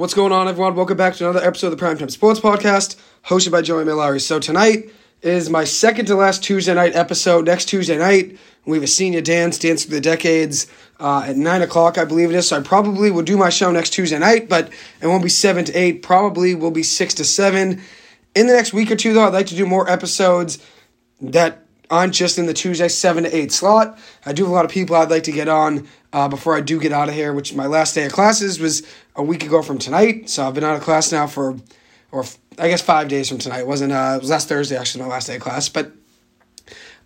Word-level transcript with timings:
What's 0.00 0.14
going 0.14 0.32
on, 0.32 0.48
everyone? 0.48 0.76
Welcome 0.76 0.96
back 0.96 1.16
to 1.16 1.28
another 1.28 1.46
episode 1.46 1.74
of 1.74 1.78
the 1.78 1.84
Primetime 1.84 2.10
Sports 2.10 2.40
Podcast, 2.40 2.96
hosted 3.26 3.50
by 3.50 3.60
Joey 3.60 3.84
Mallory. 3.84 4.18
So 4.18 4.38
tonight 4.40 4.90
is 5.20 5.50
my 5.50 5.64
second 5.64 6.06
to 6.06 6.14
last 6.14 6.42
Tuesday 6.42 6.72
night 6.72 6.96
episode. 6.96 7.44
Next 7.44 7.66
Tuesday 7.66 7.98
night, 7.98 8.38
we 8.64 8.78
have 8.78 8.82
a 8.82 8.86
senior 8.86 9.20
dance, 9.20 9.58
Dance 9.58 9.84
Through 9.84 9.96
the 9.96 10.00
Decades, 10.00 10.68
uh, 11.00 11.24
at 11.26 11.36
9 11.36 11.60
o'clock, 11.60 11.98
I 11.98 12.06
believe 12.06 12.30
it 12.30 12.34
is. 12.34 12.48
So 12.48 12.56
I 12.56 12.62
probably 12.62 13.10
will 13.10 13.20
do 13.20 13.36
my 13.36 13.50
show 13.50 13.70
next 13.70 13.90
Tuesday 13.90 14.18
night, 14.18 14.48
but 14.48 14.70
it 15.02 15.06
won't 15.06 15.22
be 15.22 15.28
7 15.28 15.66
to 15.66 15.72
8. 15.74 16.02
Probably 16.02 16.54
will 16.54 16.70
be 16.70 16.82
6 16.82 17.12
to 17.12 17.24
7. 17.24 17.82
In 18.34 18.46
the 18.46 18.54
next 18.54 18.72
week 18.72 18.90
or 18.90 18.96
two, 18.96 19.12
though, 19.12 19.26
I'd 19.26 19.34
like 19.34 19.48
to 19.48 19.54
do 19.54 19.66
more 19.66 19.86
episodes 19.86 20.64
that 21.20 21.66
aren't 21.90 22.14
just 22.14 22.38
in 22.38 22.46
the 22.46 22.54
Tuesday 22.54 22.88
7 22.88 23.24
to 23.24 23.36
8 23.36 23.52
slot. 23.52 23.98
I 24.24 24.32
do 24.32 24.44
have 24.44 24.50
a 24.50 24.54
lot 24.54 24.64
of 24.64 24.70
people 24.70 24.96
I'd 24.96 25.10
like 25.10 25.24
to 25.24 25.32
get 25.32 25.48
on 25.48 25.86
uh, 26.12 26.28
before 26.28 26.56
I 26.56 26.60
do 26.60 26.80
get 26.80 26.92
out 26.92 27.08
of 27.08 27.14
here, 27.14 27.32
which 27.32 27.54
my 27.54 27.66
last 27.66 27.94
day 27.94 28.06
of 28.06 28.12
classes 28.12 28.58
was 28.58 28.82
a 29.16 29.22
week 29.22 29.44
ago 29.44 29.62
from 29.62 29.78
tonight. 29.78 30.28
So 30.28 30.46
I've 30.46 30.54
been 30.54 30.64
out 30.64 30.76
of 30.76 30.82
class 30.82 31.12
now 31.12 31.26
for, 31.26 31.56
or 32.10 32.24
I 32.58 32.68
guess 32.68 32.82
five 32.82 33.08
days 33.08 33.28
from 33.28 33.38
tonight. 33.38 33.60
It 33.60 33.66
wasn't, 33.66 33.92
uh, 33.92 34.14
it 34.16 34.20
was 34.20 34.30
last 34.30 34.48
Thursday, 34.48 34.76
actually, 34.76 35.04
my 35.04 35.10
last 35.10 35.26
day 35.26 35.36
of 35.36 35.42
class. 35.42 35.68
But 35.68 35.92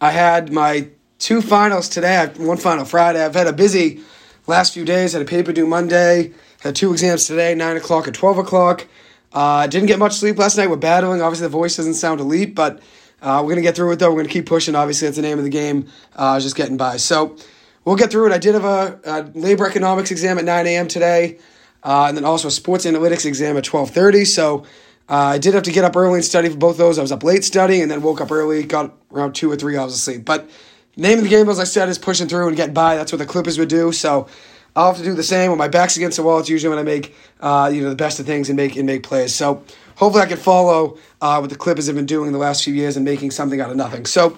I 0.00 0.10
had 0.10 0.52
my 0.52 0.88
two 1.18 1.42
finals 1.42 1.88
today. 1.88 2.16
I 2.16 2.26
one 2.26 2.56
final 2.56 2.84
Friday. 2.84 3.24
I've 3.24 3.34
had 3.34 3.46
a 3.46 3.52
busy 3.52 4.00
last 4.46 4.74
few 4.74 4.84
days. 4.84 5.12
Had 5.12 5.23
a 5.23 5.26
paper 5.26 5.52
due 5.52 5.66
Monday. 5.66 6.32
Had 6.60 6.76
two 6.76 6.92
exams 6.92 7.26
today, 7.26 7.54
9 7.54 7.76
o'clock 7.76 8.06
and 8.06 8.14
12 8.14 8.38
o'clock. 8.38 8.86
Uh, 9.32 9.66
didn't 9.66 9.86
get 9.86 9.98
much 9.98 10.14
sleep 10.14 10.38
last 10.38 10.56
night. 10.56 10.70
We're 10.70 10.76
battling. 10.76 11.20
Obviously, 11.20 11.46
the 11.46 11.50
voice 11.50 11.76
doesn't 11.76 11.95
sound 11.95 12.20
elite, 12.20 12.54
but 12.54 12.80
uh, 13.20 13.42
we're 13.45 13.54
to 13.54 13.60
get 13.60 13.76
through 13.76 13.92
it, 13.92 13.98
though. 13.98 14.14
We're 14.14 14.23
to 14.23 14.28
keep 14.28 14.46
pushing. 14.46 14.74
Obviously, 14.74 15.09
that's 15.09 15.16
the 15.16 15.23
name 15.23 15.38
of 15.38 15.45
the 15.45 15.50
game. 15.50 15.88
Uh, 16.14 16.40
just 16.40 16.56
getting 16.56 16.76
by. 16.76 16.96
So, 16.96 17.36
we'll 17.84 17.97
get 17.97 18.11
through 18.11 18.27
it. 18.27 18.33
I 18.33 18.38
did 18.38 18.55
have 18.55 18.65
a, 18.65 19.01
a 19.05 19.23
labor 19.38 19.66
economics 19.66 20.11
exam 20.11 20.38
at 20.38 20.45
9 20.45 20.66
a.m. 20.66 20.88
today, 20.88 21.38
uh, 21.83 22.07
and 22.09 22.16
then 22.16 22.24
also 22.24 22.48
a 22.48 22.51
sports 22.51 22.87
analytics 22.87 23.27
exam 23.27 23.57
at 23.57 23.65
12:30. 23.65 24.27
So 24.27 24.65
uh, 25.09 25.15
I 25.15 25.38
did 25.38 25.55
have 25.55 25.65
to 25.65 25.73
get 25.73 25.85
up 25.85 25.96
early 25.96 26.15
and 26.15 26.24
study 26.24 26.49
for 26.49 26.57
both 26.57 26.76
those. 26.76 26.99
I 26.99 27.02
was 27.02 27.13
up 27.13 27.23
late 27.23 27.45
studying, 27.45 27.82
and 27.82 27.91
then 27.91 28.02
woke 28.02 28.21
up 28.21 28.30
early, 28.30 28.63
got 28.65 28.95
around 29.13 29.35
two 29.35 29.51
or 29.51 29.57
three 29.57 29.76
hours 29.76 29.93
of 29.93 29.99
sleep. 29.99 30.24
But 30.24 30.49
name 30.96 31.18
of 31.18 31.24
the 31.24 31.30
game, 31.30 31.49
as 31.49 31.59
I 31.59 31.65
said, 31.65 31.88
is 31.88 31.99
pushing 31.99 32.29
through 32.29 32.49
and 32.49 32.57
getting 32.57 32.74
by. 32.74 32.96
That's 32.96 33.13
what 33.13 33.18
the 33.18 33.26
Clippers 33.26 33.59
would 33.59 33.68
do. 33.68 33.93
So. 33.93 34.29
I'll 34.76 34.88
have 34.88 34.96
to 34.96 35.04
do 35.04 35.15
the 35.15 35.23
same 35.23 35.51
when 35.51 35.59
my 35.59 35.69
back's 35.69 35.96
against 35.96 36.16
the 36.16 36.24
wall. 36.24 36.41
It's 36.41 36.48
usually 36.48 36.71
when 36.71 36.80
I 36.80 36.82
make, 36.82 37.15
uh, 37.38 37.71
you 37.73 37.80
know, 37.80 37.91
the 37.91 37.95
best 37.95 38.19
of 38.19 38.26
things 38.26 38.48
and 38.48 38.57
make 38.57 38.74
and 38.74 38.85
make 38.87 39.04
plays. 39.04 39.32
So 39.32 39.63
hopefully 39.95 40.24
I 40.24 40.26
can 40.26 40.37
follow 40.37 40.98
uh, 41.21 41.38
what 41.38 41.51
the 41.51 41.57
Clippers 41.57 41.87
have 41.87 41.95
been 41.95 42.07
doing 42.07 42.32
the 42.32 42.38
last 42.38 42.65
few 42.65 42.74
years 42.74 42.96
and 42.96 43.04
making 43.04 43.30
something 43.30 43.60
out 43.60 43.71
of 43.71 43.76
nothing. 43.76 44.04
So 44.04 44.37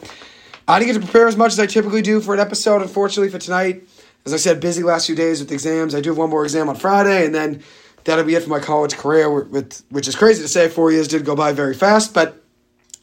I 0.69 0.78
didn't 0.78 0.95
get 0.95 1.00
to 1.00 1.06
prepare 1.06 1.28
as 1.28 1.36
much 1.36 1.53
as 1.53 1.61
I 1.61 1.67
typically 1.67 2.03
do 2.03 2.20
for 2.20 2.34
an 2.34 2.41
episode, 2.41 2.83
unfortunately, 2.83 3.31
for 3.31 3.39
tonight. 3.39 3.86
As 4.25 4.34
I 4.34 4.36
said, 4.36 4.61
busy 4.61 4.83
last 4.83 5.06
few 5.06 5.14
days 5.14 5.41
with 5.41 5.53
exams. 5.53 5.95
I 5.95 6.00
do 6.00 6.11
have 6.11 6.19
one 6.19 6.31
more 6.31 6.42
exam 6.42 6.69
on 6.69 6.75
Friday, 6.75 7.25
and 7.25 7.33
then 7.33 7.62
that'll 8.03 8.25
be 8.25 8.34
it 8.34 8.42
for 8.42 8.50
my 8.50 8.59
college 8.59 8.97
career, 8.97 9.31
with, 9.31 9.84
which 9.91 10.09
is 10.09 10.17
crazy 10.17 10.42
to 10.42 10.48
say. 10.48 10.69
Four 10.69 10.91
years 10.91 11.06
did 11.06 11.25
go 11.25 11.37
by 11.37 11.53
very 11.53 11.75
fast, 11.75 12.12
but 12.12 12.42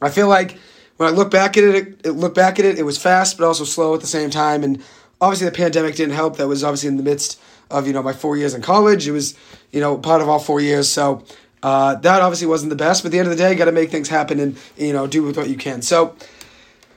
I 0.02 0.10
feel 0.10 0.28
like 0.28 0.58
when 0.98 1.08
I 1.08 1.12
look 1.12 1.30
back 1.30 1.56
at 1.56 1.64
it, 1.64 2.06
it 2.06 2.12
look 2.12 2.34
back 2.34 2.58
at 2.58 2.66
it, 2.66 2.78
it 2.78 2.82
was 2.82 2.98
fast, 2.98 3.38
but 3.38 3.46
also 3.46 3.64
slow 3.64 3.94
at 3.94 4.02
the 4.02 4.06
same 4.06 4.28
time. 4.28 4.62
And 4.62 4.82
obviously, 5.18 5.46
the 5.46 5.56
pandemic 5.56 5.94
didn't 5.94 6.14
help. 6.14 6.36
That 6.36 6.48
was 6.48 6.62
obviously 6.62 6.90
in 6.90 6.98
the 6.98 7.02
midst 7.02 7.40
of 7.70 7.86
you 7.86 7.94
know 7.94 8.02
my 8.02 8.12
four 8.12 8.36
years 8.36 8.52
in 8.52 8.60
college. 8.60 9.08
It 9.08 9.12
was 9.12 9.34
you 9.72 9.80
know 9.80 9.96
part 9.96 10.20
of 10.20 10.28
all 10.28 10.38
four 10.38 10.60
years, 10.60 10.90
so 10.90 11.24
uh, 11.62 11.94
that 11.94 12.20
obviously 12.20 12.46
wasn't 12.46 12.68
the 12.68 12.76
best. 12.76 13.02
But 13.02 13.08
at 13.08 13.12
the 13.12 13.18
end 13.20 13.28
of 13.28 13.36
the 13.36 13.42
day, 13.42 13.52
you 13.52 13.56
got 13.56 13.64
to 13.64 13.72
make 13.72 13.90
things 13.90 14.10
happen 14.10 14.38
and 14.38 14.58
you 14.76 14.92
know 14.92 15.06
do 15.06 15.22
with 15.22 15.38
what 15.38 15.48
you 15.48 15.56
can. 15.56 15.80
So 15.80 16.14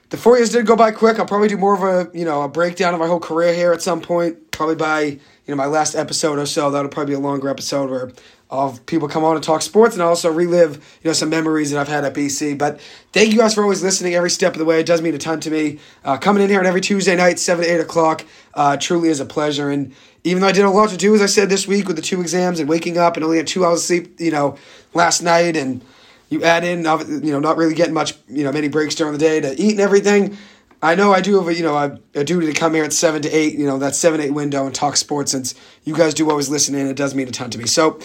the 0.09 0.17
four 0.17 0.37
years 0.37 0.51
did 0.51 0.65
go 0.65 0.75
by 0.75 0.91
quick. 0.91 1.19
I'll 1.19 1.25
probably 1.25 1.49
do 1.49 1.57
more 1.57 1.73
of 1.73 1.83
a 1.83 2.17
you 2.17 2.25
know 2.25 2.41
a 2.43 2.47
breakdown 2.47 2.93
of 2.93 2.99
my 2.99 3.07
whole 3.07 3.19
career 3.19 3.53
here 3.53 3.73
at 3.73 3.81
some 3.81 4.01
point. 4.01 4.51
Probably 4.51 4.75
by 4.75 5.01
you 5.01 5.19
know 5.47 5.55
my 5.55 5.65
last 5.65 5.95
episode 5.95 6.39
or 6.39 6.45
so. 6.45 6.71
That'll 6.71 6.89
probably 6.89 7.13
be 7.13 7.17
a 7.17 7.19
longer 7.19 7.49
episode 7.49 7.89
where 7.89 8.11
of 8.49 8.85
people 8.85 9.09
come 9.09 9.25
on 9.25 9.35
and 9.35 9.43
talk 9.43 9.61
sports 9.61 9.93
and 9.93 10.01
also 10.01 10.31
relive 10.31 10.75
you 11.03 11.09
know 11.09 11.13
some 11.13 11.29
memories 11.29 11.71
that 11.71 11.79
I've 11.79 11.89
had 11.89 12.05
at 12.05 12.13
BC. 12.13 12.57
But 12.57 12.79
thank 13.11 13.31
you 13.31 13.37
guys 13.37 13.53
for 13.53 13.63
always 13.63 13.83
listening 13.83 14.15
every 14.15 14.29
step 14.29 14.53
of 14.53 14.59
the 14.59 14.65
way. 14.65 14.79
It 14.79 14.85
does 14.85 15.01
mean 15.01 15.13
a 15.13 15.17
ton 15.17 15.41
to 15.41 15.51
me. 15.51 15.79
Uh, 16.05 16.17
coming 16.17 16.41
in 16.41 16.49
here 16.49 16.59
on 16.59 16.65
every 16.65 16.81
Tuesday 16.81 17.15
night, 17.15 17.39
seven 17.39 17.65
to 17.65 17.71
eight 17.71 17.81
o'clock, 17.81 18.25
uh, 18.53 18.77
truly 18.77 19.09
is 19.09 19.19
a 19.19 19.25
pleasure. 19.25 19.69
And 19.69 19.93
even 20.23 20.41
though 20.41 20.47
I 20.47 20.53
did 20.53 20.63
a 20.63 20.69
lot 20.69 20.89
to 20.89 20.97
do, 20.97 21.13
as 21.15 21.21
I 21.21 21.25
said 21.25 21.49
this 21.49 21.67
week 21.67 21.87
with 21.87 21.97
the 21.97 22.01
two 22.01 22.21
exams 22.21 22.59
and 22.59 22.69
waking 22.69 22.97
up 22.97 23.17
and 23.17 23.23
only 23.25 23.37
had 23.37 23.47
two 23.47 23.65
hours 23.65 23.81
of 23.81 23.85
sleep, 23.85 24.19
you 24.19 24.31
know, 24.31 24.57
last 24.93 25.21
night 25.21 25.57
and 25.57 25.81
you 26.29 26.43
add 26.43 26.63
in, 26.63 26.79
you 26.79 27.31
know, 27.31 27.39
not 27.39 27.57
really 27.57 27.73
getting 27.73 27.93
much, 27.93 28.13
you 28.27 28.43
know, 28.43 28.51
many 28.51 28.67
breaks 28.67 28.95
during 28.95 29.13
the 29.13 29.19
day 29.19 29.39
to 29.39 29.59
eat 29.59 29.71
and 29.71 29.79
everything. 29.79 30.37
I 30.81 30.93
know 30.95 31.11
I 31.11 31.21
do 31.21 31.35
have 31.39 31.47
a, 31.47 31.55
you 31.55 31.63
know, 31.63 31.75
a, 31.75 31.99
a 32.13 32.23
duty 32.23 32.47
to 32.47 32.53
come 32.53 32.73
here 32.73 32.83
at 32.83 32.93
7 32.93 33.21
to 33.23 33.29
8, 33.29 33.57
you 33.57 33.65
know, 33.65 33.79
that 33.79 33.95
7 33.95 34.19
8 34.19 34.31
window 34.31 34.65
and 34.65 34.75
talk 34.75 34.95
sports 34.95 35.31
since 35.31 35.55
you 35.85 35.95
guys 35.95 36.13
do 36.13 36.29
always 36.29 36.49
listen 36.49 36.75
in. 36.75 36.87
It 36.87 36.95
does 36.95 37.15
mean 37.15 37.27
a 37.27 37.31
ton 37.31 37.49
to 37.51 37.57
me. 37.57 37.65
So, 37.65 37.99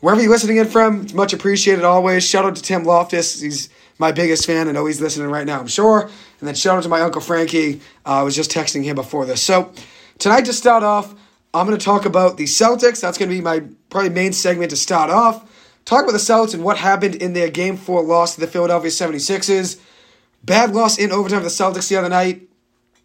wherever 0.00 0.20
you're 0.20 0.30
listening 0.30 0.58
in 0.58 0.66
from, 0.66 1.02
it's 1.02 1.14
much 1.14 1.32
appreciated 1.32 1.84
always. 1.84 2.28
Shout 2.28 2.44
out 2.44 2.54
to 2.56 2.62
Tim 2.62 2.84
Loftus. 2.84 3.40
He's 3.40 3.70
my 3.98 4.12
biggest 4.12 4.46
fan 4.46 4.68
and 4.68 4.74
know 4.74 4.86
he's 4.86 5.00
listening 5.00 5.28
right 5.28 5.46
now, 5.46 5.58
I'm 5.58 5.66
sure. 5.66 6.02
And 6.02 6.46
then 6.46 6.54
shout 6.54 6.76
out 6.76 6.82
to 6.82 6.88
my 6.88 7.00
Uncle 7.00 7.20
Frankie. 7.20 7.80
Uh, 8.04 8.20
I 8.20 8.22
was 8.22 8.36
just 8.36 8.50
texting 8.50 8.84
him 8.84 8.94
before 8.94 9.24
this. 9.24 9.42
So, 9.42 9.72
tonight 10.18 10.44
to 10.44 10.52
start 10.52 10.82
off, 10.82 11.14
I'm 11.54 11.66
going 11.66 11.78
to 11.78 11.84
talk 11.84 12.04
about 12.04 12.36
the 12.36 12.44
Celtics. 12.44 13.00
That's 13.00 13.16
going 13.16 13.30
to 13.30 13.34
be 13.34 13.40
my 13.40 13.62
probably 13.88 14.10
main 14.10 14.34
segment 14.34 14.70
to 14.70 14.76
start 14.76 15.10
off. 15.10 15.44
Talk 15.88 16.02
about 16.02 16.12
the 16.12 16.18
Celtics 16.18 16.52
and 16.52 16.62
what 16.62 16.76
happened 16.76 17.14
in 17.14 17.32
their 17.32 17.48
game 17.48 17.78
four 17.78 18.02
loss 18.02 18.34
to 18.34 18.42
the 18.42 18.46
Philadelphia 18.46 18.90
76ers. 18.90 19.80
Bad 20.44 20.74
loss 20.74 20.98
in 20.98 21.10
overtime 21.10 21.38
for 21.38 21.44
the 21.44 21.48
Celtics 21.48 21.88
the 21.88 21.96
other 21.96 22.10
night. 22.10 22.46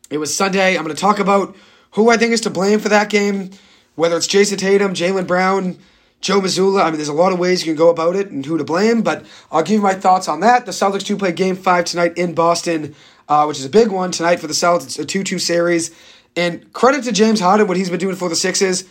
It 0.10 0.18
was 0.18 0.36
Sunday. 0.36 0.76
I'm 0.76 0.84
going 0.84 0.94
to 0.94 1.02
talk 1.02 1.18
about 1.18 1.56
who 1.92 2.10
I 2.10 2.18
think 2.18 2.34
is 2.34 2.42
to 2.42 2.50
blame 2.50 2.82
for 2.82 2.90
that 2.90 3.10
game, 3.10 3.52
whether 3.96 4.18
it's 4.18 4.28
Jayson 4.28 4.58
Tatum, 4.58 4.94
Jaylen 4.94 5.26
Brown, 5.26 5.78
Joe 6.20 6.42
Mazzulla. 6.42 6.82
I 6.82 6.88
mean, 6.88 6.98
there's 6.98 7.08
a 7.08 7.14
lot 7.14 7.32
of 7.32 7.40
ways 7.40 7.66
you 7.66 7.72
can 7.72 7.78
go 7.78 7.90
about 7.90 8.18
it 8.18 8.32
and 8.32 8.46
who 8.46 8.58
to 8.58 8.66
blame, 8.66 9.02
but 9.02 9.26
I'll 9.50 9.64
give 9.64 9.76
you 9.76 9.82
my 9.82 9.94
thoughts 9.94 10.28
on 10.28 10.42
that. 10.42 10.66
The 10.66 10.74
Celtics 10.74 11.06
do 11.06 11.16
play 11.16 11.32
game 11.32 11.56
five 11.56 11.86
tonight 11.86 12.18
in 12.18 12.34
Boston, 12.34 12.96
uh, 13.30 13.46
which 13.46 13.60
is 13.60 13.66
a 13.66 13.70
big 13.70 13.92
one 13.92 14.12
tonight 14.12 14.42
for 14.42 14.48
the 14.48 14.54
Celtics. 14.54 14.88
It's 14.88 15.00
a 15.00 15.06
2 15.06 15.24
2 15.24 15.40
series. 15.40 15.92
And 16.36 16.74
credit 16.74 17.06
to 17.06 17.14
James 17.14 17.40
Harden, 17.40 17.66
what 17.66 17.78
he's 17.78 17.90
been 17.90 17.98
doing 17.98 18.18
for 18.18 18.28
the 18.28 18.36
Sixers. 18.36 18.84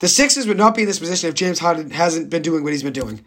The 0.00 0.08
Sixers 0.08 0.46
would 0.46 0.58
not 0.58 0.74
be 0.74 0.82
in 0.82 0.86
this 0.86 0.98
position 0.98 1.30
if 1.30 1.34
James 1.34 1.60
Harden 1.60 1.92
hasn't 1.92 2.28
been 2.28 2.42
doing 2.42 2.62
what 2.62 2.74
he's 2.74 2.82
been 2.82 2.92
doing. 2.92 3.24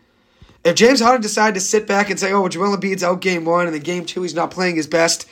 If 0.64 0.76
James 0.76 1.02
Harden 1.02 1.22
decided 1.22 1.56
to 1.56 1.60
sit 1.60 1.88
back 1.88 2.10
and 2.10 2.20
say, 2.20 2.32
oh, 2.32 2.48
Joel 2.48 2.78
Embiid's 2.78 3.04
out 3.04 3.22
game 3.22 3.46
one, 3.46 3.66
and 3.66 3.74
then 3.74 3.82
game 3.82 4.06
two 4.06 4.22
he's 4.22 4.36
not 4.36 4.52
playing 4.52 4.76
his 4.76 4.88
best, 4.88 5.28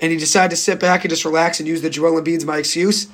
and 0.00 0.12
he 0.12 0.18
decided 0.18 0.50
to 0.50 0.56
sit 0.56 0.78
back 0.78 1.02
and 1.04 1.10
just 1.10 1.24
relax 1.24 1.58
and 1.58 1.68
use 1.68 1.82
the 1.82 1.90
Joel 1.90 2.20
Embiid's 2.20 2.44
my 2.44 2.58
excuse, 2.58 3.08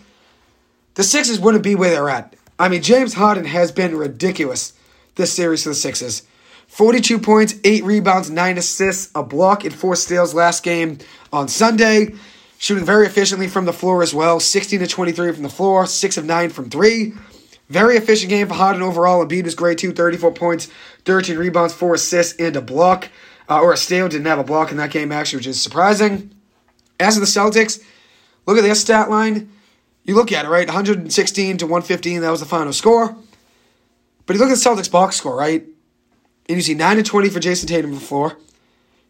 the 0.95 1.03
Sixers 1.03 1.41
wouldn't 1.41 1.65
be 1.65 1.75
where 1.75 1.91
they're 1.91 2.11
at. 2.11 2.37
I 2.59 2.69
mean, 2.69 2.83
James 2.83 3.15
Harden 3.15 3.47
has 3.47 3.73
been 3.73 3.97
ridiculous 3.97 4.75
this 5.17 5.33
series 5.33 5.63
for 5.63 5.71
the 5.71 5.75
Sixers. 5.75 6.23
42 6.69 7.19
points, 7.19 7.55
8 7.65 7.85
rebounds, 7.85 8.31
9 8.31 8.59
assists, 8.59 9.11
a 9.15 9.23
block, 9.23 9.65
and 9.65 9.75
4 9.75 9.97
steals 9.97 10.35
last 10.35 10.63
game 10.63 10.99
on 11.33 11.49
Sunday. 11.49 12.15
Shooting 12.59 12.85
very 12.85 13.07
efficiently 13.07 13.49
from 13.49 13.65
the 13.65 13.73
floor 13.73 14.03
as 14.03 14.15
well. 14.15 14.41
16 14.41 14.81
to 14.81 14.87
23 14.87 15.33
from 15.33 15.43
the 15.43 15.49
floor, 15.49 15.87
6 15.87 16.17
of 16.17 16.25
9 16.25 16.51
from 16.51 16.71
3. 16.71 17.13
Very 17.75 17.97
efficient 17.97 18.31
game 18.31 18.47
for 18.47 18.55
Harden 18.55 18.83
overall. 18.83 19.27
Embiid 19.27 19.43
was 19.43 19.57
great 19.57 19.79
too, 19.79 19.93
34 19.93 20.31
points, 20.31 20.69
13 21.07 21.37
rebounds, 21.37 21.75
4 21.75 21.95
assists, 21.95 22.39
and 22.39 22.55
a 22.55 22.61
block. 22.61 23.09
Uh, 23.49 23.61
or 23.61 23.73
a 23.73 23.77
steal. 23.77 24.09
Didn't 24.09 24.27
have 24.27 24.39
a 24.39 24.45
block 24.45 24.71
in 24.71 24.77
that 24.77 24.93
game, 24.93 25.11
actually, 25.11 25.39
which 25.39 25.49
is 25.49 25.61
surprising. 25.61 26.31
As 27.01 27.15
for 27.15 27.21
the 27.21 27.27
Celtics, 27.27 27.83
look 28.47 28.57
at 28.57 28.63
their 28.63 28.77
stat 28.77 29.11
line. 29.11 29.51
You 30.05 30.15
look 30.15 30.31
at 30.31 30.45
it, 30.45 30.49
right? 30.49 30.69
116 30.69 31.57
to 31.59 31.67
115, 31.67 32.21
that 32.21 32.31
was 32.31 32.39
the 32.39 32.47
final 32.47 32.73
score. 32.73 33.17
But 34.25 34.37
you 34.37 34.41
look 34.41 34.51
at 34.51 34.57
the 34.57 34.71
Celtics 34.71 34.91
box 34.91 35.17
score, 35.17 35.37
right? 35.37 35.65
And 36.49 36.57
you 36.57 36.63
see 36.63 36.75
9 36.75 36.99
to 36.99 37.03
20 37.03 37.29
for 37.29 37.41
Jayson 37.41 37.67
Tatum 37.67 37.91
from 37.91 37.99
the 37.99 38.07
floor. 38.07 38.39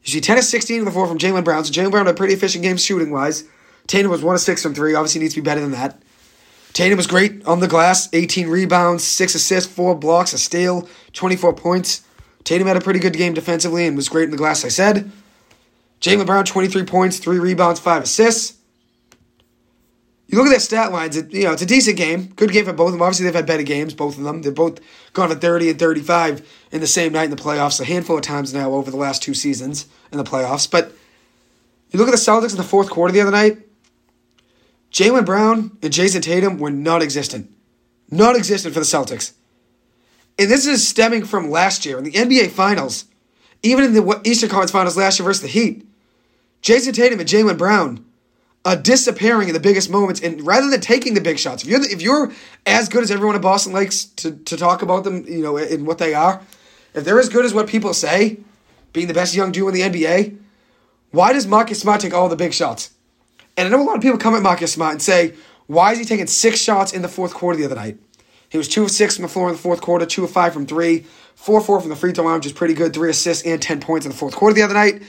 You 0.05 0.11
see 0.11 0.23
10 0.23 0.37
to 0.37 0.43
16 0.43 0.79
on 0.79 0.85
the 0.87 0.91
floor 0.91 1.07
from 1.07 1.19
Jaylen 1.19 1.45
Brown. 1.45 1.67
So 1.67 1.71
Jaylen 1.71 1.91
Brown 1.91 2.07
had 2.07 2.15
a 2.15 2.17
pretty 2.17 2.33
efficient 2.33 2.65
game 2.65 2.79
shooting 2.79 3.11
wise. 3.11 3.45
Tatum 3.87 4.11
was 4.11 4.23
1 4.23 4.37
to 4.37 4.39
6 4.39 4.63
from 4.63 4.75
3. 4.75 4.95
Obviously 4.95 5.21
needs 5.21 5.35
to 5.35 5.43
be 5.43 5.45
better 5.45 5.61
than 5.61 5.73
that. 5.73 6.01
Tatum 6.75 6.97
was 6.97 7.07
great 7.07 7.47
on 7.47 7.61
the 7.61 7.69
glass 7.69 8.09
18 8.13 8.49
rebounds, 8.49 9.05
6 9.05 9.37
assists, 9.37 9.73
4 9.73 9.95
blocks, 9.95 10.33
a 10.33 10.39
steal, 10.39 10.89
24 11.13 11.55
points. 11.55 12.03
Tatum 12.43 12.67
had 12.67 12.77
a 12.77 12.81
pretty 12.81 12.99
good 12.99 13.15
game 13.15 13.33
defensively 13.33 13.87
and 13.87 13.97
was 13.97 14.09
great 14.09 14.25
in 14.25 14.33
the 14.33 14.37
glass, 14.37 14.65
I 14.65 14.69
said. 14.69 15.11
Jaylen 16.01 16.27
Brown, 16.27 16.45
23 16.45 16.85
points, 16.85 17.19
3 17.19 17.39
rebounds, 17.39 17.81
5 17.81 18.03
assists. 18.03 18.59
You 20.27 20.39
look 20.39 20.49
at 20.49 20.51
their 20.51 20.59
stat 20.59 20.91
lines, 20.91 21.17
it, 21.17 21.33
you 21.33 21.45
know, 21.45 21.53
it's 21.53 21.63
a 21.63 21.67
decent 21.67 21.97
game. 21.97 22.27
Good 22.35 22.51
game 22.51 22.65
for 22.65 22.73
both 22.73 22.89
of 22.89 22.95
them. 22.95 23.03
Obviously, 23.03 23.25
they've 23.25 23.35
had 23.35 23.47
better 23.47 23.63
games, 23.63 23.95
both 23.95 24.19
of 24.19 24.25
them. 24.25 24.43
They're 24.43 24.51
both 24.51 24.81
gone 25.13 25.29
to 25.29 25.37
30 25.37 25.71
and 25.71 25.79
35 25.79 26.67
in 26.73 26.81
the 26.81 26.89
same 26.89 27.13
night 27.13 27.25
in 27.25 27.31
the 27.31 27.37
playoffs, 27.37 27.81
a 27.81 27.85
handful 27.85 28.17
of 28.17 28.23
times 28.23 28.53
now 28.53 28.73
over 28.73 28.91
the 28.91 28.97
last 28.97 29.23
two 29.23 29.35
seasons 29.35 29.87
in 30.11 30.19
the 30.19 30.25
playoffs. 30.25 30.69
But 30.69 30.93
you 31.91 32.01
look 32.01 32.09
at 32.09 32.13
the 32.13 32.17
Celtics 32.17 32.51
in 32.51 32.57
the 32.57 32.65
fourth 32.65 32.91
quarter 32.91 33.13
the 33.13 33.21
other 33.21 33.31
night, 33.31 33.59
Jaylen 34.95 35.27
Brown 35.27 35.77
and 35.83 35.93
Jayson 35.93 36.23
Tatum 36.23 36.57
were 36.57 36.71
non 36.71 37.03
existent. 37.03 37.53
Non 38.13 38.37
existent 38.37 38.73
for 38.73 38.81
the 38.81 38.87
Celtics. 38.87 39.33
And 40.39 40.49
this 40.49 40.67
is 40.67 40.87
stemming 40.87 41.25
from 41.25 41.51
last 41.51 41.85
year 41.85 41.99
in 41.99 42.05
the 42.05 42.13
NBA 42.13 42.53
Finals, 42.53 43.07
even 43.65 43.85
in 43.85 43.93
the 43.93 44.21
Eastern 44.25 44.49
Conference 44.49 44.71
Finals 44.71 44.97
last 44.97 45.19
year 45.19 45.25
versus 45.25 45.43
the 45.43 45.49
Heat. 45.49 45.85
Jayson 46.63 46.95
Tatum 46.95 47.19
and 47.19 47.29
Jaylen 47.29 47.59
Brown 47.59 48.05
uh, 48.65 48.77
disappearing 48.77 49.49
in 49.49 49.55
the 49.55 49.61
biggest 49.61 49.91
moments, 49.91 50.21
and 50.21 50.41
rather 50.47 50.71
than 50.71 50.81
taking 50.81 51.15
the 51.15 51.21
big 51.21 51.41
shots, 51.41 51.65
if 51.65 51.69
you're 51.69 51.81
the, 51.81 51.91
if 51.91 52.01
you're 52.01 52.33
as 52.65 52.89
good 52.89 53.03
as 53.03 53.11
everyone 53.11 53.35
in 53.35 53.43
Boston 53.43 53.73
likes 53.73 54.05
to 54.05 54.31
to 54.31 54.57
talk 54.57 54.81
about 54.81 55.03
them, 55.03 55.27
you 55.27 55.43
know, 55.43 55.57
in 55.57 55.87
what 55.87 55.99
they 55.99 56.15
are, 56.15 56.41
if 56.95 57.05
they're 57.05 57.19
as 57.19 57.29
good 57.29 57.45
as 57.45 57.53
what 57.53 57.67
people 57.67 57.93
say, 57.95 58.39
being 58.93 59.09
the 59.09 59.15
best 59.15 59.35
young 59.35 59.51
duo 59.51 59.69
in 59.69 59.75
the 59.75 59.81
NBA, 59.81 60.39
why 61.11 61.33
does 61.33 61.49
Marcus 61.49 61.81
Smart 61.81 62.01
take 62.01 62.15
all 62.15 62.29
the 62.29 62.37
big 62.37 62.55
shots? 62.55 62.94
And 63.57 63.69
I 63.69 63.71
know 63.71 63.83
a 63.83 63.87
lot 63.87 63.97
of 63.97 64.03
people 64.03 64.19
come 64.19 64.35
at 64.35 64.43
Marcus 64.43 64.73
Smart 64.73 64.93
and 64.93 65.03
say, 65.03 65.35
why 65.67 65.93
is 65.93 65.99
he 65.99 66.05
taking 66.05 66.27
six 66.27 66.61
shots 66.61 66.93
in 66.93 67.03
the 67.03 67.09
fourth 67.09 67.35
quarter 67.35 67.57
the 67.59 67.65
other 67.65 67.77
night? 67.77 67.99
He 68.49 68.59
was 68.59 68.69
two 68.69 68.85
of 68.85 68.91
six 68.91 69.17
from 69.17 69.23
the 69.23 69.29
floor 69.29 69.49
in 69.49 69.55
the 69.55 69.61
fourth 69.61 69.81
quarter, 69.81 70.07
two 70.07 70.25
of 70.25 70.31
five 70.31 70.53
from 70.53 70.67
three, 70.67 71.07
four 71.35 71.61
four 71.61 71.81
from 71.81 71.91
the 71.91 71.97
free 71.97 72.13
throw 72.13 72.25
line, 72.25 72.37
which 72.37 72.47
is 72.47 72.53
pretty 72.53 72.75
good. 72.75 72.93
Three 72.93 73.11
assists 73.11 73.45
and 73.45 73.61
ten 73.61 73.81
points 73.81 74.07
in 74.07 74.13
the 74.13 74.19
fourth 74.19 74.37
quarter 74.37 74.55
the 74.55 74.63
other 74.63 74.75
night. 74.75 75.03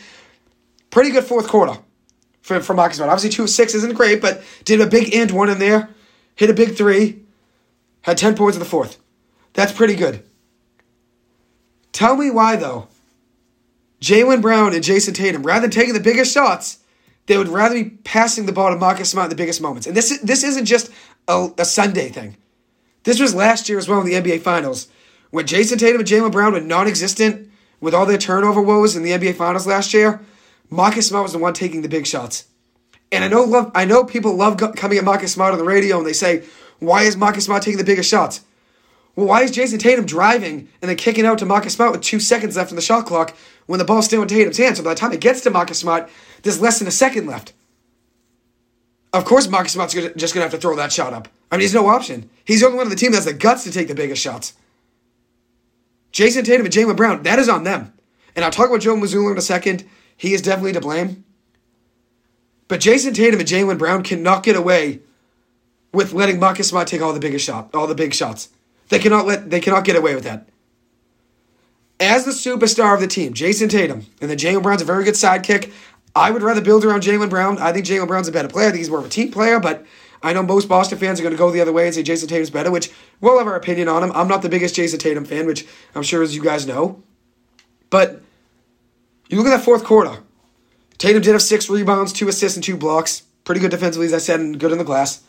Pretty 0.90 1.12
good 1.12 1.26
fourth 1.26 1.48
quarter 1.48 1.78
for, 2.42 2.60
for 2.62 2.74
Marcus 2.74 2.98
Smart. 2.98 3.12
Obviously, 3.12 3.30
two 3.30 3.44
of 3.44 3.50
six 3.50 3.76
isn't 3.76 3.94
great, 3.94 4.22
but 4.22 4.42
did 4.64 4.82
a 4.82 4.88
big 4.88 5.14
and 5.14 5.30
one 5.32 5.50
in 5.50 5.60
there, 5.60 5.90
hit 6.36 6.50
a 6.50 6.54
big 6.54 6.76
three, 6.76 7.24
had 8.02 8.18
ten 8.18 8.36
points 8.36 8.56
in 8.56 8.64
the 8.64 8.70
fourth. 8.70 8.98
That's 9.54 9.74
pretty 9.74 9.96
good. 9.96 10.24
Tell 11.92 12.16
me 12.16 12.32
why 12.32 12.56
though. 12.56 12.88
Jaylen 14.02 14.42
Brown 14.42 14.74
and 14.74 14.84
Jayson 14.84 15.14
Tatum, 15.14 15.44
rather 15.44 15.62
than 15.62 15.72
taking 15.72 15.94
the 15.94 16.00
biggest 16.00 16.34
shots, 16.34 16.80
they 17.28 17.38
would 17.38 17.48
rather 17.48 17.76
be 17.76 17.90
passing 17.90 18.46
the 18.46 18.52
ball 18.52 18.70
to 18.70 18.78
Marcus 18.78 19.10
Smart 19.10 19.26
in 19.26 19.30
the 19.30 19.36
biggest 19.36 19.62
moments. 19.62 19.88
And 19.88 19.96
this 19.96 20.18
this 20.20 20.44
isn't 20.44 20.66
just 20.66 20.92
a, 21.28 21.50
a 21.58 21.66
Sunday 21.66 22.10
thing. 22.10 22.38
This 23.04 23.20
was 23.20 23.36
last 23.36 23.70
year 23.70 23.78
as 23.78 23.88
well 23.88 24.02
in 24.02 24.06
the 24.06 24.14
NBA 24.14 24.42
Finals, 24.42 24.88
when 25.32 25.46
Jayson 25.46 25.78
Tatum 25.78 26.02
and 26.02 26.10
Jaylen 26.10 26.32
Brown 26.32 26.54
were 26.54 26.62
non-existent 26.62 27.50
with 27.80 27.94
all 27.94 28.06
their 28.06 28.18
turnover 28.18 28.62
woes 28.62 28.96
in 28.96 29.04
the 29.04 29.12
NBA 29.12 29.36
Finals 29.36 29.68
last 29.68 29.94
year. 29.94 30.22
Marcus 30.70 31.08
Smart 31.08 31.24
was 31.24 31.34
the 31.34 31.38
one 31.38 31.54
taking 31.54 31.84
the 31.84 31.90
big 31.90 32.08
shots. 32.08 32.46
And 33.12 33.24
I 33.24 33.28
know 33.28 33.44
love 33.44 33.72
I 33.76 33.86
know 33.86 34.04
people 34.04 34.36
love 34.36 34.58
coming 34.76 34.98
at 34.98 35.04
Marcus 35.04 35.34
Smart 35.34 35.54
on 35.54 35.60
the 35.60 35.66
radio 35.66 35.98
and 35.98 36.06
they 36.06 36.14
say, 36.14 36.44
"Why 36.80 37.04
is 37.04 37.16
Marcus 37.16 37.46
Smart 37.46 37.64
taking 37.64 37.78
the 37.78 37.84
biggest 37.84 38.10
shots?" 38.10 38.42
Well, 39.16 39.28
why 39.28 39.44
is 39.44 39.52
Jayson 39.52 39.80
Tatum 39.80 40.06
driving 40.06 40.68
and 40.82 40.90
then 40.90 40.98
kicking 40.98 41.26
out 41.26 41.38
to 41.38 41.46
Marcus 41.46 41.74
Smart 41.74 41.94
with 41.94 42.02
two 42.02 42.20
seconds 42.20 42.58
left 42.58 42.72
in 42.72 42.76
the 42.76 42.82
shot 42.82 43.06
clock 43.06 43.36
when 43.66 43.80
the 43.80 43.86
ball's 43.86 44.06
still 44.06 44.22
in 44.22 44.28
Tatum's 44.28 44.58
hands? 44.58 44.78
So 44.78 44.84
by 44.84 44.94
the 44.94 45.00
time 45.00 45.12
it 45.12 45.22
gets 45.22 45.42
to 45.42 45.50
Marcus 45.50 45.80
Smart, 45.80 46.10
there's 46.44 46.62
less 46.62 46.80
than 46.80 46.88
a 46.88 46.92
second 46.92 47.26
left. 47.28 47.54
Of 49.14 49.26
course, 49.26 49.48
Marcus 49.48 49.74
Smart's 49.74 49.94
just 49.94 50.16
going 50.16 50.28
to 50.28 50.40
have 50.42 50.52
to 50.52 50.58
throw 50.58 50.76
that 50.76 50.92
shot 50.92 51.14
up. 51.14 51.28
I 51.52 51.56
mean, 51.56 51.62
he's 51.62 51.74
no 51.74 51.88
option. 51.88 52.30
He's 52.44 52.60
the 52.60 52.66
only 52.68 52.78
one 52.78 52.88
on 52.88 52.90
the 52.90 52.98
team 52.98 53.12
that 53.12 53.18
has 53.18 53.26
the 53.26 53.34
guts 53.34 53.64
to 53.64 53.72
take 53.72 53.88
the 53.88 53.96
biggest 53.96 54.22
shots. 54.22 54.54
Jayson 56.12 56.44
Tatum 56.44 56.66
and 56.66 56.74
Jaylen 56.74 56.98
Brown, 56.98 57.24
that 57.24 57.40
is 57.40 57.50
on 57.50 57.64
them. 57.64 57.94
And 58.36 58.44
I'll 58.44 58.52
talk 58.52 58.70
about 58.70 58.82
Joe 58.82 58.96
Mazzulla 58.96 59.32
in 59.32 59.38
a 59.38 59.42
second. 59.42 59.86
He 60.18 60.34
is 60.34 60.42
definitely 60.42 60.74
to 60.74 60.82
blame. 60.82 61.24
But 62.68 62.82
Jayson 62.82 63.14
Tatum 63.14 63.40
and 63.40 63.48
Jaylen 63.48 63.78
Brown 63.78 64.04
cannot 64.04 64.44
get 64.44 64.56
away 64.56 65.00
with 65.94 66.14
letting 66.14 66.40
Marcus 66.40 66.70
Smart 66.70 66.88
take 66.88 67.02
all 67.02 67.14
the 67.14 67.20
biggest 67.20 67.46
shot, 67.46 67.74
all 67.74 67.88
the 67.88 67.96
big 67.96 68.14
shots. 68.14 68.50
They 68.90 69.00
cannot 69.00 69.26
let 69.26 69.50
they 69.50 69.60
cannot 69.60 69.86
get 69.86 69.96
away 69.96 70.14
with 70.14 70.26
that. 70.26 70.50
As 72.00 72.26
the 72.26 72.32
superstar 72.32 72.94
of 72.94 73.00
the 73.00 73.08
team, 73.08 73.34
Jayson 73.34 73.70
Tatum, 73.70 74.06
and 74.20 74.30
then 74.30 74.38
Jaylen 74.38 74.62
Brown's 74.62 74.82
a 74.82 74.86
very 74.86 75.04
good 75.04 75.14
sidekick. 75.14 75.72
I 76.16 76.32
would 76.32 76.42
rather 76.42 76.62
build 76.62 76.84
around 76.84 77.04
Jaylen 77.04 77.30
Brown. 77.30 77.58
I 77.58 77.72
think 77.72 77.86
Jaylen 77.86 78.08
Brown's 78.08 78.28
a 78.28 78.32
better 78.32 78.48
player. 78.48 78.68
I 78.68 78.72
think 78.72 78.80
he's 78.80 78.90
more 78.90 79.00
of 79.00 79.06
a 79.06 79.10
team 79.10 79.32
player, 79.32 79.60
but 79.60 79.86
I 80.22 80.34
know 80.34 80.44
most 80.44 80.68
Boston 80.68 80.98
fans 80.98 81.20
are 81.20 81.24
going 81.24 81.34
to 81.34 81.38
go 81.38 81.52
the 81.52 81.62
other 81.62 81.72
way 81.72 81.86
and 81.86 81.96
say 81.96 82.04
Jayson 82.04 82.28
Tatum's 82.28 82.50
better, 82.50 82.72
which 82.72 82.92
we'll 83.22 83.38
have 83.38 83.48
our 83.48 83.56
opinion 83.56 83.88
on 83.88 84.04
him. 84.04 84.12
I'm 84.14 84.28
not 84.28 84.42
the 84.42 84.50
biggest 84.50 84.76
Jayson 84.76 85.00
Tatum 85.00 85.26
fan, 85.26 85.46
which 85.46 85.66
I'm 85.94 86.04
sure 86.04 86.24
as 86.24 86.36
you 86.36 86.44
guys 86.44 86.68
know. 86.68 87.02
But 87.90 88.22
you 89.30 89.38
look 89.38 89.48
at 89.48 89.58
that 89.58 89.64
fourth 89.64 89.84
quarter. 89.84 90.22
Tatum 90.98 91.22
did 91.22 91.32
have 91.32 91.42
six 91.42 91.70
rebounds, 91.70 92.14
two 92.14 92.28
assists, 92.28 92.58
and 92.58 92.64
two 92.64 92.78
blocks. 92.78 93.24
Pretty 93.44 93.62
good 93.62 93.72
defensively, 93.72 94.08
as 94.08 94.14
I 94.14 94.18
said, 94.18 94.40
and 94.40 94.60
good 94.60 94.72
in 94.72 94.78
the 94.78 94.84
glass. 94.84 95.22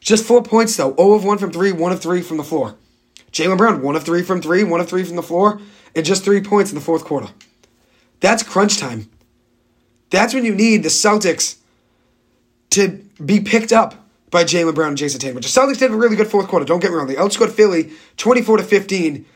Just 0.00 0.24
four 0.24 0.42
points, 0.42 0.76
though. 0.76 0.94
0 0.96 1.12
of 1.12 1.24
1 1.24 1.38
from 1.38 1.52
3, 1.52 1.72
1 1.72 1.92
of 1.92 2.00
3 2.00 2.22
from 2.22 2.36
the 2.36 2.44
floor. 2.44 2.74
Jaylen 3.30 3.56
Brown, 3.56 3.82
1 3.82 3.96
of 3.96 4.04
3 4.04 4.22
from 4.22 4.42
3, 4.42 4.64
1 4.64 4.80
of 4.80 4.88
3 4.88 5.04
from 5.04 5.16
the 5.16 5.22
floor, 5.22 5.60
and 5.94 6.04
just 6.04 6.24
three 6.24 6.40
points 6.40 6.70
in 6.70 6.74
the 6.74 6.84
fourth 6.84 7.04
quarter. 7.04 7.28
That's 8.20 8.42
crunch 8.42 8.78
time. 8.78 9.10
That's 10.10 10.34
when 10.34 10.44
you 10.44 10.54
need 10.54 10.82
the 10.82 10.88
Celtics 10.88 11.56
to 12.70 13.04
be 13.24 13.40
picked 13.40 13.72
up 13.72 13.94
by 14.30 14.44
Jaylen 14.44 14.74
Brown 14.74 14.88
and 14.88 14.98
Jayson 14.98 15.20
Tatum. 15.20 15.36
Which 15.36 15.52
the 15.52 15.60
Celtics 15.60 15.78
did 15.78 15.90
a 15.90 15.94
really 15.94 16.16
good 16.16 16.28
fourth 16.28 16.48
quarter. 16.48 16.64
Don't 16.64 16.80
get 16.80 16.90
me 16.90 16.96
wrong. 16.96 17.06
They 17.06 17.14
outscored 17.14 17.50
Philly 17.50 17.90
24 18.16 18.58
to 18.58 18.62
15 18.62 19.26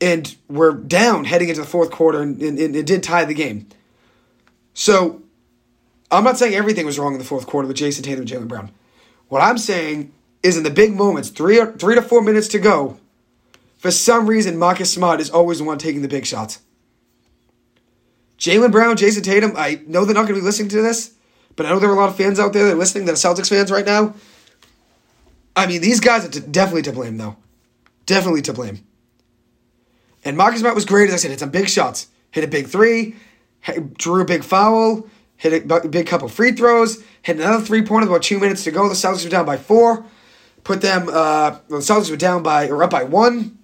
and 0.00 0.36
were 0.48 0.72
down 0.72 1.24
heading 1.24 1.48
into 1.48 1.60
the 1.60 1.66
fourth 1.66 1.90
quarter 1.90 2.20
and, 2.20 2.40
and, 2.40 2.58
it 2.58 2.86
did 2.86 3.02
tie 3.02 3.24
the 3.24 3.34
game. 3.34 3.66
So 4.74 5.22
I'm 6.10 6.24
not 6.24 6.38
saying 6.38 6.54
everything 6.54 6.86
was 6.86 6.98
wrong 6.98 7.12
in 7.12 7.18
the 7.18 7.24
fourth 7.24 7.46
quarter 7.46 7.66
with 7.66 7.76
Jayson 7.76 8.04
Tatum 8.04 8.20
and 8.20 8.28
Jaylen 8.28 8.48
Brown. 8.48 8.70
What 9.28 9.40
I'm 9.40 9.58
saying 9.58 10.12
is 10.42 10.56
in 10.56 10.62
the 10.62 10.70
big 10.70 10.94
moments, 10.94 11.30
three, 11.30 11.60
three 11.78 11.94
to 11.94 12.02
four 12.02 12.22
minutes 12.22 12.48
to 12.48 12.58
go, 12.58 12.98
for 13.76 13.90
some 13.90 14.26
reason, 14.26 14.56
Marcus 14.56 14.92
Smart 14.92 15.20
is 15.20 15.30
always 15.30 15.58
the 15.58 15.64
one 15.64 15.78
taking 15.78 16.02
the 16.02 16.08
big 16.08 16.26
shots. 16.26 16.60
Jaylen 18.38 18.72
Brown, 18.72 18.96
Jayson 18.96 19.22
Tatum, 19.22 19.52
I 19.56 19.80
know 19.86 20.04
they're 20.04 20.14
not 20.14 20.22
going 20.22 20.34
to 20.34 20.40
be 20.40 20.44
listening 20.44 20.68
to 20.70 20.82
this, 20.82 21.14
but 21.56 21.66
I 21.66 21.70
know 21.70 21.78
there 21.78 21.88
are 21.88 21.94
a 21.94 21.98
lot 21.98 22.10
of 22.10 22.16
fans 22.16 22.38
out 22.38 22.52
there 22.52 22.64
that 22.64 22.72
are 22.72 22.78
listening 22.78 23.06
that 23.06 23.12
are 23.12 23.14
Celtics 23.14 23.48
fans 23.48 23.70
right 23.70 23.86
now. 23.86 24.14
I 25.54 25.66
mean, 25.66 25.80
these 25.80 26.00
guys 26.00 26.24
are 26.24 26.40
definitely 26.40 26.82
to 26.82 26.92
blame, 26.92 27.16
though. 27.16 27.36
Definitely 28.04 28.42
to 28.42 28.52
blame. 28.52 28.84
And 30.24 30.36
Marcus 30.36 30.60
Smart 30.60 30.74
was 30.74 30.84
great, 30.84 31.08
as 31.08 31.14
I 31.14 31.16
said, 31.18 31.30
hit 31.30 31.40
some 31.40 31.50
big 31.50 31.68
shots. 31.68 32.08
Hit 32.30 32.44
a 32.44 32.48
big 32.48 32.66
three, 32.66 33.16
drew 33.96 34.20
a 34.20 34.26
big 34.26 34.44
foul, 34.44 35.08
hit 35.36 35.70
a 35.70 35.88
big 35.88 36.06
couple 36.06 36.28
free 36.28 36.52
throws, 36.52 37.02
hit 37.22 37.36
another 37.36 37.64
three 37.64 37.82
pointer 37.82 38.08
about 38.08 38.22
two 38.22 38.38
minutes 38.38 38.64
to 38.64 38.70
go. 38.70 38.88
The 38.88 38.94
Celtics 38.94 39.24
were 39.24 39.30
down 39.30 39.46
by 39.46 39.56
four. 39.56 40.04
Put 40.64 40.82
them, 40.82 41.08
uh, 41.08 41.58
the 41.68 41.76
Celtics 41.76 42.10
were 42.10 42.16
down 42.16 42.42
by, 42.42 42.68
or 42.68 42.82
up 42.82 42.90
by 42.90 43.04
one. 43.04 43.58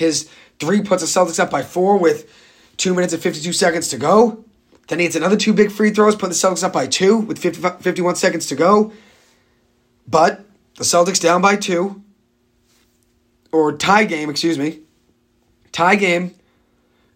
His 0.00 0.30
three 0.58 0.80
puts 0.80 1.02
the 1.02 1.06
Celtics 1.06 1.38
up 1.38 1.50
by 1.50 1.62
four 1.62 1.98
with 1.98 2.26
two 2.78 2.94
minutes 2.94 3.12
and 3.12 3.22
52 3.22 3.52
seconds 3.52 3.88
to 3.88 3.98
go. 3.98 4.42
Then 4.88 4.98
he 4.98 5.04
hits 5.04 5.14
another 5.14 5.36
two 5.36 5.52
big 5.52 5.70
free 5.70 5.90
throws, 5.90 6.16
put 6.16 6.30
the 6.30 6.34
Celtics 6.34 6.64
up 6.64 6.72
by 6.72 6.86
two 6.86 7.18
with 7.18 7.38
50, 7.38 7.60
51 7.82 8.16
seconds 8.16 8.46
to 8.46 8.54
go. 8.54 8.94
But 10.08 10.40
the 10.76 10.84
Celtics 10.84 11.20
down 11.20 11.42
by 11.42 11.56
two, 11.56 12.02
or 13.52 13.76
tie 13.76 14.06
game, 14.06 14.30
excuse 14.30 14.56
me. 14.56 14.78
Tie 15.70 15.96
game. 15.96 16.34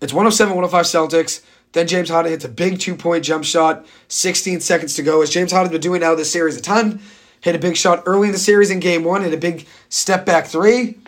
It's 0.03 0.13
107 0.13 0.55
105 0.55 0.85
Celtics. 0.85 1.43
Then 1.73 1.87
James 1.87 2.11
Harden 2.11 2.33
hits 2.33 2.45
a 2.45 2.51
big 2.51 2.81
two 2.81 2.97
point 2.97 3.25
jump 3.25 3.45
shot, 3.45 3.87
16 4.09 4.61
seconds 4.61 4.95
to 4.97 5.03
go. 5.03 5.23
As 5.23 5.31
James 5.31 5.53
Harden's 5.53 5.73
been 5.73 5.81
doing 5.81 6.03
now 6.03 6.15
this 6.15 6.31
series 6.31 6.59
a 6.59 6.61
ton. 6.61 7.01
Hit 7.41 7.57
a 7.57 7.59
big 7.59 7.79
shot 7.79 8.03
early 8.05 8.29
in 8.29 8.33
the 8.33 8.39
series 8.39 8.71
in 8.71 8.79
game 8.79 9.05
one, 9.05 9.23
hit 9.23 9.33
a 9.33 9.39
big 9.39 9.67
step 9.89 10.27
back 10.27 10.47
three. 10.47 10.99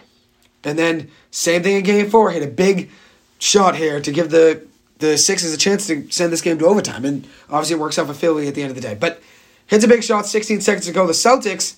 And 0.66 0.76
then 0.76 1.10
same 1.30 1.62
thing 1.62 1.76
in 1.76 1.84
game 1.84 2.10
four, 2.10 2.32
hit 2.32 2.42
a 2.42 2.48
big 2.48 2.90
shot 3.38 3.76
here 3.76 4.00
to 4.00 4.12
give 4.12 4.30
the 4.30 4.66
the 4.98 5.16
Sixers 5.16 5.54
a 5.54 5.56
chance 5.56 5.86
to 5.86 6.10
send 6.10 6.32
this 6.32 6.40
game 6.40 6.58
to 6.58 6.66
overtime. 6.66 7.04
And 7.04 7.26
obviously 7.48 7.76
it 7.76 7.78
works 7.78 7.98
out 7.98 8.08
for 8.08 8.14
Philly 8.14 8.48
at 8.48 8.54
the 8.54 8.62
end 8.62 8.70
of 8.70 8.74
the 8.74 8.80
day. 8.80 8.94
But 8.94 9.22
hits 9.66 9.84
a 9.84 9.88
big 9.88 10.02
shot, 10.02 10.26
16 10.26 10.60
seconds 10.62 10.86
to 10.86 10.92
go. 10.92 11.06
The 11.06 11.12
Celtics, 11.12 11.76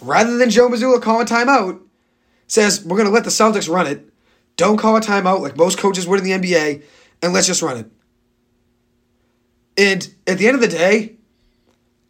rather 0.00 0.38
than 0.38 0.50
Joe 0.50 0.68
Mazzulla 0.68 1.02
call 1.02 1.20
a 1.20 1.24
timeout, 1.24 1.80
says, 2.46 2.84
we're 2.84 2.96
going 2.96 3.08
to 3.08 3.12
let 3.12 3.24
the 3.24 3.30
Celtics 3.30 3.68
run 3.68 3.88
it. 3.88 4.08
Don't 4.56 4.76
call 4.76 4.96
a 4.96 5.00
timeout 5.00 5.40
like 5.40 5.56
most 5.56 5.78
coaches 5.78 6.06
would 6.06 6.20
in 6.20 6.24
the 6.24 6.48
NBA, 6.48 6.82
and 7.22 7.32
let's 7.32 7.46
just 7.46 7.60
run 7.60 7.76
it. 7.76 7.90
And 9.76 10.14
at 10.26 10.38
the 10.38 10.46
end 10.46 10.54
of 10.54 10.60
the 10.60 10.68
day, 10.68 11.16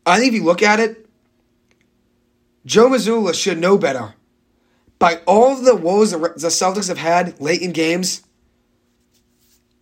I 0.04 0.19
think 0.19 0.35
if 0.35 0.35
you 0.35 0.45
look 0.45 0.62
at 0.62 0.78
it, 0.78 1.09
Joe 2.66 2.90
Mazzulla 2.90 3.35
should 3.35 3.59
know 3.59 3.78
better 3.78 4.14
by 5.00 5.16
all 5.26 5.57
the 5.57 5.75
woes 5.75 6.12
the 6.12 6.19
Celtics 6.19 6.88
have 6.88 6.99
had 6.99 7.40
late 7.40 7.62
in 7.62 7.73
games, 7.73 8.23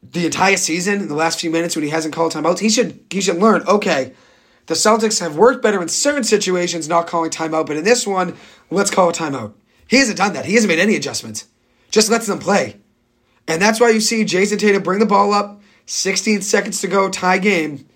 the 0.03 0.25
entire 0.25 0.57
season, 0.57 1.09
the 1.09 1.15
last 1.15 1.41
few 1.41 1.51
minutes 1.51 1.77
when 1.77 1.85
he 1.85 1.91
hasn't 1.91 2.15
called 2.15 2.33
timeouts, 2.33 2.61
he 2.61 2.71
should 2.71 3.05
he 3.11 3.21
should 3.21 3.37
learn. 3.37 3.63
Okay, 3.67 4.15
the 4.67 4.75
Celtics 4.75 5.21
have 5.21 5.37
worked 5.37 5.61
better 5.61 5.83
in 5.83 5.89
certain 5.89 6.25
situations, 6.25 6.89
not 6.89 7.09
calling 7.09 7.31
timeout, 7.31 7.67
but 7.67 7.77
in 7.77 7.85
this 7.85 8.07
one, 8.07 8.37
let's 8.71 8.93
call 8.93 9.11
a 9.11 9.13
timeout. 9.13 9.53
He 9.89 9.99
hasn't 9.99 10.17
done 10.17 10.33
that. 10.35 10.47
He 10.47 10.55
hasn't 10.55 10.69
made 10.69 10.79
any 10.79 10.95
adjustments. 10.95 11.47
Just 11.91 12.11
lets 12.11 12.27
them 12.27 12.39
play, 12.39 12.77
and 13.49 13.61
that's 13.61 13.81
why 13.81 13.91
you 13.91 14.01
see 14.01 14.25
Jayson 14.25 14.59
Tatum 14.59 14.85
bring 14.85 15.01
the 15.01 15.07
ball 15.07 15.35
up, 15.35 15.61
16 15.87 16.43
seconds 16.43 16.81
to 16.81 16.87
go, 16.87 17.11
tie 17.11 17.39
game, 17.39 17.89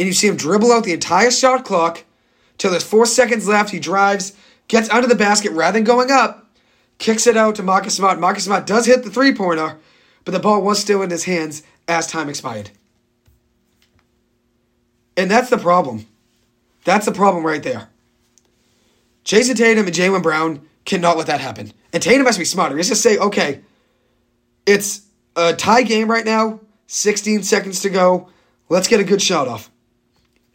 and 0.00 0.08
you 0.08 0.12
see 0.12 0.26
him 0.26 0.36
dribble 0.36 0.72
out 0.72 0.82
the 0.82 0.92
entire 0.92 1.30
shot 1.30 1.64
clock 1.64 2.02
till 2.58 2.72
there's 2.72 2.82
four 2.82 3.06
seconds 3.06 3.46
left. 3.46 3.70
He 3.70 3.78
drives, 3.78 4.32
gets 4.66 4.90
under 4.90 5.06
the 5.06 5.14
basket 5.14 5.52
rather 5.52 5.78
than 5.78 5.84
going 5.84 6.10
up 6.10 6.45
kicks 6.98 7.26
it 7.26 7.36
out 7.36 7.54
to 7.56 7.62
Marcus 7.62 7.96
Smart. 7.96 8.18
Marcus 8.18 8.44
Smart 8.44 8.66
does 8.66 8.86
hit 8.86 9.04
the 9.04 9.10
three 9.10 9.34
pointer, 9.34 9.78
but 10.24 10.32
the 10.32 10.40
ball 10.40 10.62
was 10.62 10.78
still 10.78 11.02
in 11.02 11.10
his 11.10 11.24
hands 11.24 11.62
as 11.88 12.06
time 12.06 12.28
expired. 12.28 12.70
And 15.16 15.30
that's 15.30 15.50
the 15.50 15.58
problem. 15.58 16.06
That's 16.84 17.06
the 17.06 17.12
problem 17.12 17.44
right 17.44 17.62
there. 17.62 17.88
Jayson 19.24 19.56
Tatum 19.56 19.86
and 19.86 19.94
Jaylen 19.94 20.22
Brown 20.22 20.68
cannot 20.84 21.16
let 21.16 21.26
that 21.26 21.40
happen. 21.40 21.72
And 21.92 22.02
Tatum 22.02 22.26
has 22.26 22.36
to 22.36 22.40
be 22.40 22.44
smarter. 22.44 22.76
He's 22.76 22.88
just 22.88 23.02
say, 23.02 23.18
okay, 23.18 23.62
it's 24.66 25.02
a 25.34 25.52
tie 25.52 25.82
game 25.82 26.10
right 26.10 26.24
now, 26.24 26.60
16 26.86 27.42
seconds 27.42 27.80
to 27.80 27.90
go. 27.90 28.28
Let's 28.68 28.88
get 28.88 29.00
a 29.00 29.04
good 29.04 29.22
shot 29.22 29.48
off. 29.48 29.70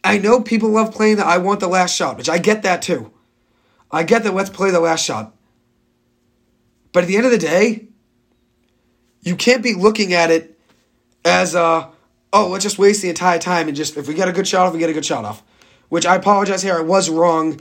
I 0.04 0.18
know 0.18 0.40
people 0.40 0.70
love 0.70 0.92
playing 0.92 1.16
the 1.16 1.26
I 1.26 1.38
want 1.38 1.60
the 1.60 1.68
last 1.68 1.94
shot, 1.94 2.16
which 2.16 2.28
I 2.28 2.38
get 2.38 2.62
that 2.62 2.82
too. 2.82 3.12
I 3.90 4.02
get 4.02 4.24
that 4.24 4.34
let's 4.34 4.50
play 4.50 4.70
the 4.70 4.80
last 4.80 5.04
shot. 5.04 5.34
But 6.92 7.04
at 7.04 7.06
the 7.06 7.16
end 7.16 7.26
of 7.26 7.32
the 7.32 7.38
day, 7.38 7.88
you 9.22 9.36
can't 9.36 9.62
be 9.62 9.74
looking 9.74 10.12
at 10.12 10.30
it 10.30 10.58
as 11.24 11.54
a, 11.54 11.88
oh, 12.32 12.48
let's 12.48 12.64
just 12.64 12.78
waste 12.78 13.02
the 13.02 13.08
entire 13.08 13.38
time 13.38 13.68
and 13.68 13.76
just, 13.76 13.96
if 13.96 14.08
we 14.08 14.14
get 14.14 14.28
a 14.28 14.32
good 14.32 14.46
shot 14.46 14.66
off, 14.66 14.72
we 14.72 14.78
get 14.78 14.90
a 14.90 14.94
good 14.94 15.04
shot 15.04 15.24
off. 15.24 15.42
Which 15.88 16.06
I 16.06 16.16
apologize 16.16 16.62
here, 16.62 16.76
I 16.76 16.80
was 16.80 17.10
wrong. 17.10 17.60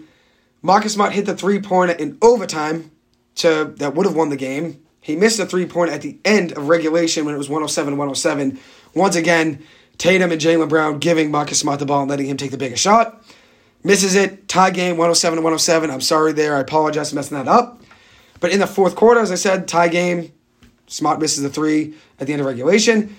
Marcus 0.61 0.93
Smart 0.93 1.13
hit 1.13 1.25
the 1.25 1.35
three 1.35 1.59
pointer 1.59 1.93
in 1.93 2.17
overtime 2.21 2.91
to 3.35 3.73
that 3.77 3.95
would 3.95 4.05
have 4.05 4.15
won 4.15 4.29
the 4.29 4.37
game. 4.37 4.81
He 4.99 5.15
missed 5.15 5.39
a 5.39 5.45
three 5.45 5.65
pointer 5.65 5.93
at 5.93 6.01
the 6.01 6.17
end 6.23 6.51
of 6.53 6.67
regulation 6.69 7.25
when 7.25 7.33
it 7.33 7.37
was 7.37 7.49
107 7.49 7.97
107. 7.97 8.59
Once 8.93 9.15
again, 9.15 9.63
Tatum 9.97 10.31
and 10.31 10.39
Jaylen 10.39 10.69
Brown 10.69 10.99
giving 10.99 11.31
Marcus 11.31 11.59
Smart 11.59 11.79
the 11.79 11.85
ball 11.85 12.01
and 12.01 12.09
letting 12.09 12.27
him 12.27 12.37
take 12.37 12.51
the 12.51 12.57
biggest 12.57 12.83
shot. 12.83 13.23
Misses 13.83 14.15
it, 14.15 14.47
tie 14.47 14.69
game 14.69 14.97
107 14.97 15.39
107. 15.39 15.89
I'm 15.89 16.01
sorry 16.01 16.33
there, 16.33 16.55
I 16.55 16.59
apologize 16.59 17.09
for 17.09 17.15
messing 17.15 17.37
that 17.37 17.47
up. 17.47 17.80
But 18.41 18.51
in 18.51 18.59
the 18.59 18.67
fourth 18.67 18.95
quarter, 18.97 19.21
as 19.21 19.31
I 19.31 19.35
said, 19.35 19.69
tie 19.69 19.87
game. 19.87 20.33
Smart 20.87 21.21
misses 21.21 21.41
the 21.41 21.49
three 21.49 21.93
at 22.19 22.27
the 22.27 22.33
end 22.33 22.41
of 22.41 22.47
regulation. 22.47 23.15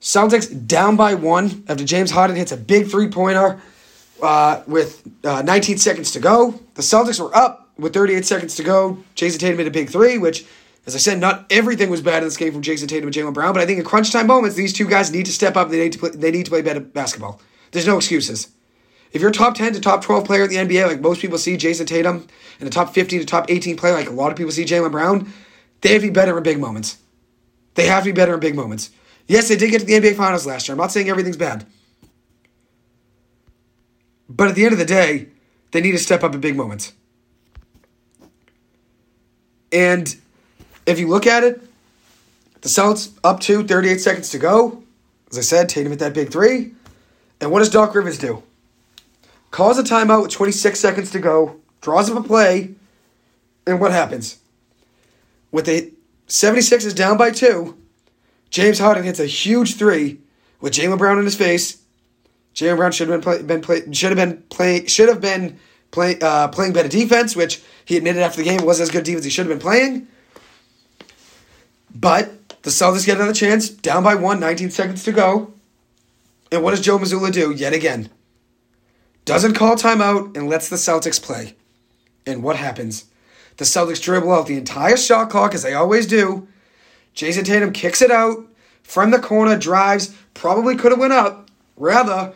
Celtics 0.00 0.66
down 0.68 0.94
by 0.94 1.14
one 1.14 1.64
after 1.66 1.82
James 1.82 2.12
Harden 2.12 2.36
hits 2.36 2.52
a 2.52 2.56
big 2.56 2.86
three 2.86 3.08
pointer 3.08 3.60
uh, 4.22 4.62
with 4.68 5.02
uh, 5.24 5.42
19 5.42 5.78
seconds 5.78 6.12
to 6.12 6.20
go. 6.20 6.60
The 6.74 6.82
Celtics 6.82 7.18
were 7.18 7.34
up 7.36 7.70
with 7.78 7.94
38 7.94 8.24
seconds 8.24 8.54
to 8.56 8.62
go. 8.62 8.98
Jayson 9.16 9.40
Tatum 9.40 9.56
made 9.56 9.66
a 9.66 9.72
big 9.72 9.90
three, 9.90 10.18
which, 10.18 10.44
as 10.86 10.94
I 10.94 10.98
said, 10.98 11.18
not 11.18 11.46
everything 11.50 11.90
was 11.90 12.00
bad 12.00 12.18
in 12.18 12.24
this 12.24 12.36
game 12.36 12.52
from 12.52 12.62
Jayson 12.62 12.86
Tatum 12.86 13.08
and 13.08 13.14
Jaylen 13.16 13.34
Brown, 13.34 13.54
but 13.54 13.62
I 13.62 13.66
think 13.66 13.78
in 13.78 13.84
crunch 13.84 14.12
time 14.12 14.26
moments, 14.28 14.56
these 14.56 14.72
two 14.72 14.86
guys 14.86 15.10
need 15.10 15.26
to 15.26 15.32
step 15.32 15.56
up. 15.56 15.70
They 15.70 15.82
need 15.82 15.92
to 15.94 15.98
play, 15.98 16.10
they 16.10 16.30
need 16.30 16.44
to 16.44 16.50
play 16.50 16.62
better 16.62 16.80
basketball. 16.80 17.40
There's 17.72 17.86
no 17.86 17.96
excuses. 17.96 18.53
If 19.14 19.22
you're 19.22 19.30
top 19.30 19.54
10 19.54 19.74
to 19.74 19.80
top 19.80 20.02
12 20.02 20.24
player 20.24 20.42
in 20.42 20.50
the 20.50 20.56
NBA, 20.56 20.88
like 20.88 21.00
most 21.00 21.20
people 21.20 21.38
see 21.38 21.56
Jayson 21.56 21.86
Tatum, 21.86 22.26
and 22.58 22.68
a 22.68 22.70
top 22.70 22.92
15 22.92 23.20
to 23.20 23.24
top 23.24 23.46
18 23.48 23.76
player, 23.76 23.94
like 23.94 24.08
a 24.08 24.12
lot 24.12 24.32
of 24.32 24.36
people 24.36 24.50
see 24.50 24.64
Jaylen 24.64 24.90
Brown, 24.90 25.32
they 25.80 25.92
have 25.92 26.02
to 26.02 26.08
be 26.08 26.12
better 26.12 26.36
in 26.36 26.42
big 26.42 26.58
moments. 26.58 26.98
They 27.74 27.86
have 27.86 28.02
to 28.02 28.08
be 28.08 28.12
better 28.12 28.34
in 28.34 28.40
big 28.40 28.56
moments. 28.56 28.90
Yes, 29.28 29.48
they 29.48 29.56
did 29.56 29.70
get 29.70 29.80
to 29.80 29.86
the 29.86 29.92
NBA 29.92 30.16
Finals 30.16 30.46
last 30.46 30.66
year. 30.66 30.74
I'm 30.74 30.78
not 30.78 30.90
saying 30.90 31.08
everything's 31.08 31.36
bad. 31.36 31.64
But 34.28 34.48
at 34.48 34.56
the 34.56 34.64
end 34.64 34.72
of 34.72 34.80
the 34.80 34.84
day, 34.84 35.28
they 35.70 35.80
need 35.80 35.92
to 35.92 35.98
step 35.98 36.24
up 36.24 36.34
in 36.34 36.40
big 36.40 36.56
moments. 36.56 36.92
And 39.70 40.14
if 40.86 40.98
you 40.98 41.06
look 41.06 41.26
at 41.26 41.44
it, 41.44 41.62
the 42.62 42.68
Celtics 42.68 43.16
up 43.22 43.38
to 43.40 43.62
38 43.62 44.00
seconds 44.00 44.30
to 44.30 44.38
go. 44.38 44.82
As 45.30 45.38
I 45.38 45.42
said, 45.42 45.68
Tatum 45.68 45.92
hit 45.92 46.00
that 46.00 46.14
big 46.14 46.32
three. 46.32 46.72
And 47.40 47.52
what 47.52 47.60
does 47.60 47.70
Doc 47.70 47.94
Rivers 47.94 48.18
do? 48.18 48.42
Calls 49.54 49.78
a 49.78 49.84
timeout 49.84 50.22
with 50.22 50.32
26 50.32 50.80
seconds 50.80 51.12
to 51.12 51.20
go, 51.20 51.60
draws 51.80 52.10
up 52.10 52.18
a 52.18 52.26
play, 52.26 52.74
and 53.64 53.80
what 53.80 53.92
happens? 53.92 54.40
With 55.52 55.66
the 55.66 55.92
76 56.26 56.84
is 56.84 56.92
down 56.92 57.16
by 57.16 57.30
two, 57.30 57.78
James 58.50 58.80
Harden 58.80 59.04
hits 59.04 59.20
a 59.20 59.26
huge 59.26 59.76
three 59.76 60.18
with 60.60 60.72
Jaylen 60.72 60.98
Brown 60.98 61.18
in 61.20 61.24
his 61.24 61.36
face 61.36 61.84
Jaylen 62.52 62.78
Brown 62.78 62.90
should 62.90 63.08
have 63.08 63.20
been 63.20 63.22
play, 63.22 63.42
been 63.42 63.60
play, 63.60 63.92
should 63.92 64.16
have 64.16 64.28
been 64.28 64.42
playing 64.48 64.86
should 64.86 65.08
have 65.08 65.20
been 65.20 65.60
play, 65.92 66.18
uh, 66.20 66.48
playing 66.48 66.72
better 66.72 66.88
defense, 66.88 67.36
which 67.36 67.62
he 67.84 67.96
admitted 67.96 68.24
after 68.24 68.38
the 68.42 68.48
game 68.48 68.64
wasn't 68.66 68.88
as 68.88 68.92
good 68.92 69.04
defense 69.04 69.24
he 69.24 69.30
should 69.30 69.46
have 69.46 69.56
been 69.56 69.62
playing. 69.62 70.08
But 71.94 72.48
the 72.64 72.70
Celtics 72.70 73.06
get 73.06 73.18
another 73.18 73.32
chance, 73.32 73.68
down 73.68 74.02
by 74.02 74.16
one, 74.16 74.40
19 74.40 74.70
seconds 74.70 75.04
to 75.04 75.12
go. 75.12 75.54
And 76.50 76.64
what 76.64 76.72
does 76.72 76.80
Joe 76.80 76.98
Mazzulla 76.98 77.32
do 77.32 77.52
yet 77.52 77.72
again? 77.72 78.10
Doesn't 79.24 79.54
call 79.54 79.76
timeout 79.76 80.36
and 80.36 80.48
lets 80.48 80.68
the 80.68 80.76
Celtics 80.76 81.22
play. 81.22 81.54
And 82.26 82.42
what 82.42 82.56
happens? 82.56 83.06
The 83.56 83.64
Celtics 83.64 84.02
dribble 84.02 84.32
out 84.32 84.46
the 84.46 84.58
entire 84.58 84.96
shot 84.96 85.30
clock 85.30 85.54
as 85.54 85.62
they 85.62 85.74
always 85.74 86.06
do. 86.06 86.48
Jayson 87.14 87.44
Tatum 87.44 87.72
kicks 87.72 88.02
it 88.02 88.10
out 88.10 88.38
from 88.82 89.10
the 89.10 89.18
corner, 89.18 89.56
drives, 89.56 90.14
probably 90.34 90.76
could 90.76 90.92
have 90.92 91.00
went 91.00 91.12
up. 91.12 91.48
Rather, 91.76 92.32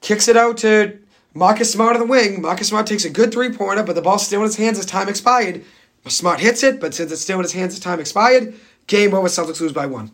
kicks 0.00 0.28
it 0.28 0.36
out 0.36 0.56
to 0.58 0.98
Marcus 1.34 1.72
Smart 1.72 1.96
on 1.96 2.00
the 2.00 2.06
wing. 2.06 2.40
Marcus 2.40 2.68
Smart 2.68 2.86
takes 2.86 3.04
a 3.04 3.10
good 3.10 3.32
three 3.32 3.52
pointer, 3.52 3.82
but 3.82 3.94
the 3.94 4.02
ball's 4.02 4.26
still 4.26 4.40
in 4.40 4.46
his 4.46 4.56
hands 4.56 4.78
as 4.78 4.86
time 4.86 5.08
expired. 5.08 5.64
Smart 6.08 6.40
hits 6.40 6.62
it, 6.62 6.80
but 6.80 6.94
since 6.94 7.12
it's 7.12 7.20
still 7.20 7.38
in 7.38 7.44
his 7.44 7.52
hands 7.52 7.74
as 7.74 7.80
time 7.80 8.00
expired, 8.00 8.54
game 8.86 9.14
over. 9.14 9.28
Celtics 9.28 9.60
lose 9.60 9.72
by 9.72 9.86
one. 9.86 10.10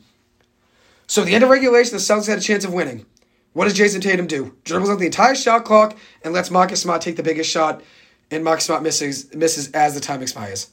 So 1.07 1.23
at 1.23 1.27
the 1.27 1.35
end 1.35 1.45
of 1.45 1.51
regulation, 1.51 1.93
the 1.93 1.99
Celtics 1.99 2.29
had 2.29 2.39
a 2.39 2.43
chance 2.43 2.65
of 2.65 2.75
winning. 2.75 3.07
What 3.59 3.65
does 3.65 3.77
Jayson 3.77 4.01
Tatum 4.01 4.29
do? 4.29 4.55
Dribbles 4.63 4.89
out 4.89 5.01
the 5.01 5.07
entire 5.07 5.35
shot 5.35 5.65
clock 5.65 5.99
and 6.23 6.33
lets 6.33 6.49
Marcus 6.49 6.81
Smart 6.81 7.03
take 7.03 7.17
the 7.17 7.25
biggest 7.25 7.51
shot, 7.51 7.83
and 8.31 8.45
Marcus 8.45 8.67
Smart 8.67 8.85
misses 8.85 9.35
misses 9.35 9.73
as 9.73 9.95
the 9.95 10.01
time 10.01 10.23
expires. 10.23 10.71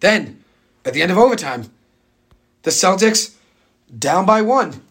Then, 0.00 0.42
at 0.84 0.92
the 0.92 1.02
end 1.02 1.12
of 1.12 1.18
overtime, 1.18 1.70
the 2.64 2.72
Celtics 2.72 3.36
down 3.96 4.26
by 4.26 4.42
one. 4.42 4.82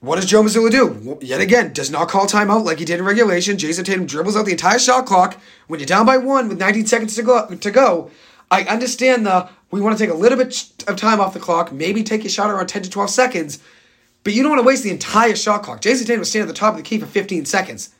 What 0.00 0.16
does 0.16 0.24
Joe 0.24 0.42
Mazzulla 0.42 0.70
do? 0.70 1.18
Yet 1.20 1.42
again, 1.42 1.74
does 1.74 1.90
not 1.90 2.08
call 2.08 2.26
timeout 2.26 2.64
like 2.64 2.78
he 2.78 2.86
did 2.86 2.98
in 2.98 3.04
regulation. 3.04 3.58
Jayson 3.58 3.84
Tatum 3.84 4.06
dribbles 4.06 4.38
out 4.38 4.46
the 4.46 4.52
entire 4.52 4.78
shot 4.78 5.04
clock. 5.04 5.38
When 5.66 5.80
you're 5.80 5.86
down 5.86 6.06
by 6.06 6.16
one 6.16 6.48
with 6.48 6.58
19 6.58 6.86
seconds 6.86 7.14
to 7.16 7.22
go, 7.22 7.46
to 7.46 7.70
go 7.70 8.10
I 8.50 8.62
understand 8.64 9.26
the 9.26 9.50
we 9.70 9.82
want 9.82 9.98
to 9.98 10.02
take 10.02 10.12
a 10.12 10.16
little 10.16 10.38
bit 10.38 10.64
of 10.88 10.96
time 10.96 11.20
off 11.20 11.34
the 11.34 11.40
clock, 11.40 11.72
maybe 11.72 12.02
take 12.02 12.24
your 12.24 12.30
shot 12.30 12.50
around 12.50 12.68
10 12.68 12.84
to 12.84 12.90
12 12.90 13.10
seconds, 13.10 13.58
but 14.24 14.32
you 14.32 14.42
don't 14.42 14.50
want 14.50 14.60
to 14.60 14.66
waste 14.66 14.82
the 14.82 14.90
entire 14.90 15.34
shot 15.34 15.62
clock. 15.62 15.80
Jayson 15.80 16.06
Tatum 16.06 16.20
was 16.20 16.30
standing 16.30 16.48
at 16.48 16.54
the 16.54 16.58
top 16.58 16.74
of 16.74 16.78
the 16.78 16.82
key 16.82 16.98
for 16.98 17.06
15 17.06 17.44
seconds. 17.44 17.90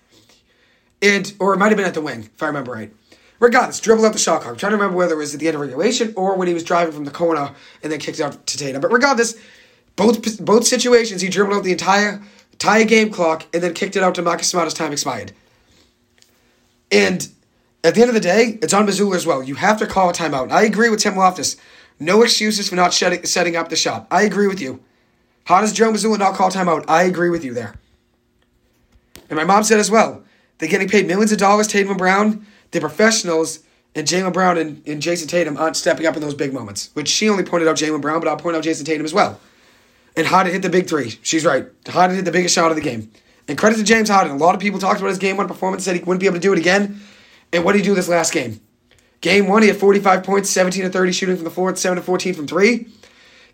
And, 1.03 1.33
or 1.39 1.55
it 1.55 1.57
might 1.57 1.69
have 1.69 1.79
been 1.79 1.87
at 1.87 1.95
the 1.95 2.03
wing, 2.03 2.29
if 2.35 2.43
I 2.43 2.47
remember 2.47 2.73
right. 2.73 2.93
Regardless, 3.39 3.81
dribbled 3.81 4.05
out 4.05 4.13
the 4.13 4.19
shot 4.19 4.43
clock. 4.43 4.53
I'm 4.53 4.59
trying 4.59 4.73
to 4.73 4.77
remember 4.77 4.99
whether 4.99 5.15
it 5.15 5.19
was 5.19 5.33
at 5.33 5.41
the 5.41 5.49
end 5.49 5.55
of 5.55 5.63
regulation 5.63 6.13
or 6.15 6.37
when 6.37 6.47
he 6.47 6.53
was 6.53 6.63
driving 6.63 6.93
from 6.93 7.05
the 7.07 7.11
corner 7.11 7.53
and 7.83 7.91
then 7.91 7.99
kicked 7.99 8.21
it 8.21 8.23
out 8.23 8.47
to 8.47 8.59
Tatum. 8.59 8.83
But 8.83 8.93
regardless, 8.93 9.35
both 9.97 10.45
both 10.45 10.67
situations, 10.67 11.23
he 11.23 11.31
dribbled 11.31 11.57
out 11.57 11.65
the 11.65 11.73
entire 11.73 12.23
entire 12.53 12.85
game 12.85 13.11
clock 13.11 13.47
and 13.55 13.63
then 13.63 13.73
kicked 13.73 13.97
it 13.97 14.03
out 14.03 14.15
to 14.17 14.23
Marcus 14.23 14.49
Smart 14.49 14.67
as 14.67 14.75
time 14.75 14.93
expired. 14.93 15.33
And 16.91 17.27
at 17.83 17.95
the 17.95 18.03
end 18.03 18.11
of 18.11 18.15
the 18.15 18.21
day, 18.21 18.59
it's 18.61 18.75
on 18.75 18.87
Mazzulla 18.87 19.17
as 19.17 19.27
well. 19.27 19.43
You 19.43 19.55
have 19.55 19.79
to 19.79 19.87
call 19.87 20.11
a 20.11 20.13
timeout. 20.13 20.53
I 20.53 20.65
agree 20.65 20.91
with 20.91 21.01
Tim 21.01 21.17
Loftus. 21.17 21.57
No 21.99 22.23
excuses 22.23 22.69
for 22.69 22.77
not 22.77 22.93
setting, 22.93 23.25
setting 23.25 23.57
up 23.57 23.71
the 23.71 23.77
shot. 23.77 24.07
I 24.11 24.23
agree 24.23 24.49
with 24.49 24.61
you. 24.61 24.83
How 25.51 25.61
does 25.61 25.73
Joe 25.73 25.93
Mazzulla 25.93 26.19
not 26.19 26.35
call 26.35 26.51
timeout? 26.51 26.85
I 26.89 27.03
agree 27.03 27.29
with 27.29 27.45
you 27.45 27.53
there. 27.53 27.75
And 29.29 29.37
my 29.37 29.45
mom 29.45 29.63
said 29.63 29.79
as 29.79 29.91
well, 29.91 30.25
they're 30.59 30.69
getting 30.69 30.89
paid 30.89 31.07
millions 31.07 31.33
of 31.33 31.39
dollars, 31.39 31.67
Tatum 31.67 31.91
and 31.91 31.99
Brown. 31.99 32.47
They're 32.71 32.81
professionals, 32.81 33.61
and 33.95 34.07
Jaylen 34.07 34.33
Brown 34.33 34.59
and, 34.59 34.83
and 34.87 35.03
Jayson 35.03 35.29
Tatum 35.29 35.57
aren't 35.57 35.77
stepping 35.77 36.07
up 36.07 36.17
in 36.17 36.23
those 36.23 36.35
big 36.35 36.53
moments. 36.53 36.91
Which 36.95 37.09
she 37.09 37.29
only 37.29 37.45
pointed 37.45 37.69
out 37.69 37.77
Jaylen 37.77 38.01
Brown, 38.01 38.21
but 38.21 38.29
I'll 38.29 38.37
point 38.37 38.57
out 38.57 38.63
Jayson 38.63 38.87
Tatum 38.87 39.05
as 39.05 39.13
well 39.13 39.41
and 40.17 40.27
Harden 40.27 40.53
hit 40.53 40.63
the 40.63 40.69
big 40.69 40.89
three. 40.89 41.19
She's 41.23 41.45
right. 41.45 41.67
Harden 41.89 42.17
hit 42.17 42.25
the 42.25 42.33
biggest 42.33 42.55
shot 42.55 42.71
of 42.71 42.77
the 42.77 42.83
game. 42.83 43.11
And 43.49 43.59
credit 43.59 43.77
to 43.77 43.85
James 43.85 44.09
Harden. 44.09 44.33
A 44.33 44.37
lot 44.37 44.55
of 44.55 44.61
people 44.61 44.79
talked 44.79 45.01
about 45.01 45.09
his 45.09 45.19
game 45.19 45.37
one 45.37 45.49
performance, 45.49 45.85
said 45.85 45.97
he 45.97 46.03
wouldn't 46.03 46.21
be 46.21 46.27
able 46.27 46.37
to 46.37 46.41
do 46.41 46.53
it 46.53 46.59
again. 46.59 47.01
And 47.53 47.65
what 47.65 47.73
did 47.73 47.79
he 47.79 47.85
do 47.85 47.95
this 47.95 48.09
last 48.09 48.33
game? 48.33 48.61
Game 49.21 49.49
one, 49.49 49.63
he 49.63 49.69
had 49.69 49.77
45 49.77 50.23
points, 50.23 50.51
17 50.51 50.85
to 50.85 50.91
30 50.91 51.13
shooting 51.13 51.37
from 51.37 51.45
the 51.45 51.51
floor, 51.51 51.75
7 51.75 51.97
to 51.97 52.03
14 52.03 52.35
from 52.35 52.47
three. 52.47 52.89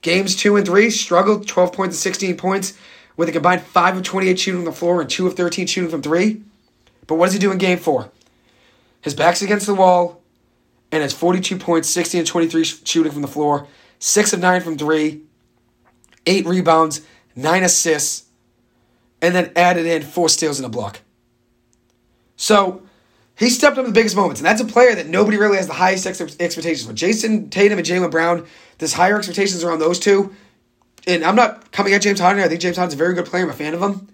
Games 0.07 0.37
two 0.37 0.55
and 0.55 0.65
three, 0.65 0.89
struggled, 0.89 1.49
12 1.49 1.73
points 1.73 1.97
and 1.97 2.01
16 2.01 2.37
points, 2.37 2.79
with 3.17 3.29
a 3.29 3.33
combined 3.33 3.63
5 3.63 3.97
of 3.97 4.03
28 4.05 4.39
shooting 4.39 4.61
from 4.61 4.65
the 4.65 4.71
floor 4.71 5.01
and 5.01 5.11
2 5.11 5.27
of 5.27 5.35
13 5.35 5.67
shooting 5.67 5.91
from 5.91 6.01
three. 6.01 6.43
But 7.09 7.17
what 7.17 7.27
does 7.27 7.33
he 7.33 7.41
do 7.41 7.51
in 7.51 7.59
game 7.59 7.79
four? 7.79 8.13
His 9.01 9.15
back's 9.15 9.43
against 9.43 9.67
the 9.67 9.75
wall, 9.75 10.23
and 10.93 11.03
has 11.03 11.13
42 11.13 11.59
points, 11.59 11.89
16 11.89 12.25
to 12.25 12.31
23 12.31 12.63
shooting 12.63 13.11
from 13.11 13.23
the 13.23 13.27
floor, 13.27 13.67
6 13.99 14.33
of 14.33 14.39
9 14.39 14.61
from 14.61 14.79
three, 14.79 15.23
eight 16.25 16.47
rebounds, 16.47 17.01
nine 17.35 17.65
assists, 17.65 18.27
and 19.21 19.35
then 19.35 19.51
added 19.57 19.87
in 19.87 20.03
four 20.03 20.29
steals 20.29 20.61
and 20.61 20.67
a 20.67 20.69
block. 20.69 21.01
So 22.37 22.86
he 23.39 23.51
stepped 23.51 23.79
up 23.79 23.85
in 23.85 23.87
the 23.87 23.95
biggest 23.95 24.17
moments, 24.17 24.41
and 24.41 24.47
that's 24.47 24.61
a 24.61 24.65
player 24.65 24.95
that 24.95 25.09
nobody 25.09 25.37
really 25.37 25.57
has 25.57 25.67
the 25.67 25.75
highest 25.75 26.07
ex- 26.07 26.21
expectations 26.21 26.87
for. 26.87 26.93
Jayson 26.93 27.51
Tatum 27.51 27.79
and 27.79 27.87
Jaylen 27.87 28.11
Brown, 28.11 28.47
there's 28.79 28.95
higher 28.95 29.19
expectations 29.19 29.63
around 29.63 29.79
those 29.79 29.99
two. 29.99 30.35
And 31.07 31.25
I'm 31.25 31.37
not 31.37 31.71
coming 31.71 31.93
at 31.93 32.03
James 32.03 32.19
Harden. 32.19 32.43
I 32.43 32.49
think 32.49 32.61
James 32.61 32.77
Harden's 32.77 32.95
a 32.95 32.97
very 32.97 33.15
good 33.15 33.27
player. 33.27 33.45
I'm 33.45 33.51
a 33.51 33.53
fan 33.53 33.75
of 33.75 33.83
him. 33.83 34.09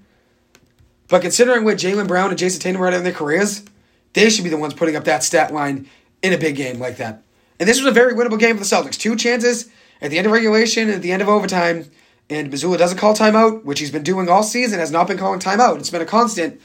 But 1.08 1.22
considering 1.22 1.64
where 1.64 1.74
Jaylen 1.74 2.08
Brown 2.08 2.30
and 2.30 2.38
Jayson 2.38 2.60
Tatum 2.60 2.82
are 2.82 2.88
at 2.88 2.94
in 2.94 3.04
their 3.04 3.12
careers, 3.12 3.64
they 4.12 4.28
should 4.28 4.44
be 4.44 4.50
the 4.50 4.56
ones 4.58 4.74
putting 4.74 4.96
up 4.96 5.04
that 5.04 5.22
stat 5.22 5.52
line 5.52 5.88
in 6.22 6.32
a 6.32 6.38
big 6.38 6.56
game 6.56 6.78
like 6.78 6.98
that. 6.98 7.22
And 7.58 7.68
this 7.68 7.78
was 7.78 7.86
a 7.86 7.92
very 7.92 8.14
winnable 8.14 8.38
game 8.38 8.56
for 8.56 8.64
the 8.64 8.68
Celtics. 8.68 8.98
Two 8.98 9.16
chances 9.16 9.70
at 10.00 10.10
the 10.10 10.18
end 10.18 10.26
of 10.26 10.32
regulation 10.32 10.90
at 10.90 11.00
the 11.00 11.12
end 11.12 11.22
of 11.22 11.28
overtime 11.28 11.90
and 12.32 12.50
Mazzulla 12.50 12.78
doesn't 12.78 12.98
call 12.98 13.14
timeout, 13.14 13.64
which 13.64 13.78
he's 13.78 13.90
been 13.90 14.02
doing 14.02 14.28
all 14.28 14.42
season, 14.42 14.78
has 14.78 14.90
not 14.90 15.06
been 15.06 15.18
calling 15.18 15.40
timeout. 15.40 15.78
It's 15.78 15.90
been 15.90 16.02
a 16.02 16.06
constant 16.06 16.60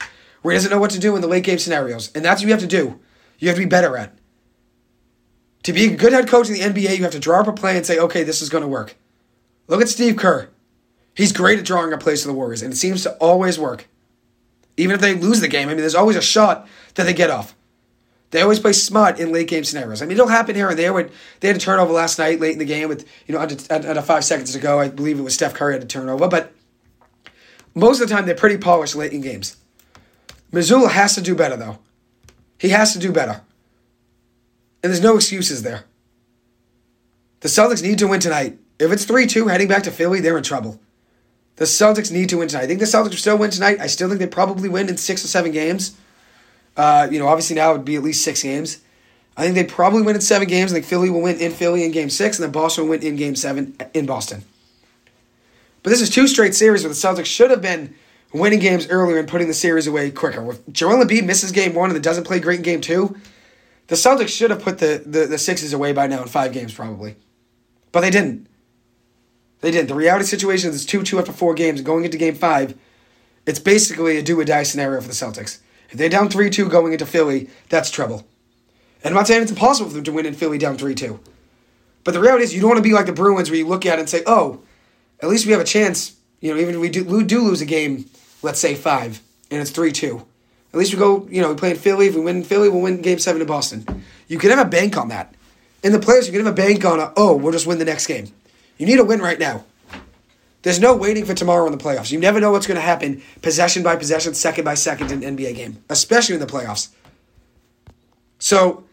where 0.48 0.54
he 0.54 0.56
doesn't 0.56 0.70
know 0.70 0.80
what 0.80 0.92
to 0.92 0.98
do 0.98 1.14
in 1.14 1.20
the 1.20 1.28
late 1.28 1.44
game 1.44 1.58
scenarios. 1.58 2.10
And 2.14 2.24
that's 2.24 2.40
what 2.40 2.46
you 2.46 2.52
have 2.52 2.62
to 2.62 2.66
do. 2.66 2.98
You 3.38 3.48
have 3.48 3.58
to 3.58 3.62
be 3.62 3.68
better 3.68 3.98
at. 3.98 4.14
To 5.64 5.74
be 5.74 5.84
a 5.84 5.94
good 5.94 6.14
head 6.14 6.26
coach 6.26 6.48
in 6.48 6.54
the 6.54 6.60
NBA, 6.60 6.96
you 6.96 7.02
have 7.02 7.12
to 7.12 7.18
draw 7.18 7.40
up 7.40 7.48
a 7.48 7.52
play 7.52 7.76
and 7.76 7.84
say, 7.84 7.98
okay, 7.98 8.22
this 8.22 8.40
is 8.40 8.48
going 8.48 8.62
to 8.62 8.68
work. 8.68 8.96
Look 9.66 9.82
at 9.82 9.90
Steve 9.90 10.16
Kerr. 10.16 10.48
He's 11.14 11.34
great 11.34 11.58
at 11.58 11.66
drawing 11.66 11.92
up 11.92 12.00
plays 12.00 12.22
for 12.22 12.28
the 12.28 12.34
Warriors, 12.34 12.62
and 12.62 12.72
it 12.72 12.76
seems 12.76 13.02
to 13.02 13.12
always 13.16 13.58
work. 13.58 13.88
Even 14.78 14.94
if 14.94 15.02
they 15.02 15.12
lose 15.12 15.40
the 15.40 15.48
game, 15.48 15.68
I 15.68 15.72
mean, 15.72 15.82
there's 15.82 15.94
always 15.94 16.16
a 16.16 16.22
shot 16.22 16.66
that 16.94 17.04
they 17.04 17.12
get 17.12 17.28
off. 17.28 17.54
They 18.30 18.40
always 18.40 18.58
play 18.58 18.72
smart 18.72 19.20
in 19.20 19.30
late 19.30 19.48
game 19.48 19.64
scenarios. 19.64 20.00
I 20.00 20.06
mean, 20.06 20.12
it'll 20.12 20.28
happen 20.28 20.54
here 20.54 20.70
and 20.70 20.78
there. 20.78 20.94
When 20.94 21.10
they 21.40 21.48
had 21.48 21.58
a 21.58 21.60
turnover 21.60 21.92
last 21.92 22.18
night, 22.18 22.40
late 22.40 22.54
in 22.54 22.58
the 22.58 22.64
game, 22.64 22.88
with 22.88 23.06
you 23.26 23.34
know 23.34 23.40
under, 23.42 23.56
under 23.70 24.00
five 24.00 24.24
seconds 24.24 24.52
to 24.52 24.58
go, 24.58 24.80
I 24.80 24.88
believe 24.88 25.18
it 25.18 25.22
was 25.22 25.34
Steph 25.34 25.52
Curry 25.52 25.74
had 25.74 25.82
a 25.82 25.86
turnover. 25.86 26.26
But 26.26 26.54
most 27.74 28.00
of 28.00 28.08
the 28.08 28.14
time, 28.14 28.24
they're 28.24 28.34
pretty 28.34 28.56
polished 28.56 28.96
late 28.96 29.12
in 29.12 29.20
games. 29.20 29.58
Mazzulla 30.52 30.90
has 30.90 31.14
to 31.14 31.20
do 31.20 31.34
better, 31.34 31.56
though. 31.56 31.78
He 32.58 32.70
has 32.70 32.92
to 32.92 32.98
do 32.98 33.12
better, 33.12 33.42
and 34.82 34.90
there's 34.90 35.02
no 35.02 35.16
excuses 35.16 35.62
there. 35.62 35.84
The 37.40 37.48
Celtics 37.48 37.82
need 37.82 37.98
to 38.00 38.08
win 38.08 38.20
tonight. 38.20 38.58
If 38.78 38.90
it's 38.90 39.04
three 39.04 39.26
two 39.26 39.48
heading 39.48 39.68
back 39.68 39.84
to 39.84 39.90
Philly, 39.90 40.20
they're 40.20 40.36
in 40.36 40.42
trouble. 40.42 40.80
The 41.56 41.64
Celtics 41.64 42.12
need 42.12 42.28
to 42.30 42.38
win 42.38 42.48
tonight. 42.48 42.64
I 42.64 42.66
think 42.66 42.80
the 42.80 42.86
Celtics 42.86 43.10
will 43.10 43.16
still 43.16 43.38
win 43.38 43.50
tonight. 43.50 43.80
I 43.80 43.86
still 43.88 44.08
think 44.08 44.20
they 44.20 44.26
probably 44.26 44.68
win 44.68 44.88
in 44.88 44.96
six 44.96 45.24
or 45.24 45.28
seven 45.28 45.52
games. 45.52 45.96
Uh, 46.76 47.08
you 47.10 47.18
know, 47.18 47.26
obviously 47.26 47.56
now 47.56 47.70
it 47.70 47.78
would 47.78 47.84
be 47.84 47.96
at 47.96 48.02
least 48.02 48.22
six 48.22 48.42
games. 48.42 48.80
I 49.36 49.42
think 49.42 49.54
they 49.54 49.64
probably 49.64 50.02
win 50.02 50.14
in 50.14 50.20
seven 50.20 50.48
games. 50.48 50.72
I 50.72 50.74
think 50.74 50.86
Philly 50.86 51.10
will 51.10 51.20
win 51.20 51.38
in 51.38 51.52
Philly 51.52 51.84
in 51.84 51.92
game 51.92 52.10
six, 52.10 52.38
and 52.38 52.44
then 52.44 52.52
Boston 52.52 52.84
will 52.84 52.90
win 52.90 53.02
in 53.02 53.16
game 53.16 53.36
seven 53.36 53.76
in 53.94 54.06
Boston. 54.06 54.44
But 55.82 55.90
this 55.90 56.00
is 56.00 56.10
two 56.10 56.26
straight 56.26 56.54
series 56.54 56.82
where 56.82 56.92
the 56.92 56.94
Celtics 56.94 57.26
should 57.26 57.50
have 57.50 57.62
been 57.62 57.94
winning 58.32 58.60
games 58.60 58.88
earlier 58.88 59.18
and 59.18 59.28
putting 59.28 59.48
the 59.48 59.54
series 59.54 59.86
away 59.86 60.10
quicker. 60.10 60.50
If 60.50 60.66
Joel 60.70 61.04
Embiid 61.04 61.24
misses 61.24 61.52
game 61.52 61.74
one 61.74 61.90
and 61.90 62.02
doesn't 62.02 62.24
play 62.24 62.40
great 62.40 62.58
in 62.58 62.62
game 62.62 62.80
two, 62.80 63.16
the 63.88 63.94
Celtics 63.94 64.28
should 64.28 64.50
have 64.50 64.62
put 64.62 64.78
the, 64.78 65.02
the, 65.04 65.26
the 65.26 65.38
sixes 65.38 65.72
away 65.72 65.92
by 65.92 66.06
now 66.06 66.22
in 66.22 66.28
five 66.28 66.52
games, 66.52 66.74
probably. 66.74 67.16
But 67.90 68.02
they 68.02 68.10
didn't. 68.10 68.46
They 69.60 69.70
didn't. 69.70 69.88
The 69.88 69.94
reality 69.94 70.24
situation 70.26 70.70
is 70.70 70.76
it's 70.76 70.84
2 70.84 71.02
2 71.02 71.18
after 71.18 71.32
four 71.32 71.54
games. 71.54 71.80
Going 71.80 72.04
into 72.04 72.18
game 72.18 72.34
five, 72.34 72.78
it's 73.46 73.58
basically 73.58 74.18
a 74.18 74.22
do 74.22 74.38
or 74.38 74.44
die 74.44 74.62
scenario 74.62 75.00
for 75.00 75.08
the 75.08 75.14
Celtics. 75.14 75.60
If 75.90 75.98
they're 75.98 76.08
down 76.08 76.28
3 76.28 76.50
2 76.50 76.68
going 76.68 76.92
into 76.92 77.06
Philly, 77.06 77.48
that's 77.68 77.90
trouble. 77.90 78.26
And 79.02 79.12
I'm 79.12 79.14
not 79.14 79.26
saying 79.26 79.42
it's 79.42 79.50
impossible 79.50 79.88
for 79.88 79.94
them 79.94 80.04
to 80.04 80.12
win 80.12 80.26
in 80.26 80.34
Philly 80.34 80.58
down 80.58 80.76
3 80.76 80.94
2. 80.94 81.18
But 82.04 82.12
the 82.12 82.20
reality 82.20 82.44
is, 82.44 82.54
you 82.54 82.60
don't 82.60 82.70
want 82.70 82.78
to 82.78 82.88
be 82.88 82.94
like 82.94 83.06
the 83.06 83.12
Bruins 83.12 83.50
where 83.50 83.58
you 83.58 83.66
look 83.66 83.84
at 83.84 83.98
it 83.98 84.00
and 84.00 84.08
say, 84.08 84.22
oh, 84.26 84.60
at 85.20 85.28
least 85.28 85.46
we 85.46 85.52
have 85.52 85.60
a 85.60 85.64
chance. 85.64 86.16
You 86.40 86.54
know, 86.54 86.60
even 86.60 86.74
if 86.74 86.80
we 86.80 86.88
do, 86.88 87.24
do 87.24 87.42
lose 87.42 87.60
a 87.60 87.66
game, 87.66 88.06
let's 88.42 88.60
say 88.60 88.74
five, 88.74 89.20
and 89.50 89.60
it's 89.60 89.70
3 89.70 89.92
2. 89.92 90.24
At 90.72 90.78
least 90.78 90.92
we 90.92 90.98
go, 90.98 91.26
you 91.30 91.40
know, 91.40 91.50
we 91.50 91.54
play 91.54 91.70
in 91.70 91.76
Philly. 91.76 92.08
If 92.08 92.14
we 92.14 92.20
win 92.20 92.38
in 92.38 92.44
Philly, 92.44 92.68
we'll 92.68 92.82
win 92.82 93.00
game 93.00 93.18
seven 93.18 93.40
in 93.40 93.46
Boston. 93.46 94.04
You 94.28 94.38
can 94.38 94.50
have 94.50 94.58
a 94.58 94.68
bank 94.68 94.96
on 94.96 95.08
that. 95.08 95.34
In 95.82 95.92
the 95.92 95.98
players, 95.98 96.26
you 96.26 96.32
can 96.32 96.44
have 96.44 96.52
a 96.52 96.56
bank 96.56 96.84
on, 96.84 97.00
a, 97.00 97.12
oh, 97.16 97.36
we'll 97.36 97.52
just 97.52 97.66
win 97.66 97.78
the 97.78 97.84
next 97.84 98.06
game. 98.06 98.26
You 98.76 98.86
need 98.86 98.98
a 98.98 99.04
win 99.04 99.20
right 99.20 99.38
now. 99.38 99.64
There's 100.62 100.80
no 100.80 100.94
waiting 100.94 101.24
for 101.24 101.34
tomorrow 101.34 101.64
in 101.66 101.72
the 101.72 101.82
playoffs. 101.82 102.10
You 102.10 102.18
never 102.18 102.40
know 102.40 102.50
what's 102.50 102.66
going 102.66 102.76
to 102.76 102.82
happen 102.82 103.22
possession 103.42 103.82
by 103.82 103.96
possession, 103.96 104.34
second 104.34 104.64
by 104.64 104.74
second 104.74 105.10
in 105.10 105.22
an 105.22 105.36
NBA 105.36 105.54
game, 105.54 105.82
especially 105.88 106.34
in 106.34 106.40
the 106.40 106.46
playoffs. 106.46 106.88
So 108.38 108.84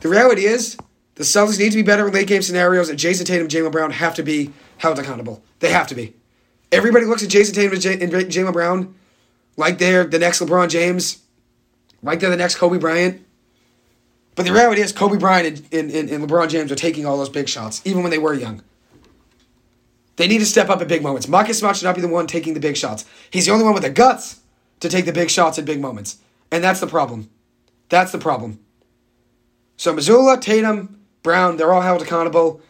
the 0.00 0.08
reality 0.08 0.44
is 0.44 0.76
the 1.14 1.24
Celtics 1.24 1.58
need 1.58 1.70
to 1.70 1.76
be 1.76 1.82
better 1.82 2.06
in 2.06 2.12
late 2.12 2.26
game 2.26 2.42
scenarios, 2.42 2.88
and 2.88 2.98
Jayson 2.98 3.26
Tatum, 3.26 3.42
and 3.42 3.50
Jaylen 3.50 3.72
Brown 3.72 3.92
have 3.92 4.14
to 4.16 4.22
be 4.22 4.52
held 4.78 4.98
accountable. 4.98 5.42
They 5.60 5.70
have 5.70 5.86
to 5.88 5.94
be. 5.94 6.14
Everybody 6.74 7.06
looks 7.06 7.22
at 7.22 7.30
Jayson 7.30 7.54
Tatum 7.54 7.72
and 7.72 8.12
Jaylen 8.30 8.52
Brown 8.52 8.96
like 9.56 9.78
they're 9.78 10.04
the 10.04 10.18
next 10.18 10.40
LeBron 10.40 10.68
James, 10.68 11.22
like 12.02 12.18
they're 12.18 12.30
the 12.30 12.36
next 12.36 12.56
Kobe 12.56 12.78
Bryant. 12.78 13.24
But 14.34 14.44
the 14.44 14.52
reality 14.52 14.80
is, 14.80 14.90
Kobe 14.90 15.16
Bryant 15.16 15.62
and, 15.72 15.92
and, 15.92 16.10
and 16.10 16.28
LeBron 16.28 16.48
James 16.48 16.72
are 16.72 16.76
taking 16.76 17.06
all 17.06 17.16
those 17.16 17.28
big 17.28 17.48
shots, 17.48 17.80
even 17.84 18.02
when 18.02 18.10
they 18.10 18.18
were 18.18 18.34
young. 18.34 18.62
They 20.16 20.26
need 20.26 20.38
to 20.38 20.46
step 20.46 20.68
up 20.68 20.80
at 20.80 20.88
big 20.88 21.02
moments. 21.02 21.28
Marcus 21.28 21.58
Smart 21.58 21.76
should 21.76 21.84
not 21.84 21.94
be 21.94 22.00
the 22.00 22.08
one 22.08 22.26
taking 22.26 22.54
the 22.54 22.60
big 22.60 22.76
shots. 22.76 23.04
He's 23.30 23.46
the 23.46 23.52
only 23.52 23.64
one 23.64 23.74
with 23.74 23.84
the 23.84 23.90
guts 23.90 24.40
to 24.80 24.88
take 24.88 25.04
the 25.04 25.12
big 25.12 25.30
shots 25.30 25.58
at 25.58 25.64
big 25.64 25.80
moments. 25.80 26.18
And 26.50 26.62
that's 26.62 26.80
the 26.80 26.86
problem. 26.88 27.30
That's 27.88 28.10
the 28.10 28.18
problem. 28.18 28.58
So 29.76 29.94
Mazzulla, 29.94 30.40
Tatum, 30.40 31.00
Brown, 31.22 31.56
they're 31.56 31.72
all 31.72 31.82
held 31.82 32.02
accountable. 32.02 32.60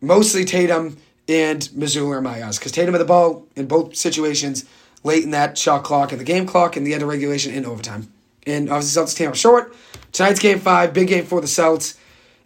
Mostly 0.00 0.44
Tatum 0.44 0.96
and 1.28 1.62
Mazzulla 1.76 2.16
are 2.16 2.20
my 2.20 2.44
eyes. 2.44 2.58
Because 2.58 2.72
Tatum 2.72 2.94
had 2.94 3.00
the 3.00 3.06
ball 3.06 3.46
in 3.56 3.66
both 3.66 3.96
situations 3.96 4.64
late 5.02 5.24
in 5.24 5.30
that 5.30 5.56
shot 5.58 5.84
clock 5.84 6.12
and 6.12 6.20
the 6.20 6.24
game 6.24 6.46
clock 6.46 6.76
and 6.76 6.86
the 6.86 6.94
end 6.94 7.02
of 7.02 7.08
regulation 7.08 7.52
in 7.52 7.64
overtime. 7.64 8.12
And 8.46 8.70
obviously 8.70 9.02
Celtics 9.02 9.16
came 9.16 9.28
up 9.30 9.36
short. 9.36 9.74
Tonight's 10.12 10.40
game 10.40 10.60
five, 10.60 10.92
big 10.92 11.08
game 11.08 11.24
for 11.24 11.40
the 11.40 11.46
Celts 11.46 11.98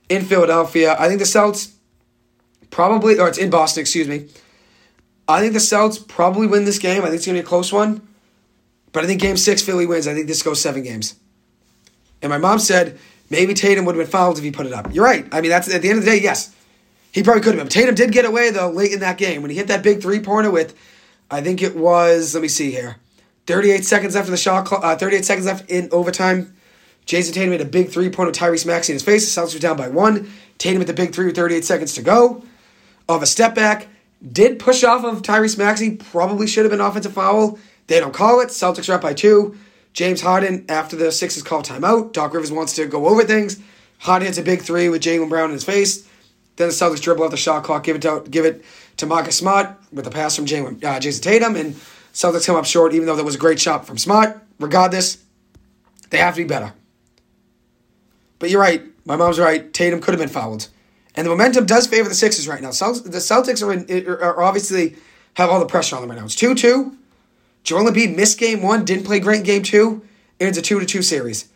in 0.09 0.25
Philadelphia. 0.25 0.97
I 0.99 1.09
think 1.09 1.21
the 1.21 1.27
Celts 1.27 1.75
probably, 2.71 3.19
or 3.19 3.29
it's 3.29 3.39
in 3.39 3.51
Boston, 3.51 3.83
excuse 3.83 4.09
me. 4.09 4.29
I 5.29 5.41
think 5.41 5.53
the 5.53 5.61
Celts 5.61 5.99
probably 5.99 6.47
win 6.47 6.65
this 6.65 6.79
game. 6.79 7.03
I 7.03 7.07
think 7.07 7.17
it's 7.17 7.27
going 7.27 7.37
to 7.37 7.43
be 7.43 7.47
a 7.47 7.49
close 7.49 7.73
one. 7.73 8.07
But 8.93 9.05
I 9.05 9.07
think 9.07 9.21
game 9.21 9.37
six, 9.37 9.63
Philly 9.63 9.87
wins. 9.87 10.09
I 10.09 10.15
think 10.15 10.27
this 10.27 10.43
goes 10.43 10.61
seven 10.61 10.83
games. 10.83 11.15
And 12.23 12.31
my 12.31 12.39
mom 12.39 12.59
said 12.59 12.99
maybe 13.31 13.55
Tatum 13.55 13.85
would 13.85 13.95
have 13.95 14.05
been 14.05 14.11
fouled 14.11 14.39
if 14.39 14.45
he 14.45 14.51
put 14.51 14.67
it 14.67 14.73
up. 14.73 14.93
You're 14.93 15.05
right. 15.05 15.27
I 15.33 15.41
mean, 15.41 15.51
that's 15.51 15.73
at 15.73 15.83
the 15.83 15.89
end 15.89 15.99
of 15.99 16.05
the 16.05 16.11
day, 16.11 16.21
yes. 16.21 16.55
He 17.13 17.23
probably 17.23 17.43
could 17.43 17.59
have. 17.59 17.69
Tatum 17.69 17.95
did 17.95 18.13
get 18.13 18.25
away, 18.25 18.51
though, 18.51 18.71
late 18.71 18.93
in 18.93 19.01
that 19.01 19.19
game. 19.19 19.43
When 19.43 19.51
he 19.51 19.57
hit 19.57 19.69
that 19.69 19.83
big 19.83 20.01
three 20.01 20.21
pointer 20.21 20.51
with, 20.51 20.77
I 21.31 21.41
think 21.41 21.63
it 21.63 21.77
was, 21.77 22.35
let 22.35 22.43
me 22.43 22.49
see 22.49 22.71
here, 22.71 22.97
38 23.47 23.85
seconds 23.85 24.15
after 24.15 24.31
the 24.31 24.37
shot 24.37 24.67
clock, 24.67 24.85
uh, 24.85 24.97
38 24.97 25.25
seconds 25.25 25.47
left 25.47 25.71
in 25.71 25.89
overtime. 25.93 26.55
Jayson 27.07 27.35
Tatum 27.35 27.51
made 27.51 27.61
a 27.61 27.65
big 27.65 27.89
three 27.89 28.11
pointer 28.11 28.31
with 28.31 28.39
Tyrese 28.39 28.67
Maxey 28.67 28.93
in 28.93 28.95
his 28.95 29.03
face. 29.03 29.35
The 29.35 29.41
Celtics 29.41 29.55
were 29.55 29.61
down 29.61 29.77
by 29.77 29.89
one. 29.89 30.31
Tatum 30.59 30.81
hit 30.81 30.87
the 30.87 30.93
big 30.93 31.13
three 31.13 31.27
with 31.27 31.37
38 31.37 31.65
seconds 31.65 31.95
to 31.95 32.03
go 32.03 32.45
of 33.09 33.23
a 33.23 33.27
step 33.27 33.55
back. 33.55 33.89
Did 34.33 34.59
push 34.59 34.85
off 34.85 35.05
of 35.05 35.23
Tyrese 35.23 35.59
Maxey. 35.59 35.97
Probably 35.97 36.47
should 36.47 36.65
have 36.65 36.71
been 36.71 36.81
offensive 36.81 37.13
foul. 37.13 37.59
They 37.87 37.99
don't 37.99 38.15
call 38.15 38.41
it. 38.41 38.49
Celtics 38.49 38.89
are 38.89 38.95
up 38.95 39.01
by 39.01 39.15
two. 39.15 39.57
James 39.93 40.21
Harden, 40.21 40.67
after 40.69 40.95
the 40.95 41.11
Sixers 41.11 41.43
call 41.43 41.63
timeout, 41.63 42.13
Doc 42.13 42.33
Rivers 42.33 42.53
wants 42.53 42.77
to 42.77 42.87
go 42.87 43.09
over 43.09 43.25
things. 43.25 43.59
Harden 43.99 44.27
hits 44.27 44.39
a 44.39 44.43
big 44.43 44.63
three 44.63 44.89
with 44.89 45.03
Jaylen 45.03 45.29
Brown 45.29 45.47
in 45.47 45.55
his 45.55 45.65
face. 45.65 46.09
Then 46.61 46.69
the 46.69 46.75
Celtics 46.75 47.01
dribble 47.01 47.25
out 47.25 47.31
the 47.31 47.39
shot 47.39 47.65
clock, 47.65 47.85
give 47.85 47.97
it 47.97 48.03
to 48.03 48.23
give 48.29 48.45
it 48.45 48.63
to 48.99 49.07
Marcus 49.07 49.35
Smart 49.35 49.75
with 49.91 50.07
a 50.07 50.11
pass 50.11 50.37
from 50.37 50.45
uh, 50.45 50.47
Jayson 51.01 51.23
Tatum, 51.23 51.57
and 51.57 51.75
Celtics 52.13 52.45
come 52.45 52.55
up 52.55 52.67
short. 52.67 52.93
Even 52.93 53.07
though 53.07 53.17
that 53.17 53.25
was 53.25 53.35
a 53.35 53.39
great 53.39 53.59
shot 53.59 53.87
from 53.87 53.97
Smart, 53.97 54.39
regardless, 54.59 55.25
they 56.11 56.19
have 56.19 56.35
to 56.35 56.43
be 56.43 56.47
better. 56.47 56.75
But 58.39 58.51
you're 58.51 58.61
right. 58.61 58.83
My 59.07 59.17
mom's 59.17 59.39
right. 59.39 59.73
Tatum 59.73 60.03
could 60.03 60.13
have 60.13 60.21
been 60.21 60.29
fouled. 60.29 60.69
And 61.15 61.25
the 61.25 61.31
momentum 61.31 61.65
does 61.65 61.87
favor 61.87 62.11
the 62.11 62.15
Sixers 62.15 62.47
right 62.47 62.61
now. 62.61 62.73
The 62.73 62.75
Celtics 62.75 63.67
are, 63.67 63.73
in, 63.73 64.07
are 64.07 64.43
obviously 64.43 64.97
have 65.35 65.49
all 65.49 65.61
the 65.61 65.67
pressure 65.67 65.97
on 65.97 66.03
them 66.03 66.11
right 66.11 66.19
now. 66.19 66.27
It's 66.27 66.35
2 66.35 66.55
2. 66.55 66.95
Joel 67.65 67.91
Embiid 67.91 68.15
missed 68.15 68.39
game 68.39 68.61
one, 68.61 68.85
didn't 68.85 69.07
play 69.07 69.19
great 69.19 69.39
in 69.39 69.47
game 69.47 69.63
two, 69.63 70.03
and 70.39 70.47
it's 70.51 70.59
a 70.59 70.63
2 70.63 70.79
to 70.81 70.85
2 70.85 71.01
series. 71.01 71.49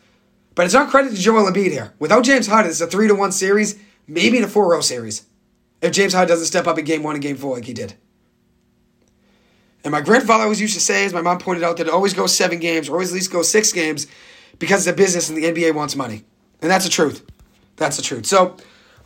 But 0.55 0.65
it's 0.65 0.73
not 0.73 0.89
credit 0.89 1.11
to 1.11 1.15
Joel 1.15 1.51
Embiid 1.51 1.69
here. 1.69 1.93
Without 1.99 2.23
James 2.23 2.47
Harden, 2.47 2.71
it's 2.71 2.81
a 2.81 2.87
3 2.87 3.07
to 3.09 3.13
1 3.13 3.31
series, 3.33 3.79
maybe 4.07 4.37
in 4.37 4.43
a 4.43 4.47
4 4.47 4.69
0 4.69 4.81
series. 4.81 5.25
If 5.81 5.91
James 5.91 6.13
Harden 6.13 6.29
doesn't 6.29 6.47
step 6.47 6.67
up 6.67 6.79
in 6.79 6.85
game 6.85 7.03
one 7.03 7.15
and 7.15 7.21
game 7.21 7.35
four 7.35 7.55
like 7.55 7.65
he 7.65 7.73
did. 7.73 7.93
And 9.83 9.91
my 9.91 10.01
grandfather 10.01 10.43
always 10.43 10.59
used 10.59 10.73
to 10.73 10.79
say, 10.79 11.05
as 11.05 11.13
my 11.13 11.21
mom 11.21 11.37
pointed 11.37 11.63
out, 11.63 11.77
that 11.77 11.87
it 11.87 11.93
always 11.93 12.13
goes 12.13 12.35
seven 12.35 12.59
games, 12.59 12.89
or 12.89 12.93
always 12.93 13.11
at 13.11 13.15
least 13.15 13.31
goes 13.31 13.49
six 13.49 13.71
games, 13.71 14.07
because 14.57 14.87
it's 14.87 14.93
a 14.93 14.97
business 14.97 15.29
and 15.29 15.37
the 15.37 15.43
NBA 15.43 15.75
wants 15.75 15.95
money. 15.95 16.23
And 16.61 16.71
that's 16.71 16.85
the 16.85 16.89
truth. 16.89 17.23
That's 17.75 17.97
the 17.97 18.01
truth. 18.01 18.25
So, 18.25 18.57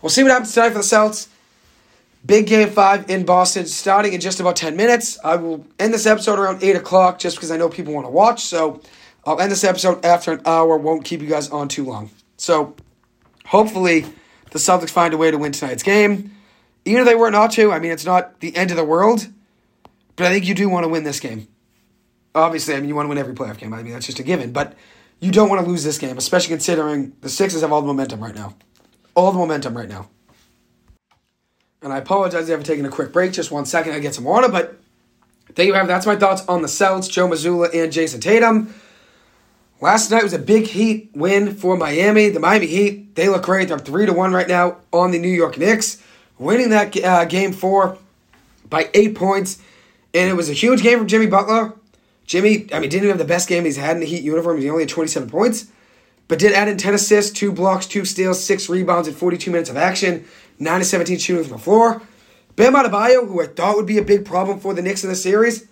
We'll 0.01 0.09
see 0.09 0.23
what 0.23 0.31
happens 0.31 0.53
tonight 0.53 0.69
for 0.69 0.77
the 0.77 0.83
Celts. 0.83 1.27
Big 2.25 2.47
game 2.47 2.69
five 2.69 3.09
in 3.09 3.25
Boston, 3.25 3.65
starting 3.65 4.13
in 4.13 4.21
just 4.21 4.39
about 4.39 4.55
10 4.55 4.75
minutes. 4.75 5.17
I 5.23 5.35
will 5.35 5.65
end 5.77 5.93
this 5.93 6.05
episode 6.05 6.39
around 6.39 6.63
8 6.63 6.75
o'clock 6.75 7.19
just 7.19 7.35
because 7.37 7.51
I 7.51 7.57
know 7.57 7.69
people 7.69 7.93
want 7.93 8.05
to 8.05 8.11
watch. 8.11 8.43
So 8.45 8.81
I'll 9.25 9.39
end 9.39 9.51
this 9.51 9.63
episode 9.63 10.03
after 10.05 10.33
an 10.33 10.41
hour. 10.45 10.77
Won't 10.77 11.05
keep 11.05 11.21
you 11.21 11.27
guys 11.27 11.49
on 11.49 11.67
too 11.67 11.85
long. 11.85 12.11
So 12.37 12.75
hopefully 13.45 14.05
the 14.51 14.59
Celtics 14.59 14.89
find 14.89 15.13
a 15.13 15.17
way 15.17 15.31
to 15.31 15.37
win 15.37 15.51
tonight's 15.51 15.83
game. 15.83 16.35
Even 16.85 17.01
if 17.01 17.07
they 17.07 17.15
were 17.15 17.31
not 17.31 17.51
to, 17.51 17.71
I 17.71 17.79
mean, 17.79 17.91
it's 17.91 18.05
not 18.05 18.39
the 18.39 18.55
end 18.55 18.71
of 18.71 18.77
the 18.77 18.83
world. 18.83 19.27
But 20.15 20.27
I 20.27 20.29
think 20.29 20.45
you 20.45 20.53
do 20.53 20.69
want 20.69 20.83
to 20.83 20.89
win 20.89 21.03
this 21.03 21.19
game. 21.19 21.47
Obviously, 22.35 22.75
I 22.75 22.79
mean, 22.79 22.89
you 22.89 22.95
want 22.95 23.05
to 23.05 23.09
win 23.09 23.17
every 23.17 23.33
playoff 23.33 23.57
game. 23.57 23.73
I 23.73 23.83
mean, 23.83 23.93
that's 23.93 24.05
just 24.05 24.19
a 24.19 24.23
given. 24.23 24.51
But 24.51 24.75
you 25.19 25.31
don't 25.31 25.49
want 25.49 25.63
to 25.63 25.69
lose 25.69 25.83
this 25.83 25.97
game, 25.97 26.17
especially 26.17 26.49
considering 26.49 27.13
the 27.21 27.29
Sixers 27.29 27.61
have 27.61 27.71
all 27.71 27.81
the 27.81 27.87
momentum 27.87 28.21
right 28.21 28.35
now 28.35 28.55
all 29.19 29.31
the 29.31 29.37
momentum 29.37 29.75
right 29.75 29.89
now. 29.89 30.09
And 31.81 31.91
I 31.91 31.97
apologize 31.97 32.47
for 32.47 32.63
taking 32.63 32.85
a 32.85 32.89
quick 32.89 33.11
break. 33.11 33.33
Just 33.33 33.51
one 33.51 33.65
second, 33.65 33.93
I 33.93 33.99
get 33.99 34.15
some 34.15 34.23
water. 34.23 34.49
But 34.49 34.79
there 35.55 35.65
you 35.65 35.73
have. 35.73 35.87
That's 35.87 36.05
my 36.05 36.15
thoughts 36.15 36.45
on 36.47 36.61
the 36.61 36.67
Celts, 36.67 37.07
Joe 37.07 37.27
Mazzulla 37.27 37.73
and 37.73 37.91
Jayson 37.91 38.21
Tatum. 38.21 38.73
Last 39.81 40.11
night 40.11 40.23
was 40.23 40.33
a 40.33 40.39
big 40.39 40.67
Heat 40.67 41.11
win 41.13 41.55
for 41.55 41.77
Miami. 41.77 42.29
The 42.29 42.39
Miami 42.39 42.67
Heat, 42.67 43.15
they 43.15 43.29
look 43.29 43.43
great. 43.43 43.69
They're 43.69 43.79
three 43.79 44.05
to 44.05 44.13
one 44.13 44.33
right 44.33 44.47
now 44.47 44.77
on 44.91 45.11
the 45.11 45.19
New 45.19 45.29
York 45.29 45.57
Knicks, 45.57 46.03
winning 46.37 46.69
that 46.69 46.95
uh, 47.01 47.25
game 47.25 47.53
four 47.53 47.97
by 48.69 48.89
eight 48.93 49.15
points. 49.15 49.59
And 50.13 50.29
it 50.29 50.33
was 50.33 50.49
a 50.49 50.53
huge 50.53 50.81
game 50.81 50.97
from 50.97 51.07
Jimmy 51.07 51.27
Butler. 51.27 51.73
Jimmy, 52.25 52.67
I 52.73 52.79
mean, 52.79 52.89
didn't 52.89 53.09
have 53.09 53.17
the 53.17 53.25
best 53.25 53.47
game 53.47 53.65
he's 53.65 53.77
had 53.77 53.95
in 53.95 54.01
the 54.01 54.05
Heat 54.05 54.23
uniform. 54.23 54.59
He 54.59 54.69
only 54.69 54.83
had 54.83 54.89
27 54.89 55.29
points 55.29 55.67
but 56.29 56.39
did 56.39 56.53
add 56.53 56.69
in 56.69 56.77
10 56.77 56.93
assists, 56.93 57.37
2 57.37 57.51
blocks, 57.51 57.87
2 57.87 58.05
steals, 58.05 58.41
6 58.41 58.69
rebounds 58.69 59.07
in 59.07 59.15
42 59.15 59.51
minutes 59.51 59.69
of 59.69 59.75
action, 59.75 60.25
9 60.59 60.79
to 60.79 60.85
17 60.85 61.17
shooting 61.17 61.43
from 61.43 61.57
the 61.57 61.63
floor. 61.63 62.01
Bam 62.55 62.75
Adebayo, 62.75 63.27
who 63.27 63.41
I 63.41 63.47
thought 63.47 63.75
would 63.75 63.87
be 63.87 63.97
a 63.97 64.03
big 64.03 64.25
problem 64.25 64.59
for 64.59 64.73
the 64.73 64.81
Knicks 64.81 65.03
in 65.03 65.09
the 65.09 65.15
series, 65.15 65.67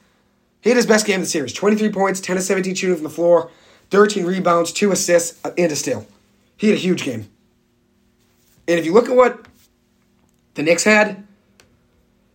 He 0.62 0.72
had 0.72 0.78
his 0.78 0.88
best 0.88 1.06
game 1.06 1.22
of 1.22 1.28
the 1.28 1.30
series 1.30 1.54
23 1.54 1.92
points, 1.92 2.20
10 2.20 2.36
to 2.38 2.42
17 2.42 2.74
shooting 2.74 2.96
from 2.96 3.04
the 3.04 3.10
floor, 3.10 3.52
13 3.90 4.26
rebounds, 4.26 4.72
2 4.72 4.92
assists, 4.92 5.40
and 5.58 5.72
a 5.72 5.76
steal. 5.76 6.06
He 6.58 6.68
had 6.68 6.78
a 6.78 6.80
huge 6.80 7.04
game. 7.04 7.30
And 8.68 8.80
if 8.80 8.86
you 8.86 8.94
look 8.94 9.10
at 9.10 9.16
what 9.16 9.46
the 10.56 10.64
Knicks 10.64 10.84
had, 10.84 11.26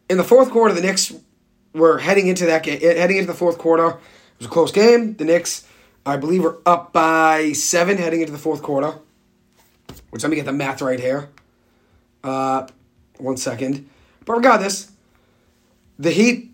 in 0.09 0.19
the 0.19 0.25
fourth 0.25 0.51
quarter, 0.51 0.75
the 0.75 0.81
Knicks 0.81 1.13
were 1.73 1.99
heading 1.99 2.27
into 2.27 2.47
that 2.47 2.63
game, 2.63 2.81
heading 2.81 3.17
into 3.17 3.31
the 3.33 3.37
fourth 3.37 3.59
quarter. 3.59 3.89
It 3.89 4.39
was 4.39 4.47
a 4.47 4.51
close 4.51 4.71
game. 4.71 5.15
The 5.15 5.25
Knicks, 5.25 5.67
I 6.05 6.17
believe, 6.17 6.43
were 6.43 6.59
up 6.67 6.93
by 6.93 7.53
seven 7.53 7.99
heading 7.99 8.21
into 8.21 8.33
the 8.33 8.39
fourth 8.39 8.63
quarter. 8.63 8.95
Which 10.11 10.23
let 10.23 10.31
me 10.31 10.37
get 10.37 10.45
the 10.45 10.53
math 10.53 10.83
right 10.83 11.01
here. 11.01 11.31
Uh, 12.23 12.67
one 13.19 13.37
second. 13.37 13.89
But 14.25 14.35
regardless, 14.35 14.93
the 15.99 16.11
Heat 16.11 16.52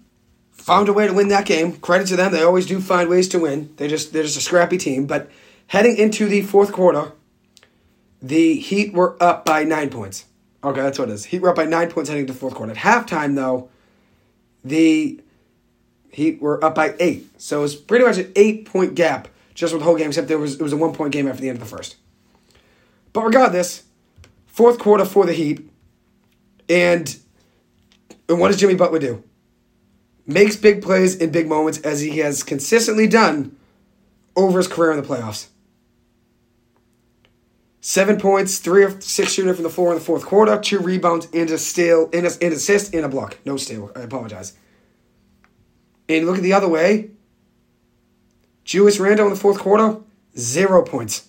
found 0.68 0.88
a 0.90 0.92
way 0.92 1.06
to 1.06 1.14
win 1.14 1.28
that 1.28 1.46
game. 1.46 1.72
Credit 1.78 2.06
to 2.08 2.16
them; 2.16 2.30
they 2.30 2.42
always 2.42 2.66
do 2.66 2.80
find 2.80 3.08
ways 3.08 3.26
to 3.28 3.40
win. 3.40 3.74
They 3.78 3.88
just 3.88 4.12
they're 4.12 4.22
just 4.22 4.36
a 4.36 4.42
scrappy 4.42 4.76
team. 4.76 5.06
But 5.06 5.30
heading 5.68 5.96
into 5.96 6.28
the 6.28 6.42
fourth 6.42 6.72
quarter, 6.72 7.12
the 8.20 8.56
Heat 8.56 8.92
were 8.92 9.16
up 9.20 9.46
by 9.46 9.64
nine 9.64 9.88
points. 9.88 10.26
Okay, 10.62 10.82
that's 10.82 10.98
what 10.98 11.08
it 11.08 11.12
is. 11.12 11.24
Heat 11.24 11.40
were 11.40 11.48
up 11.48 11.56
by 11.56 11.64
nine 11.64 11.90
points 11.90 12.10
heading 12.10 12.26
the 12.26 12.34
fourth 12.34 12.54
quarter. 12.54 12.72
At 12.72 12.78
halftime, 12.78 13.34
though, 13.34 13.70
the 14.62 15.20
Heat 16.10 16.42
were 16.42 16.62
up 16.62 16.74
by 16.74 16.94
eight. 17.00 17.40
So 17.40 17.60
it 17.60 17.62
was 17.62 17.74
pretty 17.74 18.04
much 18.04 18.18
an 18.18 18.30
eight 18.36 18.66
point 18.66 18.94
gap 18.94 19.28
just 19.54 19.72
with 19.72 19.80
the 19.80 19.86
whole 19.86 19.96
game, 19.96 20.08
except 20.08 20.28
there 20.28 20.38
was 20.38 20.54
it 20.56 20.62
was 20.62 20.74
a 20.74 20.76
one 20.76 20.92
point 20.92 21.12
game 21.12 21.26
after 21.26 21.40
the 21.40 21.48
end 21.48 21.62
of 21.62 21.68
the 21.68 21.76
first. 21.76 21.96
But 23.14 23.24
regardless, 23.24 23.84
fourth 24.46 24.78
quarter 24.78 25.06
for 25.06 25.24
the 25.24 25.32
Heat, 25.32 25.66
and 26.68 27.18
and 28.28 28.38
what 28.38 28.48
does 28.48 28.60
Jimmy 28.60 28.74
Butler 28.74 28.98
do? 28.98 29.24
Makes 30.28 30.56
big 30.56 30.82
plays 30.82 31.16
in 31.16 31.30
big 31.30 31.48
moments 31.48 31.80
as 31.80 32.02
he 32.02 32.18
has 32.18 32.42
consistently 32.42 33.06
done 33.06 33.56
over 34.36 34.58
his 34.58 34.68
career 34.68 34.92
in 34.92 35.00
the 35.00 35.08
playoffs. 35.08 35.48
Seven 37.80 38.18
points, 38.18 38.58
three 38.58 38.84
of 38.84 39.02
six 39.02 39.32
shooting 39.32 39.54
from 39.54 39.62
the 39.62 39.70
floor 39.70 39.90
in 39.90 39.98
the 39.98 40.04
fourth 40.04 40.26
quarter, 40.26 40.58
two 40.60 40.80
rebounds, 40.80 41.28
and 41.32 41.48
a 41.48 41.56
steal, 41.56 42.10
and, 42.12 42.26
a, 42.26 42.46
assist, 42.46 42.94
and 42.94 43.06
a 43.06 43.08
block. 43.08 43.38
No 43.46 43.56
steal. 43.56 43.90
I 43.96 44.00
apologize. 44.00 44.52
And 46.10 46.26
look 46.26 46.36
at 46.36 46.42
the 46.42 46.52
other 46.52 46.68
way. 46.68 47.12
Julius 48.64 49.00
Randle 49.00 49.28
in 49.28 49.32
the 49.32 49.40
fourth 49.40 49.58
quarter, 49.58 49.98
zero 50.36 50.84
points. 50.84 51.26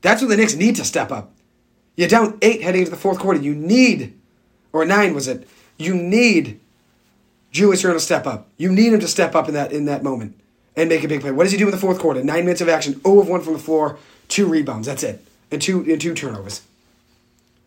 That's 0.00 0.22
what 0.22 0.28
the 0.28 0.36
Knicks 0.36 0.54
need 0.54 0.76
to 0.76 0.84
step 0.84 1.10
up. 1.10 1.32
You're 1.96 2.06
down 2.06 2.38
eight 2.40 2.62
heading 2.62 2.82
into 2.82 2.92
the 2.92 2.96
fourth 2.96 3.18
quarter. 3.18 3.40
You 3.40 3.52
need, 3.52 4.16
or 4.72 4.84
nine 4.84 5.12
was 5.12 5.26
it? 5.26 5.48
You 5.76 5.94
need 5.94 6.60
Julius 7.54 7.84
Randle 7.84 8.00
to 8.00 8.04
step 8.04 8.26
up. 8.26 8.48
You 8.58 8.72
need 8.72 8.92
him 8.92 8.98
to 8.98 9.06
step 9.06 9.36
up 9.36 9.46
in 9.46 9.54
that 9.54 9.72
in 9.72 9.84
that 9.84 10.02
moment 10.02 10.38
and 10.76 10.88
make 10.88 11.04
a 11.04 11.08
big 11.08 11.20
play. 11.20 11.30
What 11.30 11.44
does 11.44 11.52
he 11.52 11.58
do 11.58 11.66
in 11.66 11.70
the 11.70 11.78
fourth 11.78 12.00
quarter? 12.00 12.22
Nine 12.22 12.44
minutes 12.44 12.60
of 12.60 12.68
action, 12.68 13.00
0 13.02 13.20
of 13.20 13.28
1 13.28 13.40
from 13.42 13.52
the 13.52 13.60
floor, 13.60 13.96
two 14.26 14.46
rebounds. 14.46 14.88
That's 14.88 15.04
it. 15.04 15.24
And 15.52 15.62
two 15.62 15.84
and 15.88 16.00
two 16.00 16.14
turnovers. 16.14 16.62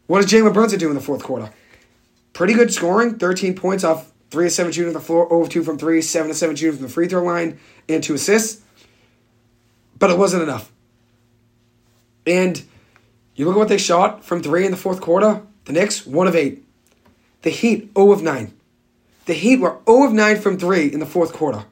What 0.08 0.22
does 0.22 0.32
Jalen 0.32 0.54
Brunson 0.54 0.78
do 0.78 0.90
in 0.90 0.96
the 0.96 1.02
fourth 1.02 1.24
quarter? 1.24 1.52
Pretty 2.34 2.54
good 2.54 2.74
scoring, 2.74 3.18
13 3.18 3.56
points 3.56 3.86
off 3.86 4.12
3 4.30 4.48
of 4.48 4.52
7 4.52 4.72
shooting 4.74 4.92
from 4.92 5.02
the 5.02 5.06
floor, 5.06 5.26
0 5.30 5.44
of 5.44 5.50
2 5.50 5.64
from 5.64 5.78
3, 5.78 6.02
7 6.02 6.32
of 6.32 6.38
7 6.38 6.56
shooting 6.58 6.76
from 6.76 6.88
the 6.88 6.92
free 6.92 7.08
throw 7.08 7.24
line, 7.24 7.58
and 7.88 8.04
two 8.04 8.14
assists. 8.14 8.62
But 9.98 10.10
it 10.10 10.18
wasn't 10.18 10.44
enough. 10.44 10.70
And 12.26 12.62
you 13.36 13.46
look 13.46 13.56
at 13.56 13.60
what 13.60 13.70
they 13.70 13.78
shot 13.78 14.26
from 14.26 14.44
3 14.44 14.66
in 14.66 14.72
the 14.72 14.78
fourth 14.78 15.00
quarter. 15.00 15.44
The 15.64 15.72
Knicks, 15.72 16.06
1 16.06 16.28
of 16.28 16.36
8. 16.36 16.62
The 17.44 17.50
Heat, 17.50 17.90
0 17.96 18.12
of 18.12 18.22
9. 18.22 18.57
The 19.28 19.34
Heat 19.34 19.58
were 19.58 19.78
0 19.86 20.06
of 20.06 20.14
9 20.14 20.40
from 20.40 20.58
3 20.58 20.92
in 20.92 21.00
the 21.00 21.06
fourth 21.06 21.34
quarter. 21.34 21.66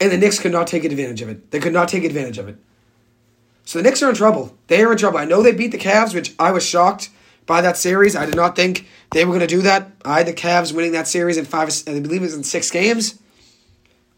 And 0.00 0.10
the 0.10 0.16
Knicks 0.16 0.40
could 0.40 0.52
not 0.52 0.66
take 0.66 0.84
advantage 0.84 1.22
of 1.22 1.28
it. 1.28 1.50
They 1.50 1.60
could 1.60 1.72
not 1.72 1.86
take 1.88 2.02
advantage 2.02 2.38
of 2.38 2.48
it. 2.48 2.56
So 3.64 3.78
the 3.78 3.82
Knicks 3.82 4.02
are 4.02 4.08
in 4.08 4.16
trouble. 4.16 4.56
They 4.66 4.82
are 4.82 4.92
in 4.92 4.98
trouble. 4.98 5.18
I 5.18 5.26
know 5.26 5.42
they 5.42 5.52
beat 5.52 5.70
the 5.70 5.78
Cavs, 5.78 6.14
which 6.14 6.34
I 6.38 6.50
was 6.50 6.64
shocked 6.66 7.10
by 7.46 7.60
that 7.60 7.76
series. 7.76 8.16
I 8.16 8.24
did 8.24 8.36
not 8.36 8.56
think 8.56 8.88
they 9.12 9.24
were 9.24 9.32
going 9.32 9.40
to 9.40 9.46
do 9.46 9.62
that. 9.62 9.90
I 10.04 10.18
had 10.18 10.26
the 10.26 10.32
Cavs 10.32 10.72
winning 10.72 10.92
that 10.92 11.06
series 11.06 11.36
in 11.36 11.44
five, 11.44 11.70
I 11.86 12.00
believe 12.00 12.22
it 12.22 12.26
was 12.26 12.34
in 12.34 12.42
six 12.42 12.70
games. 12.70 13.20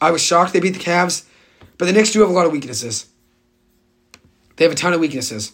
I 0.00 0.12
was 0.12 0.22
shocked 0.22 0.52
they 0.52 0.60
beat 0.60 0.74
the 0.74 0.80
Cavs. 0.80 1.26
But 1.76 1.86
the 1.86 1.92
Knicks 1.92 2.12
do 2.12 2.20
have 2.20 2.30
a 2.30 2.32
lot 2.32 2.46
of 2.46 2.52
weaknesses. 2.52 3.06
They 4.56 4.64
have 4.64 4.72
a 4.72 4.76
ton 4.76 4.92
of 4.92 5.00
weaknesses. 5.00 5.52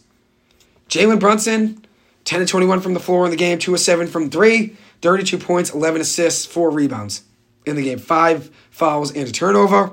Jalen 0.89 1.19
Brunson, 1.19 1.85
10 2.25 2.41
to 2.41 2.47
21 2.47 2.81
from 2.81 2.95
the 2.95 3.01
floor 3.01 3.25
in 3.25 3.31
the 3.31 3.37
game, 3.37 3.59
2 3.59 3.75
of 3.75 3.81
7 3.81 4.07
from 4.07 4.31
3, 4.31 4.77
32 5.03 5.39
points, 5.39 5.75
11 5.75 6.01
assists, 6.01 6.47
4 6.47 6.71
rebounds 6.71 7.23
in 7.67 7.77
the 7.77 7.83
game, 7.83 7.99
5 7.99 8.51
fouls 8.71 9.15
and 9.15 9.29
a 9.29 9.33
turnover. 9.33 9.91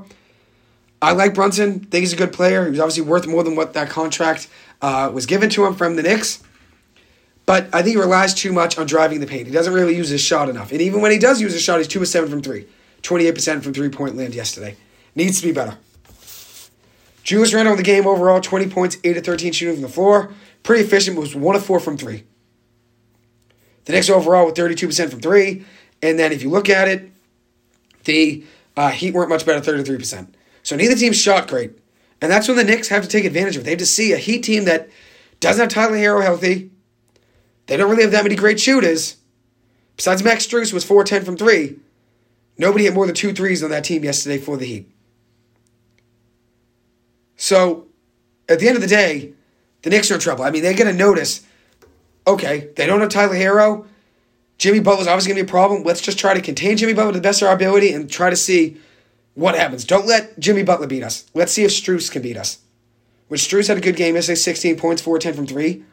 I 1.02 1.14
like 1.14 1.34
Brunson. 1.34 1.80
Think 1.80 2.02
he's 2.02 2.14
a 2.14 2.18
good 2.18 2.34
player. 2.34 2.66
He 2.66 2.72
was 2.72 2.80
obviously 2.80 3.04
worth 3.04 3.28
more 3.28 3.44
than 3.44 3.56
what 3.56 3.74
that 3.74 3.90
contract 3.90 4.48
uh, 4.82 5.10
was 5.14 5.26
given 5.26 5.50
to 5.52 5.66
him 5.66 5.76
from 5.76 5.96
the 5.96 6.04
Knicks. 6.04 6.44
But 7.46 7.68
I 7.74 7.82
think 7.82 7.96
he 7.96 8.02
relies 8.02 8.34
too 8.34 8.54
much 8.54 8.78
on 8.78 8.86
driving 8.86 9.22
the 9.22 9.26
paint. 9.26 9.48
He 9.48 9.54
doesn't 9.54 9.74
really 9.74 9.96
use 9.96 10.10
his 10.10 10.22
shot 10.22 10.50
enough. 10.50 10.72
And 10.72 10.82
even 10.82 11.02
when 11.02 11.12
he 11.12 11.18
does 11.18 11.42
use 11.42 11.54
his 11.54 11.64
shot, 11.64 11.78
he's 11.78 11.88
2 11.88 12.02
of 12.02 12.08
7 12.08 12.30
from 12.30 12.42
3. 12.42 12.66
28% 13.02 13.64
from 13.64 13.74
three 13.74 13.90
point 13.90 14.16
land 14.16 14.36
yesterday. 14.36 14.76
Needs 15.16 15.42
to 15.42 15.48
be 15.48 15.54
better. 15.54 15.78
Julius 17.24 17.54
Randle 17.54 17.74
in 17.74 17.78
the 17.78 17.84
game 17.84 18.08
overall, 18.08 18.42
20 18.42 18.70
points, 18.70 18.98
8 19.04 19.18
of 19.18 19.24
13 19.24 19.54
shooting 19.54 19.76
from 19.76 19.82
the 19.84 19.90
floor. 19.90 20.34
Pretty 20.64 20.84
efficient, 20.84 21.18
was 21.18 21.36
1 21.36 21.56
of 21.56 21.66
4 21.66 21.80
from 21.80 21.98
3. 21.98 22.24
The 23.90 23.96
Knicks 23.96 24.08
overall 24.12 24.46
with 24.46 24.54
32% 24.54 25.10
from 25.10 25.20
3. 25.20 25.66
And 26.04 26.20
then 26.20 26.32
if 26.32 26.44
you 26.44 26.52
look 26.52 26.70
at 26.70 26.88
it, 26.88 27.10
the 28.04 28.46
uh, 28.78 28.92
Heat 28.92 29.16
weren't 29.16 29.30
much 29.30 29.48
better, 29.48 29.62
33%. 29.62 30.28
So 30.62 30.76
neither 30.76 30.94
team 30.94 31.12
shot 31.12 31.48
great. 31.48 31.72
And 32.22 32.32
that's 32.32 32.48
when 32.48 32.56
the 32.56 32.64
Knicks 32.64 32.90
have 32.90 33.02
to 33.02 33.10
take 33.10 33.26
advantage 33.26 33.56
of 33.56 33.64
it. 33.64 33.66
They 33.66 33.72
have 33.72 33.80
to 33.80 33.88
see 33.88 34.14
a 34.14 34.18
Heat 34.18 34.44
team 34.44 34.66
that 34.66 34.90
doesn't 35.40 35.60
have 35.60 35.70
Tyler 35.70 35.98
Herro 35.98 36.22
healthy. 36.22 36.70
They 37.66 37.78
don't 37.78 37.90
really 37.90 38.04
have 38.04 38.12
that 38.12 38.22
many 38.22 38.36
great 38.36 38.60
shooters. 38.60 39.18
Besides 39.98 40.22
Max 40.22 40.46
Strus 40.46 40.72
was 40.72 40.86
4-10 40.86 41.24
from 41.24 41.36
3. 41.36 41.80
Nobody 42.60 42.84
hit 42.84 42.94
more 42.94 43.08
than 43.08 43.16
two 43.16 43.34
threes 43.34 43.64
on 43.64 43.72
that 43.72 43.86
team 43.86 44.04
yesterday 44.04 44.38
for 44.38 44.56
the 44.56 44.68
Heat. 44.68 44.92
So, 47.38 47.88
at 48.48 48.60
the 48.60 48.68
end 48.68 48.76
of 48.76 48.84
the 48.84 48.88
day, 48.88 49.34
the 49.82 49.90
Knicks 49.90 50.12
are 50.12 50.14
in 50.14 50.20
trouble. 50.20 50.44
I 50.44 50.52
mean, 50.52 50.62
they're 50.62 50.76
going 50.76 50.92
to 50.92 50.94
notice, 50.94 51.44
okay, 52.30 52.70
they 52.76 52.86
don't 52.86 53.02
have 53.02 53.10
Tyler 53.10 53.36
Herro. 53.36 53.86
Jimmy 54.58 54.80
Butler's 54.80 55.08
obviously 55.08 55.34
going 55.34 55.38
to 55.38 55.44
be 55.46 55.50
a 55.50 55.52
problem. 55.52 55.84
Let's 55.84 56.02
just 56.02 56.20
try 56.20 56.34
to 56.34 56.42
contain 56.42 56.78
Jimmy 56.78 56.94
Butler 56.94 57.14
to 57.14 57.18
the 57.18 57.24
best 57.24 57.42
of 57.42 57.48
our 57.48 57.56
ability 57.56 57.94
and 57.94 58.10
try 58.10 58.30
to 58.30 58.36
see 58.36 58.78
what 59.34 59.56
happens. 59.56 59.86
Don't 59.86 60.06
let 60.06 60.38
Jimmy 60.40 60.64
Butler 60.64 60.88
beat 60.88 61.04
us. 61.04 61.26
Let's 61.34 61.54
see 61.54 61.64
if 61.64 61.72
Strus 61.72 62.12
can 62.12 62.22
beat 62.22 62.36
us. 62.38 62.60
Which 63.30 63.42
Strus 63.42 63.68
had 63.68 63.78
a 63.78 63.82
good 63.82 63.96
game 63.96 64.16
yesterday, 64.16 64.36
16 64.36 64.76
points, 64.78 65.02
4 65.02 65.20
10 65.20 65.34
from 65.34 65.48
3. 65.48 65.84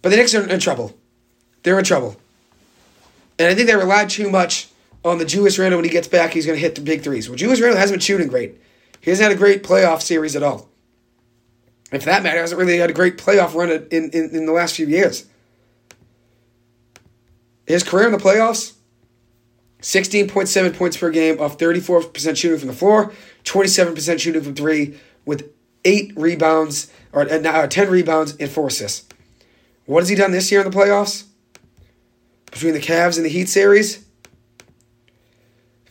But 0.00 0.08
the 0.08 0.16
Knicks 0.16 0.34
are 0.34 0.48
in 0.48 0.60
trouble. 0.60 0.96
They're 1.62 1.78
in 1.78 1.84
trouble. 1.84 2.16
And 3.38 3.48
I 3.48 3.54
think 3.54 3.68
they 3.68 3.76
relied 3.76 4.10
too 4.10 4.28
much 4.28 4.68
on 5.04 5.18
the 5.18 5.24
Julius 5.24 5.58
Randle 5.58 5.78
when 5.78 5.84
he 5.84 5.90
gets 5.90 6.08
back, 6.08 6.32
he's 6.32 6.46
going 6.46 6.56
to 6.56 6.60
hit 6.60 6.74
the 6.74 6.80
big 6.80 7.02
threes. 7.02 7.28
Well, 7.28 7.36
Julius 7.36 7.60
Randle 7.60 7.78
hasn't 7.78 7.94
been 7.94 8.00
shooting 8.00 8.28
great. 8.28 8.60
He 9.00 9.10
hasn't 9.10 9.28
had 9.28 9.36
a 9.36 9.38
great 9.38 9.62
playoff 9.62 10.00
series 10.00 10.36
at 10.36 10.42
all. 10.42 10.68
And 11.92 12.02
for 12.02 12.06
that 12.06 12.22
matter, 12.22 12.40
hasn't 12.40 12.58
really 12.58 12.78
had 12.78 12.90
a 12.90 12.94
great 12.94 13.18
playoff 13.18 13.54
run 13.54 13.70
in, 13.70 14.10
in, 14.10 14.30
in 14.34 14.46
the 14.46 14.52
last 14.52 14.74
few 14.74 14.86
years. 14.86 15.26
His 17.66 17.84
career 17.84 18.06
in 18.06 18.12
the 18.12 18.18
playoffs, 18.18 18.72
16.7 19.82 20.76
points 20.76 20.96
per 20.96 21.10
game 21.10 21.40
off 21.40 21.58
34% 21.58 22.36
shooting 22.36 22.58
from 22.58 22.68
the 22.68 22.74
floor, 22.74 23.12
27% 23.44 24.18
shooting 24.18 24.42
from 24.42 24.54
three, 24.54 24.98
with 25.24 25.52
eight 25.84 26.12
rebounds, 26.16 26.90
or 27.12 27.22
uh, 27.22 27.66
10 27.66 27.90
rebounds 27.90 28.36
and 28.36 28.50
four 28.50 28.68
assists. 28.68 29.06
What 29.84 30.00
has 30.00 30.08
he 30.08 30.14
done 30.14 30.32
this 30.32 30.50
year 30.50 30.62
in 30.62 30.70
the 30.70 30.76
playoffs? 30.76 31.24
Between 32.50 32.74
the 32.74 32.80
Cavs 32.80 33.16
and 33.16 33.24
the 33.24 33.30
Heat 33.30 33.48
series, 33.48 34.04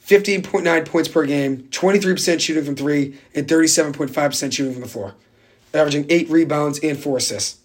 15.9 0.06 0.86
points 0.86 1.10
per 1.10 1.26
game, 1.26 1.64
23% 1.72 2.40
shooting 2.40 2.64
from 2.64 2.76
three, 2.76 3.18
and 3.34 3.48
37.5% 3.48 4.54
shooting 4.54 4.74
from 4.74 4.82
the 4.82 4.88
floor, 4.88 5.16
averaging 5.74 6.06
eight 6.10 6.30
rebounds 6.30 6.80
and 6.80 6.98
four 6.98 7.18
assists. 7.18 7.60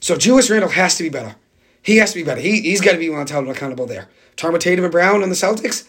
So 0.00 0.16
Julius 0.16 0.50
Randle 0.50 0.70
has 0.70 0.96
to 0.96 1.02
be 1.02 1.08
better. 1.08 1.36
He 1.82 1.96
has 1.96 2.12
to 2.12 2.18
be 2.18 2.24
better. 2.24 2.40
He, 2.40 2.60
he's 2.60 2.80
got 2.80 2.92
to 2.92 2.98
be 2.98 3.10
held 3.10 3.48
accountable 3.48 3.86
there. 3.86 4.08
About 4.42 4.60
Tatum 4.60 4.84
and 4.84 4.92
Brown 4.92 5.22
on 5.22 5.28
the 5.28 5.34
Celtics, 5.34 5.86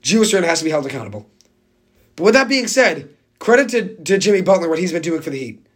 Julius 0.00 0.32
Randle 0.32 0.48
has 0.48 0.58
to 0.58 0.64
be 0.64 0.70
held 0.70 0.86
accountable. 0.86 1.28
But 2.16 2.24
with 2.24 2.34
that 2.34 2.48
being 2.48 2.66
said, 2.66 3.08
credit 3.38 3.68
to, 3.70 3.96
to 4.04 4.18
Jimmy 4.18 4.42
Butler, 4.42 4.68
what 4.68 4.78
he's 4.78 4.92
been 4.92 5.02
doing 5.02 5.22
for 5.22 5.30
the 5.30 5.38
Heat. 5.38 5.66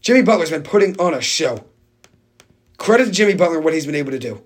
Jimmy 0.00 0.22
Butler's 0.22 0.50
been 0.50 0.62
putting 0.62 0.98
on 1.00 1.14
a 1.14 1.20
show. 1.20 1.64
Credit 2.76 3.06
to 3.06 3.10
Jimmy 3.10 3.34
Butler, 3.34 3.60
what 3.60 3.74
he's 3.74 3.86
been 3.86 3.94
able 3.94 4.12
to 4.12 4.18
do. 4.18 4.42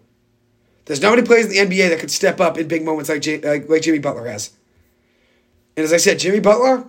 There's 0.86 1.00
not 1.00 1.14
many 1.14 1.26
players 1.26 1.46
in 1.46 1.68
the 1.68 1.76
NBA 1.76 1.90
that 1.90 2.00
could 2.00 2.10
step 2.10 2.40
up 2.40 2.58
in 2.58 2.68
big 2.68 2.84
moments 2.84 3.08
like, 3.08 3.22
J- 3.22 3.40
like, 3.40 3.68
like 3.68 3.82
Jimmy 3.82 3.98
Butler 3.98 4.26
has. 4.26 4.50
And 5.76 5.84
as 5.84 5.92
I 5.92 5.98
said, 5.98 6.18
Jimmy 6.18 6.40
Butler, 6.40 6.84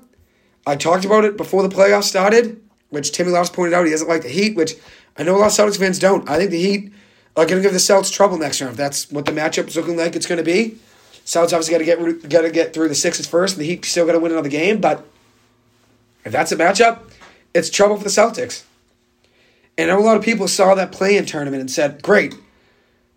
I 0.66 0.76
talked 0.76 1.06
about 1.06 1.26
it 1.26 1.38
before 1.38 1.62
the 1.62 1.74
playoffs 1.76 2.06
started, 2.06 2.62
which 2.90 3.12
Timmy 3.12 3.32
Loftus 3.32 3.56
pointed 3.56 3.74
out 3.74 3.86
he 3.86 3.92
doesn't 3.92 4.08
like 4.08 4.22
the 4.22 4.30
Heat, 4.30 4.56
which 4.56 4.76
I 5.18 5.24
know 5.24 5.36
a 5.36 5.40
lot 5.40 5.48
of 5.48 5.54
Celtics 5.54 5.78
fans 5.78 6.00
don't. 6.00 6.30
I 6.30 6.38
think 6.38 6.52
the 6.52 6.62
Heat 6.62 6.94
are 7.36 7.46
going 7.46 7.62
to 7.62 7.68
give 7.68 7.74
the 7.74 7.80
Celtics 7.80 8.14
trouble 8.14 8.38
next 8.38 8.62
round. 8.62 8.72
If 8.72 8.78
that's 8.78 9.12
what 9.12 9.26
the 9.26 9.32
matchup 9.32 9.68
is 9.68 9.76
looking 9.76 9.98
like 9.98 10.16
it's 10.16 10.26
going 10.26 10.38
to 10.38 10.44
be, 10.44 10.78
Celtics 11.26 11.54
obviously 11.54 11.74
got 11.74 11.78
to 11.80 11.86
get 11.86 12.30
got 12.30 12.42
to 12.42 12.52
get 12.52 12.74
through 12.74 12.90
the 12.90 12.96
Sixers 12.96 13.28
first, 13.28 13.56
and 13.56 13.62
the 13.62 13.68
Heat 13.68 13.86
still 13.86 14.06
got 14.06 14.14
to 14.14 14.20
win 14.20 14.32
another 14.32 14.50
game. 14.50 14.80
But 14.80 15.06
if 16.24 16.32
that's 16.32 16.52
a 16.52 16.56
matchup, 16.56 17.12
it's 17.54 17.70
trouble 17.70 17.98
for 17.98 18.04
the 18.04 18.10
Celtics. 18.10 18.64
And 19.78 19.90
a 19.90 19.98
lot 19.98 20.18
of 20.18 20.24
people 20.24 20.48
saw 20.48 20.76
that 20.76 20.92
play-in 20.92 21.26
tournament 21.26 21.62
and 21.62 21.72
said, 21.72 22.04
"Great, 22.04 22.36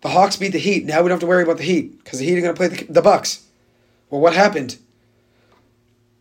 the 0.01 0.09
Hawks 0.09 0.37
beat 0.37 0.53
the 0.53 0.59
Heat. 0.59 0.85
Now 0.85 1.01
we 1.01 1.09
don't 1.09 1.11
have 1.11 1.19
to 1.21 1.27
worry 1.27 1.43
about 1.43 1.57
the 1.57 1.63
Heat 1.63 2.03
because 2.03 2.19
the 2.19 2.25
Heat 2.25 2.37
are 2.37 2.41
going 2.41 2.55
to 2.55 2.57
play 2.57 2.67
the, 2.67 2.93
the 2.93 3.01
Bucks." 3.01 3.45
Well, 4.09 4.21
what 4.21 4.33
happened? 4.33 4.77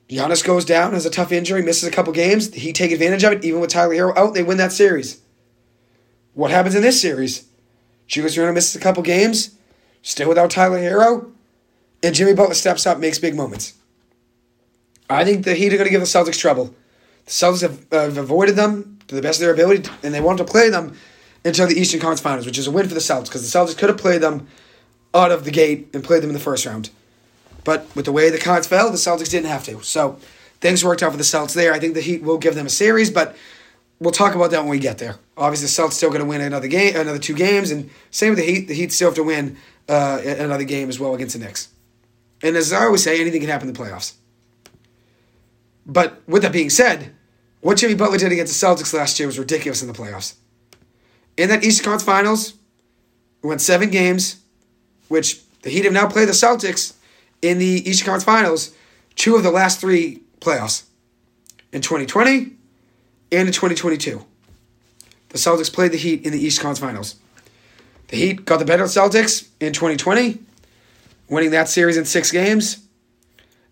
Giannis 0.08 0.44
goes 0.44 0.64
down, 0.64 0.92
has 0.92 1.04
a 1.04 1.10
tough 1.10 1.32
injury, 1.32 1.62
misses 1.62 1.88
a 1.88 1.90
couple 1.90 2.12
games. 2.12 2.54
He 2.54 2.72
take 2.72 2.92
advantage 2.92 3.24
of 3.24 3.32
it. 3.32 3.44
Even 3.44 3.60
with 3.60 3.70
Tyler 3.70 3.94
Herro 3.94 4.16
out, 4.16 4.34
they 4.34 4.42
win 4.42 4.58
that 4.58 4.72
series. 4.72 5.20
What 6.34 6.50
happens 6.50 6.74
in 6.74 6.82
this 6.82 7.00
series? 7.00 7.46
Julius 8.06 8.36
Randle 8.36 8.54
misses 8.54 8.76
a 8.76 8.80
couple 8.80 9.02
games, 9.02 9.56
still 10.02 10.28
without 10.28 10.50
Tyler 10.50 10.78
Herro, 10.78 11.30
and 12.02 12.14
Jimmy 12.14 12.34
Butler 12.34 12.54
steps 12.54 12.86
up, 12.86 12.98
makes 12.98 13.18
big 13.18 13.34
moments. 13.34 13.74
I 15.10 15.24
think 15.24 15.44
the 15.44 15.54
Heat 15.54 15.72
are 15.72 15.76
going 15.76 15.86
to 15.86 15.90
give 15.90 16.00
the 16.00 16.06
Celtics 16.06 16.38
trouble. 16.38 16.74
The 17.24 17.30
Celtics 17.30 17.62
have, 17.62 17.86
uh, 17.92 18.02
have 18.02 18.18
avoided 18.18 18.54
them 18.54 18.98
to 19.08 19.14
the 19.14 19.22
best 19.22 19.40
of 19.40 19.44
their 19.44 19.54
ability, 19.54 19.90
and 20.02 20.14
they 20.14 20.20
want 20.20 20.38
to 20.38 20.44
play 20.44 20.68
them 20.68 20.96
until 21.44 21.66
the 21.66 21.74
Eastern 21.74 22.00
Conference 22.00 22.20
Finals, 22.20 22.46
which 22.46 22.58
is 22.58 22.66
a 22.66 22.70
win 22.70 22.88
for 22.88 22.94
the 22.94 23.00
Celtics 23.00 23.24
because 23.24 23.50
the 23.50 23.58
Celtics 23.58 23.76
could 23.76 23.88
have 23.88 23.98
played 23.98 24.20
them 24.20 24.46
out 25.14 25.32
of 25.32 25.44
the 25.44 25.50
gate 25.50 25.88
and 25.94 26.04
played 26.04 26.22
them 26.22 26.30
in 26.30 26.34
the 26.34 26.40
first 26.40 26.66
round. 26.66 26.90
But 27.66 27.84
with 27.96 28.04
the 28.04 28.12
way 28.12 28.30
the 28.30 28.38
cards 28.38 28.68
fell, 28.68 28.90
the 28.92 28.96
Celtics 28.96 29.28
didn't 29.28 29.48
have 29.48 29.64
to. 29.64 29.82
So 29.82 30.20
things 30.60 30.84
worked 30.84 31.02
out 31.02 31.10
for 31.10 31.16
the 31.16 31.24
Celtics 31.24 31.52
there. 31.52 31.72
I 31.72 31.80
think 31.80 31.94
the 31.94 32.00
Heat 32.00 32.22
will 32.22 32.38
give 32.38 32.54
them 32.54 32.66
a 32.66 32.70
series, 32.70 33.10
but 33.10 33.36
we'll 33.98 34.12
talk 34.12 34.36
about 34.36 34.52
that 34.52 34.60
when 34.60 34.68
we 34.68 34.78
get 34.78 34.98
there. 34.98 35.16
Obviously, 35.36 35.66
the 35.66 35.88
Celtics 35.88 35.94
still 35.94 36.10
going 36.10 36.22
to 36.22 36.28
win 36.28 36.40
another 36.40 36.68
game, 36.68 36.94
another 36.94 37.18
two 37.18 37.34
games, 37.34 37.72
and 37.72 37.90
same 38.12 38.30
with 38.30 38.38
the 38.38 38.44
Heat. 38.44 38.68
The 38.68 38.74
Heat 38.74 38.92
still 38.92 39.08
have 39.08 39.16
to 39.16 39.24
win 39.24 39.56
uh, 39.88 40.20
another 40.24 40.62
game 40.62 40.88
as 40.88 41.00
well 41.00 41.12
against 41.12 41.36
the 41.36 41.44
Knicks. 41.44 41.68
And 42.40 42.56
as 42.56 42.72
I 42.72 42.84
always 42.84 43.02
say, 43.02 43.20
anything 43.20 43.40
can 43.40 43.50
happen 43.50 43.66
in 43.66 43.74
the 43.74 43.80
playoffs. 43.80 44.14
But 45.84 46.22
with 46.28 46.42
that 46.42 46.52
being 46.52 46.70
said, 46.70 47.16
what 47.62 47.78
Jimmy 47.78 47.96
Butler 47.96 48.18
did 48.18 48.30
against 48.30 48.60
the 48.60 48.64
Celtics 48.64 48.94
last 48.94 49.18
year 49.18 49.26
was 49.26 49.40
ridiculous 49.40 49.82
in 49.82 49.88
the 49.88 49.94
playoffs. 49.94 50.34
In 51.36 51.48
that 51.48 51.64
Eastern 51.64 51.84
Conference 51.84 52.04
Finals, 52.04 52.54
we 53.42 53.48
went 53.48 53.60
seven 53.60 53.90
games, 53.90 54.36
which 55.08 55.40
the 55.62 55.70
Heat 55.70 55.84
have 55.84 55.92
now 55.92 56.06
played 56.06 56.28
the 56.28 56.32
Celtics 56.32 56.95
in 57.48 57.58
the 57.58 57.88
Eastern 57.88 58.06
Conference 58.06 58.24
Finals 58.24 58.74
two 59.16 59.34
of 59.34 59.42
the 59.42 59.50
last 59.50 59.80
three 59.80 60.22
playoffs 60.40 60.84
in 61.72 61.80
2020 61.80 62.52
and 63.32 63.48
in 63.48 63.52
2022. 63.52 64.24
The 65.30 65.38
Celtics 65.38 65.72
played 65.72 65.92
the 65.92 65.98
Heat 65.98 66.24
in 66.24 66.32
the 66.32 66.38
East 66.38 66.60
Conference 66.60 66.78
Finals. 66.78 67.16
The 68.08 68.16
Heat 68.16 68.44
got 68.44 68.58
the 68.58 68.64
better 68.64 68.84
of 68.84 68.94
the 68.94 69.00
Celtics 69.00 69.48
in 69.58 69.72
2020, 69.72 70.38
winning 71.28 71.50
that 71.50 71.68
series 71.68 71.96
in 71.96 72.04
six 72.04 72.30
games. 72.30 72.86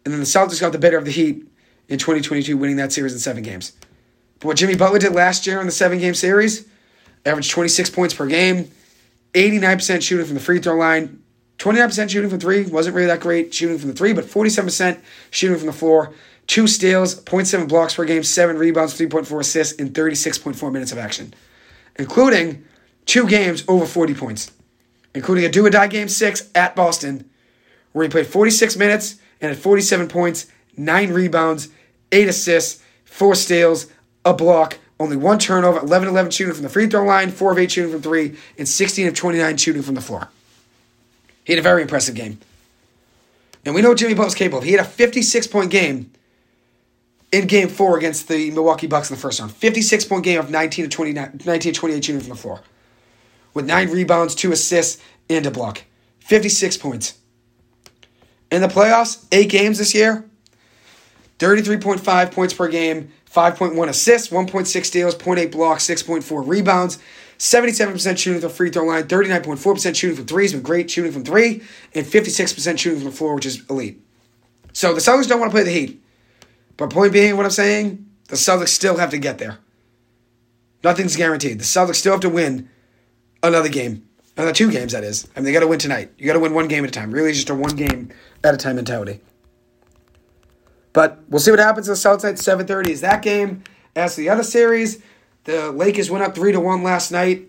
And 0.05 0.13
then 0.13 0.21
the 0.21 0.27
Celtics 0.27 0.61
got 0.61 0.73
the 0.73 0.79
better 0.79 0.99
of 0.99 1.05
the 1.05 1.13
Heat 1.13 1.47
in 1.89 1.99
2022, 1.99 2.57
winning 2.57 2.77
that 2.77 2.93
series 2.93 3.13
in 3.13 3.21
seven 3.21 3.43
games. 3.43 3.73
But 4.41 4.49
what 4.49 4.57
Jimmy 4.57 4.75
Butler 4.75 4.99
did 4.99 5.13
last 5.13 5.47
year 5.47 5.61
in 5.61 5.67
the 5.67 5.73
seven 5.73 5.99
game 5.99 6.15
series, 6.15 6.67
averaged 7.25 7.51
26 7.51 7.91
points 7.91 8.13
per 8.13 8.27
game, 8.27 8.71
89% 9.33 10.03
shooting 10.03 10.27
from 10.27 10.35
the 10.35 10.41
free 10.41 10.59
throw 10.59 10.77
line, 10.77 11.23
29% 11.59 12.11
shooting 12.11 12.31
from 12.31 12.41
three, 12.41 12.65
wasn't 12.67 12.95
really 12.95 13.07
that 13.07 13.21
great 13.21 13.55
shooting 13.55 13.79
from 13.79 13.89
the 13.89 13.95
three, 13.95 14.13
but 14.13 14.25
47% 14.25 15.01
shooting 15.31 15.57
from 15.57 15.67
the 15.67 15.73
floor, 15.73 16.13
two 16.47 16.67
steals, 16.67 17.21
0.7 17.23 17.69
blocks 17.69 17.95
per 17.95 18.05
game, 18.05 18.23
seven 18.23 18.59
rebounds, 18.59 18.99
3.4 18.99 19.41
assists, 19.41 19.75
in 19.75 19.91
36.4 19.91 20.73
minutes 20.73 20.93
of 20.93 20.99
action, 20.99 21.33
including 21.97 22.65
two 23.07 23.27
games 23.27 23.65
over 23.69 23.87
40 23.87 24.15
points, 24.15 24.53
including 25.15 25.45
a 25.45 25.49
do 25.49 25.65
or 25.65 25.71
die 25.71 25.87
game 25.87 26.09
six 26.09 26.51
at 26.55 26.75
Boston, 26.75 27.31
where 27.93 28.05
he 28.05 28.11
played 28.11 28.27
46 28.27 28.77
minutes 28.77 29.17
and 29.41 29.51
had 29.51 29.59
47 29.59 30.09
points, 30.09 30.47
nine 30.77 31.13
rebounds, 31.13 31.69
eight 32.11 32.29
assists, 32.29 32.83
four 33.05 33.35
steals, 33.35 33.87
a 34.25 34.35
block, 34.35 34.79
only 34.99 35.17
one 35.17 35.39
turnover, 35.39 35.81
11 35.81 36.09
11 36.09 36.31
shooting 36.31 36.55
from 36.55 36.63
the 36.63 36.69
free 36.69 36.89
throw 36.89 37.05
line, 37.05 37.31
4 37.31 37.53
of 37.53 37.59
8 37.59 37.71
shooting 37.71 37.93
from 37.93 38.03
three, 38.03 38.37
and 38.59 38.69
16 38.69 39.09
of 39.09 39.15
29 39.15 39.57
shooting 39.57 39.83
from 39.83 39.95
the 39.95 40.01
floor. 40.01 40.29
He 41.45 41.53
had 41.53 41.61
a 41.61 41.63
very 41.63 41.83
impressive 41.83 42.15
game. 42.15 42.39
And 43.65 43.75
we 43.75 43.83
know 43.83 43.95
Jimmy 43.95 44.15
Butler's 44.15 44.35
capable 44.35 44.59
of. 44.59 44.65
He 44.65 44.73
had 44.73 44.81
a 44.81 44.85
56 44.85 45.47
point 45.47 45.71
game 45.71 46.13
in 47.33 47.47
game 47.47 47.69
four 47.69 47.97
against 47.97 48.29
the 48.29 48.51
Milwaukee 48.51 48.87
Bucks 48.87 49.11
in 49.11 49.17
the 49.17 49.21
first 49.21 49.41
round. 49.41 49.53
56 49.53 50.05
point 50.05 50.25
game 50.25 50.39
of 50.39 50.51
19 50.51 50.85
to 50.85 50.89
29, 50.89 51.41
19 51.45 51.73
to 51.73 51.79
28 51.79 52.05
shooting 52.05 52.21
from 52.21 52.31
the 52.31 52.37
floor. 52.37 52.61
With 53.55 53.67
nine 53.67 53.91
rebounds, 53.91 54.35
two 54.35 54.53
assists, 54.53 55.03
and 55.31 55.47
a 55.47 55.51
block. 55.51 55.85
56 56.21 56.77
points. 56.79 57.19
In 58.51 58.61
the 58.61 58.69
playoffs, 58.69 59.27
eight 59.33 59.49
games 59.51 59.79
this 59.79 59.95
year, 59.95 60.25
33.5 61.39 62.33
points 62.33 62.55
per 62.55 62.69
game, 62.69 63.13
5.1 63.31 63.89
assists, 63.89 64.29
1.6 64.29 64.85
steals, 64.85 65.15
0.8 65.17 65.51
blocks, 65.51 65.87
6.4 65.89 66.47
rebounds, 66.47 66.99
77% 67.39 68.19
shooting 68.19 68.41
from 68.41 68.49
the 68.49 68.55
free 68.55 68.71
throw 68.71 68.85
line, 68.85 69.05
39.4% 69.05 69.95
shooting 69.95 70.17
from 70.17 70.27
threes, 70.27 70.53
been 70.53 70.63
great 70.63 70.91
shooting 70.91 71.13
from 71.13 71.25
three, 71.25 71.63
and 71.95 72.07
56% 72.07 72.79
shooting 72.79 73.01
from 73.01 73.11
the 73.11 73.17
floor, 73.17 73.35
which 73.35 73.47
is 73.47 73.65
elite. 73.69 74.01
So 74.73 74.95
the 74.95 75.01
Celtics 75.01 75.29
don't 75.29 75.41
want 75.41 75.51
to 75.51 75.55
play 75.55 75.63
the 75.63 75.71
Heat. 75.71 76.03
But 76.77 76.91
point 76.91 77.13
being, 77.13 77.37
what 77.37 77.45
I'm 77.45 77.53
saying, 77.53 78.07
the 78.29 78.37
Celtics 78.37 78.69
still 78.69 78.97
have 78.97 79.11
to 79.11 79.19
get 79.19 79.39
there. 79.39 79.59
Nothing's 80.83 81.17
guaranteed. 81.17 81.59
The 81.59 81.65
Celtics 81.65 81.97
still 81.97 82.13
have 82.13 82.21
to 82.23 82.29
win 82.29 82.69
another 83.43 83.69
game. 83.69 84.09
Another 84.37 84.53
two 84.53 84.71
games, 84.71 84.93
that 84.93 85.05
is. 85.05 85.29
I 85.35 85.41
mean, 85.41 85.45
they 85.45 85.53
got 85.53 85.61
to 85.61 85.69
win 85.69 85.79
tonight. 85.79 86.13
You 86.19 86.27
got 86.27 86.33
to 86.33 86.41
win 86.41 86.55
one 86.55 86.67
game 86.67 86.85
at 86.85 86.91
a 86.91 86.93
time. 86.93 87.13
Really, 87.13 87.33
just 87.33 87.51
a 87.51 87.55
one 87.55 87.77
game 87.77 88.11
at 88.43 88.53
a 88.53 88.57
time 88.57 88.77
mentality. 88.77 89.21
But 90.93 91.21
we'll 91.29 91.41
see 91.41 91.51
what 91.51 91.61
happens 91.61 91.87
the 91.87 91.95
Celtics 91.95 92.25
at 92.25 92.35
7:30 92.37 92.89
is 92.89 93.01
that 93.03 93.23
game. 93.23 93.63
As 93.97 94.17
the 94.17 94.29
other 94.29 94.43
series, 94.43 95.01
the 95.45 95.71
Lakers 95.71 96.11
went 96.11 96.25
up 96.25 96.35
three 96.35 96.53
to 96.53 96.61
one 96.61 96.83
last 96.83 97.11
night. 97.11 97.49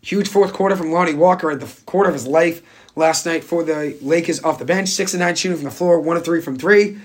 Huge 0.00 0.28
fourth 0.28 0.52
quarter 0.52 0.76
from 0.76 0.92
Lonnie 0.92 1.14
Walker 1.14 1.50
at 1.50 1.60
the 1.60 1.80
quarter 1.84 2.08
of 2.08 2.14
his 2.14 2.26
life 2.26 2.62
last 2.96 3.26
night 3.26 3.44
for 3.44 3.62
the 3.64 3.96
Lakers 4.00 4.42
off 4.42 4.58
the 4.58 4.64
bench. 4.64 4.88
Six 4.88 5.12
and 5.12 5.20
nine 5.20 5.34
shooting 5.34 5.58
from 5.58 5.64
the 5.64 5.70
floor, 5.70 6.00
one 6.00 6.16
of 6.16 6.24
three 6.24 6.40
from 6.40 6.56
three, 6.56 6.98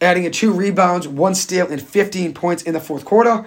adding 0.00 0.24
in 0.24 0.32
two 0.32 0.52
rebounds, 0.52 1.06
one 1.06 1.34
steal, 1.34 1.70
and 1.70 1.80
15 1.80 2.34
points 2.34 2.62
in 2.62 2.74
the 2.74 2.80
fourth 2.80 3.04
quarter. 3.04 3.46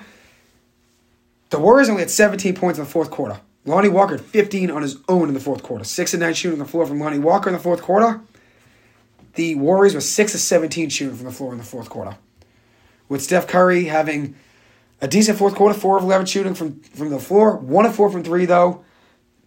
The 1.50 1.60
Warriors 1.60 1.89
only 1.89 2.02
had 2.02 2.10
17 2.10 2.56
points 2.56 2.80
in 2.80 2.86
the 2.86 2.89
fourth 2.89 3.12
quarter. 3.12 3.41
Lonnie 3.65 3.89
Walker 3.89 4.17
had 4.17 4.26
15 4.26 4.72
on 4.72 4.82
his 4.82 4.98
own 5.08 5.28
in 5.28 5.34
the 5.34 5.39
fourth 5.39 5.63
quarter. 5.63 5.84
Six 5.84 6.13
and 6.13 6.22
nine 6.22 6.34
shooting 6.34 6.58
from 6.58 6.65
the 6.65 6.72
floor 6.72 6.86
from 6.86 7.00
Lonnie 7.00 7.20
Walker 7.20 7.50
in 7.50 7.54
the 7.54 7.62
fourth 7.62 7.82
quarter. 7.82 8.22
The 9.36 9.56
Warriors 9.56 9.94
were 9.94 10.02
six 10.02 10.34
of 10.34 10.39
17 10.39 10.89
shooting 10.89 11.15
from 11.15 11.26
the 11.26 11.32
floor 11.32 11.52
in 11.52 11.58
the 11.58 11.63
fourth 11.63 11.89
quarter. 11.89 12.17
With 13.10 13.22
Steph 13.22 13.48
Curry 13.48 13.86
having 13.86 14.36
a 15.02 15.08
decent 15.08 15.38
fourth 15.38 15.56
quarter, 15.56 15.78
four 15.78 15.98
of 15.98 16.04
11 16.04 16.28
shooting 16.28 16.54
from, 16.54 16.80
from 16.82 17.10
the 17.10 17.20
floor, 17.20 17.58
one 17.58 17.86
of 17.86 17.96
four 17.96 18.10
from 18.10 18.24
three, 18.24 18.46
though, 18.46 18.86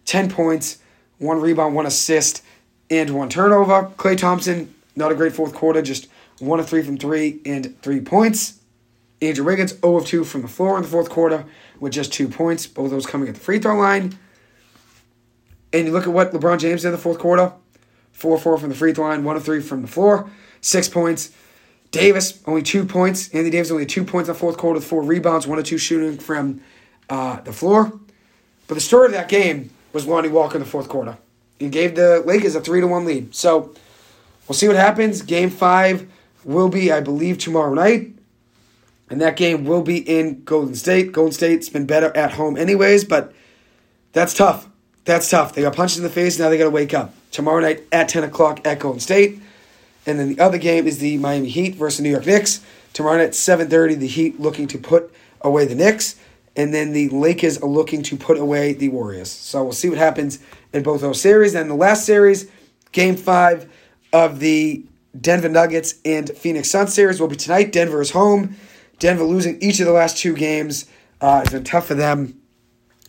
10 0.05 0.29
points, 0.29 0.79
one 1.17 1.39
rebound, 1.39 1.75
one 1.75 1.85
assist, 1.85 2.43
and 2.89 3.15
one 3.15 3.29
turnover. 3.29 3.91
Klay 3.97 4.17
Thompson, 4.17 4.75
not 4.95 5.11
a 5.11 5.15
great 5.15 5.33
fourth 5.33 5.53
quarter, 5.53 5.81
just 5.81 6.07
one 6.39 6.59
of 6.59 6.67
three 6.67 6.83
from 6.83 6.97
three 6.97 7.39
and 7.45 7.81
three 7.81 8.01
points. 8.01 8.59
Andrew 9.21 9.45
Wiggins, 9.45 9.71
0 9.79 9.97
of 9.97 10.05
2 10.05 10.25
from 10.25 10.41
the 10.41 10.47
floor 10.47 10.75
in 10.75 10.83
the 10.83 10.89
fourth 10.89 11.09
quarter 11.09 11.45
with 11.79 11.93
just 11.93 12.11
two 12.11 12.27
points, 12.27 12.67
both 12.67 12.91
those 12.91 13.05
coming 13.05 13.29
at 13.29 13.35
the 13.35 13.39
free 13.39 13.59
throw 13.59 13.77
line. 13.77 14.17
And 15.71 15.87
you 15.87 15.93
look 15.93 16.05
at 16.05 16.13
what 16.13 16.31
LeBron 16.31 16.59
James 16.59 16.81
did 16.81 16.89
in 16.89 16.91
the 16.91 16.97
fourth 16.97 17.19
quarter 17.19 17.53
4 18.11 18.37
4 18.37 18.57
from 18.57 18.69
the 18.69 18.75
free 18.75 18.93
throw 18.93 19.05
line, 19.05 19.23
1 19.23 19.35
of 19.35 19.43
3 19.43 19.61
from 19.61 19.81
the 19.81 19.87
floor, 19.87 20.29
six 20.61 20.89
points. 20.89 21.31
Davis, 21.95 22.41
only 22.45 22.61
two 22.61 22.85
points. 22.85 23.29
Andy 23.33 23.49
Davis, 23.49 23.71
only 23.71 23.85
two 23.85 24.03
points 24.03 24.29
in 24.29 24.33
the 24.33 24.39
fourth 24.39 24.57
quarter 24.57 24.79
with 24.79 24.87
four 24.87 25.01
rebounds, 25.01 25.47
one 25.47 25.57
or 25.57 25.63
two 25.63 25.77
shooting 25.77 26.17
from 26.17 26.61
uh, 27.09 27.39
the 27.41 27.53
floor. 27.53 27.97
But 28.67 28.75
the 28.75 28.81
story 28.81 29.07
of 29.07 29.11
that 29.13 29.29
game 29.29 29.69
was 29.93 30.05
Lonnie 30.05 30.29
Walker 30.29 30.57
in 30.57 30.63
the 30.63 30.69
fourth 30.69 30.89
quarter. 30.89 31.17
He 31.59 31.69
gave 31.69 31.95
the 31.95 32.21
Lakers 32.25 32.55
a 32.55 32.61
3 32.61 32.81
to 32.81 32.87
1 32.87 33.05
lead. 33.05 33.33
So 33.33 33.73
we'll 34.47 34.55
see 34.55 34.67
what 34.67 34.75
happens. 34.75 35.21
Game 35.21 35.49
five 35.49 36.11
will 36.43 36.69
be, 36.69 36.91
I 36.91 36.99
believe, 36.99 37.37
tomorrow 37.37 37.73
night. 37.73 38.11
And 39.09 39.21
that 39.21 39.37
game 39.37 39.65
will 39.65 39.83
be 39.83 39.97
in 39.97 40.43
Golden 40.43 40.75
State. 40.75 41.11
Golden 41.11 41.31
State's 41.31 41.69
been 41.69 41.85
better 41.85 42.15
at 42.17 42.33
home, 42.33 42.57
anyways, 42.57 43.05
but 43.05 43.33
that's 44.13 44.33
tough. 44.33 44.67
That's 45.05 45.29
tough. 45.29 45.53
They 45.53 45.61
got 45.61 45.75
punched 45.75 45.97
in 45.97 46.03
the 46.03 46.09
face, 46.09 46.39
now 46.39 46.49
they 46.49 46.57
got 46.57 46.63
to 46.65 46.71
wake 46.71 46.93
up. 46.93 47.13
Tomorrow 47.31 47.61
night 47.61 47.83
at 47.91 48.09
10 48.09 48.23
o'clock 48.23 48.65
at 48.65 48.79
Golden 48.79 48.99
State. 48.99 49.39
And 50.05 50.19
then 50.19 50.29
the 50.29 50.39
other 50.39 50.57
game 50.57 50.87
is 50.87 50.99
the 50.99 51.17
Miami 51.17 51.49
Heat 51.49 51.75
versus 51.75 52.01
New 52.01 52.11
York 52.11 52.25
Knicks. 52.25 52.61
Tomorrow 52.93 53.17
night 53.17 53.23
at 53.23 53.31
7.30, 53.31 53.99
the 53.99 54.07
Heat 54.07 54.39
looking 54.39 54.67
to 54.67 54.77
put 54.77 55.13
away 55.41 55.65
the 55.65 55.75
Knicks. 55.75 56.15
And 56.55 56.73
then 56.73 56.93
the 56.93 57.09
Lakers 57.09 57.57
are 57.57 57.67
looking 57.67 58.01
to 58.03 58.15
put 58.15 58.37
away 58.37 58.73
the 58.73 58.89
Warriors. 58.89 59.29
So 59.29 59.63
we'll 59.63 59.73
see 59.73 59.89
what 59.89 59.97
happens 59.97 60.39
in 60.71 60.83
both 60.83 61.01
those 61.01 61.19
series. 61.19 61.55
And 61.55 61.69
the 61.69 61.75
last 61.75 62.05
series, 62.05 62.49
game 62.91 63.17
five 63.17 63.69
of 64.13 64.39
the 64.39 64.85
Denver 65.19 65.49
Nuggets 65.49 65.95
and 66.05 66.29
Phoenix 66.29 66.69
Suns 66.69 66.93
series 66.93 67.19
will 67.19 67.27
be 67.27 67.35
tonight. 67.35 67.71
Denver 67.71 68.01
is 68.01 68.11
home. 68.11 68.55
Denver 68.99 69.23
losing 69.23 69.61
each 69.61 69.79
of 69.79 69.85
the 69.85 69.91
last 69.91 70.17
two 70.17 70.33
games. 70.33 70.85
Uh, 71.19 71.41
it's 71.43 71.51
been 71.51 71.63
tough 71.63 71.87
for 71.87 71.95
them. 71.95 72.39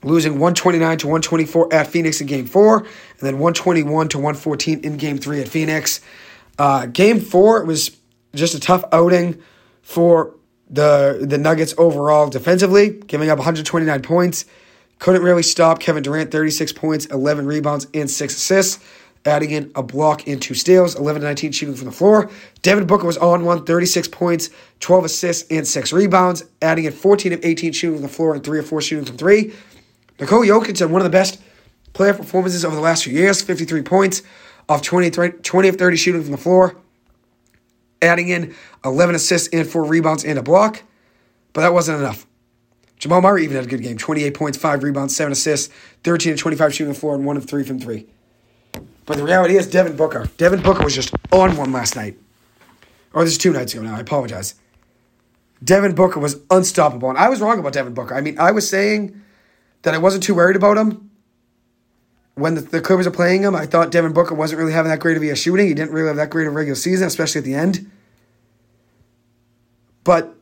Losing 0.03 0.33
129 0.33 0.99
to 0.99 1.07
124 1.07 1.75
at 1.75 1.87
Phoenix 1.87 2.21
in 2.21 2.27
game 2.27 2.47
four, 2.47 2.79
and 2.79 3.21
then 3.21 3.35
121 3.35 4.09
to 4.11 4.19
114 4.19 4.81
in 4.81 4.97
game 4.97 5.19
three 5.19 5.41
at 5.41 5.49
Phoenix. 5.49 6.01
Uh, 6.59 6.87
game 6.87 7.21
four 7.21 7.65
was 7.65 7.97
just 8.35 8.55
a 8.55 8.61
tough 8.61 8.85
outing 8.93 9.43
for 9.83 10.35
the 10.69 11.25
the 11.29 11.39
Nuggets 11.39 11.75
overall 11.79 12.29
defensively, 12.29 12.91
giving 12.91 13.31
up 13.31 13.39
129 13.39 14.03
points. 14.03 14.45
Couldn't 14.99 15.23
really 15.23 15.43
stop 15.43 15.79
Kevin 15.79 16.03
Durant, 16.03 16.31
36 16.31 16.73
points, 16.73 17.05
11 17.07 17.47
rebounds, 17.47 17.87
and 17.93 18.11
6 18.11 18.35
assists, 18.35 18.83
adding 19.27 19.51
in 19.51 19.71
a 19.75 19.83
block 19.83 20.27
and 20.27 20.41
two 20.41 20.55
steals, 20.55 20.95
11 20.95 21.23
19 21.23 21.53
shooting 21.53 21.75
from 21.75 21.85
the 21.85 21.93
floor. 21.93 22.31
Devin 22.63 22.87
Booker 22.87 23.07
was 23.07 23.19
on 23.19 23.45
one, 23.45 23.65
36 23.65 24.09
points, 24.09 24.49
12 24.81 25.05
assists, 25.05 25.51
and 25.51 25.67
6 25.67 25.93
rebounds, 25.93 26.45
adding 26.63 26.87
in 26.87 26.93
14 26.93 27.35
of 27.35 27.45
18 27.45 27.73
shooting 27.73 27.97
from 27.97 28.03
the 28.03 28.09
floor 28.09 28.35
and 28.35 28.43
3 28.43 28.59
of 28.59 28.67
4 28.67 28.81
shooting 28.81 29.05
from 29.05 29.19
3. 29.19 29.53
Nikola 30.19 30.47
Jokic 30.47 30.79
had 30.79 30.91
one 30.91 31.03
of 31.03 31.05
the 31.05 31.11
best 31.11 31.41
player 31.93 32.15
performances 32.15 32.65
over 32.65 32.75
the 32.75 32.81
last 32.81 33.05
few 33.05 33.13
years, 33.13 33.43
53 33.43 33.83
points 33.83 34.23
off 34.69 34.83
20, 34.83 35.11
20 35.11 35.69
of 35.69 35.77
30 35.77 35.97
shooting 35.97 36.23
from 36.23 36.33
the 36.33 36.39
floor, 36.39 36.77
adding 38.03 38.29
in 38.29 38.55
11 38.85 39.15
assists 39.15 39.49
and 39.53 39.69
4 39.69 39.85
rebounds 39.85 40.25
and 40.25 40.39
a 40.39 40.43
block. 40.43 40.83
But 41.53 41.63
that 41.63 41.73
wasn't 41.73 42.01
enough. 42.01 42.27
Jamal 42.99 43.21
Murray 43.21 43.45
even 43.45 43.57
had 43.57 43.67
a 43.67 43.69
good 43.69 43.83
game 43.83 43.99
28 43.99 44.35
points, 44.35 44.59
5 44.59 44.83
rebounds, 44.83 45.15
7 45.15 45.33
assists, 45.33 45.73
13 46.05 46.33
and 46.33 46.39
25 46.39 46.75
shooting 46.75 46.87
from 46.87 46.95
the 46.95 47.01
floor, 47.01 47.15
and 47.15 47.27
1 47.27 47.37
of 47.37 47.45
3 47.45 47.63
from 47.63 47.79
3. 47.79 48.07
But 49.05 49.19
the 49.19 49.25
reality 49.25 49.57
is, 49.57 49.69
Devin 49.69 49.97
Booker. 49.97 50.29
Devin 50.37 50.63
Booker 50.63 50.83
was 50.83 50.95
just 50.95 51.15
on 51.33 51.57
one 51.57 51.73
last 51.73 51.95
night. 51.95 52.19
Or 53.13 53.25
this 53.25 53.35
is 53.35 53.39
two 53.39 53.53
nights 53.53 53.73
ago 53.73 53.83
now. 53.83 53.95
I 53.95 54.01
apologize. 54.01 54.57
Devin 55.63 55.95
Booker 55.95 56.21
was 56.21 56.41
unstoppable. 56.51 57.09
And 57.09 57.17
I 57.17 57.29
was 57.29 57.41
wrong 57.41 57.59
about 57.59 57.73
Devin 57.73 57.95
Booker. 57.95 58.15
I 58.15 58.21
mean, 58.21 58.39
I 58.39 58.51
was 58.51 58.69
saying 58.69 59.23
that 59.83 59.95
I 59.95 59.99
wasn't 59.99 60.25
too 60.25 60.35
worried 60.35 60.57
about 60.57 60.77
him. 60.77 61.11
When 62.37 62.55
the, 62.55 62.61
the 62.61 62.81
Clippers 62.83 63.07
are 63.07 63.11
playing 63.11 63.43
him, 63.43 63.57
I 63.57 63.65
thought 63.65 63.91
Devin 63.91 64.13
Booker 64.13 64.35
wasn't 64.35 64.59
really 64.59 64.73
having 64.73 64.91
that 64.91 65.01
great 65.01 65.17
of 65.17 65.23
a 65.23 65.35
shooting. 65.35 65.67
He 65.67 65.75
didn't 65.75 65.93
really 65.93 66.09
have 66.09 66.17
that 66.17 66.29
great 66.29 66.47
of 66.47 66.53
a 66.53 66.57
regular 66.57 66.77
season, 66.77 67.07
especially 67.07 67.39
at 67.39 67.45
the 67.45 67.55
end. 67.55 67.91
But 70.05 70.35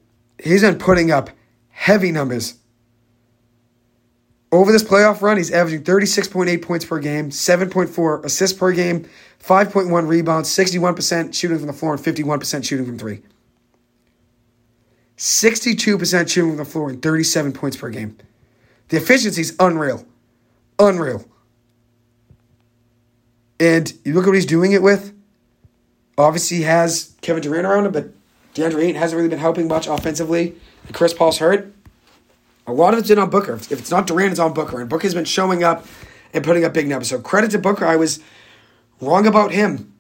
he's 0.43 0.63
been 0.63 0.77
putting 0.79 1.13
up 1.13 1.31
heavy 1.71 2.11
numbers. 2.11 2.55
Over 4.51 4.73
this 4.73 4.83
playoff 4.83 5.23
run, 5.23 5.37
he's 5.37 5.53
averaging 5.53 5.85
36.8 5.85 6.63
points 6.63 6.85
per 6.85 6.99
game, 6.99 7.31
7.4 7.31 8.25
assists 8.25 8.59
per 8.59 8.73
game, 8.73 9.09
5.1 9.43 10.09
rebounds, 10.09 10.49
61% 10.51 11.33
shooting 11.33 11.59
from 11.59 11.67
the 11.69 11.73
floor, 11.73 11.95
and 11.95 12.03
51% 12.03 12.65
shooting 12.65 12.87
from 12.87 12.99
three. 12.99 13.23
62% 15.17 16.29
shooting 16.29 16.51
from 16.51 16.57
the 16.57 16.65
floor 16.65 16.91
and 16.91 17.01
37 17.01 17.53
points 17.53 17.77
per 17.77 17.89
game. 17.89 18.17
The 18.89 18.97
efficiency 18.97 19.43
is 19.43 19.57
unreal. 19.61 20.05
Unreal. 20.79 21.25
And 23.65 23.91
you 24.05 24.13
look 24.13 24.25
at 24.25 24.27
what 24.27 24.35
he's 24.35 24.45
doing 24.45 24.73
it 24.73 24.83
with. 24.83 25.15
Obviously, 26.19 26.59
he 26.59 26.63
has 26.65 27.15
Kevin 27.23 27.43
Durant 27.43 27.67
around 27.67 27.87
him, 27.87 27.93
but 27.93 28.11
DeAndre 28.55 28.83
Ayton 28.83 28.97
hasn't 28.97 29.17
really 29.17 29.31
been 29.31 29.39
helping 29.39 29.67
much 29.67 29.87
offensively. 29.87 30.55
And 30.87 30.95
Chris 30.95 31.15
Paul's 31.15 31.39
hurt. 31.39 31.73
A 32.67 32.75
lot 32.75 32.93
of 32.93 33.01
it's 33.01 33.09
been 33.09 33.19
on 33.19 33.31
Booker. 33.31 33.55
If 33.55 33.73
it's 33.73 33.91
not 33.91 34.07
Durant, 34.07 34.33
it's 34.33 34.41
on 34.41 34.53
Booker. 34.53 34.81
And 34.81 34.91
Booker's 34.91 35.15
been 35.15 35.25
showing 35.25 35.65
up 35.65 35.87
and 36.35 36.45
putting 36.45 36.63
up 36.63 36.75
big 36.75 36.87
numbers. 36.89 37.09
So 37.09 37.19
credit 37.19 37.53
to 37.53 37.59
Booker. 37.59 37.87
I 37.87 37.97
was 37.97 38.21
wrong 39.01 39.27
about 39.27 39.53
him. 39.53 39.95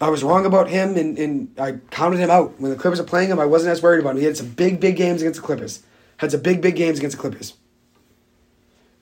I 0.00 0.08
was 0.08 0.24
wrong 0.24 0.46
about 0.46 0.70
him, 0.70 0.96
and, 0.96 1.18
and 1.18 1.60
I 1.60 1.72
counted 1.90 2.20
him 2.20 2.30
out. 2.30 2.58
When 2.58 2.70
the 2.70 2.76
Clippers 2.78 3.00
are 3.00 3.04
playing 3.04 3.28
him, 3.28 3.38
I 3.38 3.44
wasn't 3.44 3.72
as 3.72 3.82
worried 3.82 4.00
about 4.00 4.12
him. 4.12 4.20
He 4.20 4.24
had 4.24 4.38
some 4.38 4.48
big, 4.48 4.80
big 4.80 4.96
games 4.96 5.20
against 5.20 5.42
the 5.42 5.46
Clippers. 5.46 5.82
Had 6.16 6.30
some 6.30 6.40
big, 6.40 6.62
big 6.62 6.74
games 6.74 6.98
against 6.98 7.18
the 7.18 7.20
Clippers. 7.20 7.52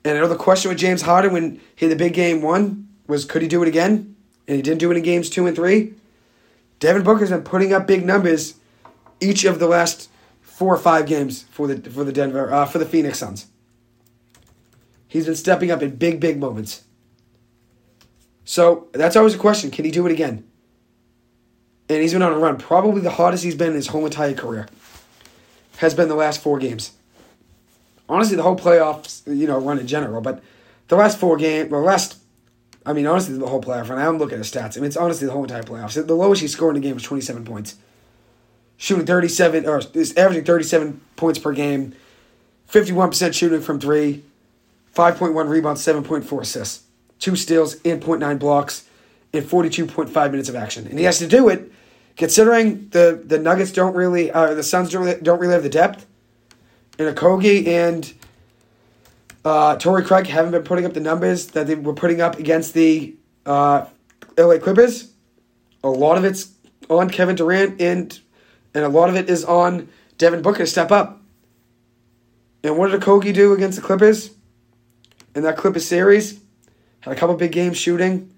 And 0.03 0.17
I 0.17 0.19
know 0.19 0.27
the 0.27 0.35
question 0.35 0.67
with 0.67 0.77
James 0.77 1.03
Harden 1.03 1.31
when 1.31 1.61
he 1.77 1.85
had 1.85 1.91
the 1.91 1.95
big 1.95 2.13
game 2.13 2.41
one 2.41 2.88
was 3.09 3.25
could 3.25 3.41
he 3.41 3.47
do 3.47 3.61
it 3.61 3.67
again? 3.67 4.15
And 4.47 4.55
he 4.55 4.61
didn't 4.61 4.79
do 4.79 4.91
it 4.91 4.97
in 4.97 5.03
games 5.03 5.29
two 5.29 5.47
and 5.47 5.55
three. 5.55 5.95
Devin 6.79 7.03
Booker's 7.03 7.31
been 7.31 7.43
putting 7.43 7.73
up 7.73 7.85
big 7.85 8.05
numbers 8.05 8.55
each 9.19 9.43
of 9.43 9.59
the 9.59 9.67
last 9.67 10.09
four 10.41 10.73
or 10.73 10.77
five 10.77 11.05
games 11.05 11.43
for 11.51 11.67
the 11.67 11.89
for 11.89 12.03
the 12.03 12.13
Denver 12.13 12.53
uh, 12.53 12.65
for 12.65 12.77
the 12.77 12.85
Phoenix 12.85 13.19
Suns. 13.19 13.47
He's 15.07 15.25
been 15.25 15.35
stepping 15.35 15.71
up 15.71 15.81
in 15.81 15.95
big, 15.95 16.19
big 16.19 16.39
moments. 16.39 16.83
So 18.45 18.87
that's 18.93 19.15
always 19.15 19.35
a 19.35 19.39
question: 19.39 19.71
Can 19.71 19.85
he 19.85 19.91
do 19.91 20.05
it 20.05 20.11
again? 20.11 20.45
And 21.89 22.01
he's 22.01 22.13
been 22.13 22.21
on 22.21 22.31
a 22.31 22.37
run. 22.37 22.57
Probably 22.57 23.01
the 23.01 23.09
hottest 23.09 23.43
he's 23.43 23.55
been 23.55 23.69
in 23.69 23.75
his 23.75 23.87
whole 23.87 24.05
entire 24.05 24.35
career. 24.35 24.67
Has 25.77 25.95
been 25.95 26.07
the 26.07 26.15
last 26.15 26.41
four 26.41 26.59
games. 26.59 26.91
Honestly, 28.07 28.35
the 28.35 28.43
whole 28.43 28.55
playoffs, 28.55 29.21
you 29.25 29.47
know, 29.47 29.59
run 29.59 29.79
in 29.79 29.87
general, 29.87 30.21
but 30.21 30.43
the 30.87 30.95
last 30.95 31.19
four 31.19 31.37
games, 31.37 31.71
well, 31.71 31.81
last, 31.81 32.17
I 32.85 32.93
mean, 32.93 33.05
honestly, 33.05 33.37
the 33.37 33.47
whole 33.47 33.61
playoff 33.61 33.89
run. 33.89 33.99
I'm 33.99 34.17
looking 34.17 34.35
at 34.35 34.39
his 34.39 34.51
stats. 34.51 34.77
I 34.77 34.79
mean, 34.79 34.87
it's 34.87 34.97
honestly 34.97 35.27
the 35.27 35.33
whole 35.33 35.43
entire 35.43 35.63
playoffs. 35.63 35.93
The 36.05 36.15
lowest 36.15 36.41
he 36.41 36.47
scored 36.47 36.75
in 36.75 36.81
a 36.81 36.85
game 36.85 36.95
was 36.95 37.03
27 37.03 37.45
points 37.45 37.75
shooting 38.79 39.05
37 39.05 39.67
or 39.67 39.81
is 39.93 40.15
averaging 40.15 40.45
37 40.45 41.01
points 41.17 41.37
per 41.37 41.51
game, 41.51 41.93
51% 42.71 43.33
shooting 43.33 43.59
from 43.59 43.77
3, 43.77 44.23
5.1 44.95 45.49
rebounds, 45.49 45.85
7.4 45.85 46.41
assists, 46.41 46.83
2 47.19 47.35
steals, 47.35 47.73
and 47.83 48.01
0.9 48.01 48.39
blocks 48.39 48.85
in 49.33 49.43
42.5 49.43 50.31
minutes 50.31 50.47
of 50.47 50.55
action. 50.55 50.87
And 50.87 50.97
he 50.97 51.03
has 51.03 51.19
to 51.19 51.27
do 51.27 51.49
it 51.49 51.71
considering 52.15 52.89
the 52.89 53.21
the 53.23 53.37
Nuggets 53.37 53.71
don't 53.71 53.95
really 53.95 54.31
uh, 54.31 54.53
the 54.53 54.63
Suns 54.63 54.91
don't 54.91 55.05
really, 55.05 55.21
don't 55.21 55.39
really 55.39 55.53
have 55.53 55.63
the 55.63 55.69
depth. 55.69 56.05
And 56.97 57.15
Okogie 57.15 57.67
and 57.67 58.11
uh, 59.45 59.77
Torrey 59.77 60.03
Craig 60.03 60.27
haven't 60.27 60.51
been 60.51 60.63
putting 60.63 60.85
up 60.85 60.93
the 60.93 60.99
numbers 60.99 61.47
that 61.47 61.67
they 61.67 61.75
were 61.75 61.93
putting 61.93 62.21
up 62.21 62.37
against 62.39 62.73
the 62.73 63.15
uh, 63.45 63.85
LA 64.37 64.57
Clippers. 64.57 65.11
A 65.83 65.89
lot 65.89 66.17
of 66.17 66.25
it's 66.25 66.51
on 66.89 67.09
Kevin 67.09 67.35
Durant 67.35 67.81
and 67.81 68.19
and 68.73 68.83
a 68.83 68.89
lot 68.89 69.09
of 69.09 69.15
it 69.15 69.29
is 69.29 69.43
on 69.43 69.89
Devin 70.17 70.41
Booker 70.41 70.59
to 70.59 70.67
step 70.67 70.91
up. 70.91 71.21
And 72.63 72.77
what 72.77 72.91
did 72.91 73.01
Kogi 73.01 73.33
do 73.33 73.53
against 73.53 73.79
the 73.79 73.85
Clippers? 73.85 74.31
In 75.35 75.43
that 75.43 75.57
Clippers 75.57 75.87
series, 75.87 76.39
had 77.01 77.13
a 77.13 77.15
couple 77.15 77.35
big 77.35 77.51
games 77.51 77.77
shooting. 77.77 78.33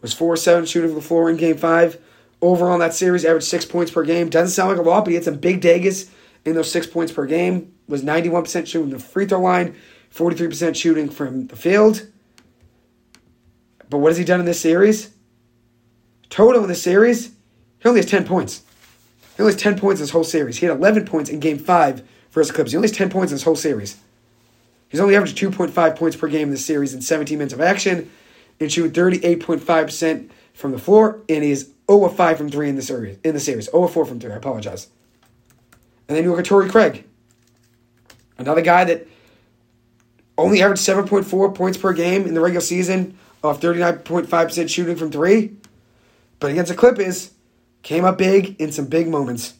Was 0.00 0.12
4 0.12 0.36
7 0.36 0.66
shooting 0.66 0.94
the 0.94 1.00
floor 1.00 1.28
in 1.30 1.36
game 1.36 1.56
five. 1.56 2.00
Overall 2.42 2.74
in 2.74 2.80
that 2.80 2.94
series, 2.94 3.24
averaged 3.24 3.46
six 3.46 3.64
points 3.64 3.90
per 3.90 4.04
game. 4.04 4.28
Doesn't 4.28 4.50
sound 4.50 4.70
like 4.70 4.78
a 4.78 4.88
lot, 4.88 5.04
but 5.04 5.10
he 5.10 5.14
had 5.14 5.24
some 5.24 5.36
big 5.36 5.60
daggers 5.60 6.10
in 6.44 6.54
those 6.54 6.70
six 6.70 6.86
points 6.86 7.12
per 7.12 7.26
game. 7.26 7.74
Was 7.88 8.02
91% 8.02 8.66
shooting 8.66 8.90
the 8.90 8.98
free 8.98 9.26
throw 9.26 9.40
line, 9.40 9.74
43% 10.16 10.74
shooting 10.74 11.10
from 11.10 11.46
the 11.48 11.56
field. 11.56 12.06
But 13.90 13.98
what 13.98 14.08
has 14.08 14.16
he 14.16 14.24
done 14.24 14.40
in 14.40 14.46
this 14.46 14.60
series? 14.60 15.10
Total 16.30 16.62
in 16.62 16.68
this 16.68 16.82
series, 16.82 17.26
he 17.78 17.88
only 17.88 18.00
has 18.00 18.10
10 18.10 18.24
points. 18.24 18.62
He 19.36 19.42
only 19.42 19.52
has 19.52 19.62
10 19.62 19.78
points 19.78 20.00
in 20.00 20.04
this 20.04 20.10
whole 20.10 20.24
series. 20.24 20.56
He 20.56 20.66
had 20.66 20.76
11 20.76 21.04
points 21.04 21.28
in 21.28 21.38
game 21.38 21.58
five 21.58 22.02
versus 22.30 22.50
Clips. 22.50 22.70
He 22.70 22.76
only 22.76 22.88
has 22.88 22.96
10 22.96 23.10
points 23.10 23.30
in 23.30 23.36
this 23.36 23.44
whole 23.44 23.56
series. 23.56 23.98
He's 24.88 25.00
only 25.00 25.14
averaged 25.14 25.36
2.5 25.38 25.96
points 25.96 26.16
per 26.16 26.28
game 26.28 26.44
in 26.44 26.50
this 26.50 26.64
series 26.64 26.94
in 26.94 27.02
17 27.02 27.36
minutes 27.36 27.52
of 27.52 27.60
action 27.60 28.10
and 28.58 28.72
shooting 28.72 28.92
38.5% 28.92 30.30
from 30.54 30.72
the 30.72 30.78
floor. 30.78 31.20
And 31.28 31.44
he 31.44 31.50
is 31.50 31.72
0 31.90 32.08
5 32.08 32.38
from 32.38 32.48
3 32.48 32.68
in 32.70 32.76
the 32.76 32.82
series. 32.82 33.18
In 33.22 33.34
the 33.34 33.40
series. 33.40 33.70
0 33.70 33.86
4 33.86 34.06
from 34.06 34.18
3. 34.18 34.32
I 34.32 34.36
apologize. 34.36 34.88
And 36.08 36.16
then 36.16 36.24
you 36.24 36.30
look 36.30 36.38
at 36.38 36.46
Torrey 36.46 36.70
Craig. 36.70 37.04
Another 38.38 38.62
guy 38.62 38.84
that 38.84 39.06
only 40.38 40.62
averaged 40.62 40.82
7.4 40.82 41.54
points 41.54 41.78
per 41.78 41.92
game 41.92 42.26
in 42.26 42.34
the 42.34 42.40
regular 42.40 42.60
season 42.60 43.18
off 43.42 43.60
39.5% 43.60 44.68
shooting 44.68 44.96
from 44.96 45.10
3. 45.10 45.56
But 46.38 46.50
against 46.50 46.70
the 46.70 46.76
Clippers, 46.76 47.30
Came 47.86 48.04
up 48.04 48.18
big 48.18 48.60
in 48.60 48.72
some 48.72 48.86
big 48.86 49.06
moments. 49.06 49.54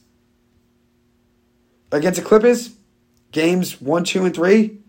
Against 1.93 2.19
the 2.19 2.25
Clippers, 2.25 2.71
games 3.31 3.79
one, 3.79 4.03
two, 4.03 4.25
and 4.25 4.35
three, 4.35 4.79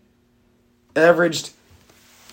averaged 0.97 1.53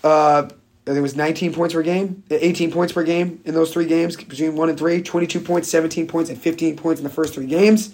uh, 0.03 0.47
I 0.47 0.49
think 0.83 0.97
it 0.97 1.01
was 1.01 1.15
19 1.15 1.53
points 1.53 1.75
per 1.75 1.83
game, 1.83 2.23
18 2.31 2.71
points 2.71 2.91
per 2.91 3.03
game 3.03 3.39
in 3.45 3.53
those 3.53 3.71
three 3.71 3.85
games 3.85 4.15
between 4.15 4.55
one 4.55 4.69
and 4.69 4.79
three, 4.79 5.03
22 5.03 5.39
points, 5.41 5.69
17 5.69 6.07
points, 6.07 6.31
and 6.31 6.41
15 6.41 6.75
points 6.75 6.99
in 6.99 7.03
the 7.03 7.13
first 7.13 7.35
three 7.35 7.45
games. 7.45 7.93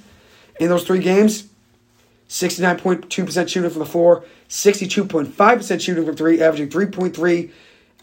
In 0.62 0.70
those 0.70 0.86
three 0.86 1.00
games, 1.00 1.50
69.2% 2.32 3.50
shooting 3.50 3.70
from 3.70 3.80
the 3.80 3.86
floor, 3.86 4.24
62.5% 4.48 5.82
shooting 5.82 6.06
from 6.06 6.16
three, 6.16 6.42
averaging 6.42 6.70
3.3 6.70 7.52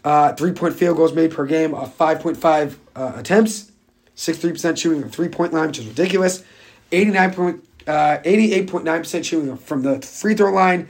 uh, 0.03 0.33
three 0.33 0.51
point 0.53 0.75
field 0.75 0.95
goals 0.95 1.13
made 1.13 1.31
per 1.31 1.45
game 1.47 1.73
of 1.73 1.97
5.5 1.97 2.75
uh, 2.95 3.13
attempts. 3.15 3.71
63% 4.15 4.77
shooting 4.77 5.01
from 5.01 5.09
three 5.09 5.29
point 5.29 5.51
line, 5.51 5.67
which 5.67 5.79
is 5.79 5.87
ridiculous. 5.87 6.43
89 6.91 7.33
point, 7.33 7.63
uh, 7.87 8.19
88.9% 8.23 9.25
shooting 9.25 9.57
from 9.57 9.81
the 9.81 9.99
free 10.01 10.35
throw 10.35 10.53
line. 10.53 10.89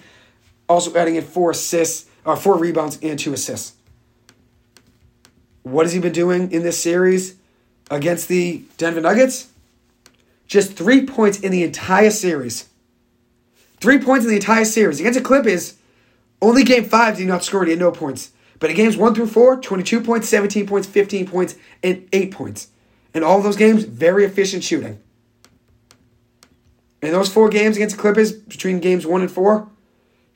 Also 0.68 0.94
adding 0.96 1.16
in 1.16 1.24
four 1.24 1.52
assists, 1.52 2.10
or 2.26 2.34
uh, 2.34 2.36
four 2.36 2.58
rebounds 2.58 3.00
and 3.02 3.18
two 3.18 3.34
assists. 3.34 3.74
What 5.64 5.86
has 5.86 5.94
he 5.94 6.00
been 6.00 6.14
doing 6.14 6.52
in 6.52 6.64
this 6.64 6.78
series 6.78 7.38
against 7.90 8.28
the 8.28 8.64
Denver 8.78 9.02
Nuggets? 9.02 9.48
Just 10.46 10.74
three 10.74 11.06
points 11.06 11.40
in 11.40 11.52
the 11.52 11.64
entire 11.64 12.12
series. 12.12 12.69
Three 13.82 14.00
points 14.00 14.26
in 14.26 14.30
the 14.30 14.38
entire 14.38 14.66
series. 14.66 15.00
Against 15.00 15.20
the 15.20 15.26
Clippers, 15.26 15.76
only 16.42 16.64
game 16.64 16.86
five 16.86 17.18
did 17.18 17.28
not 17.28 17.44
score, 17.44 17.66
had 17.66 17.80
no 17.80 17.92
points. 17.92 18.32
But 18.60 18.70
in 18.70 18.76
games 18.76 18.98
one 18.98 19.16
through 19.16 19.28
four, 19.28 19.60
22 19.60 20.02
points, 20.02 20.28
17 20.28 20.68
points, 20.68 20.88
15 20.88 21.28
points, 21.28 21.56
and 21.82 22.08
8 22.12 22.32
points. 22.32 22.68
In 23.14 23.24
all 23.24 23.42
those 23.42 23.56
games, 23.56 23.84
very 23.84 24.26
efficient 24.26 24.64
shooting. 24.64 25.00
In 27.02 27.12
those 27.12 27.32
four 27.32 27.48
games 27.50 27.78
against 27.78 27.96
the 27.96 28.02
Clippers, 28.02 28.34
between 28.34 28.80
games 28.80 29.08
one 29.08 29.22
and 29.22 29.32
four, 29.32 29.70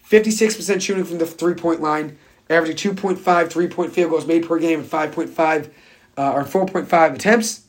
56% 0.10 0.82
shooting 0.82 1.04
from 1.04 1.18
the 1.18 1.26
three 1.26 1.54
point 1.54 1.82
line, 1.82 2.18
averaging 2.50 2.96
2.5 2.96 3.50
three 3.50 3.68
point 3.68 3.92
field 3.92 4.12
goals 4.12 4.26
made 4.26 4.48
per 4.48 4.58
game 4.58 4.80
and 4.80 4.90
5.5 4.90 5.70
uh, 6.18 6.32
or 6.32 6.44
4.5 6.44 7.16
attempts, 7.16 7.66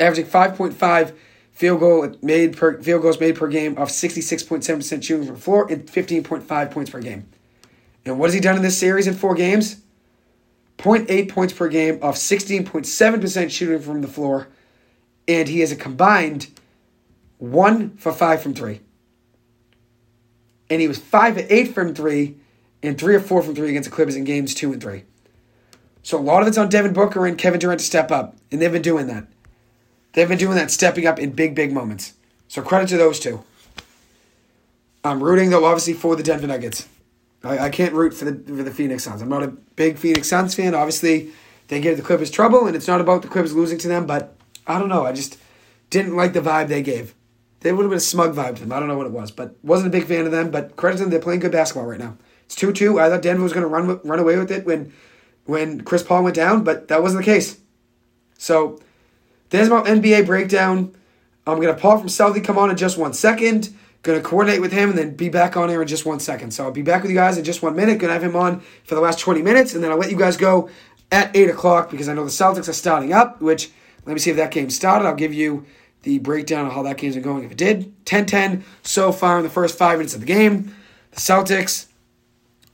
averaging 0.00 0.26
5.5 0.26 1.14
field 1.54 1.80
goal 1.80 2.14
made 2.20 2.56
per 2.56 2.82
field 2.82 3.02
goals 3.02 3.18
made 3.20 3.36
per 3.36 3.48
game 3.48 3.78
of 3.78 3.88
66.7% 3.88 5.02
shooting 5.02 5.26
from 5.26 5.36
the 5.36 5.40
floor 5.40 5.70
and 5.70 5.86
15.5 5.86 6.70
points 6.70 6.90
per 6.90 7.00
game. 7.00 7.26
And 8.04 8.18
what 8.18 8.26
has 8.26 8.34
he 8.34 8.40
done 8.40 8.56
in 8.56 8.62
this 8.62 8.76
series 8.76 9.06
in 9.06 9.14
four 9.14 9.34
games? 9.34 9.80
0.8 10.78 11.28
points 11.28 11.52
per 11.52 11.68
game 11.68 11.98
off 12.02 12.16
16.7% 12.16 13.50
shooting 13.50 13.78
from 13.78 14.02
the 14.02 14.08
floor, 14.08 14.48
and 15.26 15.48
he 15.48 15.60
has 15.60 15.70
a 15.72 15.76
combined 15.76 16.48
one 17.38 17.96
for 17.96 18.12
five 18.12 18.42
from 18.42 18.54
three. 18.54 18.80
And 20.68 20.80
he 20.80 20.88
was 20.88 20.98
five 20.98 21.34
for 21.34 21.46
eight 21.48 21.72
from 21.72 21.94
three 21.94 22.36
and 22.82 22.98
three 22.98 23.14
or 23.14 23.20
four 23.20 23.42
from 23.42 23.54
three 23.54 23.70
against 23.70 23.88
the 23.88 23.94
Clippers 23.94 24.16
in 24.16 24.24
games 24.24 24.54
two 24.54 24.72
and 24.72 24.82
three. 24.82 25.04
So 26.02 26.18
a 26.18 26.20
lot 26.20 26.42
of 26.42 26.48
it's 26.48 26.58
on 26.58 26.68
Devin 26.68 26.92
Booker 26.92 27.24
and 27.26 27.38
Kevin 27.38 27.60
Durant 27.60 27.80
to 27.80 27.86
step 27.86 28.10
up, 28.10 28.36
and 28.50 28.60
they've 28.60 28.72
been 28.72 28.82
doing 28.82 29.06
that. 29.06 29.28
They've 30.14 30.28
been 30.28 30.38
doing 30.38 30.56
that, 30.56 30.70
stepping 30.70 31.06
up 31.06 31.18
in 31.18 31.32
big, 31.32 31.54
big 31.54 31.72
moments. 31.72 32.14
So 32.48 32.62
credit 32.62 32.88
to 32.90 32.96
those 32.96 33.20
two. 33.20 33.42
I'm 35.02 35.22
rooting 35.22 35.50
though, 35.50 35.64
obviously, 35.64 35.92
for 35.92 36.16
the 36.16 36.22
Denver 36.22 36.46
Nuggets. 36.46 36.88
I, 37.42 37.58
I 37.58 37.70
can't 37.70 37.92
root 37.92 38.14
for 38.14 38.24
the 38.24 38.32
for 38.32 38.62
the 38.62 38.70
Phoenix 38.70 39.04
Suns. 39.04 39.20
I'm 39.20 39.28
not 39.28 39.42
a 39.42 39.48
big 39.48 39.98
Phoenix 39.98 40.28
Suns 40.28 40.54
fan. 40.54 40.74
Obviously, 40.74 41.32
they 41.68 41.80
gave 41.80 41.96
the 41.96 42.02
Clippers 42.02 42.30
trouble, 42.30 42.66
and 42.66 42.74
it's 42.74 42.88
not 42.88 43.00
about 43.00 43.22
the 43.22 43.28
Clippers 43.28 43.54
losing 43.54 43.78
to 43.78 43.88
them. 43.88 44.06
But 44.06 44.34
I 44.66 44.78
don't 44.78 44.88
know. 44.88 45.04
I 45.04 45.12
just 45.12 45.38
didn't 45.90 46.16
like 46.16 46.32
the 46.32 46.40
vibe 46.40 46.68
they 46.68 46.82
gave. 46.82 47.14
They 47.60 47.72
would 47.72 47.82
have 47.82 47.90
been 47.90 47.98
a 47.98 48.00
smug 48.00 48.34
vibe 48.34 48.56
to 48.56 48.60
them. 48.62 48.72
I 48.72 48.78
don't 48.78 48.88
know 48.88 48.96
what 48.96 49.06
it 49.06 49.12
was, 49.12 49.30
but 49.30 49.56
wasn't 49.62 49.88
a 49.88 49.98
big 49.98 50.06
fan 50.06 50.26
of 50.26 50.32
them. 50.32 50.50
But 50.50 50.76
credit 50.76 50.98
to 50.98 51.02
them, 51.04 51.10
they're 51.10 51.20
playing 51.20 51.40
good 51.40 51.52
basketball 51.52 51.86
right 51.86 52.00
now. 52.00 52.16
It's 52.46 52.54
two 52.54 52.72
two. 52.72 53.00
I 53.00 53.08
thought 53.08 53.22
Denver 53.22 53.42
was 53.42 53.52
going 53.52 53.64
to 53.64 53.68
run 53.68 54.00
run 54.04 54.18
away 54.18 54.38
with 54.38 54.50
it 54.50 54.64
when 54.64 54.92
when 55.44 55.82
Chris 55.82 56.02
Paul 56.02 56.22
went 56.24 56.36
down, 56.36 56.64
but 56.64 56.88
that 56.88 57.02
wasn't 57.02 57.24
the 57.24 57.30
case. 57.30 57.58
So 58.38 58.80
there's 59.54 59.70
my 59.70 59.82
NBA 59.82 60.26
breakdown. 60.26 60.94
I'm 61.46 61.60
gonna 61.60 61.74
Paul 61.74 61.98
from 61.98 62.08
Southie 62.08 62.42
come 62.42 62.58
on 62.58 62.70
in 62.70 62.76
just 62.76 62.98
one 62.98 63.12
second. 63.12 63.74
Gonna 64.02 64.20
coordinate 64.20 64.60
with 64.60 64.72
him 64.72 64.90
and 64.90 64.98
then 64.98 65.14
be 65.14 65.28
back 65.28 65.56
on 65.56 65.68
here 65.68 65.80
in 65.80 65.88
just 65.88 66.04
one 66.04 66.18
second. 66.20 66.50
So 66.50 66.64
I'll 66.64 66.72
be 66.72 66.82
back 66.82 67.02
with 67.02 67.10
you 67.10 67.16
guys 67.16 67.38
in 67.38 67.44
just 67.44 67.62
one 67.62 67.76
minute. 67.76 67.98
Gonna 67.98 68.12
have 68.12 68.24
him 68.24 68.36
on 68.36 68.60
for 68.84 68.94
the 68.94 69.00
last 69.00 69.20
20 69.20 69.42
minutes, 69.42 69.74
and 69.74 69.82
then 69.82 69.90
I'll 69.90 69.96
let 69.96 70.10
you 70.10 70.18
guys 70.18 70.36
go 70.36 70.68
at 71.12 71.34
8 71.36 71.50
o'clock 71.50 71.90
because 71.90 72.08
I 72.08 72.14
know 72.14 72.24
the 72.24 72.30
Celtics 72.30 72.68
are 72.68 72.72
starting 72.72 73.12
up, 73.12 73.40
which 73.40 73.70
let 74.04 74.14
me 74.14 74.18
see 74.18 74.30
if 74.30 74.36
that 74.36 74.50
game 74.50 74.70
started. 74.70 75.06
I'll 75.06 75.14
give 75.14 75.32
you 75.32 75.64
the 76.02 76.18
breakdown 76.18 76.66
of 76.66 76.72
how 76.72 76.82
that 76.82 76.98
game's 76.98 77.14
been 77.14 77.22
going 77.22 77.44
if 77.44 77.52
it 77.52 77.58
did. 77.58 78.04
10 78.06 78.26
10 78.26 78.64
so 78.82 79.12
far 79.12 79.38
in 79.38 79.44
the 79.44 79.50
first 79.50 79.78
five 79.78 79.98
minutes 79.98 80.14
of 80.14 80.20
the 80.20 80.26
game. 80.26 80.74
The 81.12 81.20
Celtics 81.20 81.86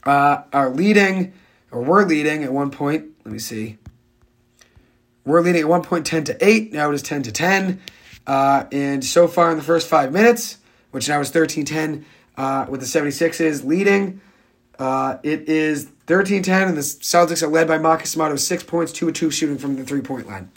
uh, 0.04 0.42
are 0.52 0.70
leading, 0.70 1.34
or 1.70 1.82
were 1.82 2.06
leading 2.06 2.42
at 2.42 2.52
one 2.52 2.70
point. 2.70 3.06
Let 3.24 3.32
me 3.32 3.38
see. 3.38 3.76
We're 5.24 5.40
leading 5.40 5.60
at 5.62 5.68
one 5.68 5.82
point 5.82 6.06
10 6.06 6.24
to 6.24 6.44
8. 6.46 6.72
Now 6.72 6.90
it 6.90 6.94
is 6.94 7.02
10 7.02 7.22
to 7.24 7.32
10. 7.32 7.80
Uh, 8.26 8.64
and 8.72 9.04
so 9.04 9.26
far 9.26 9.50
in 9.50 9.56
the 9.56 9.62
first 9.62 9.88
five 9.88 10.12
minutes, 10.12 10.58
which 10.90 11.08
now 11.08 11.20
is 11.20 11.30
13 11.30 11.64
10 11.64 12.04
uh, 12.36 12.66
with 12.68 12.80
the 12.80 12.86
76s 12.86 13.64
leading. 13.64 14.20
Uh, 14.78 15.18
it 15.22 15.48
is 15.48 15.88
13 16.06 16.42
10, 16.42 16.68
and 16.68 16.76
the 16.76 16.80
Celtics 16.80 17.42
are 17.42 17.48
led 17.48 17.68
by 17.68 17.76
Marcus 17.76 18.10
Smart 18.10 18.32
with 18.32 18.40
six 18.40 18.62
points, 18.62 18.92
2 18.92 19.12
2 19.12 19.30
shooting 19.30 19.58
from 19.58 19.76
the 19.76 19.84
three 19.84 20.00
point 20.00 20.26
line. 20.26 20.50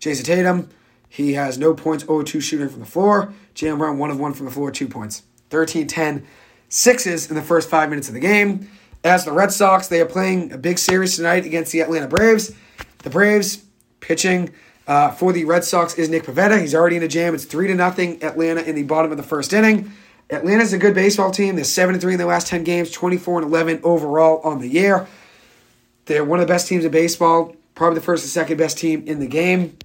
Jayson 0.00 0.24
Tatum, 0.24 0.70
he 1.08 1.34
has 1.34 1.58
no 1.58 1.74
points, 1.74 2.04
0 2.04 2.22
2 2.22 2.40
shooting 2.40 2.68
from 2.68 2.80
the 2.80 2.86
floor. 2.86 3.34
Jaylen 3.54 3.78
Brown, 3.78 3.98
1 3.98 4.10
of 4.10 4.18
1 4.18 4.32
from 4.32 4.46
the 4.46 4.52
floor, 4.52 4.70
2 4.70 4.88
points. 4.88 5.22
13 5.50 5.86
10, 5.86 6.26
sixes 6.68 7.28
in 7.28 7.36
the 7.36 7.42
first 7.42 7.68
five 7.68 7.90
minutes 7.90 8.08
of 8.08 8.14
the 8.14 8.20
game. 8.20 8.68
As 9.04 9.24
the 9.24 9.32
Red 9.32 9.52
Sox, 9.52 9.88
they 9.88 10.00
are 10.00 10.06
playing 10.06 10.50
a 10.52 10.58
big 10.58 10.78
series 10.78 11.16
tonight 11.16 11.44
against 11.44 11.70
the 11.70 11.80
Atlanta 11.80 12.08
Braves. 12.08 12.52
The 12.98 13.10
Braves 13.10 13.62
pitching 14.04 14.52
uh, 14.86 15.10
for 15.10 15.32
the 15.32 15.44
Red 15.44 15.64
Sox 15.64 15.94
is 15.94 16.10
Nick 16.10 16.24
Pivetta. 16.24 16.60
He's 16.60 16.74
already 16.74 16.96
in 16.96 17.02
a 17.02 17.08
jam. 17.08 17.34
It's 17.34 17.46
three 17.46 17.66
to 17.68 17.74
nothing 17.74 18.22
Atlanta 18.22 18.60
in 18.60 18.74
the 18.74 18.82
bottom 18.82 19.10
of 19.10 19.16
the 19.16 19.22
first 19.22 19.52
inning. 19.52 19.90
Atlanta's 20.30 20.72
a 20.72 20.78
good 20.78 20.94
baseball 20.94 21.30
team. 21.30 21.56
They're 21.56 21.64
seven 21.64 21.98
three 21.98 22.12
in 22.12 22.18
their 22.18 22.26
last 22.26 22.46
ten 22.46 22.64
games, 22.64 22.90
twenty 22.90 23.16
four 23.16 23.40
and 23.40 23.48
eleven 23.48 23.80
overall 23.82 24.40
on 24.44 24.60
the 24.60 24.68
year. 24.68 25.06
They're 26.04 26.24
one 26.24 26.38
of 26.38 26.46
the 26.46 26.52
best 26.52 26.68
teams 26.68 26.84
in 26.84 26.90
baseball, 26.90 27.56
probably 27.74 27.98
the 27.98 28.04
first 28.04 28.24
and 28.24 28.30
second 28.30 28.58
best 28.58 28.76
team 28.76 29.04
in 29.06 29.20
the 29.20 29.26
game. 29.26 29.78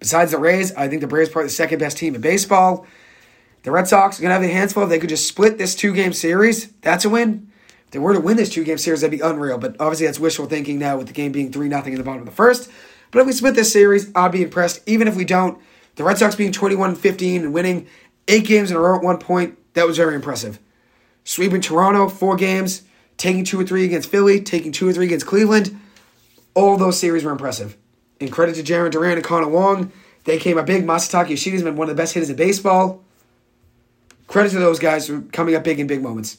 Besides 0.00 0.32
the 0.32 0.38
Rays, 0.38 0.74
I 0.74 0.88
think 0.88 1.00
the 1.00 1.06
Braves 1.06 1.28
are 1.28 1.32
probably 1.32 1.48
the 1.48 1.54
second 1.54 1.78
best 1.78 1.96
team 1.96 2.14
in 2.14 2.20
baseball. 2.20 2.86
The 3.62 3.70
Red 3.70 3.88
Sox 3.88 4.18
are 4.18 4.22
gonna 4.22 4.34
have 4.34 4.42
their 4.42 4.52
hands 4.52 4.72
full. 4.72 4.84
If 4.84 4.88
they 4.88 4.98
could 4.98 5.08
just 5.08 5.28
split 5.28 5.58
this 5.58 5.74
two 5.74 5.92
game 5.92 6.12
series, 6.12 6.72
that's 6.80 7.04
a 7.04 7.08
win. 7.08 7.50
If 7.86 7.92
they 7.92 7.98
were 7.98 8.14
to 8.14 8.20
win 8.20 8.36
this 8.36 8.50
two 8.50 8.64
game 8.64 8.78
series, 8.78 9.00
that'd 9.00 9.16
be 9.18 9.24
unreal. 9.24 9.58
But 9.58 9.76
obviously, 9.80 10.06
that's 10.06 10.20
wishful 10.20 10.46
thinking 10.46 10.78
now 10.78 10.98
with 10.98 11.06
the 11.06 11.12
game 11.12 11.32
being 11.32 11.50
three 11.50 11.68
nothing 11.68 11.92
in 11.92 11.98
the 11.98 12.04
bottom 12.04 12.20
of 12.20 12.26
the 12.26 12.32
first. 12.32 12.70
But 13.10 13.20
if 13.20 13.26
we 13.26 13.32
split 13.32 13.54
this 13.54 13.72
series, 13.72 14.10
I'll 14.14 14.28
be 14.28 14.42
impressed. 14.42 14.82
Even 14.86 15.08
if 15.08 15.16
we 15.16 15.24
don't, 15.24 15.58
the 15.96 16.04
Red 16.04 16.18
Sox 16.18 16.34
being 16.34 16.52
21 16.52 16.94
15 16.96 17.42
and 17.42 17.54
winning 17.54 17.86
eight 18.28 18.46
games 18.46 18.70
in 18.70 18.76
a 18.76 18.80
row 18.80 18.96
at 18.96 19.02
one 19.02 19.18
point, 19.18 19.58
that 19.74 19.86
was 19.86 19.96
very 19.96 20.14
impressive. 20.14 20.58
Sweeping 21.24 21.60
Toronto, 21.60 22.08
four 22.08 22.36
games, 22.36 22.82
taking 23.16 23.44
two 23.44 23.60
or 23.60 23.64
three 23.64 23.84
against 23.84 24.10
Philly, 24.10 24.40
taking 24.40 24.72
two 24.72 24.88
or 24.88 24.92
three 24.92 25.06
against 25.06 25.26
Cleveland. 25.26 25.78
All 26.54 26.76
those 26.76 26.98
series 26.98 27.24
were 27.24 27.32
impressive. 27.32 27.76
And 28.20 28.32
credit 28.32 28.56
to 28.56 28.62
Jarren 28.62 28.90
Duran 28.90 29.16
and 29.16 29.24
Connor 29.24 29.48
Wong. 29.48 29.92
They 30.24 30.38
came 30.38 30.58
up 30.58 30.66
big. 30.66 30.84
Masataka 30.86 31.28
Yoshida's 31.28 31.62
been 31.62 31.76
one 31.76 31.88
of 31.88 31.96
the 31.96 32.00
best 32.00 32.14
hitters 32.14 32.30
in 32.30 32.36
baseball. 32.36 33.02
Credit 34.26 34.50
to 34.50 34.58
those 34.58 34.78
guys 34.78 35.06
for 35.06 35.20
coming 35.32 35.54
up 35.54 35.64
big 35.64 35.80
in 35.80 35.86
big 35.86 36.02
moments. 36.02 36.38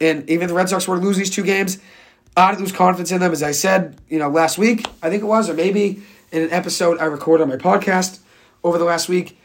And 0.00 0.28
even 0.30 0.44
if 0.44 0.48
the 0.48 0.54
Red 0.54 0.68
Sox 0.68 0.86
were 0.86 0.96
to 0.96 1.02
lose 1.02 1.16
these 1.16 1.30
two 1.30 1.42
games, 1.42 1.78
I 2.38 2.54
lose 2.54 2.72
confidence 2.72 3.10
in 3.10 3.20
them. 3.20 3.32
As 3.32 3.42
I 3.42 3.50
said, 3.50 4.00
you 4.08 4.18
know, 4.18 4.28
last 4.28 4.58
week, 4.58 4.86
I 5.02 5.10
think 5.10 5.22
it 5.22 5.26
was, 5.26 5.50
or 5.50 5.54
maybe 5.54 6.02
in 6.30 6.42
an 6.42 6.52
episode 6.52 6.98
I 6.98 7.06
recorded 7.06 7.42
on 7.42 7.48
my 7.48 7.56
podcast 7.56 8.20
over 8.62 8.78
the 8.78 8.84
last 8.84 9.08
week, 9.08 9.38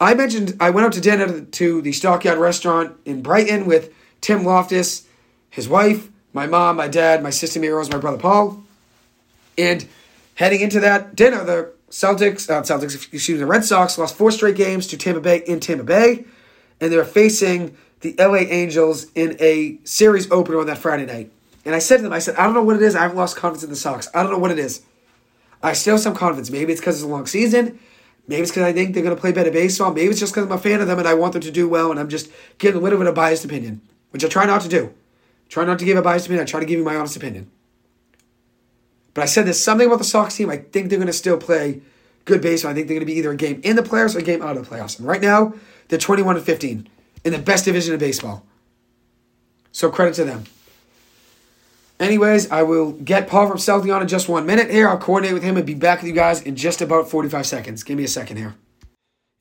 I 0.00 0.14
mentioned 0.14 0.56
I 0.58 0.70
went 0.70 0.86
out 0.86 0.92
to 0.94 1.00
dinner 1.00 1.42
to 1.42 1.82
the 1.82 1.92
Stockyard 1.92 2.38
restaurant 2.38 2.96
in 3.04 3.22
Brighton 3.22 3.66
with 3.66 3.92
Tim 4.20 4.44
Loftus, 4.44 5.06
his 5.48 5.68
wife, 5.68 6.08
my 6.32 6.46
mom, 6.46 6.76
my 6.76 6.88
dad, 6.88 7.22
my 7.22 7.30
sister 7.30 7.60
Mira 7.60 7.86
my 7.88 7.98
brother 7.98 8.18
Paul. 8.18 8.64
And 9.56 9.86
heading 10.34 10.60
into 10.60 10.80
that 10.80 11.14
dinner, 11.14 11.44
the 11.44 11.72
Celtics, 11.90 12.50
uh, 12.50 12.62
Celtics, 12.62 12.94
excuse 12.94 13.28
me, 13.28 13.36
the 13.36 13.46
Red 13.46 13.64
Sox 13.64 13.98
lost 13.98 14.16
four 14.16 14.30
straight 14.30 14.56
games 14.56 14.86
to 14.88 14.96
Tampa 14.96 15.20
Bay 15.20 15.42
in 15.46 15.60
Tampa 15.60 15.84
Bay, 15.84 16.24
and 16.80 16.90
they're 16.90 17.04
facing 17.04 17.76
the 18.00 18.14
LA 18.18 18.38
Angels 18.38 19.06
in 19.14 19.36
a 19.38 19.78
series 19.84 20.30
opener 20.30 20.58
on 20.58 20.66
that 20.66 20.78
Friday 20.78 21.06
night. 21.06 21.30
And 21.64 21.74
I 21.74 21.78
said 21.78 21.98
to 21.98 22.02
them, 22.02 22.12
I 22.12 22.18
said, 22.18 22.36
I 22.36 22.44
don't 22.44 22.54
know 22.54 22.62
what 22.62 22.76
it 22.76 22.82
is. 22.82 22.96
I 22.96 23.02
haven't 23.02 23.16
lost 23.16 23.36
confidence 23.36 23.64
in 23.64 23.70
the 23.70 23.76
Sox. 23.76 24.08
I 24.14 24.22
don't 24.22 24.32
know 24.32 24.38
what 24.38 24.50
it 24.50 24.58
is. 24.58 24.82
I 25.62 25.74
still 25.74 25.94
have 25.94 26.00
some 26.00 26.14
confidence. 26.14 26.50
Maybe 26.50 26.72
it's 26.72 26.80
because 26.80 26.96
it's 26.96 27.04
a 27.04 27.08
long 27.08 27.26
season. 27.26 27.78
Maybe 28.26 28.42
it's 28.42 28.50
because 28.50 28.62
I 28.62 28.72
think 28.72 28.94
they're 28.94 29.02
going 29.02 29.14
to 29.14 29.20
play 29.20 29.32
better 29.32 29.50
baseball. 29.50 29.92
Maybe 29.92 30.08
it's 30.08 30.20
just 30.20 30.32
because 30.32 30.46
I'm 30.46 30.52
a 30.52 30.58
fan 30.58 30.80
of 30.80 30.86
them 30.86 30.98
and 30.98 31.08
I 31.08 31.14
want 31.14 31.34
them 31.34 31.42
to 31.42 31.50
do 31.50 31.68
well 31.68 31.90
and 31.90 32.00
I'm 32.00 32.08
just 32.08 32.30
getting 32.58 32.80
a 32.80 32.82
little 32.82 32.98
bit 32.98 33.08
of 33.08 33.12
a 33.12 33.16
biased 33.16 33.44
opinion, 33.44 33.82
which 34.10 34.24
I 34.24 34.28
try 34.28 34.46
not 34.46 34.62
to 34.62 34.68
do. 34.68 34.94
Try 35.48 35.64
not 35.64 35.78
to 35.80 35.84
give 35.84 35.98
a 35.98 36.02
biased 36.02 36.26
opinion. 36.26 36.44
I 36.44 36.46
try 36.46 36.60
to 36.60 36.66
give 36.66 36.78
you 36.78 36.84
my 36.84 36.96
honest 36.96 37.16
opinion. 37.16 37.50
But 39.12 39.22
I 39.22 39.26
said 39.26 39.46
there's 39.46 39.62
something 39.62 39.86
about 39.86 39.98
the 39.98 40.04
Sox 40.04 40.36
team. 40.36 40.48
I 40.48 40.58
think 40.58 40.88
they're 40.88 40.98
going 40.98 41.08
to 41.08 41.12
still 41.12 41.36
play 41.36 41.82
good 42.24 42.40
baseball. 42.40 42.70
I 42.70 42.74
think 42.74 42.86
they're 42.86 42.94
going 42.94 43.06
to 43.06 43.12
be 43.12 43.18
either 43.18 43.32
a 43.32 43.36
game 43.36 43.60
in 43.64 43.76
the 43.76 43.82
playoffs 43.82 44.14
or 44.14 44.20
a 44.20 44.22
game 44.22 44.42
out 44.42 44.56
of 44.56 44.68
the 44.68 44.74
playoffs. 44.74 44.98
And 44.98 45.08
right 45.08 45.20
now, 45.20 45.54
they're 45.88 45.98
21 45.98 46.36
and 46.36 46.44
15 46.44 46.88
in 47.24 47.32
the 47.32 47.38
best 47.38 47.64
division 47.64 47.92
of 47.92 48.00
baseball. 48.00 48.46
So 49.72 49.90
credit 49.90 50.14
to 50.14 50.24
them. 50.24 50.44
Anyways, 52.00 52.50
I 52.50 52.62
will 52.62 52.92
get 52.92 53.28
Paul 53.28 53.46
from 53.46 53.58
Southie 53.58 53.94
on 53.94 54.00
in 54.00 54.08
just 54.08 54.26
one 54.26 54.46
minute 54.46 54.70
here. 54.70 54.88
I'll 54.88 54.96
coordinate 54.96 55.34
with 55.34 55.42
him 55.42 55.58
and 55.58 55.66
be 55.66 55.74
back 55.74 56.00
with 56.00 56.08
you 56.08 56.14
guys 56.14 56.40
in 56.40 56.56
just 56.56 56.80
about 56.80 57.10
45 57.10 57.46
seconds. 57.46 57.82
Give 57.82 57.98
me 57.98 58.04
a 58.04 58.08
second 58.08 58.38
here. 58.38 58.54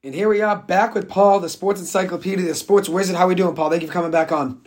And 0.04 0.14
here 0.14 0.28
we 0.28 0.42
are 0.42 0.58
back 0.58 0.94
with 0.94 1.08
Paul, 1.08 1.40
the 1.40 1.48
sports 1.48 1.80
encyclopedia, 1.80 2.46
the 2.46 2.56
sports 2.56 2.90
wizard. 2.90 3.16
How 3.16 3.28
we 3.28 3.36
doing, 3.36 3.56
Paul? 3.56 3.70
Thank 3.70 3.82
you 3.82 3.88
for 3.88 3.94
coming 3.94 4.12
back 4.12 4.34
on. 4.34 4.62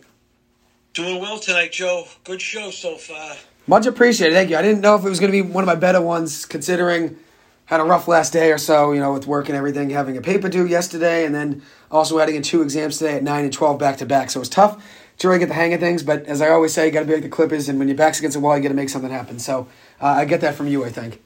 Doing 0.95 1.21
well 1.21 1.37
tonight, 1.37 1.71
Joe. 1.71 2.07
Good 2.23 2.41
show 2.41 2.71
so 2.71 2.97
far. 2.97 3.35
Much 3.67 3.85
appreciated. 3.85 4.33
Thank 4.33 4.49
you. 4.49 4.57
I 4.57 4.63
didn't 4.63 4.81
know 4.81 4.95
if 4.95 5.05
it 5.05 5.09
was 5.09 5.19
going 5.19 5.31
to 5.31 5.43
be 5.43 5.47
one 5.47 5.63
of 5.63 5.67
my 5.67 5.75
better 5.75 6.01
ones, 6.01 6.45
considering 6.45 7.17
had 7.65 7.79
a 7.79 7.83
rough 7.83 8.07
last 8.07 8.33
day 8.33 8.51
or 8.51 8.57
so, 8.57 8.91
you 8.91 8.99
know, 8.99 9.13
with 9.13 9.27
work 9.27 9.49
and 9.49 9.57
everything, 9.57 9.91
having 9.91 10.17
a 10.17 10.21
paper 10.21 10.49
due 10.49 10.65
yesterday, 10.65 11.25
and 11.25 11.33
then 11.33 11.61
also 11.91 12.19
adding 12.19 12.35
in 12.35 12.41
two 12.41 12.61
exams 12.63 12.97
today 12.97 13.15
at 13.15 13.23
9 13.23 13.43
and 13.43 13.53
12 13.53 13.77
back 13.77 13.97
to 13.97 14.05
back. 14.05 14.31
So 14.31 14.39
it 14.39 14.41
was 14.41 14.49
tough 14.49 14.83
to 15.17 15.27
really 15.27 15.39
get 15.39 15.47
the 15.47 15.55
hang 15.55 15.73
of 15.73 15.79
things. 15.79 16.03
But 16.03 16.25
as 16.25 16.41
I 16.41 16.49
always 16.49 16.73
say, 16.73 16.85
you 16.85 16.91
got 16.91 17.01
to 17.01 17.05
be 17.05 17.13
like 17.13 17.23
the 17.23 17.29
Clippers, 17.29 17.69
and 17.69 17.79
when 17.79 17.87
your 17.87 17.97
back's 17.97 18.19
against 18.19 18.35
the 18.35 18.41
wall, 18.41 18.55
you 18.55 18.63
got 18.63 18.69
to 18.69 18.75
make 18.75 18.89
something 18.89 19.11
happen. 19.11 19.39
So 19.39 19.67
uh, 20.01 20.07
I 20.07 20.25
get 20.25 20.41
that 20.41 20.55
from 20.55 20.67
you, 20.67 20.83
I 20.83 20.89
think. 20.89 21.21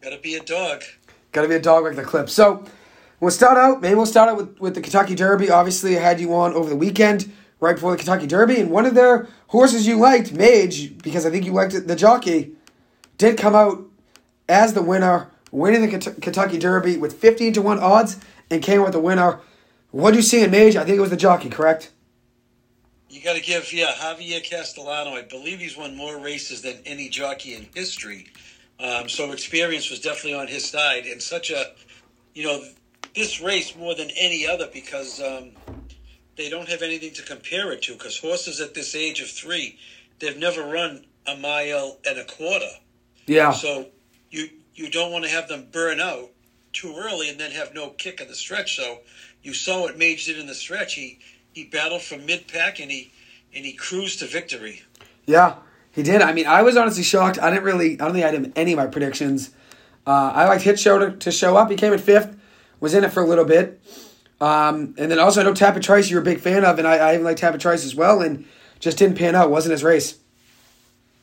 Got 0.00 0.10
to 0.10 0.18
be 0.18 0.34
a 0.34 0.42
dog. 0.42 0.82
Got 1.32 1.42
to 1.42 1.48
be 1.48 1.54
a 1.54 1.60
dog 1.60 1.84
like 1.84 1.96
the 1.96 2.02
Clips. 2.02 2.32
So 2.32 2.64
we'll 3.20 3.30
start 3.30 3.56
out. 3.56 3.80
Maybe 3.80 3.94
we'll 3.94 4.06
start 4.06 4.28
out 4.28 4.36
with, 4.36 4.58
with 4.60 4.74
the 4.74 4.80
Kentucky 4.80 5.14
Derby. 5.14 5.50
Obviously, 5.50 5.96
I 5.96 6.00
had 6.00 6.20
you 6.20 6.34
on 6.34 6.52
over 6.54 6.68
the 6.68 6.76
weekend, 6.76 7.32
right 7.60 7.74
before 7.74 7.92
the 7.92 7.98
Kentucky 7.98 8.26
Derby, 8.26 8.60
and 8.60 8.70
one 8.70 8.86
of 8.86 8.94
their 8.94 9.28
horses 9.48 9.86
you 9.86 9.96
liked, 9.96 10.32
Mage, 10.32 10.98
because 10.98 11.24
I 11.24 11.30
think 11.30 11.44
you 11.44 11.52
liked 11.52 11.74
it, 11.74 11.86
the 11.86 11.94
jockey, 11.94 12.52
did 13.18 13.38
come 13.38 13.54
out 13.54 13.84
as 14.48 14.74
the 14.74 14.82
winner 14.82 15.30
winning 15.52 15.82
the 15.82 15.98
Kentucky 16.20 16.58
Derby 16.58 16.96
with 16.96 17.12
15 17.12 17.52
to 17.52 17.62
1 17.62 17.78
odds 17.78 18.18
and 18.50 18.62
came 18.62 18.82
with 18.82 18.92
the 18.92 19.00
winner. 19.00 19.40
What 19.92 20.10
do 20.10 20.16
you 20.16 20.22
see 20.22 20.42
in 20.42 20.50
Mage? 20.50 20.74
I 20.74 20.84
think 20.84 20.96
it 20.96 21.00
was 21.00 21.10
the 21.10 21.16
jockey, 21.16 21.50
correct? 21.50 21.91
You 23.12 23.20
got 23.20 23.34
to 23.34 23.42
give, 23.42 23.70
yeah, 23.74 23.92
Javier 23.92 24.42
Castellano. 24.42 25.10
I 25.10 25.20
believe 25.20 25.58
he's 25.58 25.76
won 25.76 25.94
more 25.94 26.18
races 26.18 26.62
than 26.62 26.78
any 26.86 27.10
jockey 27.10 27.54
in 27.54 27.68
history. 27.74 28.32
Um, 28.80 29.06
so 29.06 29.32
experience 29.32 29.90
was 29.90 30.00
definitely 30.00 30.32
on 30.32 30.48
his 30.48 30.64
side, 30.64 31.04
and 31.04 31.20
such 31.20 31.50
a, 31.50 31.74
you 32.32 32.44
know, 32.44 32.64
this 33.14 33.38
race 33.38 33.76
more 33.76 33.94
than 33.94 34.08
any 34.16 34.46
other 34.46 34.66
because 34.72 35.20
um, 35.20 35.50
they 36.38 36.48
don't 36.48 36.66
have 36.70 36.80
anything 36.80 37.12
to 37.12 37.22
compare 37.22 37.70
it 37.72 37.82
to. 37.82 37.92
Because 37.92 38.18
horses 38.18 38.62
at 38.62 38.72
this 38.72 38.94
age 38.94 39.20
of 39.20 39.28
three, 39.28 39.78
they've 40.18 40.38
never 40.38 40.62
run 40.62 41.04
a 41.26 41.36
mile 41.36 41.98
and 42.08 42.18
a 42.18 42.24
quarter. 42.24 42.70
Yeah. 43.26 43.52
So 43.52 43.88
you 44.30 44.48
you 44.74 44.90
don't 44.90 45.12
want 45.12 45.24
to 45.24 45.30
have 45.30 45.48
them 45.48 45.66
burn 45.70 46.00
out 46.00 46.30
too 46.72 46.96
early 46.96 47.28
and 47.28 47.38
then 47.38 47.50
have 47.50 47.74
no 47.74 47.90
kick 47.90 48.22
in 48.22 48.28
the 48.28 48.34
stretch. 48.34 48.76
So 48.76 49.00
you 49.42 49.52
saw 49.52 49.82
what 49.82 49.98
Mage 49.98 50.24
did 50.24 50.38
in 50.38 50.46
the 50.46 50.54
stretch. 50.54 50.94
He 50.94 51.18
he 51.52 51.64
battled 51.64 52.02
from 52.02 52.26
mid 52.26 52.48
pack 52.48 52.80
and 52.80 52.90
he 52.90 53.12
and 53.54 53.64
he 53.64 53.72
cruised 53.72 54.20
to 54.20 54.26
victory. 54.26 54.82
Yeah, 55.26 55.56
he 55.92 56.02
did. 56.02 56.22
I 56.22 56.32
mean, 56.32 56.46
I 56.46 56.62
was 56.62 56.76
honestly 56.76 57.02
shocked. 57.02 57.38
I 57.38 57.50
didn't 57.50 57.64
really. 57.64 57.94
I 57.94 58.04
don't 58.04 58.12
think 58.12 58.24
I 58.24 58.30
had 58.30 58.52
any 58.56 58.72
of 58.72 58.78
my 58.78 58.86
predictions. 58.86 59.50
Uh, 60.06 60.32
I 60.34 60.46
liked 60.48 60.64
Hit 60.64 60.80
Show 60.80 60.98
to, 60.98 61.16
to 61.16 61.30
show 61.30 61.56
up. 61.56 61.70
He 61.70 61.76
came 61.76 61.92
in 61.92 61.98
fifth. 61.98 62.36
Was 62.80 62.94
in 62.94 63.04
it 63.04 63.12
for 63.12 63.22
a 63.22 63.26
little 63.26 63.44
bit. 63.44 63.80
Um, 64.40 64.96
and 64.98 65.08
then 65.08 65.20
also, 65.20 65.40
I 65.40 65.44
know 65.44 65.52
Tapit 65.52 65.82
Trice 65.82 66.10
you're 66.10 66.20
a 66.20 66.24
big 66.24 66.40
fan 66.40 66.64
of, 66.64 66.80
and 66.80 66.88
I, 66.88 66.96
I 66.96 67.14
even 67.14 67.24
like 67.24 67.36
Tapit 67.36 67.60
Trice 67.60 67.84
as 67.84 67.94
well, 67.94 68.20
and 68.20 68.44
just 68.80 68.98
didn't 68.98 69.16
pan 69.16 69.36
out. 69.36 69.50
Wasn't 69.50 69.70
his 69.70 69.84
race. 69.84 70.18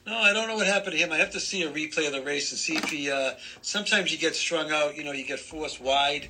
No, 0.07 0.17
I 0.17 0.31
don't 0.31 0.47
know 0.47 0.55
what 0.55 0.65
happened 0.65 0.93
to 0.93 0.97
him. 0.97 1.11
I 1.11 1.17
have 1.17 1.31
to 1.31 1.39
see 1.39 1.63
a 1.63 1.69
replay 1.69 2.07
of 2.07 2.13
the 2.13 2.21
race 2.21 2.51
and 2.51 2.57
see 2.57 2.77
if 2.77 2.85
he. 2.85 3.11
Uh, 3.11 3.31
sometimes 3.61 4.11
you 4.11 4.17
get 4.17 4.35
strung 4.35 4.71
out. 4.71 4.95
You 4.95 5.03
know, 5.03 5.11
you 5.11 5.25
get 5.25 5.39
forced 5.39 5.81
wide. 5.81 6.29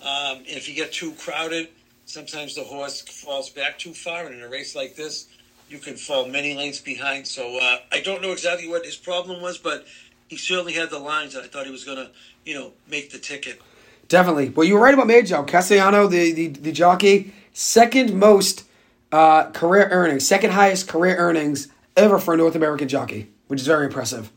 Um, 0.00 0.44
if 0.46 0.68
you 0.68 0.74
get 0.74 0.92
too 0.92 1.12
crowded, 1.12 1.68
sometimes 2.10 2.54
the 2.54 2.64
horse 2.64 3.00
falls 3.02 3.50
back 3.50 3.78
too 3.78 3.94
far. 3.94 4.26
And 4.26 4.34
in 4.34 4.42
a 4.42 4.48
race 4.48 4.74
like 4.74 4.96
this, 4.96 5.28
you 5.68 5.78
can 5.78 5.96
fall 5.96 6.26
many 6.26 6.54
lengths 6.56 6.80
behind. 6.80 7.26
So 7.26 7.58
uh, 7.58 7.78
I 7.92 8.00
don't 8.00 8.20
know 8.20 8.32
exactly 8.32 8.68
what 8.68 8.84
his 8.84 8.96
problem 8.96 9.40
was, 9.40 9.58
but 9.58 9.86
he 10.28 10.36
certainly 10.36 10.72
had 10.72 10.90
the 10.90 10.98
lines 10.98 11.34
that 11.34 11.44
I 11.44 11.46
thought 11.46 11.66
he 11.66 11.72
was 11.72 11.84
going 11.84 11.98
to, 11.98 12.10
you 12.44 12.54
know, 12.54 12.72
make 12.88 13.10
the 13.10 13.18
ticket. 13.18 13.60
Definitely. 14.08 14.48
Well, 14.48 14.66
you 14.66 14.74
were 14.74 14.80
right 14.80 14.94
about 14.94 15.06
Mage. 15.06 15.30
Castellano, 15.46 16.08
the, 16.08 16.32
the, 16.32 16.48
the 16.48 16.72
jockey, 16.72 17.32
second 17.52 18.18
most 18.18 18.64
uh, 19.12 19.50
career 19.50 19.88
earnings, 19.90 20.26
second 20.26 20.50
highest 20.50 20.88
career 20.88 21.16
earnings 21.16 21.68
ever 21.96 22.18
for 22.18 22.34
a 22.34 22.36
North 22.36 22.56
American 22.56 22.88
jockey, 22.88 23.30
which 23.46 23.60
is 23.60 23.66
very 23.66 23.86
impressive. 23.86 24.32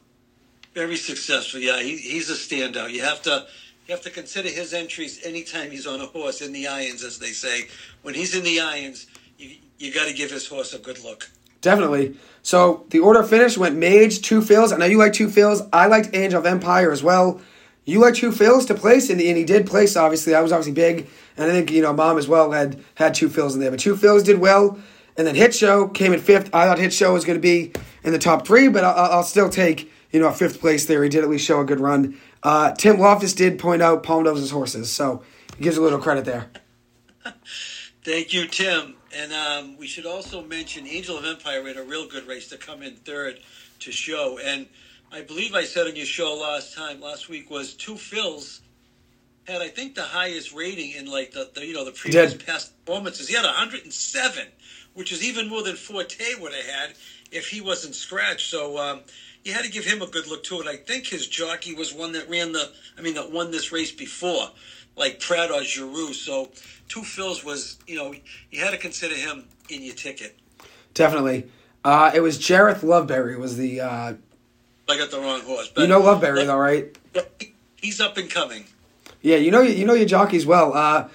Very 0.75 0.95
successful. 0.95 1.59
Yeah, 1.59 1.79
he, 1.81 1.97
he's 1.97 2.29
a 2.29 2.33
standout. 2.33 2.91
You 2.91 3.01
have 3.01 3.21
to 3.23 3.47
you 3.87 3.93
have 3.93 4.03
to 4.03 4.09
consider 4.09 4.49
his 4.49 4.73
entries 4.73 5.25
anytime 5.25 5.71
he's 5.71 5.85
on 5.85 5.99
a 5.99 6.05
horse 6.05 6.41
in 6.41 6.53
the 6.53 6.67
irons, 6.67 7.03
as 7.03 7.19
they 7.19 7.31
say. 7.31 7.67
When 8.01 8.13
he's 8.13 8.35
in 8.35 8.43
the 8.43 8.59
irons, 8.59 9.07
you 9.37 9.57
you 9.77 9.93
got 9.93 10.07
to 10.07 10.13
give 10.13 10.31
his 10.31 10.47
horse 10.47 10.73
a 10.73 10.79
good 10.79 11.03
look. 11.03 11.29
Definitely. 11.61 12.17
So 12.41 12.85
the 12.89 12.99
order 12.99 13.23
finish 13.23 13.57
went 13.57 13.77
Mage, 13.77 14.21
Two 14.21 14.41
Phil's. 14.41 14.71
I 14.71 14.77
know 14.77 14.85
you 14.85 14.97
like 14.97 15.13
Two 15.13 15.29
Phil's. 15.29 15.61
I 15.71 15.87
liked 15.87 16.13
Angel 16.13 16.39
of 16.39 16.45
Empire 16.45 16.91
as 16.91 17.03
well. 17.03 17.41
You 17.85 17.99
like 17.99 18.15
Two 18.15 18.31
Phil's 18.31 18.65
to 18.67 18.75
place, 18.75 19.09
and, 19.09 19.19
and 19.19 19.37
he 19.37 19.43
did 19.43 19.67
place. 19.67 19.97
Obviously, 19.97 20.35
I 20.35 20.41
was 20.41 20.51
obviously 20.51 20.73
big, 20.73 21.09
and 21.35 21.49
I 21.49 21.53
think 21.53 21.71
you 21.71 21.81
know 21.81 21.93
Mom 21.93 22.17
as 22.17 22.27
well 22.27 22.51
had 22.51 22.81
had 22.95 23.13
Two 23.13 23.29
Phil's 23.29 23.55
in 23.55 23.61
there. 23.61 23.71
But 23.71 23.81
Two 23.81 23.97
Phil's 23.97 24.23
did 24.23 24.39
well, 24.39 24.77
and 25.17 25.27
then 25.27 25.35
Hit 25.35 25.53
Show 25.53 25.87
came 25.89 26.13
in 26.13 26.19
fifth. 26.21 26.49
I 26.53 26.65
thought 26.65 26.79
Hit 26.79 26.93
Show 26.93 27.13
was 27.13 27.25
going 27.25 27.37
to 27.37 27.41
be 27.41 27.73
in 28.03 28.13
the 28.13 28.19
top 28.19 28.47
three, 28.47 28.69
but 28.69 28.83
I'll, 28.85 29.11
I'll 29.11 29.23
still 29.23 29.49
take 29.49 29.91
you 30.11 30.19
know 30.21 30.27
a 30.27 30.33
fifth 30.33 30.61
place 30.61 30.85
there. 30.85 31.03
He 31.03 31.09
did 31.09 31.23
at 31.23 31.29
least 31.29 31.45
show 31.45 31.59
a 31.59 31.65
good 31.65 31.81
run. 31.81 32.17
Uh, 32.43 32.73
Tim 32.73 32.99
Loftus 32.99 33.33
did 33.33 33.57
point 33.57 33.81
out 33.81 34.03
Palm 34.03 34.23
Noses 34.23 34.51
horses, 34.51 34.91
so 34.91 35.23
he 35.57 35.63
gives 35.63 35.77
a 35.77 35.81
little 35.81 35.99
credit 35.99 36.25
there. 36.25 36.51
Thank 38.03 38.33
you, 38.33 38.47
Tim. 38.47 38.95
And 39.15 39.31
um, 39.31 39.77
we 39.77 39.87
should 39.87 40.05
also 40.05 40.43
mention 40.43 40.85
Angel 40.85 41.17
of 41.17 41.23
Empire 41.23 41.63
ran 41.63 41.77
a 41.77 41.83
real 41.83 42.07
good 42.07 42.27
race 42.27 42.49
to 42.49 42.57
come 42.57 42.81
in 42.81 42.95
third 42.95 43.39
to 43.79 43.91
show. 43.91 44.39
And 44.43 44.67
I 45.11 45.21
believe 45.21 45.53
I 45.53 45.63
said 45.63 45.87
on 45.87 45.95
your 45.95 46.05
show 46.05 46.33
last 46.35 46.75
time, 46.75 46.99
last 46.99 47.29
week, 47.29 47.49
was 47.49 47.75
Two 47.75 47.95
Phil's 47.95 48.61
had 49.45 49.61
I 49.61 49.67
think 49.67 49.95
the 49.95 50.03
highest 50.03 50.53
rating 50.53 50.91
in 50.91 51.05
like 51.05 51.31
the, 51.31 51.49
the 51.53 51.65
you 51.65 51.73
know 51.73 51.85
the 51.85 51.91
previous 51.91 52.33
past 52.33 52.73
performances. 52.85 53.27
He 53.27 53.35
had 53.35 53.45
107, 53.45 54.47
which 54.93 55.11
is 55.11 55.23
even 55.23 55.49
more 55.49 55.63
than 55.63 55.75
Forte 55.75 56.35
would 56.39 56.53
have 56.53 56.65
had 56.65 56.95
if 57.31 57.47
he 57.47 57.61
wasn't 57.61 57.95
scratched. 57.95 58.49
So 58.49 58.77
um, 58.77 59.01
you 59.43 59.53
had 59.53 59.63
to 59.63 59.71
give 59.71 59.85
him 59.85 60.01
a 60.01 60.07
good 60.07 60.27
look 60.27 60.43
to 60.45 60.61
it. 60.61 60.67
I 60.67 60.77
think 60.77 61.07
his 61.07 61.27
jockey 61.27 61.73
was 61.73 61.93
one 61.93 62.13
that 62.13 62.29
ran 62.29 62.51
the, 62.51 62.71
I 62.97 63.01
mean, 63.01 63.15
that 63.15 63.31
won 63.31 63.51
this 63.51 63.71
race 63.71 63.91
before, 63.91 64.49
like 64.95 65.19
Prat 65.19 65.51
or 65.51 65.61
Geroux. 65.61 66.13
So 66.13 66.49
Two 66.87 67.03
Phil's 67.03 67.43
was, 67.43 67.77
you 67.87 67.95
know, 67.95 68.13
you 68.51 68.59
had 68.59 68.71
to 68.71 68.77
consider 68.77 69.15
him 69.15 69.45
in 69.69 69.83
your 69.83 69.95
ticket. 69.95 70.37
Definitely. 70.93 71.49
Uh, 71.83 72.11
it 72.13 72.21
was 72.21 72.39
Jareth 72.39 72.79
Loveberry 72.79 73.37
was 73.37 73.57
the 73.57 73.81
uh, 73.81 74.13
I 74.89 74.97
got 74.97 75.11
the 75.11 75.19
wrong 75.19 75.41
horse. 75.41 75.69
But 75.69 75.81
you 75.81 75.87
know 75.87 76.01
Loveberry 76.01 76.45
though, 76.45 76.57
right? 76.57 76.97
He's 77.75 77.99
up 77.99 78.17
and 78.17 78.29
coming. 78.29 78.65
Yeah, 79.21 79.37
you 79.37 79.51
know 79.51 79.61
you 79.61 79.85
know 79.85 79.93
your 79.93 80.05
jockeys 80.05 80.45
well. 80.45 80.73
Uh, 80.73 81.09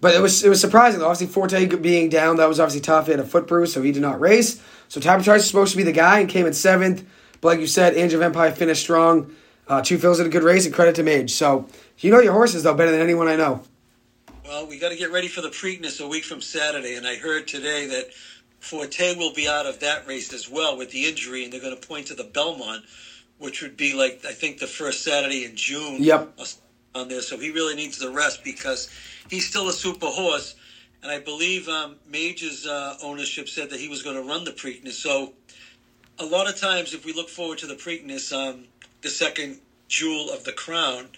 but 0.00 0.14
it 0.14 0.20
was 0.20 0.44
it 0.44 0.48
was 0.48 0.60
surprising. 0.60 1.00
Obviously, 1.00 1.26
Forte 1.26 1.66
being 1.76 2.08
down, 2.10 2.36
that 2.36 2.48
was 2.48 2.60
obviously 2.60 2.80
tough. 2.80 3.06
He 3.06 3.12
had 3.12 3.20
a 3.20 3.24
foot 3.24 3.46
bruise, 3.46 3.72
so 3.72 3.82
he 3.82 3.92
did 3.92 4.02
not 4.02 4.20
race. 4.20 4.62
So 4.88 5.00
Trice 5.00 5.26
was 5.26 5.46
supposed 5.46 5.70
to 5.72 5.76
be 5.76 5.82
the 5.82 5.92
guy 5.92 6.20
and 6.20 6.28
came 6.28 6.46
in 6.46 6.52
seventh. 6.52 7.06
But 7.40 7.48
like 7.48 7.60
you 7.60 7.66
said, 7.66 7.94
Angel 7.94 8.20
of 8.20 8.24
Empire 8.24 8.52
finished 8.52 8.82
strong. 8.82 9.34
Uh, 9.68 9.82
Two 9.82 9.98
Phil's 9.98 10.18
did 10.18 10.26
a 10.26 10.30
good 10.30 10.42
race, 10.42 10.66
and 10.66 10.74
credit 10.74 10.96
to 10.96 11.02
Mage. 11.02 11.32
So 11.32 11.66
you 11.98 12.10
know 12.10 12.20
your 12.20 12.32
horses 12.32 12.62
though 12.62 12.74
better 12.74 12.90
than 12.90 13.00
anyone 13.00 13.28
I 13.28 13.36
know. 13.36 13.62
Well, 14.44 14.66
we 14.66 14.78
got 14.78 14.88
to 14.88 14.96
get 14.96 15.12
ready 15.12 15.28
for 15.28 15.42
the 15.42 15.48
Preakness 15.48 16.04
a 16.04 16.08
week 16.08 16.24
from 16.24 16.40
Saturday, 16.40 16.96
and 16.96 17.06
I 17.06 17.14
heard 17.14 17.46
today 17.46 17.86
that 17.86 18.12
Forte 18.58 19.16
will 19.16 19.32
be 19.32 19.48
out 19.48 19.66
of 19.66 19.78
that 19.80 20.08
race 20.08 20.32
as 20.32 20.50
well 20.50 20.76
with 20.76 20.90
the 20.90 21.06
injury, 21.06 21.44
and 21.44 21.52
they're 21.52 21.60
going 21.60 21.78
to 21.78 21.86
point 21.86 22.08
to 22.08 22.14
the 22.14 22.24
Belmont, 22.24 22.84
which 23.38 23.62
would 23.62 23.76
be 23.76 23.94
like 23.94 24.24
I 24.28 24.32
think 24.32 24.58
the 24.58 24.66
first 24.66 25.04
Saturday 25.04 25.44
in 25.44 25.54
June. 25.54 26.02
Yep. 26.02 26.38
On 26.92 27.06
there, 27.06 27.22
so 27.22 27.38
he 27.38 27.52
really 27.52 27.76
needs 27.76 27.98
the 27.98 28.10
rest 28.10 28.42
because 28.42 28.90
he's 29.28 29.48
still 29.48 29.68
a 29.68 29.72
super 29.72 30.08
horse, 30.08 30.56
and 31.04 31.12
I 31.12 31.20
believe 31.20 31.68
um, 31.68 31.94
Mage's 32.10 32.66
uh, 32.66 32.96
ownership 33.00 33.48
said 33.48 33.70
that 33.70 33.78
he 33.78 33.88
was 33.88 34.02
going 34.02 34.16
to 34.16 34.22
run 34.22 34.42
the 34.42 34.50
Preakness. 34.50 34.94
So 34.94 35.34
a 36.20 36.26
lot 36.26 36.48
of 36.48 36.56
times, 36.56 36.92
if 36.94 37.04
we 37.04 37.12
look 37.12 37.28
forward 37.28 37.58
to 37.58 37.66
the 37.66 37.74
Preakness, 37.74 38.32
um, 38.32 38.64
the 39.02 39.08
second 39.08 39.58
jewel 39.88 40.30
of 40.30 40.44
the 40.44 40.52
crown, 40.52 41.08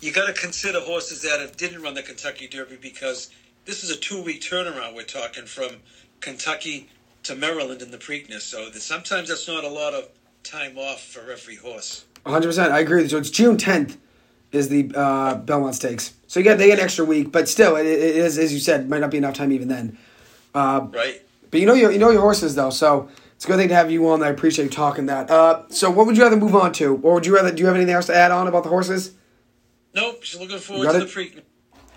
you 0.00 0.12
got 0.12 0.26
to 0.26 0.32
consider 0.32 0.80
horses 0.80 1.22
that 1.22 1.40
have, 1.40 1.56
didn't 1.56 1.82
run 1.82 1.94
the 1.94 2.02
Kentucky 2.02 2.48
Derby 2.48 2.76
because 2.80 3.30
this 3.64 3.84
is 3.84 3.90
a 3.90 3.96
two-week 3.96 4.42
turnaround. 4.42 4.94
We're 4.94 5.04
talking 5.04 5.46
from 5.46 5.76
Kentucky 6.20 6.88
to 7.22 7.34
Maryland 7.36 7.80
in 7.80 7.90
the 7.90 7.98
Preakness, 7.98 8.40
so 8.40 8.68
that 8.70 8.80
sometimes 8.80 9.28
that's 9.28 9.46
not 9.46 9.64
a 9.64 9.68
lot 9.68 9.94
of 9.94 10.08
time 10.42 10.76
off 10.76 11.02
for 11.02 11.30
every 11.30 11.56
horse. 11.56 12.04
100. 12.24 12.46
percent 12.46 12.72
I 12.72 12.80
agree 12.80 13.02
with 13.02 13.04
you. 13.04 13.10
So 13.10 13.18
it's 13.18 13.30
June 13.30 13.56
10th 13.56 13.96
is 14.52 14.68
the 14.68 14.90
uh, 14.94 15.36
Belmont 15.36 15.74
Stakes. 15.74 16.12
So 16.26 16.40
you 16.40 16.44
get 16.44 16.58
they 16.58 16.66
get 16.66 16.78
an 16.78 16.84
extra 16.84 17.04
week, 17.04 17.30
but 17.30 17.48
still, 17.48 17.76
it, 17.76 17.86
it 17.86 18.16
is 18.16 18.38
as 18.38 18.52
you 18.52 18.58
said, 18.58 18.88
might 18.88 19.00
not 19.00 19.10
be 19.10 19.18
enough 19.18 19.34
time 19.34 19.52
even 19.52 19.68
then. 19.68 19.96
Uh, 20.54 20.88
Right. 20.90 21.22
But 21.50 21.60
you 21.60 21.66
know 21.66 21.74
your 21.74 21.90
you 21.90 21.98
know 21.98 22.10
your 22.10 22.20
horses 22.20 22.54
though, 22.54 22.70
so 22.70 23.08
it's 23.40 23.46
a 23.46 23.48
good 23.48 23.56
thing 23.56 23.70
to 23.70 23.74
have 23.74 23.90
you 23.90 24.06
on. 24.10 24.22
I 24.22 24.28
appreciate 24.28 24.66
you 24.66 24.70
talking 24.70 25.06
that. 25.06 25.30
Uh, 25.30 25.62
so 25.70 25.90
what 25.90 26.04
would 26.04 26.14
you 26.14 26.22
rather 26.22 26.36
move 26.36 26.54
on 26.54 26.74
to, 26.74 27.00
or 27.02 27.14
would 27.14 27.24
you 27.24 27.34
rather? 27.34 27.50
Do 27.50 27.62
you 27.62 27.66
have 27.68 27.74
anything 27.74 27.94
else 27.94 28.04
to 28.08 28.14
add 28.14 28.30
on 28.30 28.46
about 28.46 28.64
the 28.64 28.68
horses? 28.68 29.14
Nope. 29.94 30.22
Just 30.22 30.38
looking 30.38 30.58
forward 30.58 30.90
to 30.90 30.96
it? 30.96 31.00
the 31.00 31.06
Preakness. 31.06 31.42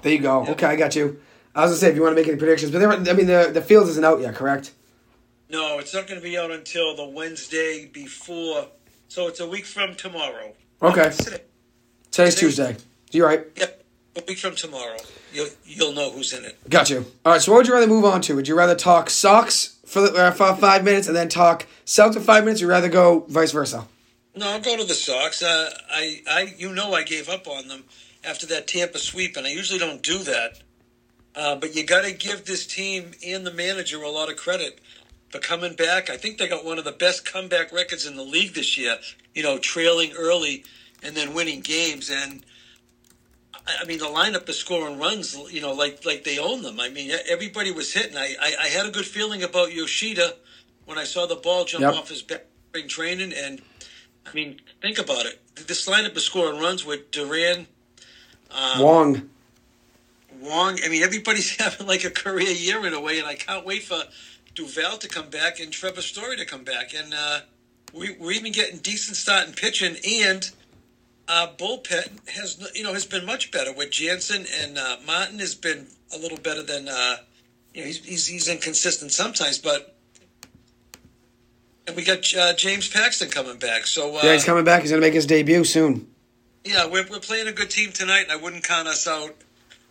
There 0.03 0.13
you 0.13 0.19
go. 0.19 0.45
Okay, 0.47 0.67
I 0.67 0.77
got 0.77 0.95
you. 0.95 1.19
I 1.53 1.63
was 1.63 1.71
gonna 1.71 1.79
say 1.79 1.89
if 1.89 1.95
you 1.97 2.01
want 2.01 2.15
to 2.15 2.21
make 2.21 2.29
any 2.29 2.37
predictions, 2.37 2.71
but 2.71 2.79
they 2.79 2.87
were, 2.87 2.93
I 2.93 3.13
mean 3.13 3.27
the 3.27 3.51
the 3.53 3.61
field 3.61 3.89
isn't 3.89 4.05
out 4.05 4.21
yet, 4.21 4.35
correct? 4.35 4.71
No, 5.49 5.79
it's 5.79 5.93
not 5.93 6.07
going 6.07 6.17
to 6.17 6.23
be 6.23 6.37
out 6.37 6.49
until 6.49 6.95
the 6.95 7.05
Wednesday 7.05 7.89
before. 7.91 8.67
So 9.09 9.27
it's 9.27 9.41
a 9.41 9.47
week 9.47 9.65
from 9.65 9.95
tomorrow. 9.95 10.53
Okay. 10.81 11.11
Today. 11.11 11.41
Today's 12.09 12.35
Today- 12.35 12.47
Tuesday. 12.47 12.77
You're 13.11 13.27
right. 13.27 13.45
Yep. 13.57 13.83
A 14.15 14.23
week 14.25 14.37
from 14.37 14.55
tomorrow. 14.55 14.95
You'll, 15.33 15.49
you'll 15.65 15.91
know 15.91 16.09
who's 16.09 16.31
in 16.31 16.45
it. 16.45 16.57
Got 16.69 16.89
you. 16.89 17.05
All 17.25 17.33
right. 17.33 17.41
So 17.41 17.51
what 17.51 17.57
would 17.57 17.67
you 17.67 17.73
rather 17.73 17.85
move 17.87 18.05
on 18.05 18.21
to? 18.21 18.35
Would 18.35 18.47
you 18.47 18.55
rather 18.55 18.75
talk 18.75 19.09
socks 19.09 19.72
for, 19.93 20.17
uh, 20.17 20.31
for 20.31 20.55
five 20.55 20.83
minutes 20.83 21.07
and 21.07 21.15
then 21.15 21.29
talk 21.29 21.67
Celtic 21.85 22.19
for 22.19 22.25
five 22.25 22.43
minutes? 22.43 22.61
Or 22.61 22.65
you 22.65 22.69
rather 22.69 22.89
go 22.89 23.25
vice 23.29 23.51
versa? 23.51 23.87
No, 24.35 24.49
I'll 24.49 24.61
go 24.61 24.75
to 24.75 24.83
the 24.83 24.95
Sox. 24.95 25.43
Uh, 25.43 25.69
I, 25.91 26.21
I, 26.27 26.53
you 26.57 26.73
know, 26.73 26.93
I 26.93 27.03
gave 27.03 27.29
up 27.29 27.47
on 27.47 27.67
them 27.67 27.83
after 28.23 28.47
that 28.47 28.67
Tampa 28.67 28.97
sweep, 28.97 29.37
and 29.37 29.45
I 29.45 29.51
usually 29.51 29.79
don't 29.79 30.01
do 30.01 30.17
that. 30.19 30.61
Uh, 31.35 31.55
but 31.55 31.75
you 31.75 31.85
got 31.85 32.03
to 32.03 32.13
give 32.13 32.45
this 32.45 32.65
team 32.65 33.11
and 33.25 33.45
the 33.45 33.53
manager 33.53 34.01
a 34.01 34.09
lot 34.09 34.29
of 34.31 34.37
credit 34.37 34.79
for 35.29 35.39
coming 35.39 35.75
back. 35.75 36.09
I 36.09 36.17
think 36.17 36.37
they 36.37 36.47
got 36.47 36.65
one 36.65 36.77
of 36.77 36.85
the 36.85 36.91
best 36.91 37.31
comeback 37.31 37.71
records 37.71 38.05
in 38.05 38.15
the 38.15 38.23
league 38.23 38.53
this 38.53 38.77
year. 38.77 38.97
You 39.33 39.43
know, 39.43 39.57
trailing 39.57 40.13
early 40.17 40.63
and 41.03 41.15
then 41.15 41.33
winning 41.33 41.61
games. 41.61 42.09
And 42.09 42.43
I 43.65 43.85
mean, 43.85 43.99
the 43.99 44.05
lineup 44.05 44.47
is 44.49 44.57
scoring 44.57 44.99
runs. 44.99 45.37
You 45.51 45.61
know, 45.61 45.73
like 45.73 46.05
like 46.05 46.23
they 46.23 46.37
own 46.39 46.61
them. 46.63 46.79
I 46.79 46.89
mean, 46.89 47.11
everybody 47.29 47.71
was 47.71 47.93
hitting. 47.93 48.17
I 48.17 48.35
I, 48.41 48.55
I 48.61 48.67
had 48.67 48.85
a 48.85 48.91
good 48.91 49.05
feeling 49.05 49.43
about 49.43 49.73
Yoshida 49.73 50.35
when 50.85 50.97
I 50.97 51.05
saw 51.05 51.25
the 51.25 51.35
ball 51.35 51.65
jump 51.65 51.83
Yep. 51.83 51.93
off 51.93 52.09
his 52.09 52.21
back 52.21 52.45
spring 52.69 52.87
training 52.87 53.31
and 53.33 53.61
I 54.25 54.33
mean, 54.33 54.59
think 54.81 54.97
about 54.97 55.25
it. 55.25 55.39
This 55.67 55.87
lineup 55.87 56.15
is 56.17 56.23
scoring 56.23 56.59
runs 56.59 56.83
with 56.85 57.11
Duran, 57.11 57.67
um, 58.51 58.79
Wong. 58.81 59.29
Wong. 60.39 60.79
I 60.83 60.89
mean, 60.89 61.03
everybody's 61.03 61.55
having 61.61 61.87
like 61.87 62.03
a 62.03 62.09
career 62.09 62.49
year 62.49 62.85
in 62.85 62.93
a 62.93 62.99
way, 63.01 63.19
and 63.19 63.27
I 63.27 63.35
can't 63.35 63.65
wait 63.65 63.83
for 63.83 64.01
Duvall 64.55 64.97
to 64.97 65.07
come 65.07 65.29
back 65.29 65.59
and 65.59 65.71
Trevor 65.71 66.01
Story 66.01 66.37
to 66.37 66.45
come 66.45 66.63
back. 66.63 66.93
And 66.95 67.13
uh, 67.13 67.41
we, 67.93 68.15
we're 68.19 68.31
even 68.31 68.51
getting 68.51 68.79
decent 68.79 69.17
starting 69.17 69.53
pitching, 69.53 69.97
and 70.07 70.49
uh, 71.27 71.47
bullpen 71.57 72.27
has 72.29 72.71
you 72.75 72.83
know 72.83 72.93
has 72.93 73.05
been 73.05 73.25
much 73.25 73.51
better 73.51 73.73
with 73.73 73.91
Jansen 73.91 74.45
and 74.61 74.77
uh, 74.77 74.97
Martin 75.05 75.39
has 75.39 75.55
been 75.55 75.87
a 76.13 76.17
little 76.17 76.37
better 76.37 76.63
than 76.63 76.87
uh, 76.87 77.17
you 77.73 77.81
know 77.81 77.87
he's, 77.87 78.03
he's, 78.03 78.27
he's 78.27 78.47
inconsistent 78.47 79.11
sometimes, 79.11 79.57
but 79.57 79.95
and 81.87 81.95
we 81.95 82.03
got 82.03 82.33
uh, 82.35 82.53
James 82.53 82.89
Paxton 82.89 83.29
coming 83.29 83.57
back. 83.57 83.85
So 83.85 84.17
uh, 84.17 84.21
yeah, 84.23 84.33
he's 84.33 84.45
coming 84.45 84.63
back. 84.65 84.81
He's 84.81 84.91
gonna 84.91 85.01
make 85.01 85.13
his 85.13 85.25
debut 85.25 85.63
soon. 85.63 86.07
Yeah, 86.65 86.87
we're 86.87 87.07
we're 87.09 87.19
playing 87.19 87.47
a 87.47 87.53
good 87.53 87.69
team 87.69 87.91
tonight, 87.91 88.23
and 88.23 88.31
I 88.31 88.35
wouldn't 88.35 88.63
count 88.63 88.87
us 88.87 89.07
out. 89.07 89.35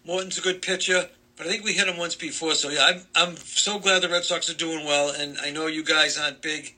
Morton's 0.04 0.38
a 0.38 0.42
good 0.42 0.62
pitcher. 0.62 1.08
But 1.34 1.46
I 1.46 1.50
think 1.50 1.64
we 1.64 1.72
hit 1.72 1.88
him 1.88 1.96
once 1.96 2.14
before, 2.14 2.54
so 2.54 2.68
yeah, 2.68 2.84
I'm, 2.84 3.00
I'm 3.16 3.36
so 3.36 3.78
glad 3.78 4.02
the 4.02 4.08
Red 4.10 4.22
Sox 4.22 4.50
are 4.50 4.54
doing 4.54 4.84
well, 4.84 5.08
and 5.18 5.38
I 5.42 5.50
know 5.50 5.66
you 5.66 5.82
guys 5.82 6.18
aren't 6.18 6.42
big 6.42 6.74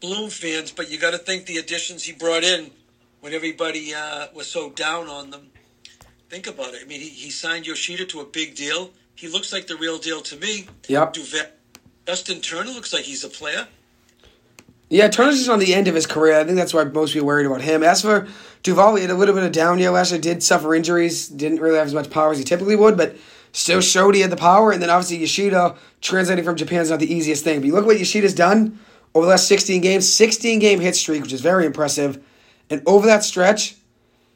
Bloom 0.00 0.30
fans, 0.30 0.70
but 0.70 0.90
you 0.90 0.98
got 0.98 1.10
to 1.10 1.18
think 1.18 1.46
the 1.46 1.56
additions 1.56 2.04
he 2.04 2.12
brought 2.12 2.44
in 2.44 2.70
when 3.24 3.32
everybody 3.32 3.94
uh, 3.94 4.26
was 4.34 4.46
so 4.46 4.68
down 4.68 5.08
on 5.08 5.30
them. 5.30 5.50
Think 6.28 6.46
about 6.46 6.74
it. 6.74 6.82
I 6.82 6.86
mean, 6.86 7.00
he, 7.00 7.08
he 7.08 7.30
signed 7.30 7.66
Yoshida 7.66 8.04
to 8.04 8.20
a 8.20 8.26
big 8.26 8.54
deal. 8.54 8.90
He 9.14 9.28
looks 9.28 9.50
like 9.50 9.66
the 9.66 9.76
real 9.76 9.96
deal 9.96 10.20
to 10.20 10.36
me. 10.36 10.66
Yep. 10.88 11.14
Duvall, 11.14 11.46
Justin 12.06 12.42
Turner 12.42 12.70
looks 12.72 12.92
like 12.92 13.04
he's 13.04 13.24
a 13.24 13.30
player. 13.30 13.66
Yeah, 14.90 15.08
Turner's 15.08 15.38
just 15.38 15.48
on 15.48 15.58
the 15.58 15.74
end 15.74 15.88
of 15.88 15.94
his 15.94 16.06
career. 16.06 16.38
I 16.38 16.44
think 16.44 16.58
that's 16.58 16.74
why 16.74 16.84
most 16.84 17.14
people 17.14 17.26
worried 17.26 17.46
about 17.46 17.62
him. 17.62 17.82
As 17.82 18.02
for 18.02 18.28
Duvall, 18.62 18.96
he 18.96 19.02
had 19.02 19.10
a 19.10 19.14
little 19.14 19.34
bit 19.34 19.44
of 19.44 19.52
down 19.52 19.78
year 19.78 19.90
last 19.90 20.12
year. 20.12 20.20
Did 20.20 20.42
suffer 20.42 20.74
injuries. 20.74 21.26
Didn't 21.26 21.60
really 21.60 21.78
have 21.78 21.86
as 21.86 21.94
much 21.94 22.10
power 22.10 22.32
as 22.32 22.36
he 22.36 22.44
typically 22.44 22.76
would, 22.76 22.98
but 22.98 23.16
still 23.52 23.80
showed 23.80 24.14
he 24.14 24.20
had 24.20 24.32
the 24.32 24.36
power. 24.36 24.70
And 24.70 24.82
then 24.82 24.90
obviously 24.90 25.16
Yoshida 25.16 25.76
translating 26.02 26.44
from 26.44 26.56
Japan 26.56 26.82
is 26.82 26.90
not 26.90 27.00
the 27.00 27.10
easiest 27.10 27.42
thing. 27.42 27.60
But 27.60 27.68
you 27.68 27.72
look 27.72 27.86
what 27.86 27.98
Yoshida's 27.98 28.34
done 28.34 28.78
over 29.14 29.24
the 29.24 29.30
last 29.30 29.48
16 29.48 29.80
games, 29.80 30.12
16 30.12 30.58
game 30.58 30.80
hit 30.80 30.94
streak, 30.94 31.22
which 31.22 31.32
is 31.32 31.40
very 31.40 31.64
impressive. 31.64 32.22
And 32.70 32.82
over 32.86 33.06
that 33.06 33.24
stretch, 33.24 33.76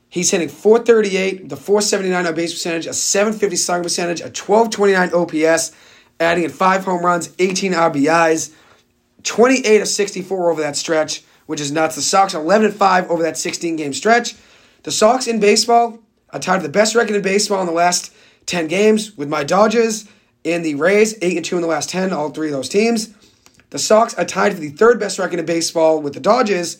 he's 0.08 0.30
hitting 0.30 0.48
438, 0.48 1.48
the 1.48 1.56
479 1.56 2.26
on 2.26 2.34
base 2.34 2.52
percentage, 2.52 2.86
a 2.86 2.92
750 2.92 3.56
slugging 3.56 3.82
percentage, 3.82 4.20
a 4.20 4.24
1229 4.24 5.14
OPS, 5.14 5.72
adding 6.20 6.44
in 6.44 6.50
five 6.50 6.84
home 6.84 7.04
runs, 7.04 7.30
18 7.38 7.72
RBIs, 7.72 8.54
28 9.22 9.80
of 9.80 9.88
64 9.88 10.50
over 10.50 10.60
that 10.60 10.76
stretch, 10.76 11.22
which 11.46 11.60
is 11.60 11.72
nuts. 11.72 11.96
The 11.96 12.02
Sox 12.02 12.34
11 12.34 12.66
and 12.66 12.74
5 12.74 13.10
over 13.10 13.22
that 13.22 13.36
16 13.36 13.76
game 13.76 13.92
stretch. 13.92 14.34
The 14.82 14.90
Sox 14.90 15.26
in 15.26 15.40
baseball 15.40 15.98
are 16.30 16.40
tied 16.40 16.58
for 16.58 16.66
the 16.66 16.72
best 16.72 16.94
record 16.94 17.16
in 17.16 17.22
baseball 17.22 17.60
in 17.60 17.66
the 17.66 17.72
last 17.72 18.12
10 18.46 18.68
games 18.68 19.16
with 19.16 19.28
my 19.28 19.44
Dodgers 19.44 20.08
and 20.44 20.64
the 20.64 20.74
Rays, 20.74 21.16
8 21.20 21.36
and 21.36 21.44
2 21.44 21.56
in 21.56 21.62
the 21.62 21.68
last 21.68 21.90
10, 21.90 22.12
all 22.12 22.30
three 22.30 22.48
of 22.48 22.52
those 22.52 22.68
teams. 22.68 23.14
The 23.70 23.78
Sox 23.78 24.14
are 24.14 24.24
tied 24.24 24.54
for 24.54 24.60
the 24.60 24.70
third 24.70 24.98
best 24.98 25.18
record 25.18 25.38
in 25.38 25.46
baseball 25.46 26.00
with 26.00 26.14
the 26.14 26.20
Dodgers 26.20 26.78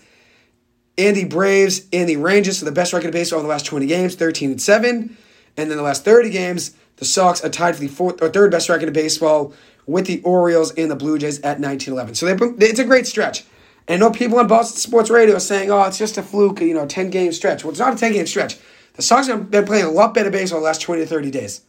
and 0.99 1.17
the 1.17 1.25
Braves 1.25 1.87
and 1.93 2.09
the 2.09 2.17
Rangers 2.17 2.59
for 2.59 2.65
the 2.65 2.73
best 2.73 2.93
record 2.93 3.07
in 3.07 3.13
baseball 3.13 3.39
in 3.39 3.47
the 3.47 3.51
last 3.51 3.65
20 3.65 3.87
games, 3.87 4.17
13 4.17 4.51
and 4.51 4.61
7. 4.61 5.17
And 5.57 5.71
then 5.71 5.79
the 5.79 5.85
last 5.85 6.05
30 6.05 6.29
games, 6.31 6.75
the 6.97 7.05
Sox 7.05 7.43
are 7.45 7.49
tied 7.49 7.77
for 7.77 7.81
the 7.81 7.89
fourth 7.89 8.21
or 8.21 8.29
third 8.29 8.51
best 8.51 8.69
record 8.69 8.89
in 8.89 8.93
baseball 8.93 9.55
with 9.87 10.07
the 10.07 10.21
Orioles 10.23 10.73
and 10.75 10.91
the 10.91 10.97
Blue 10.97 11.17
Jays 11.17 11.41
at 11.41 11.61
19 11.61 11.95
11. 11.95 12.17
So 12.17 12.35
they, 12.35 12.67
it's 12.67 12.81
a 12.81 12.85
great 12.85 13.07
stretch. 13.07 13.45
And 13.87 14.03
I 14.03 14.07
know 14.07 14.13
people 14.13 14.39
on 14.39 14.49
Boston 14.49 14.79
Sports 14.79 15.09
Radio 15.09 15.37
are 15.37 15.41
saying, 15.41 15.71
oh, 15.71 15.85
it's 15.85 15.97
just 15.97 16.19
a 16.19 16.23
fluke, 16.23 16.61
you 16.61 16.75
know, 16.75 16.87
10 16.87 17.11
game 17.11 17.33
stretch. 17.33 17.65
Well, 17.65 17.71
it's 17.71 17.81
not 17.81 17.95
a 17.95 17.97
10 17.97 18.13
game 18.13 18.27
stretch. 18.27 18.59
The 18.95 19.03
Sox 19.03 19.29
have 19.29 19.51
been 19.51 19.65
playing 19.65 19.85
a 19.85 19.91
lot 19.91 20.13
better 20.13 20.31
baseball 20.31 20.61
the 20.61 20.67
last 20.67 20.83
20 20.83 21.03
to 21.03 21.07
30 21.07 21.31
days. 21.31 21.63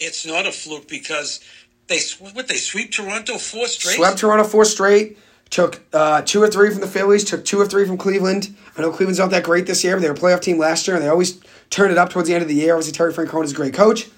It's 0.00 0.26
not 0.26 0.46
a 0.46 0.52
fluke 0.52 0.88
because 0.88 1.40
they 1.86 2.00
what 2.20 2.46
they 2.46 2.56
sweep 2.56 2.92
Toronto 2.92 3.38
four 3.38 3.66
straight. 3.66 3.96
Swept 3.96 4.18
Toronto 4.18 4.44
four 4.44 4.64
straight. 4.64 5.18
Took 5.50 5.80
uh, 5.92 6.22
two 6.22 6.42
or 6.42 6.48
three 6.48 6.70
from 6.70 6.80
the 6.80 6.86
Phillies. 6.86 7.24
Took 7.24 7.44
two 7.44 7.58
or 7.58 7.66
three 7.66 7.86
from 7.86 7.96
Cleveland. 7.96 8.54
I 8.76 8.82
know 8.82 8.90
Cleveland's 8.90 9.18
not 9.18 9.30
that 9.30 9.44
great 9.44 9.66
this 9.66 9.82
year, 9.82 9.96
but 9.96 10.02
they 10.02 10.08
were 10.08 10.14
a 10.14 10.18
playoff 10.18 10.42
team 10.42 10.58
last 10.58 10.86
year, 10.86 10.96
and 10.96 11.04
they 11.04 11.08
always 11.08 11.40
turn 11.70 11.90
it 11.90 11.98
up 11.98 12.10
towards 12.10 12.28
the 12.28 12.34
end 12.34 12.42
of 12.42 12.48
the 12.48 12.54
year. 12.54 12.74
Obviously, 12.74 12.92
Terry 12.92 13.12
Francona 13.12 13.44
is 13.44 13.52
a 13.52 13.54
great 13.54 13.74
coach. 13.74 14.08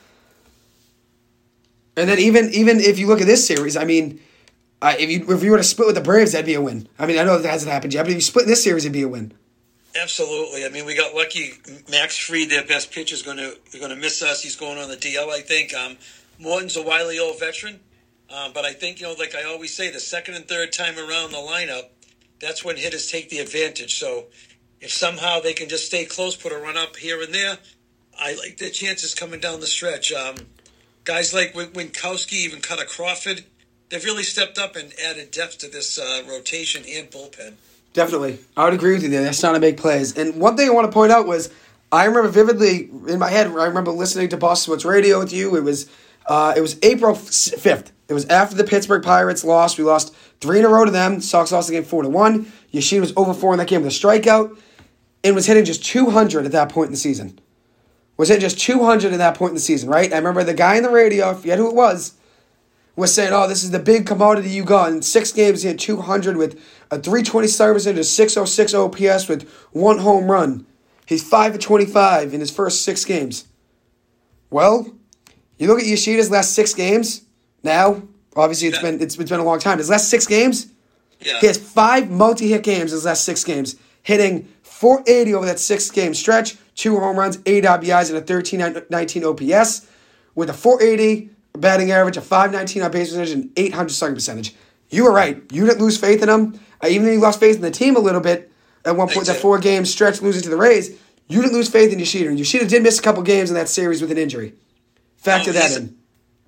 And 1.96 2.08
then 2.08 2.18
even 2.18 2.50
even 2.50 2.80
if 2.80 2.98
you 2.98 3.06
look 3.06 3.20
at 3.20 3.26
this 3.26 3.46
series, 3.46 3.76
I 3.76 3.84
mean, 3.84 4.20
uh, 4.82 4.94
if 4.98 5.10
you 5.10 5.24
if 5.34 5.42
you 5.42 5.50
were 5.50 5.58
to 5.58 5.64
split 5.64 5.86
with 5.86 5.96
the 5.96 6.00
Braves, 6.00 6.32
that'd 6.32 6.46
be 6.46 6.54
a 6.54 6.60
win. 6.60 6.88
I 6.98 7.06
mean, 7.06 7.18
I 7.18 7.24
know 7.24 7.38
that 7.38 7.50
hasn't 7.50 7.70
happened 7.70 7.94
yet, 7.94 8.02
but 8.04 8.10
if 8.10 8.14
you 8.16 8.20
split 8.20 8.44
in 8.44 8.48
this 8.48 8.64
series, 8.64 8.84
it'd 8.84 8.92
be 8.92 9.02
a 9.02 9.08
win. 9.08 9.32
Absolutely. 10.00 10.64
I 10.64 10.68
mean, 10.68 10.86
we 10.86 10.96
got 10.96 11.14
lucky. 11.14 11.54
Max 11.90 12.16
Fried, 12.16 12.48
their 12.48 12.64
best 12.64 12.92
pitcher, 12.92 13.14
is 13.14 13.22
going 13.22 13.38
to 13.38 13.56
going 13.78 13.90
to 13.90 13.96
miss 13.96 14.22
us. 14.22 14.42
He's 14.42 14.56
going 14.56 14.78
on 14.78 14.88
the 14.88 14.96
DL, 14.96 15.28
I 15.28 15.40
think. 15.40 15.74
Um, 15.74 15.96
Morton's 16.38 16.76
a 16.76 16.82
wily 16.82 17.18
old 17.18 17.38
veteran. 17.38 17.80
Um, 18.32 18.52
but 18.52 18.64
I 18.64 18.72
think, 18.72 19.00
you 19.00 19.06
know, 19.06 19.14
like 19.18 19.34
I 19.34 19.44
always 19.44 19.74
say, 19.74 19.90
the 19.90 20.00
second 20.00 20.34
and 20.34 20.46
third 20.46 20.72
time 20.72 20.98
around 20.98 21.32
the 21.32 21.38
lineup, 21.38 21.88
that's 22.40 22.64
when 22.64 22.76
hitters 22.76 23.10
take 23.10 23.28
the 23.28 23.38
advantage. 23.38 23.98
So 23.98 24.26
if 24.80 24.92
somehow 24.92 25.40
they 25.40 25.52
can 25.52 25.68
just 25.68 25.86
stay 25.86 26.04
close, 26.04 26.36
put 26.36 26.52
a 26.52 26.58
run 26.58 26.76
up 26.76 26.96
here 26.96 27.20
and 27.20 27.34
there, 27.34 27.58
I 28.18 28.34
like 28.34 28.58
their 28.58 28.70
chances 28.70 29.14
coming 29.14 29.40
down 29.40 29.60
the 29.60 29.66
stretch. 29.66 30.12
Um, 30.12 30.36
guys 31.04 31.34
like 31.34 31.54
Winckowski, 31.54 32.34
even 32.34 32.60
Kutter 32.60 32.86
Crawford, 32.86 33.44
they've 33.88 34.04
really 34.04 34.22
stepped 34.22 34.58
up 34.58 34.76
and 34.76 34.92
added 35.04 35.30
depth 35.30 35.58
to 35.58 35.68
this 35.68 35.98
uh, 35.98 36.22
rotation 36.28 36.84
and 36.88 37.10
bullpen. 37.10 37.54
Definitely. 37.92 38.38
I 38.56 38.64
would 38.64 38.74
agree 38.74 38.92
with 38.92 39.02
you 39.02 39.08
there. 39.08 39.22
They're 39.22 39.32
starting 39.32 39.60
to 39.60 39.66
make 39.66 39.76
plays. 39.76 40.16
And 40.16 40.40
one 40.40 40.56
thing 40.56 40.68
I 40.68 40.72
want 40.72 40.86
to 40.86 40.92
point 40.92 41.10
out 41.10 41.26
was 41.26 41.50
I 41.90 42.04
remember 42.04 42.28
vividly 42.28 42.88
in 43.08 43.18
my 43.18 43.28
head, 43.28 43.48
I 43.48 43.66
remember 43.66 43.90
listening 43.90 44.28
to 44.28 44.36
Boston 44.36 44.70
Sports 44.70 44.84
Radio 44.84 45.18
with 45.18 45.32
you. 45.32 45.56
It 45.56 45.64
was 45.64 45.90
uh, 46.26 46.54
it 46.56 46.60
was 46.60 46.78
April 46.82 47.14
5th. 47.14 47.90
It 48.10 48.14
was 48.14 48.26
after 48.26 48.56
the 48.56 48.64
Pittsburgh 48.64 49.04
Pirates 49.04 49.44
lost. 49.44 49.78
We 49.78 49.84
lost 49.84 50.12
three 50.40 50.58
in 50.58 50.64
a 50.64 50.68
row 50.68 50.84
to 50.84 50.90
them. 50.90 51.20
Sox 51.20 51.52
lost 51.52 51.70
game 51.70 51.84
four 51.84 52.02
to 52.02 52.08
one. 52.08 52.50
Yoshida 52.72 53.00
was 53.00 53.12
over 53.16 53.32
four 53.32 53.52
in 53.52 53.58
that 53.58 53.68
game 53.68 53.82
with 53.82 53.92
a 53.92 53.96
strikeout, 53.96 54.58
and 55.22 55.36
was 55.36 55.46
hitting 55.46 55.64
just 55.64 55.84
200 55.84 56.44
at 56.44 56.50
that 56.50 56.70
point 56.70 56.88
in 56.88 56.92
the 56.92 56.98
season. 56.98 57.38
Was 58.16 58.28
hitting 58.28 58.40
just 58.40 58.58
200 58.58 59.12
at 59.12 59.18
that 59.18 59.36
point 59.36 59.50
in 59.50 59.54
the 59.54 59.60
season, 59.60 59.88
right? 59.88 60.12
I 60.12 60.16
remember 60.16 60.42
the 60.42 60.54
guy 60.54 60.74
in 60.74 60.82
the 60.82 60.90
radio, 60.90 61.30
I 61.30 61.34
forget 61.34 61.58
who 61.58 61.68
it 61.68 61.76
was, 61.76 62.14
was 62.96 63.14
saying, 63.14 63.32
"Oh, 63.32 63.46
this 63.46 63.62
is 63.62 63.70
the 63.70 63.78
big 63.78 64.06
commodity 64.06 64.50
you 64.50 64.64
got." 64.64 64.90
In 64.90 65.02
six 65.02 65.30
games, 65.30 65.62
he 65.62 65.68
had 65.68 65.78
200 65.78 66.36
with 66.36 66.60
a 66.90 66.98
320 66.98 67.46
star 67.46 67.72
percentage, 67.72 68.00
a 68.00 68.04
606 68.04 68.74
OPS 68.74 69.28
with 69.28 69.48
one 69.70 69.98
home 69.98 70.28
run. 70.28 70.66
He's 71.06 71.22
five 71.22 71.54
of 71.54 71.60
25 71.60 72.34
in 72.34 72.40
his 72.40 72.50
first 72.50 72.82
six 72.82 73.04
games. 73.04 73.44
Well, 74.50 74.96
you 75.58 75.68
look 75.68 75.78
at 75.78 75.86
Yoshida's 75.86 76.32
last 76.32 76.54
six 76.54 76.74
games 76.74 77.22
now. 77.62 78.02
Obviously, 78.36 78.68
it's 78.68 78.76
yeah. 78.76 78.90
been 78.90 79.00
it's, 79.00 79.18
it's 79.18 79.30
been 79.30 79.40
a 79.40 79.44
long 79.44 79.58
time. 79.58 79.78
His 79.78 79.90
last 79.90 80.08
six 80.08 80.26
games, 80.26 80.68
yeah. 81.20 81.40
he 81.40 81.46
has 81.46 81.58
five 81.58 82.10
multi-hit 82.10 82.62
games. 82.62 82.92
His 82.92 83.04
last 83.04 83.24
six 83.24 83.44
games, 83.44 83.76
hitting 84.02 84.48
480 84.62 85.34
over 85.34 85.46
that 85.46 85.58
six-game 85.58 86.14
stretch, 86.14 86.56
two 86.74 86.98
home 86.98 87.18
runs, 87.18 87.38
eight 87.44 87.64
RBIs, 87.64 88.08
and 88.08 88.16
a 88.16 88.20
1319 88.20 89.24
OPS, 89.24 89.86
with 90.34 90.48
a 90.48 90.54
480 90.54 91.28
batting 91.58 91.90
average, 91.90 92.16
a 92.16 92.22
519 92.22 92.82
on 92.82 92.90
base 92.90 93.10
percentage, 93.10 93.30
and 93.30 93.50
800 93.56 93.90
slugging 93.90 94.14
percentage. 94.14 94.54
You 94.88 95.04
were 95.04 95.12
right. 95.12 95.42
You 95.52 95.66
didn't 95.66 95.80
lose 95.80 95.98
faith 95.98 96.22
in 96.22 96.28
him. 96.28 96.58
Uh, 96.82 96.88
even 96.88 97.06
though 97.06 97.12
you 97.12 97.20
lost 97.20 97.40
faith 97.40 97.56
in 97.56 97.62
the 97.62 97.70
team 97.70 97.96
a 97.96 97.98
little 98.00 98.22
bit 98.22 98.50
at 98.84 98.96
one 98.96 99.08
point, 99.08 99.26
that 99.26 99.36
four-game 99.36 99.84
stretch 99.84 100.22
losing 100.22 100.42
to 100.42 100.48
the 100.48 100.56
Rays, 100.56 100.98
you 101.28 101.42
didn't 101.42 101.52
lose 101.52 101.68
faith 101.68 101.92
in 101.92 101.98
Yoshida. 101.98 102.30
And 102.30 102.38
Yoshida 102.38 102.66
did 102.66 102.82
miss 102.82 102.98
a 102.98 103.02
couple 103.02 103.22
games 103.22 103.50
in 103.50 103.56
that 103.56 103.68
series 103.68 104.00
with 104.00 104.10
an 104.10 104.18
injury. 104.18 104.54
Factor 105.16 105.50
oh, 105.50 105.52
that 105.52 105.76
in. 105.76 105.96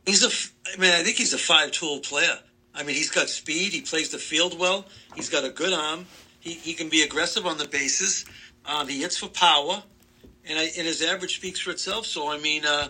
He's 0.06 0.24
a, 0.24 0.72
I 0.74 0.80
mean, 0.80 0.92
I 0.92 1.02
think 1.02 1.16
he's 1.16 1.32
a 1.32 1.38
five-tool 1.38 2.00
player. 2.00 2.38
I 2.74 2.82
mean, 2.82 2.96
he's 2.96 3.10
got 3.10 3.28
speed. 3.28 3.72
He 3.72 3.82
plays 3.82 4.10
the 4.10 4.18
field 4.18 4.58
well. 4.58 4.86
He's 5.14 5.28
got 5.28 5.44
a 5.44 5.50
good 5.50 5.72
arm. 5.72 6.06
He, 6.40 6.54
he 6.54 6.74
can 6.74 6.88
be 6.88 7.02
aggressive 7.02 7.46
on 7.46 7.58
the 7.58 7.68
bases. 7.68 8.24
Um, 8.66 8.88
he 8.88 9.02
hits 9.02 9.16
for 9.18 9.28
power, 9.28 9.82
and, 10.46 10.58
I, 10.58 10.64
and 10.64 10.86
his 10.86 11.02
average 11.02 11.36
speaks 11.36 11.60
for 11.60 11.70
itself. 11.70 12.06
So, 12.06 12.30
I 12.30 12.38
mean, 12.38 12.64
uh, 12.64 12.88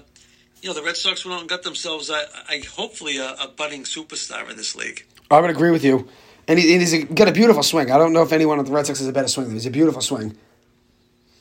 you 0.62 0.68
know, 0.68 0.74
the 0.74 0.82
Red 0.82 0.96
Sox 0.96 1.24
went 1.24 1.34
out 1.34 1.40
and 1.40 1.48
got 1.48 1.62
themselves, 1.62 2.10
I, 2.10 2.22
I 2.48 2.62
hopefully, 2.76 3.18
a, 3.18 3.32
a, 3.34 3.48
budding 3.48 3.82
superstar 3.82 4.48
in 4.48 4.56
this 4.56 4.76
league. 4.76 5.04
I 5.30 5.40
would 5.40 5.50
agree 5.50 5.70
with 5.70 5.84
you. 5.84 6.08
And, 6.48 6.58
he, 6.58 6.72
and 6.72 6.80
he's 6.80 7.04
got 7.04 7.28
a 7.28 7.32
beautiful 7.32 7.62
swing. 7.62 7.90
I 7.90 7.98
don't 7.98 8.12
know 8.12 8.22
if 8.22 8.32
anyone 8.32 8.58
at 8.58 8.66
the 8.66 8.72
Red 8.72 8.86
Sox 8.86 9.00
has 9.00 9.08
a 9.08 9.12
better 9.12 9.28
swing. 9.28 9.50
He's 9.50 9.66
a 9.66 9.70
beautiful 9.70 10.00
swing. 10.00 10.36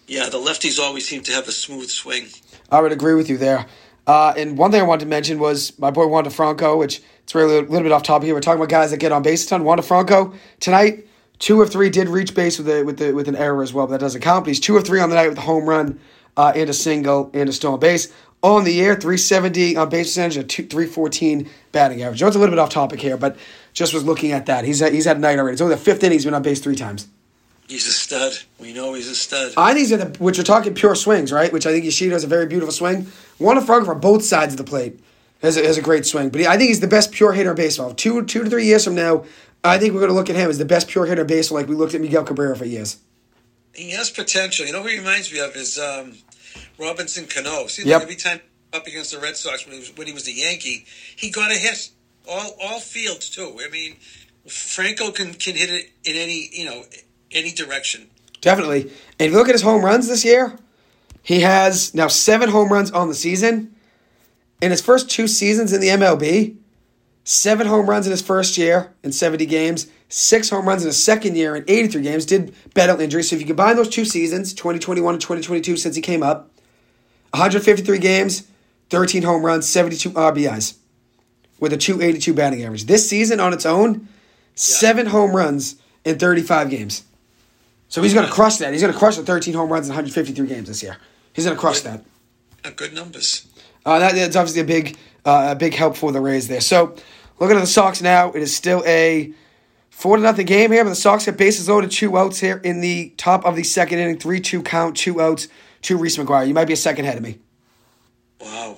Yeah, 0.08 0.28
the 0.30 0.38
lefties 0.38 0.80
always 0.80 1.08
seem 1.08 1.24
to 1.24 1.32
have 1.32 1.48
a 1.48 1.52
smooth 1.52 1.90
swing. 1.90 2.28
I 2.70 2.82
would 2.82 2.92
agree 2.92 3.16
with 3.16 3.30
you 3.30 3.38
there. 3.38 3.66
Uh, 4.12 4.34
and 4.36 4.58
one 4.58 4.72
thing 4.72 4.82
I 4.82 4.84
wanted 4.84 5.06
to 5.06 5.10
mention 5.10 5.40
was 5.40 5.80
my 5.80 5.90
boy 5.90 6.06
Wander 6.06 6.30
Franco, 6.30 6.76
which 6.76 7.02
it's 7.24 7.34
really 7.34 7.60
a 7.60 7.62
little 7.62 7.84
bit 7.84 7.94
off 7.94 8.04
topic 8.04 8.26
here. 8.26 8.36
We're 8.36 8.42
talking 8.42 8.60
about 8.60 8.68
guys 8.68 8.92
that 8.92 8.98
get 8.98 9.14
on 9.14 9.24
base 9.24 9.46
a 9.46 9.48
ton. 9.48 9.64
Wander 9.64 9.84
Franco 9.84 10.34
tonight, 10.60 11.08
two 11.40 11.62
of 11.62 11.72
three 11.72 11.90
did 11.90 12.10
reach 12.10 12.36
base 12.36 12.58
with 12.58 12.68
a, 12.68 12.84
with 12.84 12.98
the, 12.98 13.14
with 13.14 13.30
an 13.30 13.38
error 13.38 13.64
as 13.64 13.72
well, 13.72 13.88
but 13.88 13.92
that 13.92 14.02
doesn't 14.02 14.20
count. 14.20 14.44
But 14.44 14.50
he's 14.50 14.60
two 14.60 14.76
of 14.76 14.86
three 14.86 15.00
on 15.00 15.10
the 15.10 15.16
night 15.16 15.30
with 15.30 15.38
a 15.38 15.42
home 15.42 15.64
run 15.64 15.98
uh, 16.36 16.52
and 16.54 16.70
a 16.70 16.74
single 16.74 17.32
and 17.34 17.48
a 17.48 17.54
stolen 17.54 17.80
base. 17.80 18.12
On 18.44 18.66
the 18.66 18.82
air, 18.82 18.96
370 18.96 19.78
on 19.78 19.88
base 19.88 20.08
percentage, 20.08 20.36
a 20.36 20.44
two, 20.44 20.64
314 20.64 21.50
batting 21.72 22.04
average. 22.04 22.22
it's 22.22 22.36
a 22.36 22.40
little 22.40 22.52
bit 22.52 22.60
off 22.60 22.70
topic 22.70 23.00
here, 23.00 23.16
but 23.16 23.38
just 23.72 23.94
was 23.94 24.04
looking 24.04 24.34
at 24.34 24.46
that. 24.48 24.66
He's 24.66 24.80
he's 24.80 25.06
had 25.06 25.16
a 25.16 25.20
night 25.22 25.40
already. 25.40 25.54
It's 25.54 25.62
only 25.62 25.76
the 25.76 25.82
fifth 25.82 26.04
inning 26.04 26.18
he's 26.18 26.26
been 26.26 26.34
on 26.34 26.42
base 26.42 26.60
three 26.60 26.76
times. 26.76 27.08
He's 27.72 27.88
a 27.88 27.94
stud. 27.94 28.34
We 28.60 28.74
know 28.74 28.94
he's 28.96 29.08
a 29.08 29.16
stud. 29.16 29.54
I 29.56 29.74
think 29.74 29.88
he's 29.88 29.98
the, 29.98 30.06
which 30.20 30.36
you're 30.36 30.44
talking 30.44 30.74
pure 30.74 30.94
swings, 30.94 31.32
right? 31.32 31.54
Which 31.54 31.66
I 31.66 31.72
think 31.72 31.86
Yoshida 31.86 32.12
has 32.12 32.26
a 32.26 32.28
very 32.28 32.46
beautiful 32.46 32.74
swing. 32.74 33.08
Wander 33.40 33.62
Franco 33.62 33.86
from 33.86 34.02
both 34.02 34.26
sides 34.26 34.54
of 34.54 34.58
the 34.58 34.66
plate 34.66 35.00
has 35.42 35.56
a, 35.56 35.66
has 35.66 35.78
a 35.78 35.82
great 35.82 36.06
swing. 36.06 36.30
But 36.32 36.42
he, 36.42 36.48
I 36.48 36.58
think 36.58 36.68
he's 36.68 36.82
the 36.82 36.88
best 36.90 37.14
pure 37.14 37.32
hitter 37.32 37.52
in 37.52 37.56
baseball. 37.56 37.94
Two 37.94 38.26
two 38.26 38.44
to 38.44 38.50
three 38.50 38.66
years 38.66 38.84
from 38.84 38.96
now, 38.96 39.24
I 39.64 39.78
think 39.78 39.94
we're 39.94 40.02
going 40.02 40.12
to 40.12 40.16
look 40.16 40.30
at 40.30 40.36
him 40.36 40.50
as 40.50 40.58
the 40.58 40.66
best 40.66 40.90
pure 40.90 41.06
hitter 41.06 41.22
in 41.22 41.28
baseball, 41.28 41.60
like 41.60 41.70
we 41.70 41.76
looked 41.76 41.94
at 41.96 42.02
Miguel 42.02 42.26
Cabrera 42.26 42.58
for 42.58 42.66
years. 42.66 42.98
He 43.74 43.92
has 43.92 44.10
potential. 44.10 44.66
You 44.66 44.74
know 44.74 44.82
who 44.82 44.90
he 44.90 44.98
reminds 45.00 45.32
me 45.32 45.40
of 45.40 45.56
is 45.56 45.80
um, 45.80 46.18
Robinson 46.78 47.26
Cano. 47.26 47.68
See, 47.68 47.84
Yep. 47.84 47.94
like 47.94 48.04
every 48.04 48.16
time 48.18 48.42
up 48.74 48.86
against 48.86 49.14
the 49.14 49.20
Red 49.20 49.38
Sox 49.38 49.66
when 49.66 49.76
he 49.76 49.80
was 49.80 49.96
when 49.96 50.08
he 50.08 50.14
was 50.14 50.26
the 50.26 50.34
Yankee, 50.34 50.86
he 51.16 51.32
got 51.32 51.52
a 51.52 51.56
hit. 51.56 51.90
All 52.30 52.52
all 52.62 52.80
fields 52.82 53.30
too. 53.30 53.58
I 53.66 53.70
mean, 53.70 53.96
Franco 54.46 55.12
can 55.12 55.34
can 55.36 55.56
hit 55.56 55.70
it 55.70 55.90
in 56.04 56.18
any 56.18 56.50
you 56.52 56.66
know 56.66 56.84
any 57.34 57.52
direction. 57.52 58.10
Definitely. 58.42 58.84
And 58.84 58.92
if 59.20 59.32
you 59.32 59.38
look 59.38 59.48
at 59.48 59.56
his 59.56 59.62
home 59.62 59.84
runs 59.84 60.08
this 60.08 60.26
year, 60.26 60.58
he 61.24 61.42
has 61.42 61.94
now 61.94 62.08
seven 62.08 62.50
home 62.50 62.70
runs 62.70 62.92
on 62.92 63.08
the 63.08 63.14
season. 63.14 63.76
In 64.62 64.72
his 64.72 64.82
first 64.82 65.10
two 65.10 65.28
seasons 65.28 65.74
in 65.74 65.82
the 65.82 65.90
MLB, 65.90 66.56
seven 67.24 67.68
home 67.68 67.90
runs 67.90 68.08
in 68.08 68.12
his 68.12 68.22
first 68.22 68.58
year 68.58 68.94
in 69.04 69.12
70 69.12 69.46
games, 69.46 69.88
six 70.10 70.50
home 70.50 70.68
runs 70.68 70.84
in 70.84 70.88
his 70.88 71.04
second 71.04 71.36
year 71.36 71.56
in 71.56 71.64
83 71.68 72.02
games, 72.02 72.26
did 72.26 72.54
battle 72.74 73.00
injuries. 73.00 73.30
So 73.30 73.36
if 73.36 73.42
you 73.42 73.48
combine 73.48 73.76
those 73.76 73.90
two 73.90 74.06
seasons, 74.06 74.54
2021 74.54 75.16
and 75.16 75.22
2022, 75.22 75.78
since 75.78 75.96
he 75.96 76.02
came 76.02 76.24
up, 76.24 76.52
153 77.32 77.98
games, 78.00 78.48
13 78.90 79.24
home 79.24 79.46
runs, 79.46 79.68
72 79.70 80.12
RBIs 80.12 80.78
with 81.60 81.72
a 81.72 81.78
282 81.78 82.34
batting 82.34 82.64
average. 82.64 82.86
This 82.86 83.08
season 83.08 83.40
on 83.40 83.54
its 83.54 83.66
own, 83.66 84.10
seven 84.56 85.06
home 85.08 85.34
runs 85.34 85.76
in 86.04 86.20
35 86.20 86.70
games. 86.70 87.04
So 87.92 88.02
he's 88.02 88.14
going 88.14 88.26
to 88.26 88.32
crush 88.32 88.56
that. 88.58 88.72
He's 88.72 88.82
going 88.82 88.94
to 88.94 88.98
crush 88.98 89.18
the 89.18 89.24
13 89.24 89.54
home 89.54 89.70
runs 89.70 89.86
in 89.88 89.92
153 89.94 90.48
games 90.48 90.70
this 90.70 90.82
year. 90.82 90.96
He's 91.34 91.44
going 91.44 91.58
to 91.58 91.60
crush 91.60 91.82
that. 91.82 92.02
Uh, 92.64 92.70
good 92.74 92.94
numbers. 92.94 93.48
Uh, 93.86 94.00
that, 94.00 94.16
that's 94.16 94.38
obviously 94.38 94.62
a 94.62 94.64
big, 94.64 94.98
uh, 95.26 95.50
a 95.52 95.56
big 95.56 95.74
help 95.74 95.98
for 95.98 96.14
the 96.14 96.22
Rays 96.22 96.48
there. 96.48 96.62
So, 96.62 96.96
looking 97.38 97.58
at 97.58 97.60
the 97.60 97.68
Sox 97.68 98.02
now, 98.02 98.32
it 98.32 98.42
is 98.42 98.56
still 98.56 98.82
a 98.86 99.34
four 99.90 100.16
to 100.16 100.24
nothing 100.24 100.46
game 100.46 100.72
here, 100.72 100.86
but 100.86 100.92
the 100.92 100.96
Sox 100.96 101.26
have 101.26 101.36
bases 101.36 101.68
loaded, 101.68 101.92
two 101.92 102.18
outs 102.18 102.40
here 102.40 102.62
in 102.64 102.80
the 102.80 103.10
top 103.18 103.44
of 103.44 103.58
the 103.58 103.64
second 103.64 104.00
inning, 104.00 104.18
three 104.18 104.40
two 104.40 104.64
count, 104.64 104.96
two 104.96 105.20
outs, 105.20 105.50
two 105.82 105.98
Reese 105.98 106.16
McGuire. 106.16 106.48
You 106.48 106.54
might 106.54 106.66
be 106.66 106.74
a 106.74 106.78
second 106.78 107.04
ahead 107.04 107.18
of 107.18 107.24
me, 107.24 107.40
Wow. 108.40 108.78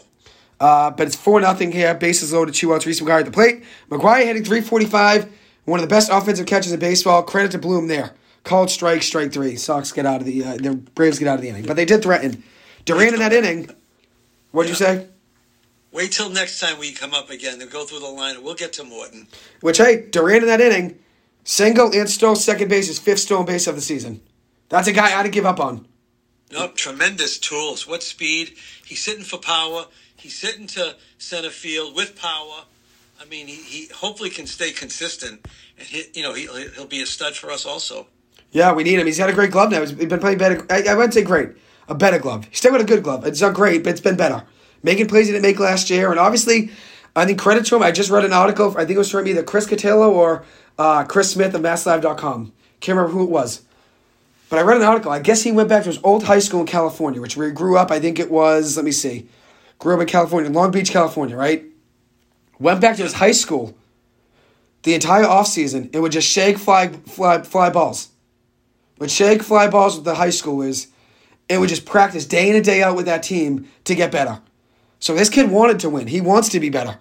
uh, 0.59 0.89
but 0.89 1.05
it's 1.05 1.16
four 1.16 1.39
nothing 1.39 1.72
here. 1.72 1.93
Bases 1.93 2.34
loaded, 2.34 2.55
two 2.55 2.74
outs, 2.74 2.88
Reese 2.88 2.99
McGuire 2.99 3.20
at 3.20 3.26
the 3.26 3.32
plate. 3.32 3.64
McGuire 3.91 4.26
hitting 4.26 4.43
three 4.43 4.61
forty 4.61 4.86
five, 4.86 5.32
one 5.66 5.80
of 5.80 5.88
the 5.88 5.93
best 5.93 6.09
offensive 6.11 6.47
catches 6.47 6.72
in 6.72 6.80
baseball. 6.80 7.22
Credit 7.22 7.51
to 7.51 7.59
Bloom 7.59 7.88
there. 7.88 8.14
Called 8.44 8.70
strike, 8.70 9.04
strike 9.04 9.32
three. 9.32 9.56
Sox 9.56 9.91
get 9.91 10.06
out 10.06 10.20
of 10.20 10.26
the, 10.26 10.44
uh, 10.44 10.58
the 10.58 10.76
Braves 10.96 11.20
get 11.20 11.28
out 11.28 11.36
of 11.36 11.41
the 11.41 11.50
inning, 11.50 11.66
but 11.66 11.76
they 11.76 11.86
did 11.86 12.04
threaten. 12.04 12.44
Duran 12.86 13.14
in 13.14 13.20
that 13.20 13.32
inning. 13.32 13.70
What'd 14.52 14.70
you 14.70 14.76
say? 14.76 15.08
Wait 15.91 16.12
till 16.12 16.30
next 16.30 16.60
time 16.60 16.80
we 16.80 16.91
come 16.91 17.14
up 17.14 17.30
again. 17.30 17.60
They'll 17.60 17.70
go 17.70 17.86
through 17.86 18.00
the 18.00 18.08
line. 18.08 18.36
And 18.36 18.44
we'll 18.44 18.56
get 18.56 18.74
to 18.74 18.84
Morton. 18.84 19.28
Which, 19.62 19.78
hey, 19.78 20.08
Duran 20.10 20.41
in 20.41 20.48
that 20.48 20.60
inning, 20.60 21.00
single 21.44 21.91
and 21.94 22.10
stole 22.10 22.36
second 22.36 22.68
base, 22.68 22.88
his 22.88 23.00
fifth 23.00 23.20
stolen 23.20 23.46
base 23.46 23.68
of 23.68 23.76
the 23.76 23.82
season. 23.82 24.20
That's 24.70 24.88
a 24.88 24.91
guy 24.91 25.18
I'd 25.18 25.32
give 25.32 25.46
up 25.46 25.60
on. 25.60 25.88
No, 26.52 26.68
tremendous 26.70 27.38
tools. 27.38 27.88
What 27.88 28.04
speed? 28.04 28.56
He's 28.86 29.02
sitting 29.02 29.24
for 29.24 29.38
power. 29.38 29.86
He's 30.16 30.38
sitting 30.38 30.68
to 30.68 30.96
center 31.18 31.50
field 31.50 31.96
with 31.96 32.20
power. 32.20 32.66
I 33.22 33.26
mean, 33.26 33.48
he, 33.48 33.56
he 33.56 33.88
hopefully 33.94 34.30
can 34.30 34.48
stay 34.48 34.72
consistent, 34.72 35.46
and 35.78 35.88
he, 35.88 36.04
you 36.14 36.24
know 36.24 36.34
he, 36.34 36.48
he'll 36.76 36.86
be 36.86 37.02
a 37.02 37.06
stud 37.06 37.36
for 37.36 37.52
us 37.52 37.66
also. 37.66 38.08
Yeah, 38.54 38.72
we 38.74 38.84
need 38.84 38.99
him. 38.99 39.08
He's 39.08 39.18
got 39.18 39.32
a 39.32 39.34
great 39.34 39.51
glove 39.51 39.72
now. 39.72 39.80
He's 39.82 39.91
been 39.91 40.20
playing 40.20 40.38
better. 40.38 40.66
I, 40.70 40.84
I 40.84 40.93
wouldn't 40.93 41.16
say 41.16 41.24
great, 41.24 41.49
a 41.88 41.95
better 41.95 42.20
glove. 42.20 42.45
He's 42.45 42.60
still 42.60 42.72
got 42.72 42.82
a 42.82 42.86
good 42.86 43.04
glove. 43.04 43.26
It's 43.26 43.41
not 43.41 43.56
great, 43.56 43.84
but 43.84 43.89
it's 43.89 44.01
been 44.01 44.16
better. 44.16 44.43
Making 44.84 45.08
plays 45.08 45.26
he 45.26 45.34
didn't 45.34 45.43
make 45.43 45.60
last 45.60 45.89
year, 45.89 46.12
and 46.12 46.20
obviously, 46.20 46.70
I 47.16 47.26
think 47.26 47.39
credit 47.39 47.66
to 47.66 47.76
him. 47.76 47.82
I 47.82 47.91
just 47.91 48.12
read 48.12 48.26
an 48.26 48.32
article. 48.32 48.72
I 48.78 48.86
think 48.86 48.91
it 48.91 48.99
was 48.99 49.10
from 49.10 49.28
either 49.28 49.41
Chris 49.43 49.66
Cotillo 49.66 50.12
or 50.12 50.45
uh, 50.78 51.04
Chris 51.06 51.32
Smith 51.32 51.56
of 51.56 51.62
MassLive.com. 51.62 52.54
Can't 52.80 52.95
remember 52.95 53.18
who 53.18 53.24
it 53.24 53.30
was. 53.30 53.64
But 54.49 54.60
I 54.60 54.62
read 54.62 54.78
an 54.78 54.84
article. 54.84 55.12
I 55.12 55.20
guess 55.20 55.41
he 55.41 55.51
went 55.51 55.70
back 55.70 55.84
to 55.84 55.89
his 55.89 55.99
old 56.04 56.26
high 56.26 56.39
school 56.39 56.60
in 56.60 56.68
California, 56.68 57.20
which 57.20 57.36
where 57.36 57.47
he 57.47 57.54
grew 57.54 57.76
up. 57.76 57.89
I 57.89 57.99
think 57.99 58.20
it 58.20 58.30
was, 58.30 58.76
let 58.76 58.86
me 58.86 58.91
see, 58.91 59.28
grew 59.80 59.95
up 59.95 60.01
in 60.01 60.08
California, 60.08 60.51
Long 60.51 60.70
Beach, 60.70 60.91
California, 60.91 61.36
right? 61.36 61.66
Went 62.60 62.82
back 62.82 62.97
to 62.97 63.04
his 63.04 63.14
high 63.14 63.32
school 63.32 63.76
the 64.84 64.93
entire 64.93 65.24
offseason 65.24 65.89
and 65.93 66.04
would 66.04 66.12
just 66.12 66.28
shag 66.28 66.60
fly, 66.60 66.89
fly, 66.89 67.41
fly 67.41 67.72
balls. 67.72 68.10
Would 69.00 69.12
shag 69.12 69.41
fly 69.41 69.70
balls 69.70 69.96
with 69.96 70.06
the 70.06 70.16
high 70.16 70.30
school 70.30 70.62
is, 70.62 70.88
and 71.50 71.60
would 71.60 71.70
just 71.70 71.86
practice 71.86 72.26
day 72.26 72.50
in 72.50 72.56
and 72.56 72.64
day 72.64 72.82
out 72.84 72.96
with 72.96 73.06
that 73.06 73.24
team 73.24 73.70
to 73.86 73.96
get 73.96 74.12
better. 74.12 74.39
So 75.00 75.14
this 75.14 75.30
kid 75.30 75.52
wanted 75.52 75.80
to 75.82 75.89
win. 75.89 76.08
He 76.08 76.22
wants 76.22 76.50
to 76.50 76.60
be 76.60 76.70
better. 76.70 76.98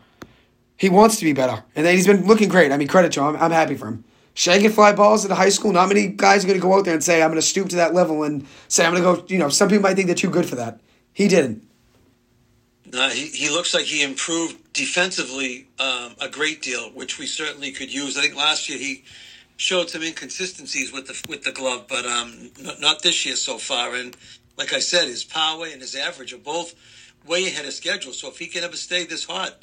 He 0.77 0.89
wants 0.89 1.17
to 1.19 1.25
be 1.25 1.33
better. 1.33 1.63
And 1.77 1.87
he's 1.87 2.07
been 2.07 2.27
looking 2.27 2.49
great. 2.49 2.73
I 2.73 2.77
mean, 2.77 2.89
credit 2.89 3.13
to 3.13 3.21
him. 3.21 3.37
I'm, 3.37 3.37
I'm 3.37 3.51
happy 3.53 3.77
for 3.77 3.87
him. 3.87 4.05
Shagging 4.35 4.73
fly 4.73 4.93
balls 4.93 5.25
at 5.25 5.29
the 5.29 5.35
high 5.35 5.51
school, 5.51 5.73
not 5.73 5.89
many 5.89 6.09
guys 6.09 6.43
are 6.43 6.49
going 6.49 6.59
to 6.59 6.63
go 6.63 6.75
out 6.75 6.85
there 6.85 6.95
and 6.95 7.05
say, 7.05 7.23
I'm 7.23 7.29
going 7.29 7.41
to 7.41 7.47
stoop 7.47 7.69
to 7.69 7.77
that 7.77 7.93
level 7.95 8.23
and 8.25 8.47
say, 8.67 8.85
I'm 8.85 8.93
going 8.93 9.03
to 9.03 9.23
go, 9.23 9.27
you 9.29 9.39
know, 9.39 9.51
some 9.51 9.69
people 9.69 9.83
might 9.83 9.95
think 9.95 10.07
they're 10.07 10.15
too 10.17 10.31
good 10.31 10.47
for 10.47 10.57
that. 10.57 10.81
He 11.13 11.29
didn't. 11.29 11.69
Uh, 12.93 13.11
he, 13.11 13.29
he 13.29 13.51
looks 13.51 13.75
like 13.75 13.85
he 13.85 14.03
improved 14.03 14.73
defensively 14.73 15.69
um, 15.79 16.15
a 16.21 16.29
great 16.31 16.63
deal, 16.63 16.91
which 16.91 17.19
we 17.19 17.27
certainly 17.27 17.73
could 17.73 17.93
use. 17.93 18.17
I 18.17 18.23
think 18.23 18.37
last 18.37 18.69
year 18.69 18.79
he 18.79 19.05
showed 19.63 19.89
some 19.89 20.03
inconsistencies 20.03 20.93
with 20.93 21.07
the 21.07 21.23
with 21.29 21.45
the 21.45 21.53
glove, 21.53 21.87
but 21.89 22.05
um, 22.05 22.51
not, 22.61 22.81
not 22.81 23.03
this 23.03 23.25
year 23.25 23.37
so 23.37 23.59
far. 23.59 23.95
And 23.95 24.17
like 24.59 24.73
I 24.73 24.81
said, 24.81 25.07
his 25.07 25.23
power 25.23 25.67
and 25.67 25.81
his 25.81 25.95
average 25.95 26.33
are 26.33 26.39
both 26.39 26.75
way 27.27 27.47
ahead 27.47 27.65
of 27.65 27.73
schedule. 27.73 28.13
So 28.13 28.29
if 28.29 28.39
he 28.39 28.49
can 28.49 28.65
ever 28.65 28.77
stay 28.77 29.05
this 29.05 29.25
hot, 29.25 29.63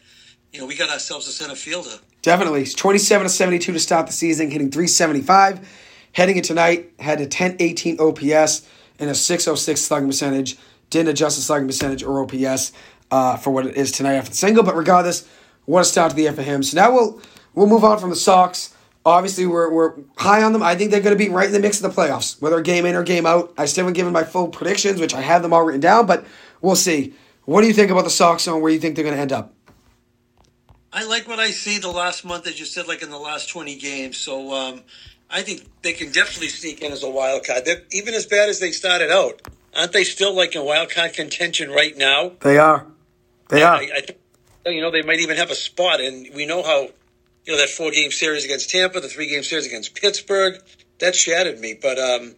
you 0.54 0.60
know, 0.62 0.66
we 0.66 0.78
got 0.78 0.90
ourselves 0.90 1.28
a 1.28 1.32
center 1.32 1.56
fielder. 1.56 2.00
Definitely. 2.22 2.60
He's 2.62 2.74
27 2.74 3.26
to 3.26 3.30
72 3.30 3.74
to 3.74 3.80
start 3.80 4.08
the 4.08 4.14
season, 4.14 4.50
hitting 4.50 4.72
375. 4.72 5.68
Heading 6.14 6.38
in 6.38 6.44
tonight, 6.44 6.92
had 7.00 7.20
a 7.20 7.24
1018 7.24 8.00
OPS 8.00 8.68
and 9.00 9.10
a 9.10 9.16
606 9.16 9.82
slugging 9.82 10.08
percentage. 10.08 10.58
Didn't 10.90 11.10
adjust 11.10 11.36
the 11.36 11.42
slugging 11.42 11.68
percentage 11.68 12.04
or 12.04 12.24
OPS 12.24 12.72
uh, 13.12 13.36
for 13.36 13.52
what 13.52 13.68
it 13.68 13.76
is 13.76 13.92
tonight 13.92 14.16
after 14.16 14.32
the 14.32 14.38
single, 14.38 14.64
but 14.64 14.76
regardless, 14.76 15.28
what 15.66 15.82
a 15.82 15.86
start 15.86 16.12
to 16.12 16.16
the 16.16 16.24
year 16.24 16.34
for 16.34 16.42
him. 16.42 16.64
So 16.64 16.78
now 16.78 16.92
we'll 16.92 17.22
we'll 17.54 17.68
move 17.68 17.84
on 17.84 18.00
from 18.00 18.10
the 18.10 18.16
Sox. 18.16 18.74
Obviously, 19.10 19.46
we're, 19.46 19.70
we're 19.72 19.96
high 20.18 20.44
on 20.44 20.54
them. 20.54 20.64
I 20.64 20.76
think 20.76 20.92
they're 20.92 21.02
going 21.02 21.18
to 21.18 21.24
be 21.24 21.30
right 21.30 21.48
in 21.48 21.54
the 21.54 21.60
mix 21.60 21.82
of 21.82 21.94
the 21.94 22.02
playoffs, 22.02 22.42
whether 22.42 22.62
game 22.62 22.86
in 22.86 22.96
or 22.96 23.04
game 23.04 23.26
out. 23.26 23.54
I 23.58 23.66
still 23.66 23.84
haven't 23.84 23.96
given 23.96 24.14
my 24.14 24.24
full 24.24 24.48
predictions, 24.48 25.00
which 25.00 25.14
I 25.14 25.22
have 25.22 25.42
them 25.42 25.54
all 25.54 25.64
written 25.64 25.82
down, 25.82 26.06
but 26.06 26.26
we'll 26.62 26.76
see. 26.76 27.14
What 27.46 27.62
do 27.62 27.68
you 27.68 27.74
think 27.74 27.92
about 27.92 28.04
the 28.04 28.10
Sox 28.10 28.46
and 28.48 28.62
where 28.62 28.72
you 28.72 28.80
think 28.80 28.96
they're 28.96 29.04
going 29.04 29.16
to 29.16 29.22
end 29.22 29.32
up? 29.32 29.54
I 30.92 31.06
like 31.06 31.28
what 31.28 31.40
I 31.40 31.52
see 31.52 31.78
the 31.78 31.92
last 31.92 32.26
month, 32.26 32.48
as 32.48 32.60
you 32.60 32.66
said, 32.66 32.88
like 32.88 33.02
in 33.02 33.10
the 33.10 33.20
last 33.20 33.50
20 33.50 33.76
games. 33.78 34.18
So 34.18 34.54
um, 34.54 34.82
I 35.30 35.42
think 35.42 35.68
they 35.82 35.94
can 35.94 36.12
definitely 36.12 36.50
sneak 36.50 36.82
in 36.82 36.92
as 36.92 37.04
a 37.04 37.10
wild 37.10 37.46
card. 37.46 37.66
They're, 37.66 37.84
even 37.92 38.14
as 38.14 38.26
bad 38.26 38.50
as 38.50 38.60
they 38.60 38.72
started 38.72 39.12
out, 39.12 39.42
aren't 39.76 39.94
they 39.94 40.04
still 40.04 40.34
like 40.36 40.56
in 40.56 40.66
wild 40.66 40.90
card 40.90 41.14
contention 41.14 41.70
right 41.70 41.96
now? 41.96 42.34
They 42.42 42.58
are. 42.58 42.88
They 43.50 43.64
are. 43.64 43.76
I, 43.76 44.06
I 44.66 44.70
you 44.70 44.82
know, 44.82 44.92
they 44.92 45.02
might 45.02 45.20
even 45.20 45.38
have 45.38 45.52
a 45.52 45.56
spot. 45.56 46.02
And 46.02 46.28
we 46.34 46.46
know 46.46 46.64
how, 46.64 46.90
you 47.46 47.54
know, 47.54 47.60
that 47.60 47.70
four 47.70 47.92
game 47.92 48.12
series 48.12 48.46
against 48.46 48.70
Tampa, 48.70 49.00
the 49.00 49.08
three 49.08 49.30
game 49.30 49.44
series 49.44 49.66
against 49.66 49.96
Pittsburgh, 49.96 50.62
that 51.00 51.16
shattered 51.16 51.60
me. 51.60 51.78
But 51.80 51.98
um, 51.98 52.36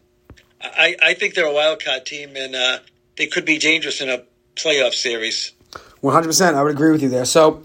I, 0.61 0.95
I 1.01 1.13
think 1.13 1.33
they're 1.33 1.45
a 1.45 1.53
wild 1.53 1.83
card 1.83 2.05
team 2.05 2.35
and 2.35 2.55
uh, 2.55 2.79
they 3.17 3.27
could 3.27 3.45
be 3.45 3.57
dangerous 3.57 4.01
in 4.01 4.09
a 4.09 4.23
playoff 4.55 4.93
series. 4.93 5.53
100%. 6.03 6.53
I 6.53 6.63
would 6.63 6.71
agree 6.71 6.91
with 6.91 7.01
you 7.01 7.09
there. 7.09 7.25
So 7.25 7.63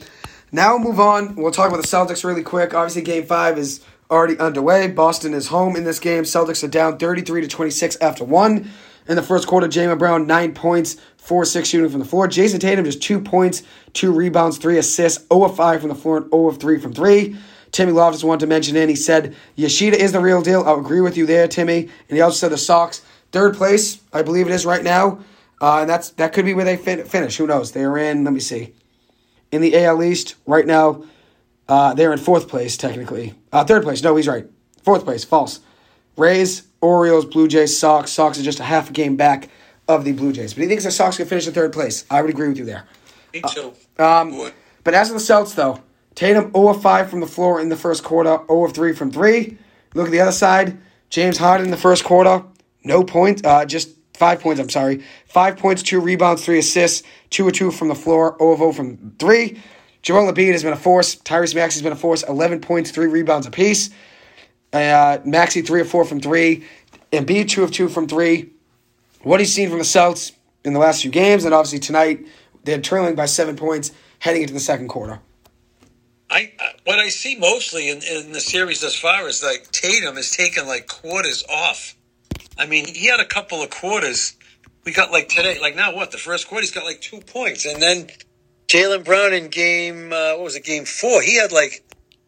now 0.53 0.77
we'll 0.77 0.85
move 0.85 1.01
on. 1.01 1.37
We'll 1.37 1.53
talk 1.53 1.69
about 1.69 1.83
the 1.83 1.89
Celtics 1.89 2.25
really 2.25 2.43
quick. 2.43 2.75
Obviously, 2.75 3.03
game 3.03 3.25
five 3.25 3.59
is 3.59 3.85
already 4.11 4.39
underway. 4.39 4.89
Boston 4.89 5.35
is 5.35 5.49
home 5.49 5.77
in 5.77 5.85
this 5.85 5.99
game. 5.99 6.25
Celtics 6.25 6.63
are 6.63 6.69
down 6.69 6.99
33 6.99 7.43
to 7.43 7.49
26 7.49 7.97
after 8.01 8.25
one. 8.25 8.71
In 9.09 9.15
the 9.15 9.23
first 9.23 9.47
quarter, 9.47 9.69
Jaylen 9.69 9.99
Brown, 9.99 10.27
nine 10.27 10.53
points, 10.53 10.97
4 11.27 11.45
6 11.45 11.69
shooting 11.69 11.91
from 11.91 11.99
the 11.99 12.07
floor. 12.07 12.29
Jayson 12.29 12.61
Tatum, 12.61 12.85
just 12.85 13.03
two 13.03 13.21
points, 13.21 13.65
two 13.93 14.13
rebounds, 14.13 14.59
three 14.59 14.79
assists, 14.79 15.27
0 15.29 15.45
of 15.45 15.57
5 15.57 15.81
from 15.81 15.89
the 15.89 15.95
floor, 15.95 16.19
and 16.19 16.31
0 16.31 16.49
of 16.49 16.59
3 16.59 16.79
from 16.79 16.93
three. 16.93 17.37
Timmy 17.73 17.91
Loftus 17.91 18.23
wanted 18.23 18.41
to 18.41 18.47
mention 18.47 18.77
in. 18.77 18.89
He 18.89 18.95
said, 18.95 19.35
Yoshida 19.57 20.01
is 20.01 20.13
the 20.13 20.21
real 20.21 20.41
deal. 20.41 20.63
I'll 20.65 20.79
agree 20.79 21.01
with 21.01 21.17
you 21.17 21.27
there, 21.27 21.49
Timmy. 21.49 21.81
And 22.09 22.17
he 22.17 22.21
also 22.21 22.37
said 22.37 22.53
the 22.53 22.59
Sox, 22.59 23.03
third 23.33 23.57
place, 23.57 24.01
I 24.13 24.23
believe 24.23 24.47
it 24.47 24.53
is 24.53 24.65
right 24.65 24.85
now. 24.85 25.19
Uh, 25.61 25.81
and 25.81 25.91
that's 25.91 26.11
that 26.11 26.33
could 26.33 26.45
be 26.45 26.55
where 26.55 26.65
they 26.65 26.77
fin- 26.77 27.05
finish. 27.05 27.37
Who 27.39 27.47
knows? 27.47 27.73
They 27.73 27.83
are 27.83 27.99
in, 27.99 28.23
let 28.23 28.33
me 28.33 28.41
see. 28.41 28.75
In 29.51 29.63
the 29.63 29.77
AL 29.85 30.03
East, 30.03 30.37
right 30.47 30.67
now, 30.67 31.05
uh, 31.69 31.95
they're 31.95 32.13
in 32.13 32.19
fourth 32.19 32.47
place, 32.47 32.77
technically. 32.77 33.35
Uh, 33.53 33.65
third 33.65 33.83
place. 33.83 34.03
No, 34.03 34.15
he's 34.15 34.29
right. 34.29 34.47
Fourth 34.85 35.05
place. 35.05 35.25
False. 35.25 35.61
Rays, 36.17 36.63
Orioles, 36.81 37.25
Blue 37.25 37.49
Jays, 37.49 37.77
Sox. 37.77 38.13
Sox 38.13 38.39
are 38.39 38.43
just 38.43 38.61
a 38.61 38.65
half 38.65 38.91
a 38.91 38.93
game 38.93 39.17
back 39.17 39.49
of 39.89 40.05
the 40.05 40.13
Blue 40.13 40.33
Jays. 40.33 40.55
But 40.55 40.63
he 40.63 40.69
thinks 40.69 40.85
the 40.85 40.91
Sox 40.91 41.17
can 41.17 41.27
finish 41.27 41.47
in 41.47 41.55
third 41.55 41.73
place. 41.73 42.05
I 42.11 42.21
would 42.21 42.31
agree 42.31 42.49
with 42.49 42.59
you 42.59 42.65
there. 42.65 42.85
Me 43.33 43.43
too. 43.53 43.73
Um, 43.99 44.51
but 44.85 44.95
as 44.95 45.09
for 45.09 45.15
the 45.15 45.21
Celts, 45.21 45.55
though, 45.55 45.81
Tatum 46.15 46.53
0 46.53 46.69
of 46.69 46.83
5 46.83 47.11
from 47.11 47.21
the 47.21 47.27
floor 47.27 47.61
in 47.61 47.69
the 47.69 47.77
first 47.77 48.03
quarter, 48.03 48.41
0 48.47 48.65
of 48.65 48.73
3 48.73 48.95
from 48.95 49.11
3. 49.11 49.59
Look 49.95 50.07
at 50.07 50.13
the 50.13 50.21
other 50.21 50.33
side. 50.33 50.79
James 51.11 51.39
Harden 51.39 51.67
in 51.67 51.71
the 51.71 51.77
first 51.77 52.05
quarter, 52.05 52.45
no 52.85 53.05
points, 53.05 53.43
uh, 53.45 53.65
just 53.65 53.91
five 54.15 54.41
points. 54.41 54.61
I'm 54.61 54.69
sorry, 54.69 55.05
five 55.27 55.57
points, 55.57 55.83
two 55.83 56.01
rebounds, 56.01 56.45
three 56.45 56.59
assists, 56.59 57.07
two 57.31 57.47
or 57.47 57.51
two 57.51 57.71
from 57.71 57.89
the 57.89 57.95
floor, 57.95 58.41
over 58.43 58.73
from 58.73 59.15
three. 59.19 59.61
Joel 60.03 60.33
Embiid 60.33 60.53
has 60.53 60.63
been 60.63 60.73
a 60.73 60.77
force. 60.77 61.17
Tyrese 61.17 61.55
Maxey 61.55 61.79
has 61.79 61.83
been 61.83 61.93
a 61.93 61.97
force. 61.97 62.23
Eleven 62.25 62.61
points, 62.61 62.91
three 62.91 63.07
rebounds 63.07 63.47
apiece. 63.47 63.91
Uh, 64.73 65.19
Maxey 65.25 65.63
three 65.63 65.81
of 65.81 65.89
four 65.89 66.05
from 66.05 66.21
three. 66.21 66.65
Embiid 67.13 67.49
two 67.49 67.63
of 67.63 67.71
two 67.71 67.89
from 67.89 68.09
three. 68.09 68.51
What 69.27 69.41
he's 69.41 69.53
seen 69.53 69.71
from 69.71 69.79
the 69.79 69.85
Celtics 69.85 70.31
in 70.65 70.73
the 70.73 70.79
last 70.79 71.03
few 71.03 71.11
games, 71.11 71.45
and 71.45 71.53
obviously 71.53 71.81
tonight 71.81 72.25
they're 72.63 72.81
trailing 72.81 73.17
by 73.17 73.27
seven 73.27 73.57
points 73.57 73.91
heading 74.21 74.43
into 74.43 74.55
the 74.55 74.61
second 74.61 74.87
quarter. 74.87 75.19
I, 76.31 76.53
what 76.85 77.01
I 77.01 77.09
see 77.09 77.35
mostly 77.35 77.91
in, 77.91 78.03
in 78.05 78.31
the 78.31 78.39
series 78.39 78.83
thus 78.83 78.95
far 78.95 79.27
is 79.27 79.43
like 79.43 79.69
Tatum 79.73 80.15
has 80.15 80.31
taken 80.31 80.69
like 80.69 80.87
quarters 80.87 81.43
off. 81.51 81.97
I 82.57 82.67
mean, 82.67 82.87
he 82.87 83.07
had 83.09 83.19
a 83.19 83.25
couple 83.25 83.65
of 83.65 83.71
quarters. 83.71 84.37
We 84.85 84.93
got 84.93 85.11
like 85.11 85.29
today, 85.29 85.59
like 85.61 85.75
now 85.75 85.93
what? 85.93 86.13
The 86.13 86.19
first 86.19 86.47
quarter, 86.47 86.63
he's 86.63 86.71
got 86.71 86.85
like 86.85 87.01
two 87.01 87.19
points, 87.19 87.65
and 87.67 87.83
then 87.83 88.07
Jaylen 88.69 89.05
Brown 89.05 89.33
in 89.33 89.49
game 89.49 90.13
uh, 90.13 90.35
what 90.35 90.45
was 90.45 90.55
it? 90.55 90.63
Game 90.63 90.85
four, 90.85 91.21
he 91.21 91.35
had 91.35 91.51
like 91.51 91.83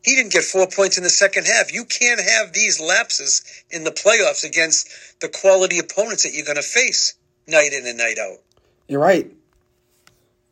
he 0.05 0.15
didn't 0.15 0.33
get 0.33 0.45
four 0.45 0.67
points 0.67 0.97
in 0.97 1.05
the 1.05 1.11
second 1.11 1.47
half. 1.47 1.73
You 1.73 1.85
can't 1.85 2.21
have 2.21 2.53
these 2.53 2.81
lapses 2.81 3.43
in 3.71 3.85
the 3.85 3.91
playoffs 3.91 4.45
against 4.45 4.89
the 5.21 5.29
quality 5.29 5.79
opponents 5.79 6.23
that 6.23 6.33
you're 6.33 6.45
going 6.45 6.57
to 6.57 6.63
face 6.63 7.15
night 7.47 7.73
in 7.73 7.87
and 7.87 7.99
night 7.99 8.19
out. 8.19 8.39
You're 8.87 9.01
right. 9.01 9.31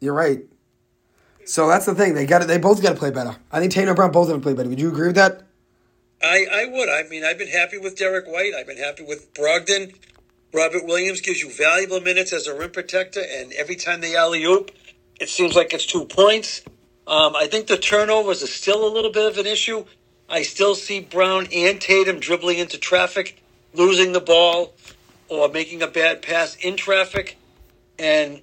You're 0.01 0.15
right. 0.15 0.45
So 1.45 1.69
that's 1.69 1.87
the 1.87 1.95
thing. 1.95 2.15
They 2.15 2.27
got 2.27 2.47
They 2.47 2.59
both 2.59 2.83
got 2.83 2.91
to 2.91 2.99
play 2.99 3.11
better. 3.11 3.37
I 3.53 3.61
think 3.61 3.73
Tatum 3.73 3.91
and 3.91 3.97
Brown 3.97 4.13
both 4.13 4.29
have 4.29 4.37
to 4.37 4.43
play 4.43 4.55
better. 4.55 4.69
Would 4.69 4.81
you 4.81 4.89
agree 4.89 5.07
with 5.07 5.17
that? 5.17 5.43
I, 6.23 6.47
I 6.53 6.67
would. 6.67 6.89
I 6.89 7.05
mean, 7.09 7.25
I've 7.25 7.39
been 7.39 7.49
happy 7.49 7.79
with 7.79 7.97
Derrick 7.97 8.27
White. 8.27 8.53
I've 8.55 8.67
been 8.67 8.79
happy 8.79 9.05
with 9.05 9.33
Brogdon. 9.35 9.95
Robert 10.53 10.87
Williams 10.87 11.21
gives 11.21 11.41
you 11.41 11.51
valuable 11.51 12.01
minutes 12.01 12.33
as 12.33 12.47
a 12.47 12.57
rim 12.57 12.71
protector, 12.71 13.21
and 13.21 13.53
every 13.53 13.77
time 13.77 14.01
they 14.01 14.17
alley 14.17 14.45
oop, 14.45 14.71
it 15.21 15.29
seems 15.29 15.55
like 15.55 15.73
it's 15.73 15.87
two 15.87 16.07
points. 16.07 16.63
Um, 17.07 17.37
I 17.37 17.47
think 17.47 17.69
the 17.69 17.77
turnovers 17.77 18.43
are 18.43 18.49
still 18.49 18.87
a 18.87 18.93
little 18.93 19.13
bit 19.13 19.31
of 19.31 19.39
an 19.39 19.47
issue. 19.47 19.85
I 20.29 20.43
still 20.43 20.75
see 20.75 21.01
Brown 21.01 21.47
and 21.53 21.81
Tatum 21.81 22.19
dribbling 22.19 22.59
into 22.59 22.79
traffic, 22.79 23.41
losing 23.75 24.13
the 24.13 24.21
ball, 24.21 24.75
or 25.29 25.49
making 25.49 25.83
a 25.83 25.87
bad 25.87 26.23
pass 26.23 26.57
in 26.57 26.77
traffic. 26.77 27.37
And 27.99 28.41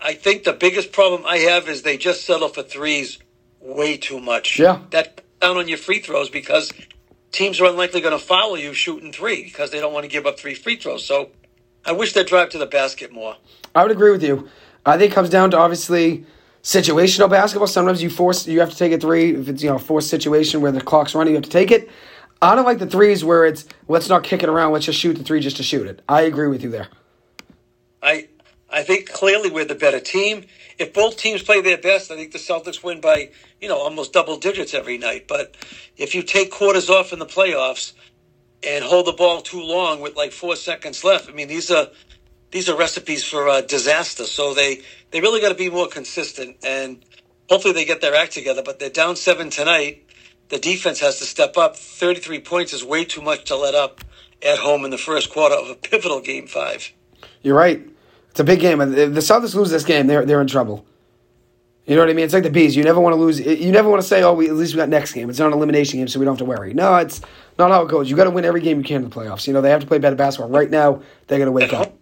I 0.00 0.14
think 0.14 0.42
the 0.44 0.52
biggest 0.52 0.90
problem 0.90 1.24
I 1.26 1.38
have 1.38 1.68
is 1.68 1.82
they 1.82 1.96
just 1.96 2.24
settle 2.24 2.48
for 2.48 2.62
threes 2.62 3.18
way 3.60 3.96
too 3.96 4.20
much. 4.20 4.58
Yeah. 4.58 4.80
That 4.90 5.22
down 5.40 5.56
on 5.56 5.68
your 5.68 5.78
free 5.78 6.00
throws 6.00 6.28
because 6.28 6.72
teams 7.30 7.60
are 7.60 7.66
unlikely 7.66 8.00
going 8.00 8.18
to 8.18 8.24
follow 8.24 8.56
you 8.56 8.74
shooting 8.74 9.12
three 9.12 9.44
because 9.44 9.70
they 9.70 9.80
don't 9.80 9.92
want 9.92 10.04
to 10.04 10.10
give 10.10 10.26
up 10.26 10.38
three 10.38 10.54
free 10.54 10.76
throws. 10.76 11.04
So 11.04 11.30
I 11.84 11.92
wish 11.92 12.12
they'd 12.12 12.26
drive 12.26 12.50
to 12.50 12.58
the 12.58 12.66
basket 12.66 13.12
more. 13.12 13.36
I 13.74 13.82
would 13.82 13.92
agree 13.92 14.10
with 14.10 14.22
you. 14.22 14.48
I 14.84 14.98
think 14.98 15.12
it 15.12 15.14
comes 15.14 15.30
down 15.30 15.52
to 15.52 15.58
obviously 15.58 16.26
situational 16.62 17.28
basketball. 17.28 17.66
Sometimes 17.66 18.02
you 18.02 18.10
force 18.10 18.46
you 18.46 18.60
have 18.60 18.70
to 18.70 18.76
take 18.76 18.92
a 18.92 18.98
three 18.98 19.34
if 19.34 19.48
it's 19.48 19.62
you 19.62 19.70
know 19.70 19.76
a 19.76 19.80
forced 19.80 20.08
situation 20.08 20.60
where 20.60 20.72
the 20.72 20.80
clock's 20.80 21.14
running, 21.14 21.32
you 21.32 21.36
have 21.36 21.44
to 21.44 21.50
take 21.50 21.70
it. 21.70 21.90
I 22.40 22.54
don't 22.54 22.64
like 22.64 22.78
the 22.78 22.86
threes 22.86 23.24
where 23.24 23.44
it's 23.44 23.66
let's 23.88 24.08
not 24.08 24.24
kick 24.24 24.42
it 24.42 24.48
around, 24.48 24.72
let's 24.72 24.86
just 24.86 24.98
shoot 24.98 25.14
the 25.14 25.24
three 25.24 25.40
just 25.40 25.56
to 25.58 25.62
shoot 25.62 25.86
it. 25.86 26.02
I 26.08 26.22
agree 26.22 26.48
with 26.48 26.62
you 26.62 26.70
there. 26.70 26.88
I 28.02 28.28
I 28.70 28.82
think 28.82 29.10
clearly 29.10 29.50
we're 29.50 29.64
the 29.64 29.74
better 29.74 30.00
team. 30.00 30.44
If 30.78 30.94
both 30.94 31.16
teams 31.16 31.42
play 31.42 31.60
their 31.60 31.78
best, 31.78 32.10
I 32.10 32.16
think 32.16 32.32
the 32.32 32.38
Celtics 32.38 32.82
win 32.82 33.00
by 33.00 33.30
you 33.60 33.68
know 33.68 33.78
almost 33.78 34.12
double 34.12 34.38
digits 34.38 34.72
every 34.72 34.98
night. 34.98 35.26
But 35.26 35.56
if 35.96 36.14
you 36.14 36.22
take 36.22 36.50
quarters 36.50 36.88
off 36.88 37.12
in 37.12 37.18
the 37.18 37.26
playoffs 37.26 37.92
and 38.64 38.84
hold 38.84 39.06
the 39.06 39.12
ball 39.12 39.42
too 39.42 39.62
long 39.62 40.00
with 40.00 40.16
like 40.16 40.30
four 40.30 40.54
seconds 40.54 41.02
left, 41.02 41.28
I 41.28 41.32
mean 41.32 41.48
these 41.48 41.70
are 41.72 41.88
these 42.52 42.68
are 42.68 42.76
recipes 42.76 43.24
for 43.24 43.48
uh, 43.48 43.62
disaster. 43.62 44.24
So 44.24 44.54
they 44.54 44.82
they 45.10 45.20
really 45.20 45.40
got 45.40 45.48
to 45.48 45.56
be 45.56 45.68
more 45.68 45.88
consistent, 45.88 46.56
and 46.64 47.04
hopefully 47.48 47.74
they 47.74 47.84
get 47.84 48.00
their 48.00 48.14
act 48.14 48.32
together. 48.32 48.62
But 48.64 48.78
they're 48.78 48.90
down 48.90 49.16
seven 49.16 49.50
tonight. 49.50 50.06
The 50.50 50.58
defense 50.58 51.00
has 51.00 51.18
to 51.18 51.24
step 51.24 51.56
up. 51.56 51.76
Thirty 51.76 52.20
three 52.20 52.40
points 52.40 52.72
is 52.72 52.84
way 52.84 53.04
too 53.04 53.22
much 53.22 53.44
to 53.46 53.56
let 53.56 53.74
up 53.74 54.02
at 54.42 54.58
home 54.58 54.84
in 54.84 54.90
the 54.90 54.98
first 54.98 55.32
quarter 55.32 55.56
of 55.56 55.68
a 55.68 55.74
pivotal 55.74 56.20
game 56.20 56.46
five. 56.46 56.92
You're 57.42 57.56
right. 57.56 57.82
It's 58.30 58.40
a 58.40 58.44
big 58.44 58.60
game. 58.60 58.80
If 58.80 58.94
the 58.94 59.20
Celtics 59.20 59.54
lose 59.54 59.70
this 59.70 59.84
game, 59.84 60.06
they're 60.06 60.24
they're 60.24 60.40
in 60.40 60.46
trouble. 60.46 60.86
You 61.86 61.96
know 61.96 62.02
what 62.02 62.10
I 62.10 62.12
mean? 62.12 62.24
It's 62.24 62.32
like 62.32 62.44
the 62.44 62.50
bees. 62.50 62.76
You 62.76 62.84
never 62.84 63.00
want 63.00 63.14
to 63.14 63.20
lose. 63.20 63.40
You 63.40 63.72
never 63.72 63.88
want 63.88 64.00
to 64.00 64.06
say, 64.06 64.22
"Oh, 64.22 64.34
we, 64.34 64.48
at 64.48 64.54
least 64.54 64.72
we 64.72 64.76
got 64.76 64.88
next 64.88 65.14
game." 65.14 65.28
It's 65.28 65.40
not 65.40 65.48
an 65.48 65.54
elimination 65.54 65.98
game, 65.98 66.06
so 66.06 66.20
we 66.20 66.24
don't 66.24 66.34
have 66.34 66.38
to 66.38 66.44
worry. 66.44 66.74
No, 66.74 66.94
it's 66.96 67.20
not 67.58 67.70
how 67.70 67.82
it 67.82 67.88
goes. 67.88 68.08
You 68.08 68.14
got 68.14 68.24
to 68.24 68.30
win 68.30 68.44
every 68.44 68.60
game 68.60 68.78
you 68.78 68.84
can 68.84 69.02
in 69.02 69.10
the 69.10 69.14
playoffs. 69.14 69.48
You 69.48 69.52
know 69.52 69.60
they 69.60 69.70
have 69.70 69.80
to 69.80 69.86
play 69.86 69.98
better 69.98 70.14
basketball. 70.14 70.50
Right 70.50 70.70
now, 70.70 71.02
they 71.26 71.38
got 71.38 71.46
to 71.46 71.52
wake 71.52 71.72
up. 71.72 71.92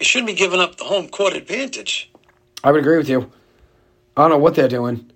You 0.00 0.06
shouldn't 0.06 0.28
be 0.28 0.34
giving 0.34 0.60
up 0.60 0.76
the 0.76 0.84
home 0.84 1.08
court 1.08 1.34
advantage. 1.34 2.10
I 2.62 2.70
would 2.70 2.80
agree 2.80 2.96
with 2.96 3.08
you. 3.08 3.30
I 4.16 4.22
don't 4.22 4.30
know 4.30 4.38
what 4.38 4.54
they're 4.54 4.68
doing, 4.68 5.10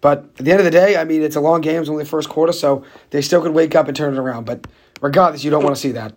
but 0.00 0.30
at 0.38 0.44
the 0.44 0.50
end 0.50 0.60
of 0.60 0.64
the 0.64 0.70
day, 0.70 0.96
I 0.96 1.04
mean, 1.04 1.22
it's 1.22 1.36
a 1.36 1.40
long 1.40 1.60
game. 1.60 1.80
It's 1.80 1.90
only 1.90 2.04
the 2.04 2.10
first 2.10 2.28
quarter, 2.28 2.52
so 2.52 2.84
they 3.10 3.22
still 3.22 3.42
could 3.42 3.52
wake 3.54 3.74
up 3.74 3.86
and 3.86 3.96
turn 3.96 4.14
it 4.14 4.18
around. 4.18 4.44
But 4.44 4.66
regardless, 5.00 5.44
you 5.44 5.50
don't 5.50 5.62
want 5.62 5.76
to 5.76 5.80
see 5.80 5.92
that. 5.92 6.14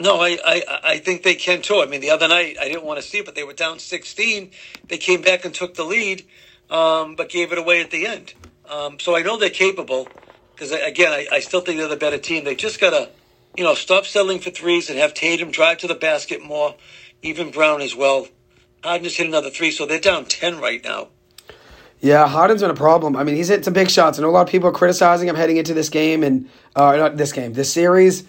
No, 0.00 0.20
I, 0.20 0.38
I, 0.44 0.62
I 0.82 0.98
think 0.98 1.22
they 1.22 1.34
can 1.36 1.62
too. 1.62 1.80
I 1.80 1.86
mean, 1.86 2.00
the 2.00 2.10
other 2.10 2.26
night 2.26 2.56
I 2.60 2.64
didn't 2.64 2.84
want 2.84 3.00
to 3.00 3.06
see 3.06 3.18
it, 3.18 3.24
but 3.24 3.36
they 3.36 3.44
were 3.44 3.52
down 3.52 3.78
16. 3.78 4.50
They 4.88 4.98
came 4.98 5.22
back 5.22 5.44
and 5.44 5.54
took 5.54 5.74
the 5.74 5.84
lead, 5.84 6.26
um, 6.68 7.14
but 7.14 7.28
gave 7.28 7.52
it 7.52 7.58
away 7.58 7.80
at 7.80 7.90
the 7.90 8.06
end. 8.06 8.34
Um, 8.68 8.98
so 8.98 9.16
I 9.16 9.22
know 9.22 9.36
they're 9.36 9.50
capable 9.50 10.08
because, 10.52 10.72
again, 10.72 11.12
I, 11.12 11.26
I 11.30 11.40
still 11.40 11.60
think 11.60 11.78
they're 11.78 11.88
the 11.88 11.96
better 11.96 12.18
team. 12.18 12.44
They 12.44 12.56
just 12.56 12.80
got 12.80 12.90
to, 12.90 13.10
you 13.56 13.62
know, 13.62 13.74
stop 13.74 14.04
settling 14.04 14.40
for 14.40 14.50
threes 14.50 14.90
and 14.90 14.98
have 14.98 15.14
Tatum 15.14 15.52
drive 15.52 15.78
to 15.78 15.86
the 15.86 15.94
basket 15.94 16.42
more, 16.42 16.74
even 17.22 17.50
Brown 17.50 17.80
as 17.80 17.94
well. 17.94 18.28
Harden 18.82 19.04
just 19.04 19.16
hit 19.16 19.26
another 19.26 19.50
three, 19.50 19.70
so 19.70 19.86
they're 19.86 19.98
down 19.98 20.26
10 20.26 20.60
right 20.60 20.82
now. 20.84 21.08
Yeah, 22.00 22.28
Harden's 22.28 22.60
been 22.60 22.70
a 22.70 22.74
problem. 22.74 23.16
I 23.16 23.24
mean, 23.24 23.34
he's 23.34 23.48
hit 23.48 23.64
some 23.64 23.72
big 23.72 23.90
shots. 23.90 24.18
I 24.18 24.22
know 24.22 24.28
a 24.28 24.30
lot 24.30 24.42
of 24.42 24.48
people 24.48 24.68
are 24.68 24.72
criticizing 24.72 25.28
him 25.28 25.36
heading 25.36 25.56
into 25.56 25.72
this 25.72 25.88
game 25.88 26.22
and, 26.22 26.50
uh, 26.76 26.96
not 26.96 27.16
this 27.16 27.32
game, 27.32 27.54
this 27.54 27.72
series 27.72 28.24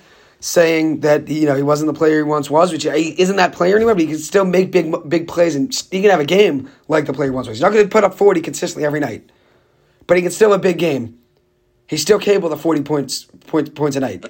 saying 0.46 1.00
that 1.00 1.28
you 1.28 1.48
know 1.48 1.56
he 1.56 1.64
wasn't 1.64 1.92
the 1.92 1.98
player 1.98 2.18
he 2.18 2.24
once 2.24 2.50
was, 2.50 2.72
which 2.72 2.84
he 2.84 3.20
isn't 3.20 3.38
that 3.38 3.54
player 3.54 3.76
anymore. 3.76 3.96
But 3.96 4.02
he 4.02 4.08
can 4.08 4.20
still 4.20 4.46
make 4.46 4.72
big 4.72 4.94
big 5.10 5.28
plays 5.28 5.56
and 5.56 5.74
he 5.92 6.02
can 6.02 6.12
have 6.12 6.20
a 6.20 6.26
game 6.26 6.70
like 6.88 7.06
the 7.06 7.14
player 7.14 7.30
he 7.30 7.36
once 7.36 7.48
was. 7.48 7.58
He's 7.58 7.62
not 7.62 7.74
going 7.74 7.84
to 7.84 7.90
put 7.90 8.04
up 8.04 8.14
forty 8.14 8.42
consistently 8.42 8.86
every 8.86 9.00
night, 9.00 9.30
but 10.08 10.18
he 10.18 10.24
can 10.24 10.32
still 10.32 10.52
have 10.52 10.60
a 10.60 10.64
big 10.64 10.78
game. 10.78 11.20
He's 11.88 12.02
still 12.02 12.20
capable 12.20 12.54
of 12.54 12.62
forty 12.62 12.82
points 12.82 13.26
points 13.48 13.72
points 13.72 13.98
a 13.98 14.00
night. 14.00 14.26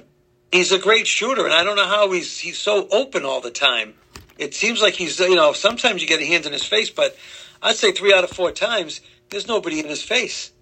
He's 0.52 0.72
a 0.72 0.78
great 0.78 1.06
shooter, 1.06 1.44
and 1.44 1.52
I 1.52 1.64
don't 1.64 1.76
know 1.76 1.86
how 1.86 2.10
he's 2.12 2.38
he's 2.38 2.58
so 2.58 2.88
open 2.90 3.24
all 3.24 3.40
the 3.40 3.50
time. 3.50 3.94
It 4.38 4.54
seems 4.54 4.82
like 4.82 4.94
he's 4.94 5.18
you 5.18 5.34
know 5.34 5.52
sometimes 5.52 6.02
you 6.02 6.08
get 6.08 6.20
a 6.20 6.26
hand 6.26 6.46
in 6.46 6.52
his 6.52 6.64
face, 6.64 6.90
but 6.90 7.16
I'd 7.62 7.76
say 7.76 7.92
three 7.92 8.12
out 8.12 8.24
of 8.24 8.30
four 8.30 8.52
times 8.52 9.00
there's 9.30 9.48
nobody 9.48 9.80
in 9.80 9.86
his 9.86 10.02
face. 10.02 10.52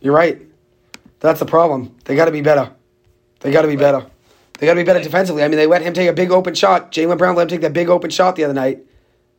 You're 0.00 0.14
right. 0.14 0.40
That's 1.20 1.38
the 1.38 1.46
problem. 1.46 1.94
They 2.04 2.16
got 2.16 2.24
to 2.24 2.32
be 2.32 2.40
better. 2.40 2.72
They 3.40 3.52
got 3.52 3.62
to 3.62 3.68
be 3.68 3.76
better. 3.76 4.06
They 4.58 4.66
got 4.66 4.74
to 4.74 4.80
be 4.80 4.84
better 4.84 5.02
defensively. 5.02 5.42
I 5.42 5.48
mean, 5.48 5.56
they 5.56 5.66
let 5.66 5.82
him 5.82 5.94
take 5.94 6.08
a 6.08 6.12
big 6.12 6.30
open 6.30 6.54
shot. 6.54 6.92
Jaylen 6.92 7.18
Brown 7.18 7.36
let 7.36 7.44
him 7.44 7.48
take 7.48 7.60
that 7.62 7.72
big 7.72 7.88
open 7.88 8.10
shot 8.10 8.36
the 8.36 8.44
other 8.44 8.54
night. 8.54 8.84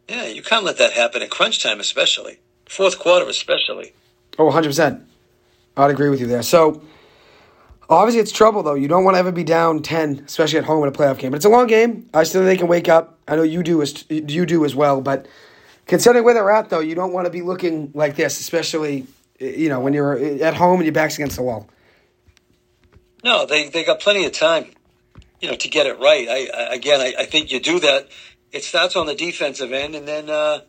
Yeah, 0.09 0.27
you 0.27 0.41
can't 0.41 0.65
let 0.65 0.77
that 0.77 0.93
happen 0.93 1.21
in 1.21 1.29
crunch 1.29 1.61
time, 1.61 1.79
especially 1.79 2.39
fourth 2.65 2.99
quarter, 2.99 3.27
especially. 3.29 3.93
Oh, 4.37 4.45
100 4.45 4.67
percent. 4.67 5.03
I'd 5.77 5.91
agree 5.91 6.09
with 6.09 6.19
you 6.19 6.27
there. 6.27 6.43
So 6.43 6.81
obviously, 7.89 8.21
it's 8.21 8.31
trouble 8.31 8.63
though. 8.63 8.73
You 8.73 8.87
don't 8.87 9.03
want 9.03 9.15
to 9.15 9.19
ever 9.19 9.31
be 9.31 9.43
down 9.43 9.81
10, 9.81 10.23
especially 10.25 10.59
at 10.59 10.65
home 10.65 10.83
in 10.83 10.89
a 10.89 10.91
playoff 10.91 11.17
game. 11.19 11.31
But 11.31 11.37
it's 11.37 11.45
a 11.45 11.49
long 11.49 11.67
game. 11.67 12.09
I 12.13 12.23
still 12.23 12.41
think 12.41 12.47
they 12.47 12.57
can 12.57 12.67
wake 12.67 12.89
up. 12.89 13.19
I 13.27 13.35
know 13.35 13.43
you 13.43 13.63
do 13.63 13.81
as 13.81 14.05
you 14.09 14.45
do 14.45 14.65
as 14.65 14.75
well. 14.75 15.01
But 15.01 15.27
considering 15.85 16.23
where 16.23 16.33
they're 16.33 16.51
at, 16.51 16.69
though, 16.69 16.79
you 16.79 16.95
don't 16.95 17.13
want 17.13 17.25
to 17.25 17.31
be 17.31 17.41
looking 17.41 17.91
like 17.93 18.15
this, 18.15 18.39
especially 18.39 19.07
you 19.39 19.69
know 19.69 19.79
when 19.79 19.93
you're 19.93 20.17
at 20.43 20.55
home 20.55 20.75
and 20.75 20.85
your 20.85 20.93
back's 20.93 21.15
against 21.15 21.35
the 21.35 21.43
wall. 21.43 21.69
No, 23.23 23.45
they 23.45 23.69
they 23.69 23.83
got 23.83 23.99
plenty 23.99 24.25
of 24.25 24.31
time 24.33 24.67
you 25.43 25.49
know, 25.49 25.55
to 25.57 25.67
get 25.67 25.85
it 25.85 25.99
right. 25.99 26.25
I, 26.29 26.49
I 26.57 26.73
again, 26.73 27.01
I, 27.01 27.13
I, 27.19 27.25
think 27.25 27.51
you 27.51 27.59
do 27.59 27.81
that. 27.81 28.07
It 28.53 28.63
starts 28.63 28.95
on 28.95 29.07
the 29.07 29.13
defensive 29.13 29.73
end, 29.73 29.93
and 29.93 30.07
then 30.07 30.29
uh, 30.29 30.61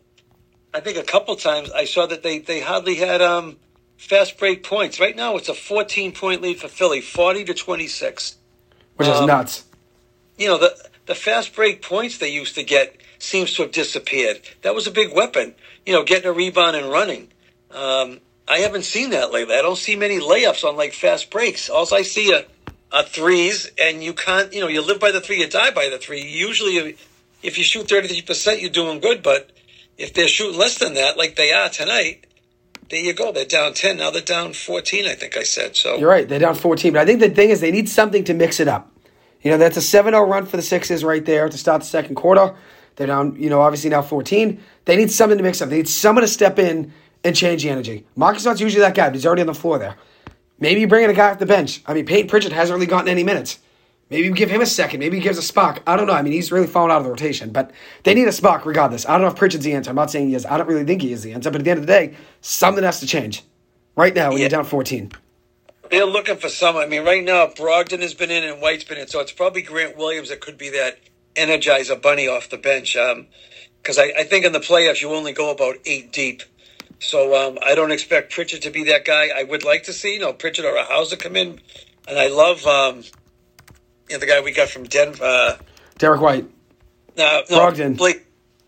I 0.73 0.81
think 0.81 0.97
a 0.97 1.03
couple 1.03 1.33
times 1.37 1.71
I 1.71 1.85
saw 1.85 2.05
that 2.07 2.23
they 2.23 2.39
they 2.39 2.59
hardly 2.59 2.95
had 2.95 3.21
um, 3.21 3.55
fast 3.97 4.37
break 4.37 4.63
points. 4.63 4.99
Right 4.99 5.15
now, 5.15 5.35
it's 5.37 5.49
a 5.49 5.53
14 5.53 6.11
point 6.11 6.41
lead 6.41 6.59
for 6.59 6.67
Philly, 6.67 7.01
40 7.01 7.45
to 7.45 7.53
26, 7.53 8.35
which 8.95 9.07
is 9.07 9.15
um, 9.15 9.27
nuts. 9.27 9.65
You 10.37 10.47
know 10.47 10.57
the 10.57 10.75
the 11.05 11.15
fast 11.15 11.55
break 11.55 11.81
points 11.81 12.17
they 12.17 12.29
used 12.29 12.55
to 12.55 12.63
get 12.63 12.97
seems 13.19 13.53
to 13.55 13.63
have 13.63 13.71
disappeared. 13.71 14.41
That 14.61 14.75
was 14.75 14.87
a 14.87 14.91
big 14.91 15.13
weapon. 15.13 15.55
You 15.85 15.93
know, 15.93 16.03
getting 16.03 16.27
a 16.27 16.33
rebound 16.33 16.75
and 16.75 16.91
running. 16.91 17.31
Um, 17.71 18.19
I 18.47 18.59
haven't 18.59 18.83
seen 18.83 19.11
that 19.11 19.31
lately. 19.31 19.55
I 19.55 19.61
don't 19.61 19.77
see 19.77 19.95
many 19.95 20.19
layups 20.19 20.67
on 20.67 20.75
like 20.75 20.93
fast 20.93 21.31
breaks. 21.31 21.69
Also, 21.69 21.95
I 21.95 22.03
see 22.03 22.31
a, 22.33 22.45
uh, 22.91 23.03
threes, 23.03 23.71
and 23.77 24.03
you 24.03 24.13
can't, 24.13 24.53
you 24.53 24.61
know, 24.61 24.67
you 24.67 24.81
live 24.81 24.99
by 24.99 25.11
the 25.11 25.19
three, 25.19 25.39
you 25.39 25.49
die 25.49 25.71
by 25.71 25.89
the 25.89 25.97
three. 25.97 26.21
Usually, 26.21 26.95
if 27.43 27.57
you 27.57 27.63
shoot 27.63 27.87
33%, 27.87 28.61
you're 28.61 28.69
doing 28.69 28.99
good, 28.99 29.21
but 29.21 29.51
if 29.97 30.13
they're 30.13 30.27
shooting 30.27 30.57
less 30.57 30.77
than 30.77 30.93
that, 30.93 31.17
like 31.17 31.35
they 31.35 31.51
are 31.51 31.69
tonight, 31.69 32.24
there 32.89 33.01
you 33.01 33.13
go. 33.13 33.31
They're 33.31 33.45
down 33.45 33.73
10. 33.73 33.97
Now 33.97 34.11
they're 34.11 34.21
down 34.21 34.53
14, 34.53 35.05
I 35.05 35.15
think 35.15 35.37
I 35.37 35.43
said. 35.43 35.75
So 35.75 35.97
You're 35.97 36.09
right. 36.09 36.27
They're 36.27 36.39
down 36.39 36.55
14. 36.55 36.93
But 36.93 37.01
I 37.01 37.05
think 37.05 37.19
the 37.19 37.29
thing 37.29 37.49
is 37.49 37.61
they 37.61 37.71
need 37.71 37.89
something 37.89 38.23
to 38.25 38.33
mix 38.33 38.59
it 38.59 38.67
up. 38.67 38.91
You 39.41 39.51
know, 39.51 39.57
that's 39.57 39.77
a 39.77 39.81
7 39.81 40.13
0 40.13 40.25
run 40.27 40.45
for 40.45 40.57
the 40.57 40.63
Sixers 40.63 41.03
right 41.03 41.23
there 41.23 41.49
to 41.49 41.57
start 41.57 41.81
the 41.81 41.87
second 41.87 42.15
quarter. 42.15 42.55
They're 42.95 43.07
down, 43.07 43.35
you 43.41 43.49
know, 43.49 43.61
obviously 43.61 43.89
now 43.89 44.01
14. 44.01 44.59
They 44.85 44.95
need 44.95 45.11
something 45.11 45.37
to 45.37 45.43
mix 45.43 45.61
up. 45.61 45.69
They 45.69 45.77
need 45.77 45.89
someone 45.89 46.21
to 46.21 46.27
step 46.27 46.57
in 46.59 46.93
and 47.23 47.35
change 47.35 47.63
the 47.63 47.69
energy. 47.69 48.05
Marcus 48.15 48.43
Smart's 48.43 48.61
usually 48.61 48.81
that 48.81 48.95
guy, 48.95 49.07
but 49.07 49.15
he's 49.15 49.25
already 49.25 49.41
on 49.41 49.47
the 49.47 49.53
floor 49.53 49.77
there. 49.77 49.95
Maybe 50.59 50.81
you 50.81 50.87
bring 50.87 51.03
in 51.03 51.09
a 51.09 51.13
guy 51.13 51.31
off 51.31 51.39
the 51.39 51.45
bench. 51.45 51.81
I 51.85 51.93
mean, 51.93 52.05
Payton 52.05 52.29
Pritchard 52.29 52.53
hasn't 52.53 52.75
really 52.75 52.87
gotten 52.87 53.09
any 53.09 53.23
minutes. 53.23 53.59
Maybe 54.09 54.29
give 54.29 54.51
him 54.51 54.61
a 54.61 54.67
second. 54.67 54.99
Maybe 54.99 55.17
he 55.17 55.23
gives 55.23 55.37
a 55.37 55.53
Spock. 55.53 55.79
I 55.87 55.97
don't 55.97 56.05
know. 56.05 56.13
I 56.13 56.21
mean, 56.21 56.33
he's 56.33 56.51
really 56.51 56.67
fallen 56.67 56.91
out 56.91 56.97
of 56.97 57.05
the 57.05 57.09
rotation, 57.09 57.51
but 57.51 57.71
they 58.03 58.13
need 58.13 58.27
a 58.27 58.31
Spock 58.31 58.63
regardless. 58.63 59.05
I 59.07 59.13
don't 59.13 59.21
know 59.21 59.27
if 59.27 59.35
Pritchard's 59.35 59.65
the 59.65 59.73
answer. 59.73 59.89
I'm 59.89 59.95
not 59.95 60.11
saying 60.11 60.29
he 60.29 60.35
is. 60.35 60.45
I 60.45 60.57
don't 60.57 60.67
really 60.67 60.83
think 60.83 61.01
he 61.01 61.11
is 61.11 61.23
the 61.23 61.33
answer, 61.33 61.49
but 61.49 61.61
at 61.61 61.65
the 61.65 61.71
end 61.71 61.79
of 61.79 61.87
the 61.87 61.91
day, 61.91 62.15
something 62.41 62.83
has 62.83 62.99
to 62.99 63.07
change. 63.07 63.43
Right 63.95 64.13
now, 64.13 64.29
when 64.29 64.37
yeah. 64.37 64.43
you're 64.43 64.49
down 64.49 64.65
14. 64.65 65.11
They're 65.89 66.05
looking 66.05 66.37
for 66.37 66.49
someone. 66.49 66.83
I 66.83 66.87
mean, 66.87 67.05
right 67.05 67.23
now, 67.23 67.47
Brogdon 67.47 68.01
has 68.01 68.13
been 68.13 68.29
in 68.29 68.43
and 68.43 68.61
White's 68.61 68.83
been 68.83 68.97
in, 68.97 69.07
so 69.07 69.21
it's 69.21 69.31
probably 69.31 69.61
Grant 69.61 69.97
Williams 69.97 70.29
that 70.29 70.41
could 70.41 70.57
be 70.57 70.69
that 70.71 70.99
energizer 71.35 71.99
bunny 71.99 72.27
off 72.27 72.49
the 72.49 72.57
bench. 72.57 72.93
Because 72.93 73.97
um, 73.97 74.03
I, 74.03 74.21
I, 74.21 74.23
think 74.23 74.45
in 74.45 74.51
the 74.51 74.59
playoffs, 74.59 75.01
you 75.01 75.11
only 75.11 75.31
go 75.31 75.51
about 75.51 75.75
eight 75.85 76.11
deep. 76.11 76.43
So 76.99 77.35
um, 77.35 77.57
I 77.63 77.75
don't 77.75 77.91
expect 77.91 78.31
Pritchard 78.31 78.63
to 78.63 78.71
be 78.71 78.83
that 78.85 79.05
guy. 79.05 79.29
I 79.35 79.43
would 79.43 79.63
like 79.63 79.83
to 79.83 79.93
see, 79.93 80.15
you 80.15 80.19
know, 80.19 80.33
Pritchard 80.33 80.65
or 80.65 80.75
a 80.75 80.83
Hauser 80.83 81.15
come 81.15 81.35
in. 81.35 81.59
And 82.07 82.19
I 82.19 82.27
love 82.27 82.65
um, 82.65 83.03
you 84.09 84.15
know, 84.15 84.19
the 84.19 84.25
guy 84.25 84.41
we 84.41 84.51
got 84.51 84.69
from 84.69 84.83
Denver. 84.83 85.23
Uh, 85.23 85.57
Derrick 85.97 86.21
White. 86.21 86.47
No, 87.17 87.43
no 87.49 87.59
Brogdon. 87.59 87.97
Blake. 87.97 88.25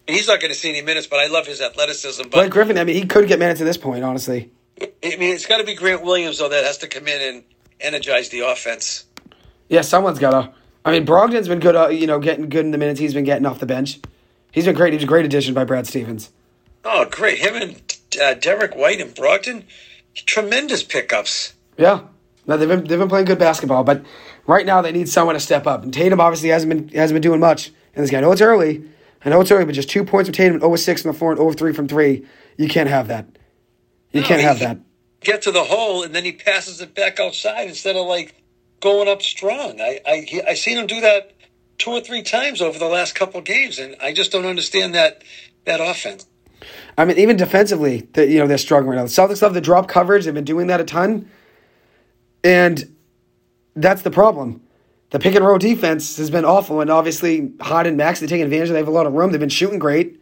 He's 0.07 0.27
not 0.27 0.39
going 0.39 0.53
to 0.53 0.57
see 0.57 0.69
any 0.69 0.81
minutes, 0.81 1.05
but 1.05 1.19
I 1.19 1.27
love 1.27 1.45
his 1.45 1.59
athleticism. 1.59 2.23
But, 2.23 2.31
Blake 2.31 2.51
Griffin, 2.51 2.77
I 2.77 2.85
mean, 2.85 2.95
he 2.95 3.05
could 3.05 3.27
get 3.27 3.39
minutes 3.39 3.59
at 3.59 3.65
this 3.65 3.77
point, 3.77 4.05
honestly. 4.05 4.51
I 4.81 4.87
mean, 5.03 5.33
it's 5.33 5.45
got 5.45 5.57
to 5.57 5.65
be 5.65 5.75
Grant 5.75 6.03
Williams, 6.03 6.37
though, 6.37 6.47
that 6.47 6.63
has 6.63 6.77
to 6.79 6.87
come 6.87 7.07
in 7.07 7.21
and 7.21 7.43
energize 7.81 8.29
the 8.29 8.41
offense. 8.41 9.05
Yeah, 9.67 9.81
someone's 9.81 10.19
got 10.19 10.31
to. 10.31 10.53
I 10.85 10.91
mean, 10.91 11.05
Brogdon's 11.05 11.49
been 11.49 11.59
good, 11.59 11.75
uh, 11.75 11.89
you 11.89 12.07
know, 12.07 12.19
getting 12.19 12.47
good 12.47 12.63
in 12.63 12.71
the 12.71 12.77
minutes 12.77 12.99
he's 13.01 13.13
been 13.13 13.25
getting 13.25 13.45
off 13.45 13.59
the 13.59 13.65
bench. 13.65 13.99
He's 14.53 14.63
been 14.63 14.75
great. 14.75 14.93
He's 14.93 15.03
a 15.03 15.07
great 15.07 15.25
addition 15.25 15.53
by 15.53 15.65
Brad 15.65 15.85
Stevens. 15.85 16.31
Oh, 16.85 17.05
great. 17.11 17.39
Him 17.39 17.55
and 17.55 17.97
uh, 18.21 18.35
Derrick 18.35 18.75
White 18.75 19.01
and 19.01 19.13
Brogdon, 19.13 19.63
tremendous 20.15 20.83
pickups. 20.83 21.53
Yeah. 21.77 22.03
No, 22.45 22.55
they've 22.55 22.69
been, 22.69 22.85
they've 22.85 22.97
been 22.97 23.09
playing 23.09 23.25
good 23.25 23.39
basketball, 23.39 23.83
but 23.83 24.05
right 24.47 24.65
now 24.65 24.81
they 24.81 24.91
need 24.91 25.07
someone 25.07 25.35
to 25.35 25.39
step 25.39 25.67
up. 25.67 25.83
And 25.83 25.93
Tatum 25.93 26.19
obviously 26.19 26.49
hasn't 26.49 26.69
been 26.69 26.97
hasn't 26.97 27.15
been 27.15 27.21
doing 27.21 27.39
much 27.39 27.67
in 27.93 28.01
this 28.01 28.09
game. 28.09 28.19
I 28.19 28.21
know 28.21 28.31
it's 28.31 28.41
early. 28.41 28.83
I 29.23 29.29
know 29.29 29.41
it's 29.41 29.51
early, 29.51 29.65
but 29.65 29.75
just 29.75 29.89
two 29.89 30.03
points 30.03 30.29
from 30.29 30.33
Tatum, 30.33 30.63
over 30.63 30.77
6 30.77 31.01
from 31.01 31.11
the 31.11 31.17
floor, 31.17 31.31
and 31.31 31.39
over 31.39 31.53
3 31.53 31.73
from 31.73 31.87
3. 31.87 32.25
You 32.57 32.67
can't 32.67 32.89
have 32.89 33.07
that. 33.09 33.25
You 34.11 34.21
no, 34.21 34.27
can't 34.27 34.41
have 34.41 34.59
that. 34.59 34.77
Get 35.21 35.41
to 35.43 35.51
the 35.51 35.63
hole, 35.63 36.03
and 36.03 36.13
then 36.15 36.23
he 36.23 36.31
passes 36.31 36.79
it 36.81 36.93
back 36.93 37.19
outside 37.19 37.67
instead 37.67 37.95
of, 37.95 38.05
like, 38.05 38.41
going 38.79 39.07
up 39.07 39.21
strong. 39.21 39.81
I, 39.81 39.99
I, 40.05 40.41
I 40.49 40.53
seen 40.53 40.77
him 40.77 40.87
do 40.87 41.01
that 41.01 41.33
two 41.77 41.91
or 41.91 42.01
three 42.01 42.21
times 42.21 42.61
over 42.61 42.77
the 42.77 42.87
last 42.87 43.15
couple 43.15 43.41
games, 43.41 43.79
and 43.79 43.95
I 44.01 44.13
just 44.13 44.31
don't 44.31 44.45
understand 44.45 44.95
that 44.95 45.23
that 45.65 45.81
offense. 45.81 46.25
I 46.97 47.05
mean, 47.05 47.17
even 47.17 47.35
defensively, 47.35 48.07
the, 48.13 48.27
you 48.27 48.39
know, 48.39 48.47
they're 48.47 48.57
struggling 48.57 48.91
right 48.91 48.95
now. 48.95 49.03
The 49.03 49.09
Celtics 49.09 49.41
love 49.41 49.53
the 49.53 49.61
drop 49.61 49.87
coverage. 49.87 50.25
They've 50.25 50.33
been 50.33 50.43
doing 50.43 50.67
that 50.67 50.79
a 50.79 50.85
ton. 50.85 51.29
And 52.43 52.95
that's 53.81 54.01
the 54.01 54.11
problem. 54.11 54.61
The 55.09 55.19
pick 55.19 55.35
and 55.35 55.45
roll 55.45 55.57
defense 55.57 56.17
has 56.17 56.29
been 56.29 56.43
awful, 56.43 56.81
and 56.81 56.89
obviously 56.89 57.53
Harden 57.61 57.91
and 57.91 57.97
Max, 57.97 58.19
they're 58.19 58.27
taking 58.27 58.43
advantage. 58.43 58.69
They 58.69 58.77
have 58.77 58.87
a 58.87 58.91
lot 58.91 59.07
of 59.07 59.13
room. 59.13 59.31
They've 59.31 59.39
been 59.39 59.47
shooting 59.47 59.79
great. 59.79 60.19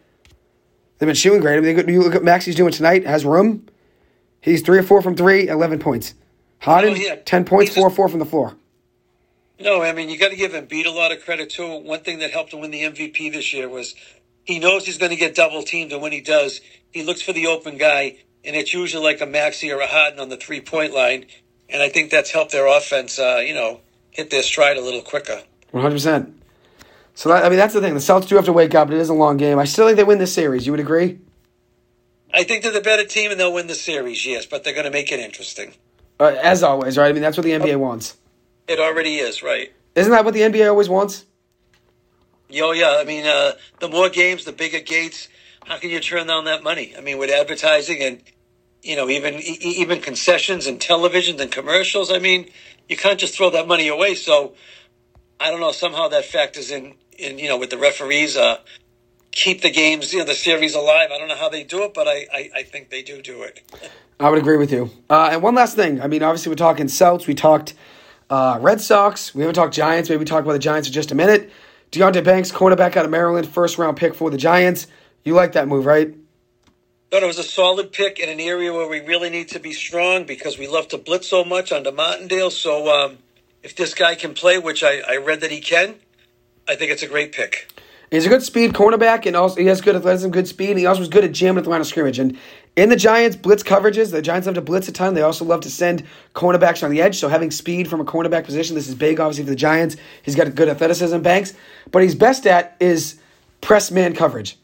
They've 0.97 1.07
been 1.07 1.15
shooting 1.15 1.41
great. 1.41 1.57
I 1.57 1.59
mean, 1.61 1.89
you 1.89 2.01
look 2.01 2.15
at 2.15 2.23
Max, 2.23 2.45
he's 2.45 2.55
doing 2.55 2.71
tonight, 2.71 3.05
has 3.05 3.25
room. 3.25 3.67
He's 4.41 4.61
3 4.61 4.77
or 4.77 4.83
4 4.83 5.01
from 5.01 5.15
3, 5.15 5.47
11 5.47 5.79
points. 5.79 6.13
Harden, 6.59 6.93
oh, 6.93 6.95
yeah. 6.95 7.15
10 7.15 7.45
points, 7.45 7.73
4 7.73 7.87
or 7.87 7.89
4 7.89 8.09
from 8.09 8.19
the 8.19 8.25
floor. 8.25 8.55
No, 9.59 9.81
I 9.81 9.93
mean, 9.93 10.09
you 10.09 10.19
got 10.19 10.29
to 10.29 10.35
give 10.35 10.53
him 10.53 10.67
Embiid 10.67 10.85
a 10.85 10.91
lot 10.91 11.11
of 11.11 11.23
credit, 11.23 11.49
too. 11.49 11.79
One 11.79 12.01
thing 12.01 12.19
that 12.19 12.31
helped 12.31 12.53
him 12.53 12.59
win 12.59 12.71
the 12.71 12.83
MVP 12.83 13.31
this 13.33 13.53
year 13.53 13.67
was 13.67 13.95
he 14.43 14.59
knows 14.59 14.85
he's 14.85 14.97
going 14.97 15.11
to 15.11 15.17
get 15.17 15.33
double 15.33 15.63
teamed, 15.63 15.91
and 15.91 16.01
when 16.01 16.11
he 16.11 16.21
does, 16.21 16.61
he 16.91 17.03
looks 17.03 17.21
for 17.21 17.33
the 17.33 17.47
open 17.47 17.77
guy, 17.77 18.17
and 18.43 18.55
it's 18.55 18.73
usually 18.73 19.03
like 19.03 19.21
a 19.21 19.25
Maxey 19.25 19.71
or 19.71 19.79
a 19.79 19.87
Harden 19.87 20.19
on 20.19 20.29
the 20.29 20.37
three 20.37 20.61
point 20.61 20.93
line. 20.93 21.25
And 21.75 21.83
I 21.83 21.89
think 21.89 22.09
that's 22.09 22.31
helped 22.31 22.53
their 22.53 22.67
offense, 22.67 23.19
uh, 23.19 23.43
you 23.45 23.53
know, 23.53 23.81
hit 24.09 24.29
their 24.29 24.43
stride 24.43 24.77
a 24.77 24.81
little 24.81 25.01
quicker. 25.01 25.43
One 25.71 25.83
hundred 25.83 25.95
percent. 25.95 26.41
So 27.15 27.27
that, 27.27 27.43
I 27.43 27.49
mean, 27.49 27.57
that's 27.57 27.73
the 27.73 27.81
thing. 27.81 27.93
The 27.93 27.99
Celtics 27.99 28.29
do 28.29 28.37
have 28.37 28.45
to 28.45 28.53
wake 28.53 28.73
up. 28.73 28.89
It 28.89 28.97
is 28.97 29.09
a 29.09 29.13
long 29.13 29.35
game. 29.35 29.59
I 29.59 29.65
still 29.65 29.85
think 29.85 29.97
they 29.97 30.05
win 30.05 30.17
this 30.17 30.33
series. 30.33 30.65
You 30.65 30.71
would 30.71 30.79
agree? 30.79 31.19
I 32.33 32.45
think 32.45 32.63
they're 32.63 32.71
the 32.71 32.79
better 32.79 33.03
team, 33.03 33.29
and 33.29 33.37
they'll 33.37 33.51
win 33.51 33.67
the 33.67 33.75
series. 33.75 34.25
Yes, 34.25 34.45
but 34.45 34.63
they're 34.63 34.71
going 34.71 34.85
to 34.85 34.91
make 34.91 35.11
it 35.11 35.19
interesting. 35.19 35.73
Uh, 36.17 36.37
as 36.41 36.63
always, 36.63 36.97
right? 36.97 37.09
I 37.09 37.11
mean, 37.11 37.21
that's 37.21 37.35
what 37.35 37.43
the 37.43 37.51
NBA 37.51 37.75
wants. 37.75 38.15
It 38.69 38.79
already 38.79 39.17
is, 39.17 39.43
right? 39.43 39.73
Isn't 39.95 40.13
that 40.13 40.23
what 40.23 40.33
the 40.33 40.41
NBA 40.41 40.69
always 40.69 40.87
wants? 40.87 41.25
Yo, 42.47 42.71
yeah. 42.71 42.99
I 43.01 43.03
mean, 43.03 43.25
uh, 43.25 43.51
the 43.81 43.89
more 43.89 44.07
games, 44.07 44.45
the 44.45 44.53
bigger 44.53 44.79
gates. 44.79 45.27
How 45.65 45.77
can 45.77 45.89
you 45.89 45.99
turn 45.99 46.27
down 46.27 46.45
that 46.45 46.63
money? 46.63 46.93
I 46.97 47.01
mean, 47.01 47.17
with 47.17 47.29
advertising 47.29 48.01
and 48.01 48.21
you 48.85 48.95
know, 48.95 49.09
even 49.09 49.35
even 49.41 49.99
concessions 49.99 50.67
and 50.67 50.79
televisions 50.79 51.39
and 51.39 51.51
commercials. 51.51 52.11
I 52.11 52.19
mean, 52.19 52.49
you 52.87 52.95
can't 52.95 53.19
just 53.19 53.35
throw 53.35 53.49
that 53.49 53.67
money 53.67 53.87
away. 53.87 54.13
So 54.15 54.53
I 55.39 55.49
don't 55.49 55.59
know. 55.59 55.71
Somehow 55.71 56.07
that 56.09 56.25
factors 56.25 56.69
in, 56.71 56.93
in 57.17 57.39
you 57.39 57.49
know, 57.49 57.57
with 57.57 57.71
the 57.71 57.77
referees, 57.77 58.37
uh, 58.37 58.57
keep 59.31 59.61
the 59.61 59.71
games, 59.71 60.13
you 60.13 60.19
know, 60.19 60.25
the 60.25 60.35
series 60.35 60.75
alive. 60.75 61.09
I 61.11 61.17
don't 61.17 61.27
know 61.27 61.35
how 61.35 61.49
they 61.49 61.63
do 61.63 61.83
it, 61.83 61.93
but 61.93 62.07
I, 62.07 62.27
I, 62.31 62.49
I 62.57 62.63
think 62.63 62.89
they 62.89 63.01
do 63.01 63.21
do 63.21 63.41
it. 63.41 63.61
I 64.19 64.29
would 64.29 64.39
agree 64.39 64.57
with 64.57 64.71
you. 64.71 64.91
Uh, 65.09 65.29
and 65.33 65.41
one 65.41 65.55
last 65.55 65.75
thing. 65.75 65.99
I 65.99 66.07
mean, 66.07 66.23
obviously, 66.23 66.49
we're 66.49 66.55
talking 66.55 66.87
Celts. 66.87 67.27
We 67.27 67.33
talked 67.33 67.73
uh, 68.29 68.59
Red 68.61 68.79
Sox. 68.79 69.33
We 69.33 69.41
haven't 69.41 69.55
talked 69.55 69.73
Giants. 69.73 70.09
Maybe 70.09 70.19
we 70.19 70.25
talk 70.25 70.43
about 70.43 70.53
the 70.53 70.59
Giants 70.59 70.87
in 70.87 70.93
just 70.93 71.11
a 71.11 71.15
minute. 71.15 71.51
Deonte 71.91 72.23
Banks, 72.23 72.51
cornerback 72.51 72.95
out 72.95 73.05
of 73.05 73.11
Maryland, 73.11 73.47
first 73.47 73.77
round 73.77 73.97
pick 73.97 74.13
for 74.15 74.29
the 74.29 74.37
Giants. 74.37 74.87
You 75.23 75.33
like 75.33 75.53
that 75.53 75.67
move, 75.67 75.85
right? 75.85 76.15
Thought 77.11 77.23
it 77.23 77.27
was 77.27 77.39
a 77.39 77.43
solid 77.43 77.91
pick 77.91 78.19
in 78.19 78.29
an 78.29 78.39
area 78.39 78.73
where 78.73 78.87
we 78.87 78.99
really 78.99 79.29
need 79.29 79.49
to 79.49 79.59
be 79.59 79.73
strong 79.73 80.25
because 80.25 80.57
we 80.57 80.67
love 80.67 80.87
to 80.89 80.97
blitz 80.97 81.27
so 81.27 81.43
much 81.43 81.71
under 81.71 81.91
Martindale. 81.91 82.51
So 82.51 82.89
um, 82.89 83.17
if 83.63 83.75
this 83.75 83.93
guy 83.93 84.15
can 84.15 84.33
play, 84.33 84.57
which 84.57 84.83
I, 84.83 85.01
I 85.07 85.17
read 85.17 85.41
that 85.41 85.51
he 85.51 85.61
can, 85.61 85.95
I 86.67 86.75
think 86.75 86.91
it's 86.91 87.03
a 87.03 87.07
great 87.07 87.31
pick. 87.31 87.71
He's 88.11 88.25
a 88.25 88.29
good 88.29 88.43
speed 88.43 88.73
cornerback, 88.73 89.25
and 89.25 89.35
also 89.35 89.59
he 89.59 89.65
has 89.65 89.81
good 89.81 89.95
athleticism, 89.95 90.29
good 90.29 90.47
speed. 90.47 90.77
He 90.77 90.85
also 90.85 90.99
was 90.99 91.09
good 91.09 91.23
at 91.23 91.31
jamming 91.31 91.59
at 91.59 91.63
the 91.63 91.69
line 91.69 91.81
of 91.81 91.87
scrimmage. 91.87 92.19
And 92.19 92.37
in 92.75 92.89
the 92.89 92.95
Giants' 92.95 93.35
blitz 93.35 93.63
coverages, 93.63 94.11
the 94.11 94.21
Giants 94.21 94.45
love 94.45 94.55
to 94.55 94.61
blitz 94.61 94.87
a 94.87 94.91
ton. 94.91 95.15
They 95.15 95.23
also 95.23 95.43
love 95.43 95.61
to 95.61 95.71
send 95.71 96.05
cornerbacks 96.33 96.83
on 96.83 96.91
the 96.91 97.01
edge. 97.01 97.17
So 97.17 97.27
having 97.27 97.49
speed 97.49 97.87
from 97.87 97.99
a 97.99 98.05
cornerback 98.05 98.45
position, 98.45 98.75
this 98.75 98.87
is 98.87 98.95
big, 98.95 99.19
obviously, 99.19 99.43
for 99.43 99.49
the 99.49 99.55
Giants. 99.55 99.95
He's 100.21 100.35
got 100.35 100.47
a 100.47 100.51
good 100.51 100.69
athleticism, 100.69 101.19
Banks. 101.21 101.53
But 101.91 102.03
he's 102.03 102.15
best 102.15 102.45
at 102.45 102.77
is 102.79 103.19
press 103.61 103.89
man 103.89 104.13
coverage. 104.13 104.57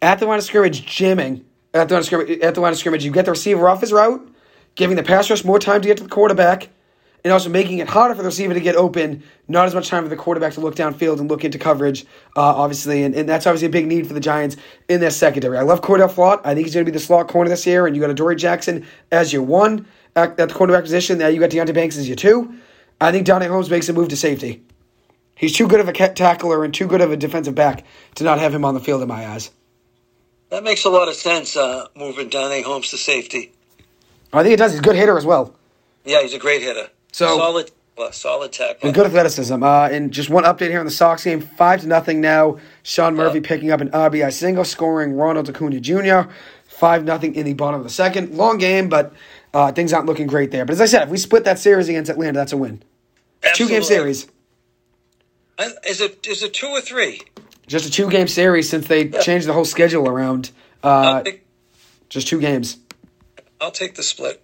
At 0.00 0.20
the 0.20 0.26
line 0.26 0.38
of 0.38 0.44
scrimmage, 0.44 0.86
jamming 0.86 1.44
at 1.74 1.88
the 1.88 1.94
line 1.94 2.00
of 2.00 2.06
scrimmage, 2.06 2.40
at 2.40 2.54
the 2.54 2.60
line 2.60 2.72
of 2.72 2.78
scrimmage. 2.78 3.04
You 3.04 3.10
get 3.10 3.24
the 3.24 3.30
receiver 3.30 3.68
off 3.68 3.80
his 3.80 3.92
route, 3.92 4.28
giving 4.74 4.96
the 4.96 5.02
pass 5.02 5.30
rush 5.30 5.44
more 5.44 5.58
time 5.58 5.80
to 5.82 5.88
get 5.88 5.96
to 5.98 6.02
the 6.02 6.08
quarterback, 6.08 6.68
and 7.22 7.32
also 7.32 7.48
making 7.48 7.78
it 7.78 7.88
harder 7.88 8.14
for 8.14 8.22
the 8.22 8.28
receiver 8.28 8.54
to 8.54 8.60
get 8.60 8.76
open. 8.76 9.22
Not 9.46 9.66
as 9.66 9.74
much 9.74 9.88
time 9.88 10.02
for 10.02 10.08
the 10.08 10.16
quarterback 10.16 10.54
to 10.54 10.60
look 10.60 10.74
downfield 10.74 11.20
and 11.20 11.28
look 11.28 11.44
into 11.44 11.58
coverage, 11.58 12.04
uh, 12.36 12.40
obviously, 12.40 13.02
and, 13.02 13.14
and 13.14 13.28
that's 13.28 13.46
obviously 13.46 13.66
a 13.66 13.70
big 13.70 13.86
need 13.86 14.06
for 14.06 14.14
the 14.14 14.20
Giants 14.20 14.56
in 14.88 15.00
their 15.00 15.10
secondary. 15.10 15.58
I 15.58 15.62
love 15.62 15.82
Cor'Dale 15.82 16.08
Flott. 16.08 16.40
I 16.44 16.54
think 16.54 16.66
he's 16.66 16.74
going 16.74 16.84
to 16.84 16.90
be 16.90 16.96
the 16.96 17.04
slot 17.04 17.28
corner 17.28 17.50
this 17.50 17.66
year, 17.66 17.86
and 17.86 17.94
you 17.94 18.02
got 18.02 18.10
Adoree 18.10 18.36
Jackson 18.36 18.86
as 19.12 19.32
your 19.32 19.42
one 19.42 19.86
at, 20.16 20.38
at 20.40 20.48
the 20.48 20.54
quarterback 20.54 20.82
position. 20.82 21.18
Now 21.18 21.28
you 21.28 21.40
got 21.40 21.50
Deonte 21.50 21.74
Banks 21.74 21.96
as 21.96 22.08
your 22.08 22.16
two. 22.16 22.54
I 23.00 23.12
think 23.12 23.26
Donnie 23.26 23.46
Holmes 23.46 23.70
makes 23.70 23.88
a 23.88 23.92
move 23.92 24.08
to 24.08 24.16
safety. 24.16 24.62
He's 25.34 25.56
too 25.56 25.66
good 25.66 25.80
of 25.80 25.88
a 25.88 25.92
tackler 25.92 26.64
and 26.64 26.74
too 26.74 26.86
good 26.86 27.00
of 27.00 27.12
a 27.12 27.16
defensive 27.16 27.54
back 27.54 27.86
to 28.16 28.24
not 28.24 28.38
have 28.38 28.54
him 28.54 28.64
on 28.64 28.74
the 28.74 28.80
field 28.80 29.00
in 29.00 29.08
my 29.08 29.26
eyes. 29.26 29.50
That 30.50 30.64
makes 30.64 30.84
a 30.84 30.90
lot 30.90 31.08
of 31.08 31.14
sense, 31.14 31.56
uh, 31.56 31.86
moving 31.96 32.28
Darnay 32.28 32.62
Holmes 32.62 32.90
to 32.90 32.96
safety. 32.96 33.52
I 34.32 34.42
think 34.42 34.54
it 34.54 34.56
does. 34.56 34.72
He's 34.72 34.80
a 34.80 34.82
good 34.82 34.96
hitter 34.96 35.16
as 35.16 35.24
well. 35.24 35.54
Yeah, 36.04 36.22
he's 36.22 36.34
a 36.34 36.38
great 36.38 36.62
hitter. 36.62 36.88
So 37.12 37.36
solid, 37.36 37.70
uh, 37.98 38.10
solid 38.10 38.52
tackle. 38.52 38.88
And 38.88 38.94
good 38.94 39.06
athleticism. 39.06 39.62
Uh, 39.62 39.88
and 39.88 40.12
just 40.12 40.28
one 40.28 40.44
update 40.44 40.70
here 40.70 40.80
on 40.80 40.86
the 40.86 40.92
Sox 40.92 41.24
game: 41.24 41.40
five 41.40 41.80
to 41.82 41.86
nothing 41.86 42.20
now. 42.20 42.58
Sean 42.82 43.14
Murphy 43.14 43.38
yeah. 43.38 43.48
picking 43.48 43.70
up 43.70 43.80
an 43.80 43.90
RBI 43.90 44.32
single, 44.32 44.64
scoring 44.64 45.14
Ronald 45.14 45.48
Acuna 45.48 45.80
Jr. 45.80 46.30
Five 46.66 47.04
nothing 47.04 47.34
in 47.34 47.44
the 47.44 47.52
bottom 47.54 47.80
of 47.80 47.84
the 47.84 47.90
second. 47.90 48.34
Long 48.36 48.58
game, 48.58 48.88
but 48.88 49.12
uh, 49.52 49.70
things 49.72 49.92
aren't 49.92 50.06
looking 50.06 50.26
great 50.26 50.50
there. 50.50 50.64
But 50.64 50.72
as 50.72 50.80
I 50.80 50.86
said, 50.86 51.04
if 51.04 51.08
we 51.10 51.18
split 51.18 51.44
that 51.44 51.58
series 51.58 51.88
against 51.88 52.10
Atlanta, 52.10 52.38
that's 52.38 52.52
a 52.52 52.56
win. 52.56 52.82
Two 53.54 53.68
game 53.68 53.82
series. 53.82 54.26
Is 55.86 56.00
it 56.00 56.26
is 56.26 56.42
it 56.42 56.54
two 56.54 56.68
or 56.68 56.80
three? 56.80 57.20
Just 57.70 57.86
a 57.86 57.90
two 57.90 58.10
game 58.10 58.26
series 58.26 58.68
since 58.68 58.88
they 58.88 59.04
yeah. 59.04 59.20
changed 59.20 59.46
the 59.46 59.52
whole 59.52 59.64
schedule 59.64 60.08
around. 60.08 60.50
Uh, 60.82 61.22
take, 61.22 61.46
just 62.08 62.26
two 62.26 62.40
games. 62.40 62.78
I'll 63.60 63.70
take 63.70 63.94
the 63.94 64.02
split. 64.02 64.42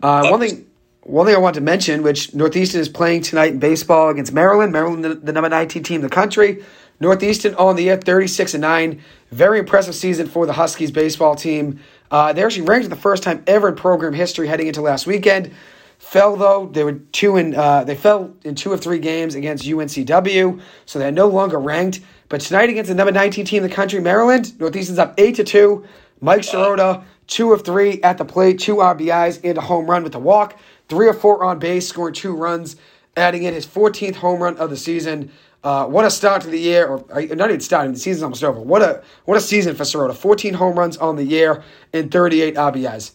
Uh, 0.00 0.28
one 0.28 0.38
thing. 0.38 0.66
One 1.02 1.26
thing 1.26 1.34
I 1.34 1.38
want 1.38 1.56
to 1.56 1.60
mention, 1.60 2.04
which 2.04 2.32
Northeastern 2.32 2.80
is 2.80 2.88
playing 2.88 3.22
tonight 3.22 3.52
in 3.52 3.58
baseball 3.58 4.08
against 4.08 4.32
Maryland. 4.32 4.72
Maryland, 4.72 5.04
the, 5.04 5.16
the 5.16 5.32
number 5.32 5.50
19 5.50 5.82
team 5.82 5.96
in 5.96 6.00
the 6.02 6.08
country. 6.08 6.64
Northeastern 7.00 7.56
on 7.56 7.74
the 7.74 7.82
year, 7.82 7.96
36 7.96 8.54
and 8.54 8.62
9. 8.62 9.02
Very 9.32 9.58
impressive 9.58 9.94
season 9.96 10.28
for 10.28 10.46
the 10.46 10.52
Huskies 10.52 10.92
baseball 10.92 11.34
team. 11.34 11.80
Uh, 12.08 12.32
they're 12.32 12.46
actually 12.46 12.66
ranked 12.66 12.84
for 12.84 12.94
the 12.94 13.00
first 13.00 13.24
time 13.24 13.42
ever 13.48 13.68
in 13.68 13.74
program 13.74 14.14
history 14.14 14.46
heading 14.46 14.68
into 14.68 14.80
last 14.80 15.06
weekend. 15.08 15.52
Fell 15.98 16.36
though. 16.36 16.66
They 16.66 16.84
were 16.84 16.92
two 16.92 17.36
in. 17.36 17.54
Uh, 17.54 17.84
they 17.84 17.96
fell 17.96 18.32
in 18.44 18.54
two 18.54 18.72
of 18.72 18.80
three 18.80 18.98
games 18.98 19.34
against 19.34 19.64
UNCW, 19.64 20.60
so 20.86 20.98
they're 20.98 21.10
no 21.10 21.26
longer 21.26 21.58
ranked. 21.58 22.00
But 22.34 22.40
tonight 22.40 22.68
against 22.68 22.88
the 22.88 22.96
number 22.96 23.12
19 23.12 23.44
team 23.44 23.62
in 23.62 23.70
the 23.70 23.72
country, 23.72 24.00
Maryland, 24.00 24.58
Northeastern's 24.58 24.98
up 24.98 25.14
eight 25.18 25.36
to 25.36 25.44
two. 25.44 25.84
Mike 26.20 26.40
Sirota, 26.40 27.04
two 27.28 27.52
of 27.52 27.64
three 27.64 28.02
at 28.02 28.18
the 28.18 28.24
plate, 28.24 28.58
two 28.58 28.74
RBIs 28.78 29.38
and 29.44 29.56
a 29.56 29.60
home 29.60 29.88
run 29.88 30.02
with 30.02 30.16
a 30.16 30.18
walk, 30.18 30.58
three 30.88 31.06
or 31.06 31.14
four 31.14 31.44
on 31.44 31.60
base, 31.60 31.86
scoring 31.86 32.12
two 32.12 32.34
runs, 32.34 32.74
adding 33.16 33.44
in 33.44 33.54
his 33.54 33.64
14th 33.64 34.16
home 34.16 34.42
run 34.42 34.56
of 34.56 34.68
the 34.68 34.76
season. 34.76 35.30
Uh, 35.62 35.86
what 35.86 36.04
a 36.04 36.10
start 36.10 36.42
to 36.42 36.48
the 36.48 36.58
year, 36.58 36.88
or 36.88 37.04
uh, 37.12 37.20
not 37.36 37.50
even 37.50 37.60
starting, 37.60 37.92
the 37.92 38.00
season's 38.00 38.24
almost 38.24 38.42
over. 38.42 38.58
What 38.58 38.82
a 38.82 39.04
what 39.26 39.36
a 39.36 39.40
season 39.40 39.76
for 39.76 39.84
Sirota. 39.84 40.12
14 40.12 40.54
home 40.54 40.76
runs 40.76 40.96
on 40.96 41.14
the 41.14 41.24
year 41.24 41.62
and 41.92 42.10
38 42.10 42.56
RBIs. 42.56 43.12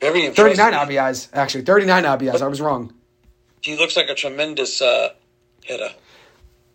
Very 0.00 0.24
impressive. 0.24 0.56
39 0.56 0.72
RBIs, 0.88 1.28
actually. 1.34 1.64
39 1.66 2.04
RBIs. 2.04 2.40
I 2.40 2.46
was 2.46 2.62
wrong. 2.62 2.94
He 3.60 3.76
looks 3.76 3.98
like 3.98 4.08
a 4.08 4.14
tremendous 4.14 4.80
uh, 4.80 5.10
hitter. 5.62 5.90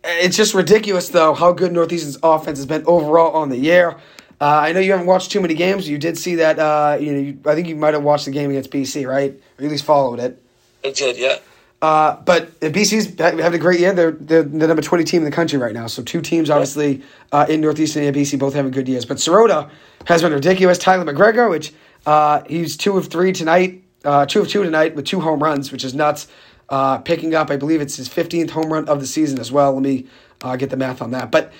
It's 0.04 0.36
just 0.36 0.52
ridiculous, 0.54 1.08
though, 1.08 1.32
how 1.32 1.52
good 1.52 1.72
Northeastern's 1.72 2.18
offense 2.22 2.58
has 2.58 2.66
been 2.66 2.84
overall 2.86 3.32
on 3.34 3.48
the 3.48 3.56
year. 3.56 3.96
Uh, 4.40 4.46
I 4.58 4.72
know 4.72 4.80
you 4.80 4.90
haven't 4.90 5.06
watched 5.06 5.30
too 5.30 5.40
many 5.40 5.54
games. 5.54 5.88
You 5.88 5.96
did 5.96 6.18
see 6.18 6.34
that. 6.36 6.58
Uh, 6.58 6.98
you 7.00 7.12
know, 7.12 7.18
you, 7.20 7.38
I 7.46 7.54
think 7.54 7.68
you 7.68 7.76
might 7.76 7.94
have 7.94 8.02
watched 8.02 8.26
the 8.26 8.30
game 8.30 8.50
against 8.50 8.70
BC, 8.70 9.08
right? 9.08 9.32
Or 9.58 9.64
at 9.64 9.70
least 9.70 9.84
followed 9.84 10.20
it. 10.20 10.42
I 10.84 10.90
did, 10.90 11.16
yeah. 11.16 11.38
Uh, 11.80 12.20
but 12.24 12.58
BC's 12.60 13.18
having 13.18 13.54
a 13.54 13.58
great 13.58 13.80
year. 13.80 13.92
They're, 13.92 14.12
they're 14.12 14.42
the 14.42 14.66
number 14.66 14.82
20 14.82 15.04
team 15.04 15.20
in 15.20 15.24
the 15.24 15.30
country 15.30 15.58
right 15.58 15.74
now. 15.74 15.86
So 15.86 16.02
two 16.02 16.20
teams, 16.20 16.50
obviously, 16.50 17.02
uh, 17.32 17.46
in 17.48 17.60
Northeastern 17.60 18.04
and 18.04 18.14
BC, 18.14 18.38
both 18.38 18.54
having 18.54 18.70
good 18.70 18.88
years. 18.88 19.04
But 19.04 19.18
Sirota 19.18 19.70
has 20.06 20.22
been 20.22 20.32
ridiculous. 20.32 20.78
Tyler 20.78 21.04
MacGregor, 21.04 21.48
which 21.48 21.72
uh, 22.06 22.42
he's 22.48 22.76
two 22.76 22.96
of 22.96 23.08
three 23.08 23.32
tonight, 23.32 23.82
uh, 24.04 24.26
two 24.26 24.40
of 24.40 24.48
two 24.48 24.62
tonight 24.62 24.94
with 24.94 25.06
two 25.06 25.20
home 25.20 25.42
runs, 25.42 25.72
which 25.72 25.84
is 25.84 25.94
nuts. 25.94 26.26
Uh, 26.68 26.98
picking 26.98 27.34
up, 27.34 27.50
I 27.50 27.56
believe 27.56 27.80
it's 27.80 27.96
his 27.96 28.08
15th 28.08 28.50
home 28.50 28.72
run 28.72 28.88
of 28.88 29.00
the 29.00 29.06
season 29.06 29.38
as 29.38 29.52
well. 29.52 29.72
Let 29.74 29.82
me 29.82 30.06
uh, 30.42 30.56
get 30.56 30.70
the 30.70 30.76
math 30.76 31.02
on 31.02 31.10
that. 31.10 31.30
But 31.30 31.52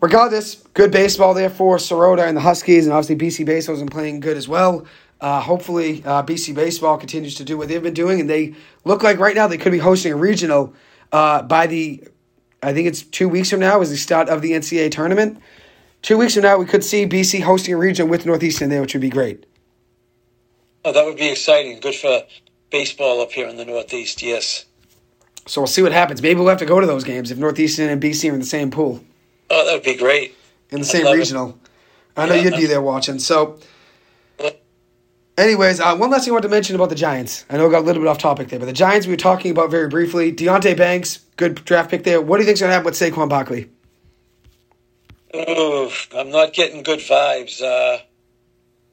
regardless, 0.00 0.56
good 0.74 0.90
baseball 0.90 1.34
there 1.34 1.50
for 1.50 1.76
Sirota 1.76 2.26
and 2.26 2.36
the 2.36 2.40
Huskies, 2.40 2.86
and 2.86 2.94
obviously 2.94 3.16
BC 3.16 3.46
Baseball's 3.46 3.80
been 3.80 3.88
playing 3.88 4.20
good 4.20 4.36
as 4.36 4.48
well. 4.48 4.86
Uh, 5.20 5.40
hopefully, 5.40 6.02
uh, 6.06 6.22
BC 6.22 6.54
Baseball 6.54 6.96
continues 6.96 7.34
to 7.34 7.44
do 7.44 7.58
what 7.58 7.68
they've 7.68 7.82
been 7.82 7.94
doing, 7.94 8.20
and 8.20 8.30
they 8.30 8.54
look 8.84 9.02
like 9.02 9.18
right 9.18 9.34
now 9.34 9.46
they 9.46 9.58
could 9.58 9.72
be 9.72 9.78
hosting 9.78 10.12
a 10.12 10.16
regional 10.16 10.74
uh, 11.12 11.42
by 11.42 11.66
the, 11.66 12.02
I 12.62 12.72
think 12.72 12.88
it's 12.88 13.02
two 13.02 13.28
weeks 13.28 13.50
from 13.50 13.60
now 13.60 13.80
is 13.82 13.90
the 13.90 13.96
start 13.96 14.28
of 14.28 14.40
the 14.40 14.52
NCAA 14.52 14.90
tournament. 14.90 15.38
Two 16.02 16.16
weeks 16.16 16.34
from 16.34 16.44
now, 16.44 16.56
we 16.56 16.64
could 16.64 16.82
see 16.82 17.06
BC 17.06 17.42
hosting 17.42 17.74
a 17.74 17.76
regional 17.76 18.08
with 18.08 18.24
Northeastern 18.24 18.70
there, 18.70 18.80
which 18.80 18.94
would 18.94 19.02
be 19.02 19.10
great. 19.10 19.44
Oh, 20.84 20.92
that 20.92 21.04
would 21.04 21.16
be 21.16 21.28
exciting. 21.28 21.78
Good 21.80 21.94
for 21.94 22.22
baseball 22.70 23.20
up 23.20 23.32
here 23.32 23.48
in 23.48 23.56
the 23.56 23.64
Northeast, 23.64 24.22
yes. 24.22 24.64
So 25.46 25.60
we'll 25.60 25.68
see 25.68 25.82
what 25.82 25.92
happens. 25.92 26.22
Maybe 26.22 26.38
we'll 26.38 26.48
have 26.48 26.58
to 26.58 26.66
go 26.66 26.80
to 26.80 26.86
those 26.86 27.04
games 27.04 27.30
if 27.30 27.38
Northeastern 27.38 27.88
and 27.88 28.00
BC 28.00 28.30
are 28.30 28.34
in 28.34 28.40
the 28.40 28.46
same 28.46 28.70
pool. 28.70 29.02
Oh, 29.50 29.66
that 29.66 29.74
would 29.74 29.82
be 29.82 29.96
great. 29.96 30.36
In 30.70 30.78
the 30.78 30.86
same 30.86 31.06
regional. 31.12 31.50
It. 31.50 31.56
I 32.16 32.26
know 32.26 32.34
yeah, 32.34 32.42
you'd 32.42 32.56
be 32.56 32.66
there 32.66 32.82
watching. 32.82 33.18
So, 33.18 33.58
anyways, 35.36 35.80
uh, 35.80 35.96
one 35.96 36.10
last 36.10 36.24
thing 36.24 36.32
I 36.32 36.34
want 36.34 36.42
to 36.44 36.48
mention 36.48 36.76
about 36.76 36.88
the 36.88 36.94
Giants. 36.94 37.44
I 37.50 37.56
know 37.56 37.66
I 37.66 37.70
got 37.70 37.80
a 37.80 37.86
little 37.86 38.02
bit 38.02 38.08
off 38.08 38.18
topic 38.18 38.48
there, 38.48 38.58
but 38.58 38.66
the 38.66 38.72
Giants 38.72 39.06
we 39.06 39.12
were 39.12 39.16
talking 39.16 39.50
about 39.50 39.70
very 39.70 39.88
briefly. 39.88 40.32
Deonte 40.32 40.76
Banks, 40.76 41.20
good 41.36 41.64
draft 41.64 41.90
pick 41.90 42.04
there. 42.04 42.20
What 42.20 42.36
do 42.36 42.42
you 42.42 42.46
think's 42.46 42.60
going 42.60 42.70
to 42.70 42.74
happen 42.74 42.86
with 42.86 42.94
Saquon 42.94 43.28
Barkley? 43.28 43.70
Oh, 45.32 45.92
I'm 46.16 46.30
not 46.30 46.52
getting 46.52 46.82
good 46.82 47.00
vibes. 47.00 47.62
Uh, 47.62 48.02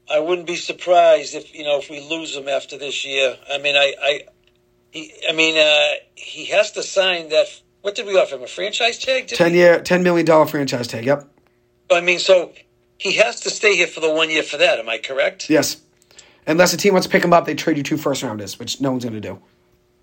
I 0.09 0.19
wouldn't 0.19 0.47
be 0.47 0.55
surprised 0.55 1.35
if 1.35 1.53
you 1.53 1.63
know 1.63 1.79
if 1.79 1.89
we 1.89 1.99
lose 1.99 2.35
him 2.35 2.47
after 2.47 2.77
this 2.77 3.05
year. 3.05 3.37
I 3.51 3.57
mean, 3.57 3.75
I, 3.75 3.93
I, 4.01 4.21
he, 4.91 5.13
I 5.29 5.33
mean, 5.33 5.57
uh, 5.57 5.99
he 6.15 6.45
has 6.45 6.71
to 6.73 6.83
sign 6.83 7.29
that. 7.29 7.47
What 7.81 7.95
did 7.95 8.05
we 8.05 8.17
offer 8.17 8.35
him? 8.35 8.43
A 8.43 8.47
franchise 8.47 8.99
tag? 8.99 9.27
Ten 9.27 9.51
we? 9.51 9.59
year, 9.59 9.81
ten 9.81 10.03
million 10.03 10.25
dollar 10.25 10.45
franchise 10.45 10.87
tag. 10.87 11.05
Yep. 11.05 11.27
I 11.91 12.01
mean, 12.01 12.19
so 12.19 12.53
he 12.97 13.13
has 13.13 13.41
to 13.41 13.49
stay 13.49 13.75
here 13.75 13.87
for 13.87 13.99
the 13.99 14.11
one 14.11 14.29
year 14.29 14.43
for 14.43 14.57
that. 14.57 14.79
Am 14.79 14.89
I 14.89 14.97
correct? 14.97 15.49
Yes. 15.49 15.81
Unless 16.45 16.73
a 16.73 16.77
team 16.77 16.93
wants 16.93 17.07
to 17.07 17.11
pick 17.11 17.23
him 17.23 17.33
up, 17.33 17.45
they 17.45 17.55
trade 17.55 17.77
you 17.77 17.83
two 17.83 17.97
first 17.97 18.23
rounders, 18.23 18.57
which 18.57 18.79
no 18.79 18.91
one's 18.91 19.03
going 19.03 19.13
to 19.13 19.21
do. 19.21 19.41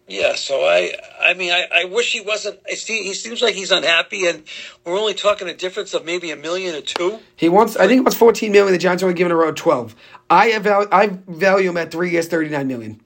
Yeah, 0.06 0.34
so 0.34 0.60
I, 0.64 0.92
I 1.22 1.32
mean, 1.32 1.50
I, 1.50 1.66
I 1.74 1.84
wish 1.86 2.12
he 2.12 2.20
wasn't. 2.20 2.60
I 2.70 2.74
see, 2.74 3.04
he 3.04 3.14
seems 3.14 3.40
like 3.40 3.54
he's 3.54 3.70
unhappy, 3.70 4.26
and 4.26 4.42
we're 4.84 4.98
only 4.98 5.14
talking 5.14 5.48
a 5.48 5.54
difference 5.54 5.94
of 5.94 6.04
maybe 6.04 6.30
a 6.30 6.36
million 6.36 6.74
or 6.74 6.82
two. 6.82 7.20
He 7.36 7.48
wants, 7.48 7.76
I 7.76 7.86
think 7.86 8.00
it 8.00 8.04
was 8.04 8.14
fourteen 8.14 8.52
million. 8.52 8.72
The 8.72 8.78
Giants 8.78 9.02
only 9.02 9.14
giving 9.14 9.32
a 9.32 9.36
road 9.36 9.56
twelve. 9.56 9.96
I 10.28 10.58
value, 10.58 10.88
I 10.92 11.18
value 11.26 11.70
him 11.70 11.78
at 11.78 11.90
three 11.90 12.10
years, 12.10 12.28
thirty 12.28 12.50
nine 12.50 12.68
million. 12.68 13.00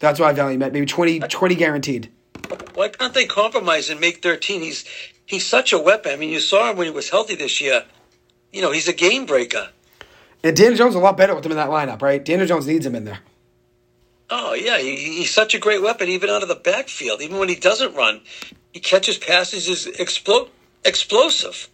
That's 0.00 0.18
what 0.18 0.30
I 0.30 0.32
value 0.32 0.56
him 0.56 0.62
at, 0.62 0.72
maybe 0.72 0.86
20, 0.86 1.20
20 1.20 1.54
guaranteed. 1.54 2.10
Why 2.74 2.88
can't 2.88 3.14
they 3.14 3.26
compromise 3.26 3.90
and 3.90 4.00
make 4.00 4.22
thirteen? 4.22 4.62
He's 4.62 4.86
he's 5.26 5.46
such 5.46 5.74
a 5.74 5.78
weapon. 5.78 6.12
I 6.12 6.16
mean, 6.16 6.30
you 6.30 6.40
saw 6.40 6.70
him 6.70 6.78
when 6.78 6.86
he 6.86 6.92
was 6.92 7.10
healthy 7.10 7.34
this 7.34 7.60
year. 7.60 7.84
You 8.50 8.62
know, 8.62 8.70
he's 8.70 8.88
a 8.88 8.92
game 8.94 9.26
breaker. 9.26 9.68
And 10.42 10.56
Daniel 10.56 10.76
Jones 10.76 10.90
is 10.90 10.96
a 10.96 11.00
lot 11.00 11.16
better 11.16 11.34
with 11.34 11.44
him 11.44 11.52
in 11.52 11.56
that 11.58 11.70
lineup, 11.70 12.02
right? 12.02 12.24
Daniel 12.24 12.46
Jones 12.46 12.66
needs 12.66 12.84
him 12.84 12.94
in 12.94 13.04
there. 13.04 13.20
Oh 14.30 14.54
yeah, 14.54 14.78
he, 14.78 14.96
he's 14.96 15.30
such 15.30 15.54
a 15.54 15.58
great 15.58 15.82
weapon, 15.82 16.08
even 16.08 16.30
out 16.30 16.42
of 16.42 16.48
the 16.48 16.54
backfield. 16.54 17.20
Even 17.20 17.38
when 17.38 17.48
he 17.48 17.56
doesn't 17.56 17.94
run, 17.94 18.20
he 18.72 18.80
catches 18.80 19.18
passes 19.18 19.68
is 19.68 19.86
explo- 19.86 20.48
explosive. 20.84 21.68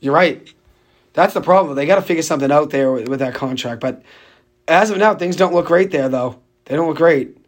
You're 0.00 0.14
right. 0.14 0.52
That's 1.12 1.32
the 1.32 1.40
problem. 1.40 1.76
They 1.76 1.86
got 1.86 1.96
to 1.96 2.02
figure 2.02 2.22
something 2.22 2.52
out 2.52 2.70
there 2.70 2.92
with, 2.92 3.08
with, 3.08 3.20
that 3.20 3.34
contract. 3.34 3.80
But 3.80 4.02
as 4.68 4.90
of 4.90 4.98
now, 4.98 5.14
things 5.14 5.34
don't 5.34 5.54
look 5.54 5.66
great 5.66 5.90
there, 5.90 6.10
though. 6.10 6.38
They 6.66 6.76
don't 6.76 6.88
look 6.88 6.98
great. 6.98 7.38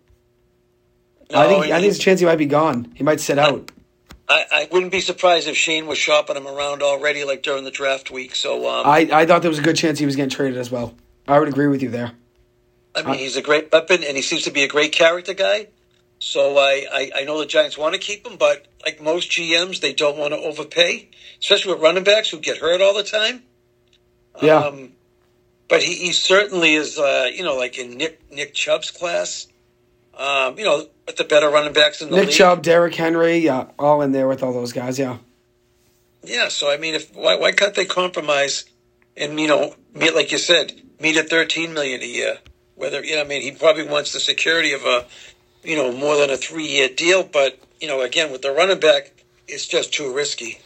No, 1.30 1.38
I 1.38 1.48
think 1.48 1.64
I 1.64 1.68
think 1.68 1.82
there's 1.82 1.98
a 1.98 2.00
chance 2.00 2.20
he 2.20 2.26
might 2.26 2.36
be 2.36 2.46
gone. 2.46 2.90
He 2.94 3.04
might 3.04 3.20
sit 3.20 3.38
out. 3.38 3.70
I, 4.30 4.44
I 4.50 4.68
wouldn't 4.70 4.92
be 4.92 5.00
surprised 5.00 5.48
if 5.48 5.56
Schoen 5.56 5.86
was 5.86 5.98
shopping 5.98 6.36
him 6.36 6.46
around 6.46 6.82
already, 6.82 7.24
like 7.24 7.42
during 7.42 7.64
the 7.64 7.70
draft 7.70 8.10
week. 8.10 8.34
So 8.34 8.68
um, 8.68 8.86
I 8.86 9.08
I 9.12 9.26
thought 9.26 9.42
there 9.42 9.50
was 9.50 9.58
a 9.58 9.62
good 9.62 9.76
chance 9.76 9.98
he 9.98 10.06
was 10.06 10.16
getting 10.16 10.30
traded 10.30 10.58
as 10.58 10.70
well. 10.70 10.94
I 11.26 11.38
would 11.38 11.48
agree 11.48 11.66
with 11.66 11.82
you 11.82 11.90
there. 11.90 12.12
I 12.94 13.02
mean, 13.02 13.18
he's 13.18 13.36
a 13.36 13.42
great 13.42 13.72
weapon, 13.72 14.02
and 14.02 14.16
he 14.16 14.22
seems 14.22 14.42
to 14.44 14.50
be 14.50 14.62
a 14.62 14.68
great 14.68 14.92
character 14.92 15.34
guy. 15.34 15.68
So 16.18 16.58
I, 16.58 16.86
I, 16.92 17.10
I, 17.16 17.24
know 17.24 17.38
the 17.38 17.46
Giants 17.46 17.78
want 17.78 17.94
to 17.94 18.00
keep 18.00 18.26
him, 18.26 18.36
but 18.38 18.66
like 18.84 19.00
most 19.00 19.30
GMs, 19.30 19.80
they 19.80 19.92
don't 19.92 20.18
want 20.18 20.34
to 20.34 20.40
overpay, 20.40 21.08
especially 21.40 21.74
with 21.74 21.82
running 21.82 22.02
backs 22.02 22.28
who 22.30 22.40
get 22.40 22.58
hurt 22.58 22.80
all 22.80 22.94
the 22.94 23.04
time. 23.04 23.44
Yeah. 24.42 24.56
Um, 24.56 24.92
but 25.68 25.82
he, 25.82 25.94
he 25.94 26.12
certainly 26.12 26.74
is, 26.74 26.98
uh, 26.98 27.30
you 27.32 27.44
know, 27.44 27.56
like 27.56 27.78
in 27.78 27.96
Nick 27.96 28.20
Nick 28.32 28.54
Chubb's 28.54 28.90
class. 28.90 29.46
Um, 30.16 30.58
you 30.58 30.64
know, 30.64 30.88
with 31.06 31.16
the 31.16 31.24
better 31.24 31.48
running 31.48 31.72
backs 31.72 32.02
in 32.02 32.10
the 32.10 32.16
Nick 32.16 32.26
league. 32.26 32.34
Chubb, 32.34 32.62
Derrick 32.62 32.94
Henry, 32.94 33.38
yeah, 33.38 33.66
all 33.78 34.02
in 34.02 34.10
there 34.10 34.26
with 34.26 34.42
all 34.42 34.52
those 34.52 34.72
guys. 34.72 34.98
Yeah. 34.98 35.18
Yeah. 36.24 36.48
So 36.48 36.70
I 36.70 36.78
mean, 36.78 36.94
if 36.94 37.14
why 37.14 37.36
why 37.36 37.52
can't 37.52 37.74
they 37.74 37.84
compromise 37.84 38.64
and 39.16 39.38
you 39.38 39.46
know 39.46 39.74
meet 39.94 40.16
like 40.16 40.32
you 40.32 40.38
said 40.38 40.72
meet 40.98 41.16
at 41.16 41.30
thirteen 41.30 41.74
million 41.74 42.02
a 42.02 42.06
year? 42.06 42.38
Whether 42.78 43.04
you 43.04 43.16
know, 43.16 43.22
I 43.22 43.24
mean, 43.24 43.42
he 43.42 43.50
probably 43.50 43.86
wants 43.86 44.12
the 44.12 44.20
security 44.20 44.72
of 44.72 44.82
a, 44.84 45.04
you 45.62 45.76
know, 45.76 45.92
more 45.92 46.16
than 46.16 46.30
a 46.30 46.36
three-year 46.36 46.88
deal. 46.96 47.24
But 47.24 47.58
you 47.80 47.88
know, 47.88 48.00
again, 48.00 48.32
with 48.32 48.42
the 48.42 48.52
running 48.52 48.80
back, 48.80 49.12
it's 49.46 49.66
just 49.66 49.92
too 49.92 50.14
risky. 50.14 50.58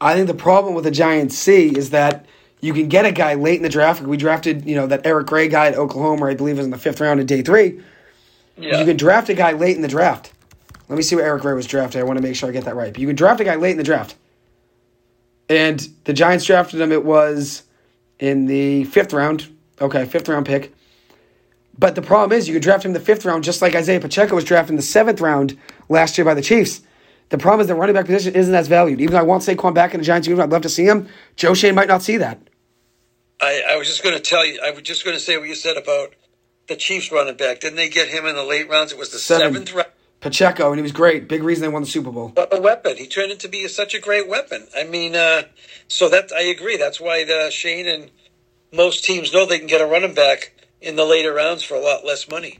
I 0.00 0.14
think 0.14 0.26
the 0.26 0.34
problem 0.34 0.74
with 0.74 0.84
the 0.84 0.90
Giants 0.90 1.38
C 1.38 1.68
is 1.68 1.90
that 1.90 2.26
you 2.60 2.72
can 2.72 2.88
get 2.88 3.04
a 3.04 3.12
guy 3.12 3.34
late 3.34 3.56
in 3.56 3.62
the 3.62 3.68
draft. 3.68 4.02
We 4.02 4.16
drafted, 4.16 4.66
you 4.66 4.74
know, 4.74 4.86
that 4.88 5.06
Eric 5.06 5.28
Gray 5.28 5.48
guy 5.48 5.68
at 5.68 5.76
Oklahoma, 5.76 6.26
I 6.26 6.34
believe, 6.34 6.56
was 6.56 6.66
in 6.66 6.70
the 6.70 6.78
fifth 6.78 7.00
round 7.00 7.20
of 7.20 7.26
day 7.26 7.42
three. 7.42 7.80
Yeah. 8.56 8.80
You 8.80 8.84
can 8.84 8.96
draft 8.96 9.28
a 9.28 9.34
guy 9.34 9.52
late 9.52 9.76
in 9.76 9.82
the 9.82 9.88
draft. 9.88 10.32
Let 10.88 10.96
me 10.96 11.02
see 11.02 11.16
where 11.16 11.24
Eric 11.24 11.42
Gray 11.42 11.54
was 11.54 11.66
drafted. 11.66 12.00
I 12.00 12.04
want 12.04 12.18
to 12.18 12.22
make 12.22 12.36
sure 12.36 12.48
I 12.48 12.52
get 12.52 12.64
that 12.64 12.76
right. 12.76 12.92
But 12.92 13.00
you 13.00 13.06
can 13.06 13.16
draft 13.16 13.40
a 13.40 13.44
guy 13.44 13.54
late 13.54 13.70
in 13.70 13.78
the 13.78 13.84
draft. 13.84 14.16
And 15.48 15.80
the 16.04 16.12
Giants 16.12 16.44
drafted 16.44 16.80
him. 16.80 16.92
It 16.92 17.04
was 17.04 17.62
in 18.18 18.46
the 18.46 18.84
fifth 18.84 19.12
round. 19.12 19.48
Okay, 19.80 20.04
fifth 20.04 20.28
round 20.28 20.46
pick. 20.46 20.74
But 21.78 21.94
the 21.94 22.02
problem 22.02 22.36
is, 22.36 22.48
you 22.48 22.54
could 22.54 22.62
draft 22.62 22.84
him 22.84 22.90
in 22.90 22.94
the 22.94 23.00
fifth 23.00 23.24
round, 23.24 23.44
just 23.44 23.62
like 23.62 23.74
Isaiah 23.74 24.00
Pacheco 24.00 24.34
was 24.34 24.44
drafted 24.44 24.70
in 24.70 24.76
the 24.76 24.82
seventh 24.82 25.20
round 25.20 25.58
last 25.88 26.18
year 26.18 26.24
by 26.24 26.34
the 26.34 26.42
Chiefs. 26.42 26.82
The 27.30 27.38
problem 27.38 27.60
is 27.62 27.66
the 27.66 27.74
running 27.74 27.94
back 27.94 28.04
position 28.04 28.34
isn't 28.34 28.54
as 28.54 28.68
valued. 28.68 29.00
Even 29.00 29.14
though 29.14 29.20
I 29.20 29.22
want 29.22 29.42
Saquon 29.42 29.72
back 29.72 29.94
in 29.94 30.00
the 30.00 30.04
Giants 30.04 30.28
uniform, 30.28 30.48
I'd 30.48 30.52
love 30.52 30.62
to 30.62 30.68
see 30.68 30.84
him. 30.84 31.08
Joe 31.34 31.54
Schoen 31.54 31.74
might 31.74 31.88
not 31.88 32.02
see 32.02 32.18
that. 32.18 32.38
I, 33.40 33.62
I 33.70 33.76
was 33.76 33.88
just 33.88 34.02
going 34.02 34.14
to 34.14 34.20
tell 34.20 34.44
you, 34.44 34.60
I 34.64 34.70
was 34.70 34.82
just 34.82 35.04
going 35.04 35.16
to 35.16 35.20
say 35.20 35.38
what 35.38 35.48
you 35.48 35.54
said 35.54 35.78
about 35.78 36.14
the 36.68 36.76
Chiefs 36.76 37.10
running 37.10 37.36
back. 37.36 37.60
Didn't 37.60 37.76
they 37.76 37.88
get 37.88 38.08
him 38.08 38.26
in 38.26 38.36
the 38.36 38.44
late 38.44 38.68
rounds? 38.68 38.92
It 38.92 38.98
was 38.98 39.10
the 39.10 39.18
Seven. 39.18 39.54
seventh 39.54 39.72
round. 39.74 39.88
Pacheco, 40.20 40.68
and 40.68 40.78
he 40.78 40.82
was 40.82 40.92
great. 40.92 41.26
Big 41.26 41.42
reason 41.42 41.62
they 41.62 41.68
won 41.68 41.82
the 41.82 41.88
Super 41.88 42.12
Bowl. 42.12 42.32
A 42.36 42.60
weapon. 42.60 42.96
He 42.96 43.08
turned 43.08 43.32
into 43.32 43.48
be 43.48 43.66
such 43.66 43.92
a 43.92 43.98
great 43.98 44.28
weapon. 44.28 44.68
I 44.76 44.84
mean, 44.84 45.16
uh, 45.16 45.42
so 45.88 46.08
that 46.10 46.30
I 46.32 46.42
agree. 46.42 46.76
That's 46.76 47.00
why 47.00 47.24
the 47.24 47.50
Schoen 47.50 47.88
and 47.88 48.10
most 48.72 49.04
teams 49.04 49.32
know 49.32 49.46
they 49.46 49.58
can 49.58 49.66
get 49.66 49.80
a 49.80 49.86
running 49.86 50.14
back 50.14 50.52
in 50.82 50.96
the 50.96 51.04
later 51.04 51.32
rounds 51.32 51.62
for 51.62 51.74
a 51.74 51.80
lot 51.80 52.04
less 52.04 52.28
money. 52.28 52.58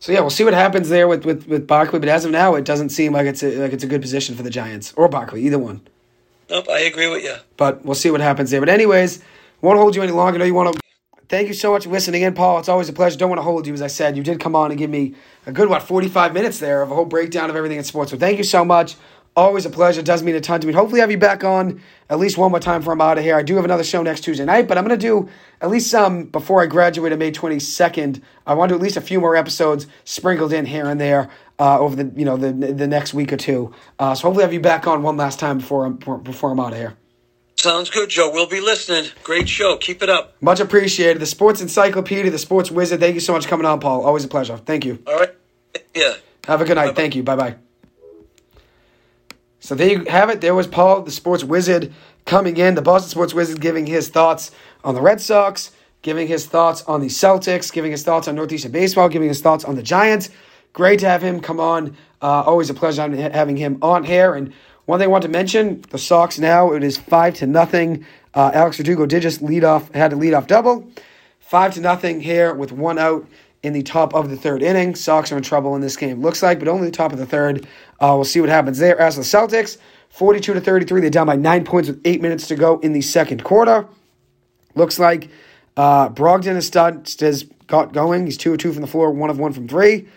So 0.00 0.10
yeah, 0.10 0.20
we'll 0.20 0.30
see 0.30 0.44
what 0.44 0.54
happens 0.54 0.88
there 0.88 1.06
with 1.06 1.24
with, 1.24 1.46
with 1.46 1.66
Barkley. 1.66 2.00
But 2.00 2.08
as 2.08 2.24
of 2.24 2.32
now, 2.32 2.54
it 2.56 2.64
doesn't 2.64 2.88
seem 2.88 3.12
like 3.12 3.26
it's 3.26 3.42
a, 3.42 3.56
like 3.62 3.72
it's 3.72 3.84
a 3.84 3.86
good 3.86 4.02
position 4.02 4.34
for 4.34 4.42
the 4.42 4.50
Giants 4.50 4.92
or 4.96 5.08
Barkley, 5.08 5.42
either 5.42 5.58
one. 5.58 5.80
Nope, 6.50 6.68
I 6.68 6.80
agree 6.80 7.08
with 7.08 7.22
you. 7.22 7.36
But 7.56 7.84
we'll 7.84 7.94
see 7.94 8.10
what 8.10 8.20
happens 8.20 8.50
there. 8.50 8.60
But 8.60 8.68
anyways, 8.68 9.22
won't 9.60 9.78
hold 9.78 9.94
you 9.94 10.02
any 10.02 10.12
longer. 10.12 10.36
I 10.36 10.38
know 10.40 10.44
you 10.44 10.54
want 10.54 10.74
to 10.74 10.82
thank 11.28 11.48
you 11.48 11.54
so 11.54 11.72
much 11.72 11.84
for 11.84 11.90
listening 11.90 12.22
in, 12.22 12.34
Paul. 12.34 12.58
It's 12.58 12.68
always 12.68 12.88
a 12.88 12.92
pleasure. 12.92 13.16
Don't 13.16 13.30
want 13.30 13.38
to 13.38 13.44
hold 13.44 13.66
you, 13.66 13.72
as 13.72 13.80
I 13.80 13.86
said. 13.86 14.16
You 14.16 14.22
did 14.22 14.38
come 14.38 14.54
on 14.54 14.70
and 14.70 14.78
give 14.78 14.90
me 14.90 15.14
a 15.46 15.52
good, 15.52 15.68
what, 15.68 15.82
45 15.82 16.34
minutes 16.34 16.58
there 16.58 16.82
of 16.82 16.90
a 16.90 16.94
whole 16.94 17.06
breakdown 17.06 17.48
of 17.48 17.56
everything 17.56 17.78
in 17.78 17.84
sports. 17.84 18.10
So 18.10 18.18
thank 18.18 18.36
you 18.38 18.44
so 18.44 18.64
much. 18.64 18.96
Always 19.34 19.64
a 19.64 19.70
pleasure. 19.70 20.00
It 20.00 20.06
does 20.06 20.22
mean 20.22 20.34
a 20.34 20.40
ton 20.42 20.60
to 20.60 20.66
me. 20.66 20.74
Hopefully, 20.74 21.00
have 21.00 21.10
you 21.10 21.16
back 21.16 21.42
on 21.42 21.80
at 22.10 22.18
least 22.18 22.36
one 22.36 22.50
more 22.50 22.60
time 22.60 22.82
before 22.82 22.92
I'm 22.92 23.00
out 23.00 23.16
of 23.16 23.24
here. 23.24 23.34
I 23.34 23.42
do 23.42 23.56
have 23.56 23.64
another 23.64 23.84
show 23.84 24.02
next 24.02 24.20
Tuesday 24.20 24.44
night, 24.44 24.68
but 24.68 24.76
I'm 24.76 24.86
going 24.86 24.98
to 24.98 25.06
do 25.06 25.30
at 25.62 25.70
least 25.70 25.90
some 25.90 26.24
before 26.24 26.62
I 26.62 26.66
graduate 26.66 27.14
on 27.14 27.18
May 27.18 27.32
22nd. 27.32 28.20
I 28.46 28.52
want 28.52 28.68
to 28.68 28.74
do 28.74 28.76
at 28.76 28.82
least 28.82 28.98
a 28.98 29.00
few 29.00 29.20
more 29.20 29.34
episodes 29.34 29.86
sprinkled 30.04 30.52
in 30.52 30.66
here 30.66 30.86
and 30.86 31.00
there 31.00 31.30
uh, 31.58 31.78
over 31.78 31.96
the 31.96 32.12
you 32.18 32.26
know 32.26 32.36
the 32.36 32.52
the 32.52 32.86
next 32.86 33.14
week 33.14 33.32
or 33.32 33.38
two. 33.38 33.72
Uh, 33.98 34.14
so 34.14 34.24
hopefully, 34.28 34.42
have 34.44 34.52
you 34.52 34.60
back 34.60 34.86
on 34.86 35.02
one 35.02 35.16
last 35.16 35.38
time 35.38 35.58
before 35.58 35.86
I'm 35.86 35.96
before 36.22 36.50
I'm 36.50 36.60
out 36.60 36.72
of 36.72 36.78
here. 36.78 36.96
Sounds 37.56 37.90
good, 37.90 38.10
Joe. 38.10 38.30
We'll 38.32 38.48
be 38.48 38.60
listening. 38.60 39.10
Great 39.22 39.48
show. 39.48 39.76
Keep 39.76 40.02
it 40.02 40.10
up. 40.10 40.34
Much 40.42 40.60
appreciated. 40.60 41.20
The 41.22 41.26
Sports 41.26 41.60
Encyclopedia, 41.62 42.30
the 42.30 42.38
Sports 42.38 42.70
Wizard. 42.70 43.00
Thank 43.00 43.14
you 43.14 43.20
so 43.20 43.32
much 43.32 43.44
for 43.44 43.50
coming 43.50 43.66
on, 43.66 43.78
Paul. 43.78 44.04
Always 44.04 44.24
a 44.24 44.28
pleasure. 44.28 44.56
Thank 44.56 44.84
you. 44.84 45.02
All 45.06 45.16
right. 45.16 45.30
Yeah. 45.94 46.14
Have 46.46 46.60
a 46.60 46.64
good 46.64 46.74
night. 46.74 46.86
Bye-bye. 46.86 46.94
Thank 46.96 47.14
you. 47.14 47.22
Bye 47.22 47.36
bye. 47.36 47.56
So 49.62 49.76
there 49.76 49.90
you 49.90 50.04
have 50.06 50.28
it. 50.28 50.40
There 50.40 50.56
was 50.56 50.66
Paul, 50.66 51.02
the 51.02 51.12
sports 51.12 51.44
wizard, 51.44 51.92
coming 52.24 52.56
in. 52.56 52.74
The 52.74 52.82
Boston 52.82 53.08
sports 53.08 53.32
wizard 53.32 53.60
giving 53.60 53.86
his 53.86 54.08
thoughts 54.08 54.50
on 54.82 54.96
the 54.96 55.00
Red 55.00 55.20
Sox, 55.20 55.70
giving 56.02 56.26
his 56.26 56.46
thoughts 56.46 56.82
on 56.82 57.00
the 57.00 57.06
Celtics, 57.06 57.72
giving 57.72 57.92
his 57.92 58.02
thoughts 58.02 58.26
on 58.26 58.34
Northeastern 58.34 58.72
baseball, 58.72 59.08
giving 59.08 59.28
his 59.28 59.40
thoughts 59.40 59.64
on 59.64 59.76
the 59.76 59.82
Giants. 59.82 60.30
Great 60.72 60.98
to 60.98 61.08
have 61.08 61.22
him 61.22 61.40
come 61.40 61.60
on. 61.60 61.96
Uh, 62.20 62.42
always 62.42 62.70
a 62.70 62.74
pleasure 62.74 63.08
having 63.30 63.56
him 63.56 63.78
on 63.82 64.02
here. 64.02 64.34
And 64.34 64.52
one 64.86 64.98
thing 64.98 65.06
I 65.06 65.12
want 65.12 65.22
to 65.22 65.28
mention: 65.28 65.82
the 65.90 65.98
Sox 65.98 66.40
now 66.40 66.72
it 66.72 66.82
is 66.82 66.98
five 66.98 67.34
to 67.34 67.46
nothing. 67.46 68.04
Uh, 68.34 68.50
Alex 68.52 68.78
Verdugo 68.78 69.06
did 69.06 69.22
just 69.22 69.42
lead 69.42 69.62
off, 69.62 69.94
had 69.94 70.12
a 70.12 70.16
lead 70.16 70.34
off 70.34 70.48
double, 70.48 70.90
five 71.38 71.72
to 71.74 71.80
nothing 71.80 72.20
here 72.20 72.52
with 72.52 72.72
one 72.72 72.98
out 72.98 73.28
in 73.62 73.72
the 73.72 73.82
top 73.82 74.14
of 74.14 74.28
the 74.28 74.36
third 74.36 74.62
inning. 74.62 74.94
Sox 74.94 75.30
are 75.32 75.36
in 75.36 75.42
trouble 75.42 75.74
in 75.74 75.80
this 75.80 75.96
game, 75.96 76.20
looks 76.20 76.42
like, 76.42 76.58
but 76.58 76.68
only 76.68 76.86
the 76.86 76.96
top 76.96 77.12
of 77.12 77.18
the 77.18 77.26
third. 77.26 77.66
Uh, 78.00 78.12
we'll 78.14 78.24
see 78.24 78.40
what 78.40 78.48
happens 78.48 78.78
there. 78.78 78.98
As 78.98 79.16
the 79.16 79.22
Celtics, 79.22 79.78
42 80.10 80.54
to 80.54 80.60
33, 80.60 81.00
they're 81.00 81.10
down 81.10 81.26
by 81.26 81.36
nine 81.36 81.64
points 81.64 81.88
with 81.88 82.00
eight 82.04 82.20
minutes 82.20 82.48
to 82.48 82.56
go 82.56 82.78
in 82.80 82.92
the 82.92 83.00
second 83.00 83.44
quarter. 83.44 83.86
Looks 84.74 84.98
like 84.98 85.28
uh, 85.76 86.08
Brogdon 86.08 86.54
has, 86.54 86.66
started, 86.66 87.08
has 87.20 87.44
got 87.66 87.92
going. 87.92 88.26
He's 88.26 88.36
2 88.36 88.52
of 88.52 88.58
2 88.58 88.72
from 88.72 88.82
the 88.82 88.88
floor, 88.88 89.10
1 89.10 89.30
of 89.30 89.38
1 89.38 89.52
from 89.52 89.68
3. 89.68 90.08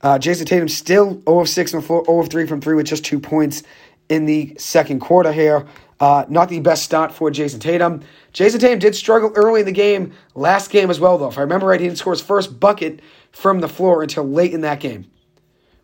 Uh, 0.00 0.18
Jayson 0.18 0.46
Tatum 0.46 0.68
still 0.68 1.20
0 1.22 1.40
of 1.40 1.48
6 1.48 1.70
from 1.70 1.80
the 1.80 1.86
floor, 1.86 2.04
0 2.04 2.20
of 2.20 2.28
3 2.28 2.46
from 2.46 2.60
3 2.60 2.74
with 2.74 2.86
just 2.86 3.04
two 3.04 3.20
points 3.20 3.62
in 4.08 4.26
the 4.26 4.54
second 4.58 5.00
quarter 5.00 5.32
here. 5.32 5.66
Uh, 6.02 6.26
not 6.28 6.48
the 6.48 6.58
best 6.58 6.82
start 6.82 7.14
for 7.14 7.30
Jayson 7.30 7.60
Tatum. 7.60 8.02
Jayson 8.32 8.58
Tatum 8.58 8.80
did 8.80 8.96
struggle 8.96 9.30
early 9.36 9.60
in 9.60 9.66
the 9.66 9.72
game, 9.72 10.12
last 10.34 10.72
game 10.72 10.90
as 10.90 10.98
well, 10.98 11.16
though. 11.16 11.28
If 11.28 11.38
I 11.38 11.42
remember 11.42 11.68
right, 11.68 11.78
he 11.78 11.86
didn't 11.86 11.98
score 11.98 12.12
his 12.12 12.20
first 12.20 12.58
bucket 12.58 12.98
from 13.30 13.60
the 13.60 13.68
floor 13.68 14.02
until 14.02 14.28
late 14.28 14.52
in 14.52 14.62
that 14.62 14.80
game. 14.80 15.08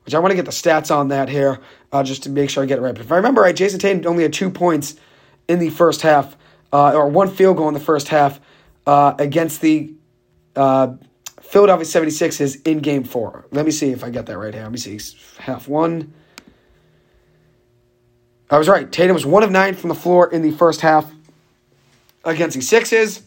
Which 0.05 0.16
I 0.16 0.19
want 0.19 0.32
to 0.32 0.35
get 0.35 0.45
the 0.45 0.51
stats 0.51 0.93
on 0.93 1.07
that 1.09 1.28
here, 1.28 1.61
uh, 1.93 2.03
just 2.03 2.24
to 2.24 2.31
make 2.31 2.51
sure 2.51 2.65
I 2.65 2.66
get 2.66 2.78
it 2.78 2.82
right. 2.82 2.95
But 2.95 3.03
if 3.03 3.12
I 3.12 3.16
remember 3.16 3.43
right, 3.43 3.55
Jayson 3.55 3.78
Tatum 3.78 4.11
only 4.11 4.24
had 4.24 4.32
two 4.32 4.51
points 4.51 4.97
in 5.47 5.61
the 5.61 5.70
first 5.70 6.03
half, 6.03 6.36
uh, 6.73 6.95
or 6.95 7.07
one 7.09 7.31
field 7.31 7.57
goal 7.57 7.69
in 7.69 7.74
the 7.74 7.78
first 7.78 8.09
half 8.09 8.40
uh, 8.89 9.15
against 9.20 9.61
the 9.61 9.95
uh, 10.57 10.95
Philadelphia 11.43 11.86
76ers 11.86 12.66
in 12.66 12.81
game 12.81 13.05
four. 13.05 13.47
Let 13.53 13.65
me 13.65 13.70
see 13.70 13.90
if 13.90 14.03
I 14.03 14.11
get 14.11 14.27
that 14.27 14.36
right 14.36 14.53
here. 14.53 14.65
Let 14.65 14.73
me 14.73 14.78
see. 14.78 14.99
Half 15.39 15.69
one. 15.69 16.12
I 18.51 18.59
was 18.59 18.69
right. 18.69 18.91
Tatum 18.91 19.15
was 19.15 19.27
one 19.27 19.43
of 19.43 19.51
nine 19.51 19.75
from 19.75 19.89
the 19.89 19.95
floor 19.95 20.33
in 20.33 20.43
the 20.43 20.53
first 20.53 20.81
half 20.81 21.11
against 22.25 22.57
the 22.57 22.62
Sixes, 22.62 23.23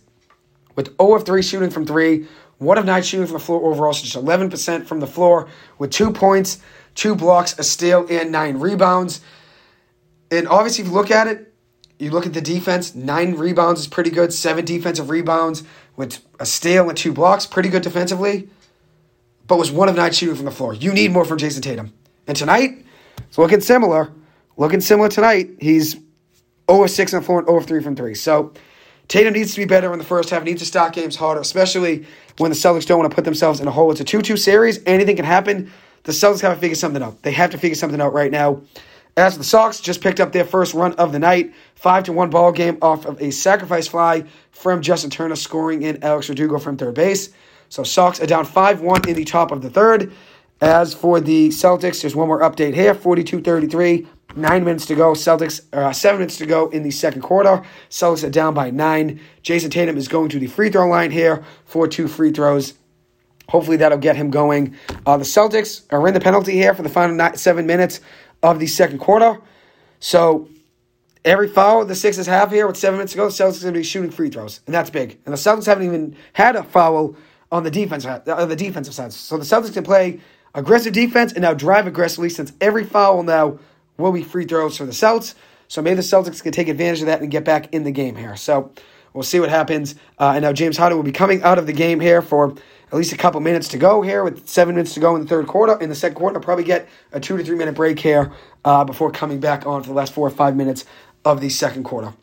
with 0.76 0.98
0 0.98 1.15
of 1.15 1.26
3 1.26 1.41
shooting 1.41 1.69
from 1.69 1.85
three, 1.85 2.27
1 2.57 2.77
of 2.77 2.85
9 2.85 3.03
shooting 3.03 3.27
from 3.27 3.34
the 3.34 3.39
floor 3.39 3.72
overall, 3.72 3.93
so 3.93 4.03
just 4.03 4.15
11% 4.15 4.85
from 4.85 4.99
the 4.99 5.07
floor, 5.07 5.48
with 5.77 5.91
two 5.91 6.11
points, 6.11 6.60
two 6.95 7.15
blocks, 7.15 7.57
a 7.60 7.64
steal, 7.64 8.07
and 8.10 8.31
nine 8.31 8.57
rebounds. 8.57 9.22
And 10.31 10.48
obviously, 10.48 10.84
if 10.84 10.89
you 10.89 10.93
look 10.93 11.11
at 11.11 11.27
it, 11.27 11.53
you 11.99 12.10
look 12.10 12.26
at 12.26 12.34
the 12.34 12.41
defense, 12.41 12.95
nine 12.95 13.35
rebounds 13.35 13.81
is 13.81 13.88
pretty 13.88 14.10
good, 14.10 14.34
seven 14.34 14.65
defensive 14.65 15.10
rebounds 15.10 15.64
with 15.95 16.23
a 16.39 16.45
steal 16.45 16.89
and 16.89 16.98
two 16.98 17.14
blocks, 17.14 17.45
pretty 17.45 17.69
good 17.69 17.84
defensively, 17.84 18.49
but 19.48 19.57
was 19.57 19.72
one 19.72 19.88
of 19.88 19.95
nine 19.95 20.11
shooting 20.11 20.35
from 20.35 20.45
the 20.45 20.52
floor. 20.52 20.73
You 20.73 20.93
need 20.93 21.11
more 21.11 21.26
from 21.26 21.38
Jayson 21.38 21.61
Tatum. 21.61 21.93
And 22.27 22.35
tonight, 22.35 22.85
it's 23.27 23.38
looking 23.38 23.61
similar. 23.61 24.11
Looking 24.61 24.79
similar 24.79 25.09
tonight. 25.09 25.49
He's 25.59 25.97
0 26.69 26.85
6 26.85 27.13
on 27.15 27.21
the 27.21 27.25
floor 27.25 27.39
and 27.39 27.47
0 27.47 27.57
of 27.57 27.65
3 27.65 27.81
from 27.81 27.95
3. 27.95 28.13
So 28.13 28.53
Tatum 29.07 29.33
needs 29.33 29.55
to 29.55 29.59
be 29.59 29.65
better 29.65 29.91
in 29.91 29.97
the 29.97 30.05
first 30.05 30.29
half, 30.29 30.43
He 30.43 30.51
needs 30.51 30.61
to 30.61 30.67
start 30.67 30.93
games 30.93 31.15
harder, 31.15 31.41
especially 31.41 32.05
when 32.38 32.51
the 32.51 32.55
Celtics 32.55 32.85
don't 32.85 32.99
want 32.99 33.09
to 33.09 33.15
put 33.15 33.25
themselves 33.25 33.59
in 33.59 33.67
a 33.67 33.71
hole. 33.71 33.89
It's 33.89 34.01
a 34.01 34.03
2 34.03 34.21
2 34.21 34.38
series. 34.38 34.79
Anything 34.85 35.15
can 35.15 35.25
happen. 35.25 35.71
The 36.03 36.11
Celtics 36.11 36.41
have 36.41 36.53
to 36.53 36.59
figure 36.59 36.75
something 36.75 37.01
out. 37.01 37.23
They 37.23 37.31
have 37.31 37.49
to 37.49 37.57
figure 37.57 37.73
something 37.73 37.99
out 37.99 38.13
right 38.13 38.29
now. 38.29 38.61
As 39.17 39.33
for 39.33 39.39
the 39.39 39.45
Sox 39.45 39.79
just 39.79 39.99
picked 39.99 40.19
up 40.19 40.31
their 40.31 40.45
first 40.45 40.75
run 40.75 40.93
of 40.93 41.11
the 41.11 41.17
night, 41.17 41.55
5 41.73 42.03
to 42.03 42.13
1 42.13 42.29
ball 42.29 42.51
game 42.51 42.77
off 42.83 43.07
of 43.07 43.19
a 43.19 43.31
sacrifice 43.31 43.88
fly 43.88 44.25
from 44.51 44.83
Justin 44.83 45.09
Turner, 45.09 45.38
scoring 45.38 45.81
in 45.81 46.03
Alex 46.03 46.27
Verdugo 46.27 46.59
from 46.59 46.77
third 46.77 46.93
base. 46.93 47.31
So 47.69 47.81
Sox 47.81 48.21
are 48.21 48.27
down 48.27 48.45
5 48.45 48.81
1 48.81 49.09
in 49.09 49.15
the 49.15 49.25
top 49.25 49.51
of 49.51 49.63
the 49.63 49.71
third. 49.71 50.13
As 50.61 50.93
for 50.93 51.19
the 51.19 51.49
Celtics, 51.49 52.01
there's 52.01 52.15
one 52.15 52.27
more 52.27 52.41
update 52.41 52.75
here 52.75 52.93
42 52.93 53.41
33. 53.41 54.07
Nine 54.36 54.64
minutes 54.64 54.86
to 54.88 54.95
go. 54.95 55.12
Celtics, 55.12 55.62
uh, 55.74 55.91
seven 55.91 56.20
minutes 56.20 56.38
to 56.38 56.45
go 56.45 56.70
in 56.70 56.84
the 56.84 56.91
second 56.91 57.22
quarter. 57.22 57.64
Celtics 57.90 58.24
are 58.24 58.30
down 58.30 58.53
by 58.53 58.72
nine. 58.72 59.20
Jayson 59.44 59.70
Tatum 59.72 59.98
is 59.98 60.08
going 60.08 60.30
to 60.30 60.40
the 60.40 60.48
free 60.48 60.70
throw 60.70 60.88
line 60.88 61.12
here 61.12 61.44
for 61.66 61.88
two 61.88 62.08
free 62.08 62.32
throws. 62.32 62.74
Hopefully 63.49 63.78
that'll 63.78 63.98
get 63.98 64.16
him 64.16 64.30
going. 64.30 64.76
Uh, 65.06 65.18
the 65.18 65.26
Celtics 65.26 65.84
are 65.91 66.08
in 66.08 66.14
the 66.14 66.22
penalty 66.22 66.53
here 66.53 66.74
for 66.74 66.84
the 66.84 66.90
final 66.90 67.16
nine, 67.16 67.36
seven 67.36 67.66
minutes 67.66 67.99
of 68.41 68.60
the 68.60 68.68
second 68.68 68.99
quarter. 68.99 69.41
So 69.99 70.48
every 71.26 71.49
foul 71.49 71.86
the 71.86 71.95
Sixers 71.95 72.28
have 72.28 72.52
here 72.52 72.66
with 72.66 72.78
seven 72.78 72.98
minutes 72.98 73.12
to 73.12 73.18
go, 73.18 73.26
the 73.26 73.32
Celtics 73.32 73.60
are 73.60 73.64
going 73.64 73.74
to 73.74 73.80
be 73.80 73.84
shooting 73.84 74.12
free 74.12 74.30
throws, 74.30 74.62
and 74.66 74.74
that's 74.74 74.90
big. 74.90 75.20
And 75.26 75.34
the 75.34 75.38
Celtics 75.38 75.66
haven't 75.66 75.86
even 75.86 76.16
had 76.34 76.56
a 76.56 76.64
foul 76.64 77.16
on 77.52 77.64
the 77.64 77.72
defense 77.72 78.06
on 78.06 78.22
uh, 78.26 78.45
the 78.45 78.56
defensive 78.56 78.94
side. 78.94 79.12
So 79.12 79.38
the 79.38 79.44
Celtics 79.44 79.74
can 79.74 79.84
play 79.84 80.22
aggressive 80.56 80.94
defense 80.94 81.34
and 81.34 81.41
now 81.41 81.53
drive 81.53 81.88
aggressively 81.88 82.30
since 82.30 82.53
every 82.62 82.86
foul 82.86 83.24
now 83.24 83.60
will 84.02 84.11
be 84.11 84.23
free 84.23 84.45
throws 84.45 84.78
for 84.78 84.86
the 84.86 84.91
Celtics. 84.91 85.36
So 85.68 85.82
maybe 85.82 85.95
the 85.95 86.02
Celtics 86.02 86.44
can 86.44 86.52
take 86.52 86.68
advantage 86.68 86.99
of 86.99 87.06
that 87.06 87.22
and 87.22 87.32
get 87.32 87.45
back 87.45 87.73
in 87.73 87.84
the 87.84 87.91
game 87.91 88.15
here. 88.15 88.36
So 88.36 88.72
we'll 89.14 89.23
see 89.23 89.40
what 89.40 89.49
happens. 89.49 89.95
Uh, 90.19 90.34
and 90.36 90.44
now 90.44 90.52
James 90.52 90.78
Harden 90.78 90.98
will 90.98 91.03
be 91.03 91.11
coming 91.11 91.41
out 91.44 91.57
of 91.57 91.65
the 91.65 91.73
game 91.73 91.99
here 91.99 92.22
for 92.22 92.53
at 92.91 92.98
least 92.98 93.14
a 93.14 93.18
couple 93.18 93.40
minutes 93.40 93.69
to 93.69 93.78
go 93.78 94.02
here 94.02 94.23
with 94.23 94.49
seven 94.49 94.76
minutes 94.76 94.94
to 94.95 94.99
go 94.99 95.15
in 95.15 95.22
the 95.22 95.28
third 95.28 95.48
quarter. 95.48 95.80
In 95.80 95.88
the 95.88 95.95
second 95.95 96.15
quarter, 96.15 96.36
I'll 96.36 96.44
probably 96.44 96.65
get 96.65 96.90
a 97.14 97.22
two 97.22 97.38
to 97.38 97.44
three 97.44 97.56
minute 97.56 97.73
break 97.73 97.99
here 97.99 98.34
uh, 98.65 98.84
before 98.84 99.11
coming 99.11 99.40
back 99.40 99.65
on 99.65 99.82
for 99.82 99.88
the 99.88 99.95
last 99.95 100.14
four 100.14 100.28
or 100.28 100.32
five 100.32 100.57
minutes 100.57 100.84
of 101.23 101.40
the 101.40 101.49
second 101.49 101.84
quarter. 101.84 102.14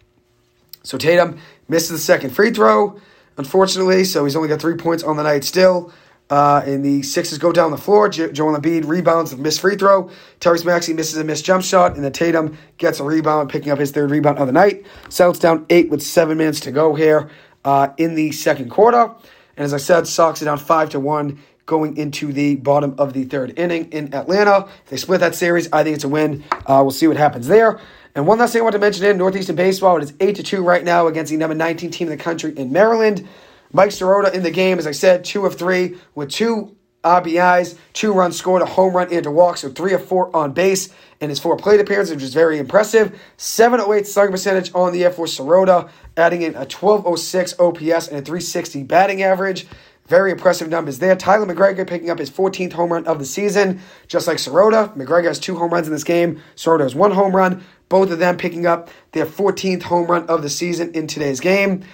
So 0.83 0.99
Tatum 0.99 1.39
misses 1.69 1.91
the 1.91 1.99
second 1.99 2.31
free 2.31 2.51
throw, 2.51 3.01
unfortunately. 3.39 4.05
So 4.05 4.25
he's 4.25 4.37
only 4.37 4.49
got 4.49 4.61
three 4.61 4.77
points 4.77 5.03
on 5.03 5.17
the 5.17 5.23
night 5.23 5.45
still. 5.45 5.93
Uh, 6.31 6.63
and 6.67 6.85
the 6.85 7.03
Sixers 7.03 7.39
go 7.39 7.53
down 7.53 7.71
the 7.71 7.79
floor. 7.79 8.09
Jo- 8.09 8.31
Joel 8.31 8.59
Embiid 8.59 8.87
rebounds 8.87 9.33
a 9.33 9.37
missed 9.37 9.61
free 9.61 9.77
throw. 9.77 10.11
Tyrese 10.41 10.65
Maxey 10.65 10.93
misses 10.93 11.17
a 11.17 11.25
missed 11.25 11.45
jump 11.45 11.65
shot, 11.65 11.95
and 11.95 12.05
then 12.05 12.13
Tatum 12.13 12.59
gets 12.77 13.01
a 13.01 13.05
rebound, 13.05 13.49
picking 13.49 13.73
up 13.73 13.79
his 13.79 13.91
third 13.91 14.11
rebound 14.11 14.39
of 14.39 14.47
the 14.47 14.53
night. 14.53 14.85
Celtics 15.09 15.41
down 15.41 15.65
eight 15.71 15.89
with 15.89 16.03
seven 16.03 16.37
minutes 16.37 16.61
to 16.61 16.71
go 16.71 16.95
here 16.95 17.31
uh, 17.65 17.89
in 17.97 18.15
the 18.15 18.33
second 18.33 18.71
quarter. 18.71 19.11
And 19.57 19.65
as 19.65 19.73
I 19.73 19.79
said, 19.79 20.07
Sox 20.07 20.43
are 20.43 20.45
down 20.45 20.59
five 20.59 20.91
to 20.91 21.01
one 21.01 21.41
going 21.67 21.97
into 21.97 22.33
the 22.33 22.57
bottom 22.57 22.95
of 22.99 23.13
the 23.13 23.25
third 23.25 23.59
inning 23.59 23.93
in 23.93 24.15
Atlanta. 24.15 24.67
If 24.85 24.91
they 24.91 24.97
split 24.97 25.21
that 25.21 25.35
series, 25.35 25.71
I 25.73 25.85
think 25.85 25.97
it's 25.97 26.05
a 26.05 26.09
win. 26.09 26.45
Uh, 26.67 26.81
we'll 26.83 26.91
see 26.91 27.07
what 27.07 27.17
happens 27.19 27.47
there. 27.47 27.79
And 28.15 28.27
one 28.27 28.39
last 28.39 28.53
thing 28.53 28.61
I 28.61 28.65
want 28.65 28.73
to 28.73 28.79
mention 28.79 29.05
in 29.05 29.19
Northeastern 29.19 29.55
Baseball, 29.55 29.99
it 29.99 30.03
is 30.03 30.15
8 30.19 30.37
to 30.37 30.43
2 30.43 30.63
right 30.63 30.83
now 30.83 31.07
against 31.07 31.31
the 31.31 31.37
number 31.37 31.55
19 31.55 31.91
team 31.91 32.09
in 32.11 32.17
the 32.17 32.23
country 32.23 32.53
in 32.57 32.73
Maryland. 32.73 33.29
Mike 33.73 33.90
Sirota 33.90 34.32
in 34.32 34.43
the 34.43 34.51
game, 34.51 34.78
as 34.78 34.86
I 34.86 34.93
said, 34.93 35.24
two 35.24 35.45
of 35.45 35.57
three 35.57 35.99
with 36.15 36.31
two 36.31 36.77
RBIs, 37.05 37.77
two 37.93 38.12
runs 38.12 38.36
scored, 38.36 38.62
a 38.62 38.66
home 38.66 38.95
run 38.95 39.12
and 39.12 39.24
a 39.27 39.31
walk, 39.31 39.57
so 39.57 39.69
three 39.69 39.93
of 39.93 40.05
four 40.05 40.35
on 40.35 40.53
base 40.53 40.89
in 41.20 41.28
his 41.28 41.39
four 41.39 41.57
plate 41.57 41.81
appearances, 41.81 42.15
which 42.15 42.24
is 42.24 42.35
very 42.35 42.59
impressive. 42.59 43.20
708 43.36 44.07
slugging 44.07 44.32
percentage 44.32 44.73
on 44.74 44.93
the 44.93 45.05
F 45.05 45.15
for 45.15 45.27
Sirota, 45.27 45.90
adding 46.16 46.43
in 46.43 46.55
a 46.55 46.66
1206 46.66 47.55
OPS 47.59 48.09
and 48.09 48.19
a 48.19 48.23
360 48.23 48.82
batting 48.85 49.23
average. 49.23 49.66
Very 50.07 50.31
impressive 50.32 50.70
numbers 50.70 50.99
there. 51.01 51.15
Tyler 51.15 51.45
MacGregor 51.45 51.85
picking 51.85 52.09
up 52.09 52.19
his 52.19 52.31
14th 52.31 52.73
home 52.73 52.93
run 52.93 53.07
of 53.07 53.19
the 53.19 53.27
season, 53.27 53.81
just 54.07 54.27
like 54.27 54.39
Sirota. 54.39 54.97
MacGregor 54.97 55.28
has 55.28 55.39
two 55.39 55.57
home 55.57 55.70
runs 55.70 55.86
in 55.86 55.93
this 55.93 56.05
game. 56.05 56.40
Sirota 56.57 56.81
has 56.81 56.95
one 56.95 57.11
home 57.11 57.36
run. 57.36 57.62
Both 57.90 58.11
of 58.11 58.19
them 58.19 58.39
picking 58.39 58.66
up 58.66 58.89
their 59.12 59.27
14th 59.27 59.82
home 59.82 60.07
run 60.07 60.27
of 60.27 60.43
the 60.43 60.49
season 60.49 60.93
in 60.95 61.07
today's 61.07 61.40
game. 61.40 61.85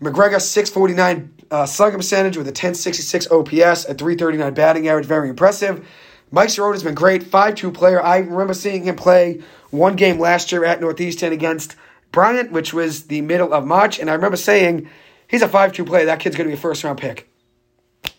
MacGregor, 0.00 0.40
649 0.40 1.32
uh, 1.50 1.66
slugging 1.66 1.98
percentage 1.98 2.36
with 2.36 2.46
a 2.46 2.50
1066 2.50 3.28
OPS, 3.30 3.84
a 3.86 3.94
339 3.94 4.54
batting 4.54 4.88
average. 4.88 5.06
Very 5.06 5.28
impressive. 5.28 5.86
Mike 6.30 6.48
Sirota 6.48 6.72
has 6.72 6.82
been 6.82 6.94
great. 6.94 7.22
5 7.22 7.54
2 7.54 7.70
player. 7.70 8.02
I 8.02 8.18
remember 8.18 8.54
seeing 8.54 8.84
him 8.84 8.96
play 8.96 9.42
one 9.70 9.96
game 9.96 10.18
last 10.18 10.52
year 10.52 10.64
at 10.64 10.80
Northeastern 10.80 11.32
against 11.32 11.76
Bryant, 12.12 12.52
which 12.52 12.74
was 12.74 13.04
the 13.04 13.20
middle 13.20 13.52
of 13.52 13.64
March. 13.66 13.98
And 13.98 14.10
I 14.10 14.14
remember 14.14 14.36
saying 14.36 14.88
he's 15.28 15.42
a 15.42 15.48
5 15.48 15.72
2 15.72 15.84
player. 15.84 16.04
That 16.06 16.20
kid's 16.20 16.36
going 16.36 16.48
to 16.48 16.54
be 16.54 16.58
a 16.58 16.60
first 16.60 16.84
round 16.84 16.98
pick. 16.98 17.30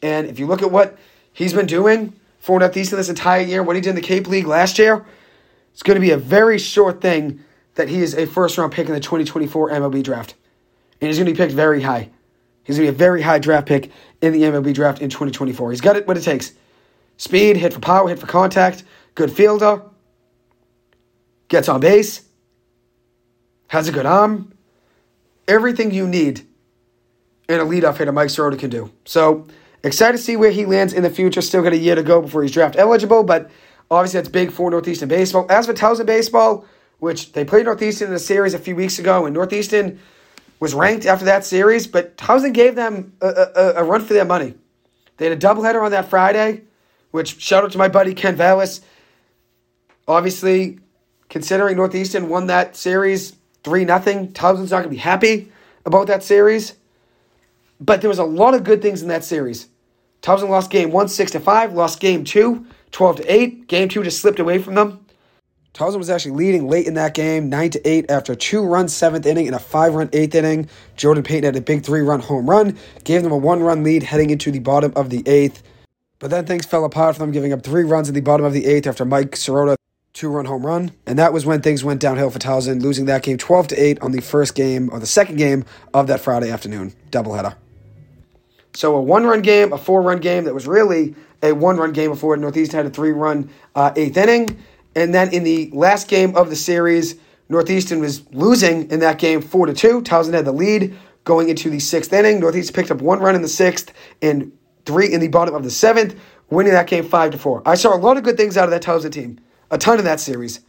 And 0.01 0.27
if 0.27 0.39
you 0.39 0.47
look 0.47 0.61
at 0.61 0.71
what 0.71 0.97
he's 1.33 1.53
been 1.53 1.65
doing 1.65 2.13
for 2.39 2.59
Northeastern 2.59 2.97
this 2.97 3.09
entire 3.09 3.41
year, 3.41 3.61
what 3.61 3.75
he 3.75 3.81
did 3.81 3.91
in 3.91 3.95
the 3.95 4.01
Cape 4.01 4.27
League 4.27 4.47
last 4.47 4.79
year, 4.79 5.05
it's 5.73 5.83
going 5.83 5.95
to 5.95 6.01
be 6.01 6.11
a 6.11 6.17
very 6.17 6.57
short 6.57 7.01
thing 7.01 7.43
that 7.75 7.89
he 7.89 8.01
is 8.01 8.15
a 8.15 8.25
first 8.25 8.57
round 8.57 8.71
pick 8.71 8.87
in 8.87 8.93
the 8.93 8.99
2024 8.99 9.69
MLB 9.69 10.01
draft. 10.01 10.33
And 10.99 11.07
he's 11.07 11.17
going 11.17 11.27
to 11.27 11.33
be 11.33 11.37
picked 11.37 11.53
very 11.53 11.81
high. 11.81 12.09
He's 12.63 12.77
going 12.77 12.87
to 12.87 12.91
be 12.91 12.95
a 12.95 12.97
very 12.97 13.21
high 13.21 13.39
draft 13.39 13.67
pick 13.67 13.91
in 14.21 14.33
the 14.33 14.41
MLB 14.43 14.73
draft 14.73 15.01
in 15.01 15.09
2024. 15.09 15.71
He's 15.71 15.81
got 15.81 15.95
it 15.95 16.07
what 16.07 16.17
it 16.17 16.23
takes 16.23 16.53
speed, 17.17 17.57
hit 17.57 17.73
for 17.73 17.79
power, 17.79 18.07
hit 18.09 18.19
for 18.19 18.27
contact, 18.27 18.83
good 19.15 19.31
fielder, 19.31 19.81
gets 21.47 21.69
on 21.69 21.79
base, 21.79 22.21
has 23.69 23.87
a 23.87 23.91
good 23.91 24.05
arm. 24.05 24.53
Everything 25.47 25.91
you 25.91 26.07
need 26.07 26.45
in 27.47 27.59
a 27.59 27.65
leadoff 27.65 27.97
hitter 27.97 28.11
Mike 28.11 28.29
Sirota 28.29 28.59
can 28.59 28.69
do. 28.69 28.91
So 29.05 29.47
excited 29.83 30.17
to 30.17 30.23
see 30.23 30.35
where 30.35 30.51
he 30.51 30.65
lands 30.65 30.93
in 30.93 31.03
the 31.03 31.09
future. 31.09 31.41
Still 31.41 31.63
got 31.63 31.73
a 31.73 31.77
year 31.77 31.95
to 31.95 32.03
go 32.03 32.21
before 32.21 32.43
he's 32.43 32.51
draft 32.51 32.75
eligible, 32.75 33.23
but 33.23 33.49
obviously 33.89 34.19
that's 34.19 34.29
big 34.29 34.51
for 34.51 34.69
Northeastern 34.69 35.09
baseball. 35.09 35.45
As 35.49 35.65
for 35.65 35.73
Towson 35.73 36.05
baseball, 36.05 36.65
which 36.99 37.31
they 37.33 37.45
played 37.45 37.65
Northeastern 37.65 38.07
in 38.07 38.13
the 38.13 38.19
series 38.19 38.53
a 38.53 38.59
few 38.59 38.75
weeks 38.75 38.99
ago, 38.99 39.25
and 39.25 39.33
Northeastern 39.33 39.99
was 40.59 40.73
ranked 40.73 41.05
after 41.05 41.25
that 41.25 41.45
series, 41.45 41.87
but 41.87 42.17
Towson 42.17 42.53
gave 42.53 42.75
them 42.75 43.13
a, 43.21 43.27
a, 43.27 43.73
a 43.77 43.83
run 43.83 44.03
for 44.03 44.13
their 44.13 44.25
money. 44.25 44.53
They 45.17 45.29
had 45.29 45.37
a 45.37 45.47
doubleheader 45.47 45.83
on 45.83 45.91
that 45.91 46.09
Friday, 46.09 46.61
which 47.11 47.39
shout 47.39 47.63
out 47.63 47.71
to 47.71 47.77
my 47.77 47.87
buddy 47.87 48.13
Ken 48.13 48.35
Vallis. 48.35 48.81
Obviously, 50.07 50.79
considering 51.29 51.77
Northeastern 51.77 52.29
won 52.29 52.47
that 52.47 52.75
series 52.75 53.35
3 53.63 53.85
nothing, 53.85 54.29
Towson's 54.29 54.71
not 54.71 54.77
going 54.77 54.83
to 54.83 54.89
be 54.89 54.97
happy 54.97 55.51
about 55.85 56.07
that 56.07 56.23
series. 56.23 56.75
But 57.79 58.01
there 58.01 58.09
was 58.09 58.19
a 58.19 58.23
lot 58.23 58.53
of 58.53 58.63
good 58.63 58.81
things 58.81 59.01
in 59.01 59.07
that 59.09 59.23
series. 59.23 59.67
Towson 60.21 60.49
lost 60.49 60.71
game 60.71 60.91
1 60.91 61.07
6 61.07 61.31
to 61.31 61.39
5, 61.39 61.73
lost 61.73 61.99
game 61.99 62.23
2 62.23 62.65
12 62.91 63.15
to 63.17 63.33
8. 63.33 63.67
Game 63.67 63.89
2 63.89 64.03
just 64.03 64.19
slipped 64.19 64.39
away 64.39 64.59
from 64.59 64.75
them. 64.75 65.05
Towson 65.77 65.99
was 65.99 66.09
actually 66.09 66.31
leading 66.31 66.67
late 66.67 66.87
in 66.87 66.95
that 66.95 67.13
game, 67.13 67.49
9 67.49 67.69
to 67.69 67.87
8, 67.87 68.09
after 68.09 68.33
a 68.33 68.35
two 68.35 68.63
run 68.63 68.87
seventh 68.87 69.27
inning 69.27 69.45
and 69.45 69.55
a 69.55 69.59
five 69.59 69.93
run 69.93 70.09
eighth 70.11 70.33
inning. 70.33 70.67
Jordan 70.95 71.23
Payton 71.23 71.43
had 71.43 71.55
a 71.55 71.61
big 71.61 71.83
three 71.83 72.01
run 72.01 72.19
home 72.19 72.49
run, 72.49 72.75
gave 73.03 73.21
them 73.21 73.31
a 73.31 73.37
one 73.37 73.61
run 73.61 73.83
lead 73.83 74.01
heading 74.01 74.31
into 74.31 74.49
the 74.49 74.57
bottom 74.57 74.91
of 74.95 75.11
the 75.11 75.21
eighth. 75.27 75.61
But 76.17 76.31
then 76.31 76.47
things 76.47 76.65
fell 76.65 76.83
apart 76.83 77.15
for 77.15 77.19
them, 77.19 77.31
giving 77.31 77.53
up 77.53 77.61
three 77.61 77.83
runs 77.83 78.09
in 78.09 78.15
the 78.15 78.21
bottom 78.21 78.43
of 78.43 78.53
the 78.53 78.65
eighth 78.65 78.87
after 78.87 79.05
Mike 79.05 79.33
Sirota 79.33 79.75
two 80.13 80.29
run 80.29 80.45
home 80.45 80.65
run. 80.65 80.93
And 81.05 81.19
that 81.19 81.31
was 81.31 81.45
when 81.45 81.61
things 81.61 81.83
went 81.83 82.01
downhill 82.01 82.31
for 82.31 82.39
Towson, 82.39 82.81
losing 82.81 83.05
that 83.05 83.21
game 83.21 83.37
12 83.37 83.67
to 83.67 83.75
8 83.75 84.01
on 84.01 84.13
the 84.13 84.21
first 84.21 84.55
game 84.55 84.89
or 84.91 84.99
the 84.99 85.05
second 85.05 85.35
game 85.35 85.63
of 85.93 86.07
that 86.07 86.21
Friday 86.21 86.49
afternoon 86.49 86.95
doubleheader. 87.11 87.53
So 88.73 88.95
a 88.95 89.01
one 89.01 89.25
run 89.25 89.43
game, 89.43 89.73
a 89.73 89.77
four 89.77 90.01
run 90.01 90.21
game 90.21 90.45
that 90.45 90.55
was 90.55 90.65
really 90.65 91.13
a 91.43 91.51
one 91.51 91.77
run 91.77 91.93
game 91.93 92.09
before 92.09 92.35
Northeast 92.35 92.71
had 92.71 92.87
a 92.87 92.89
three 92.89 93.11
run 93.11 93.51
uh, 93.75 93.93
eighth 93.95 94.17
inning. 94.17 94.57
And 94.97 95.13
then 95.13 95.31
in 95.31 95.43
the 95.43 95.69
last 95.73 96.07
game 96.07 96.35
of 96.35 96.49
the 96.49 96.55
series, 96.55 97.17
Northeastern 97.49 97.99
was 97.99 98.27
losing 98.33 98.89
in 98.89 98.99
that 99.01 99.19
game 99.19 99.41
four 99.41 99.67
to 99.67 99.73
two. 99.73 100.01
Towson 100.01 100.33
had 100.33 100.45
the 100.45 100.51
lead 100.51 100.97
going 101.23 101.49
into 101.49 101.69
the 101.69 101.77
sixth 101.77 102.11
inning. 102.11 102.39
Northeast 102.39 102.73
picked 102.73 102.89
up 102.89 102.99
one 102.99 103.19
run 103.19 103.35
in 103.35 103.43
the 103.43 103.47
sixth 103.47 103.93
and 104.23 104.51
three 104.87 105.13
in 105.13 105.19
the 105.19 105.27
bottom 105.27 105.53
of 105.53 105.63
the 105.63 105.69
seventh, 105.69 106.19
winning 106.49 106.73
that 106.73 106.87
game 106.87 107.03
five 107.07 107.29
to 107.29 107.37
four. 107.37 107.61
I 107.63 107.75
saw 107.75 107.95
a 107.95 107.99
lot 107.99 108.17
of 108.17 108.23
good 108.23 108.37
things 108.37 108.57
out 108.57 108.63
of 108.63 108.71
that 108.71 108.81
Towson 108.81 109.11
team, 109.11 109.39
a 109.69 109.77
ton 109.77 109.99
in 109.99 110.05
that 110.05 110.19
series. 110.19 110.61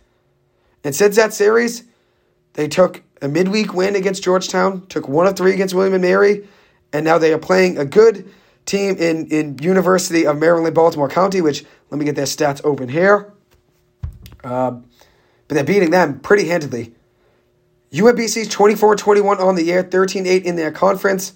And 0.85 0.95
since 0.95 1.17
that 1.17 1.33
series, 1.33 1.85
they 2.53 2.69
took 2.69 3.03
a 3.23 3.29
midweek 3.29 3.73
win 3.73 3.97
against 3.97 4.23
Georgetown, 4.23 4.87
took 4.89 5.09
one 5.09 5.27
of 5.27 5.39
three 5.39 5.55
against 5.55 5.75
William 5.75 5.95
and 5.95 6.03
Mary, 6.03 6.47
and 6.93 7.03
now 7.03 7.17
they 7.17 7.33
are 7.33 7.39
playing 7.39 7.79
a 7.79 7.87
good 7.87 8.31
team 8.67 8.95
in, 8.99 9.27
in 9.29 9.57
University 9.63 10.27
of 10.27 10.37
Maryland, 10.37 10.75
Baltimore 10.75 11.09
County, 11.09 11.41
which 11.41 11.65
let 11.89 11.99
me 11.99 12.05
get 12.05 12.15
their 12.15 12.27
stats 12.27 12.61
open 12.63 12.91
here. 12.91 13.33
Uh, 14.49 14.81
but 15.47 15.55
they're 15.55 15.65
beating 15.65 15.91
them 15.91 16.21
pretty 16.21 16.49
handedly. 16.49 16.95
UMBC's 17.93 18.49
24 18.49 18.97
21 18.97 19.39
on 19.41 19.55
the 19.55 19.63
year, 19.63 19.83
13 19.83 20.27
8 20.27 20.45
in 20.45 20.57
their 20.57 20.71
conference. 20.71 21.33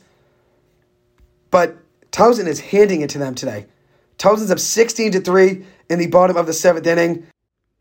But 1.51 1.77
Towson 2.11 2.47
is 2.47 2.61
handing 2.61 3.01
it 3.01 3.11
to 3.11 3.19
them 3.19 3.35
today. 3.35 3.67
Towson's 4.19 4.51
up 4.51 4.59
16 4.59 5.13
to 5.13 5.21
3 5.21 5.65
in 5.89 5.99
the 5.99 6.07
bottom 6.07 6.37
of 6.37 6.47
the 6.47 6.53
seventh 6.53 6.87
inning. 6.87 7.27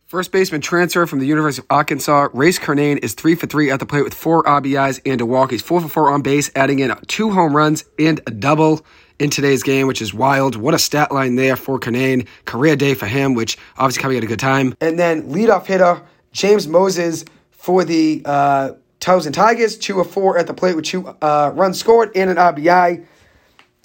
First 0.05 0.31
baseman 0.33 0.59
transfer 0.59 1.05
from 1.05 1.19
the 1.19 1.25
University 1.25 1.65
of 1.65 1.67
Arkansas, 1.69 2.27
Race 2.33 2.59
Carnane 2.59 2.97
is 2.97 3.13
3 3.13 3.35
for 3.35 3.47
3 3.47 3.71
at 3.71 3.79
the 3.79 3.85
plate 3.85 4.03
with 4.03 4.13
4 4.13 4.43
RBIs 4.43 4.99
and 5.05 5.21
a 5.21 5.25
walk. 5.25 5.51
He's 5.51 5.61
4 5.61 5.81
for 5.81 5.87
4 5.87 6.11
on 6.11 6.21
base, 6.21 6.51
adding 6.53 6.79
in 6.79 6.93
two 7.07 7.31
home 7.31 7.55
runs 7.55 7.85
and 7.97 8.19
a 8.27 8.31
double 8.31 8.85
in 9.21 9.29
today's 9.29 9.61
game, 9.61 9.85
which 9.85 10.01
is 10.01 10.15
wild. 10.15 10.55
What 10.55 10.73
a 10.73 10.79
stat 10.79 11.11
line 11.11 11.35
there 11.35 11.55
for 11.55 11.79
Carnane. 11.79 12.27
Career 12.45 12.75
day 12.75 12.95
for 12.95 13.05
him, 13.05 13.35
which 13.35 13.55
obviously 13.77 14.01
coming 14.01 14.17
at 14.17 14.23
a 14.23 14.27
good 14.27 14.39
time. 14.39 14.73
And 14.81 14.97
then 14.97 15.29
leadoff 15.29 15.67
hitter, 15.67 16.01
James 16.31 16.67
Moses 16.67 17.23
for 17.51 17.85
the 17.85 18.23
uh, 18.25 18.71
Towson 18.99 19.31
Tigers, 19.31 19.77
2 19.77 19.99
of 19.99 20.09
4 20.09 20.39
at 20.39 20.47
the 20.47 20.55
plate 20.55 20.75
with 20.75 20.85
two 20.85 21.07
uh, 21.21 21.51
runs 21.53 21.79
scored 21.79 22.11
and 22.15 22.31
an 22.31 22.37
RBI. 22.37 23.05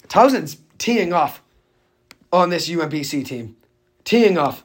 Towson's 0.07 0.57
teeing 0.79 1.13
off 1.13 1.43
on 2.33 2.49
this 2.49 2.67
UMBC 2.67 3.23
team. 3.23 3.55
Teeing 4.05 4.39
off. 4.39 4.63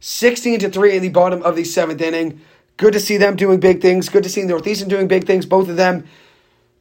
16 0.00 0.58
to 0.60 0.70
3 0.70 0.96
in 0.96 1.02
the 1.02 1.08
bottom 1.10 1.40
of 1.44 1.54
the 1.54 1.62
seventh 1.62 2.00
inning. 2.00 2.40
Good 2.78 2.94
to 2.94 3.00
see 3.00 3.16
them 3.16 3.36
doing 3.36 3.60
big 3.60 3.80
things. 3.80 4.08
Good 4.08 4.24
to 4.24 4.28
see 4.28 4.42
Northeastern 4.42 4.88
doing 4.88 5.06
big 5.06 5.24
things. 5.24 5.46
Both 5.46 5.68
of 5.68 5.76
them 5.76 6.04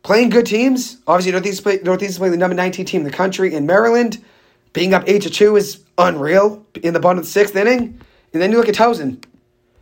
playing 0.03 0.29
good 0.29 0.45
teams. 0.45 0.97
Obviously, 1.07 1.31
Northeast 1.31 1.63
play, 1.63 1.79
Northeast 1.83 2.17
playing 2.17 2.31
the 2.31 2.37
number 2.37 2.55
19 2.55 2.85
team 2.85 3.01
in 3.01 3.07
the 3.07 3.13
country 3.13 3.53
in 3.53 3.65
Maryland. 3.65 4.23
Being 4.73 4.93
up 4.93 5.03
8 5.07 5.23
to 5.23 5.29
2 5.29 5.55
is 5.55 5.83
unreal 5.97 6.65
in 6.81 6.93
the 6.93 6.99
bottom 6.99 7.19
of 7.19 7.25
the 7.25 7.31
sixth 7.31 7.55
inning. 7.55 7.99
And 8.33 8.41
then 8.41 8.51
you 8.51 8.57
look 8.57 8.69
at 8.69 8.75
Towson, 8.75 9.23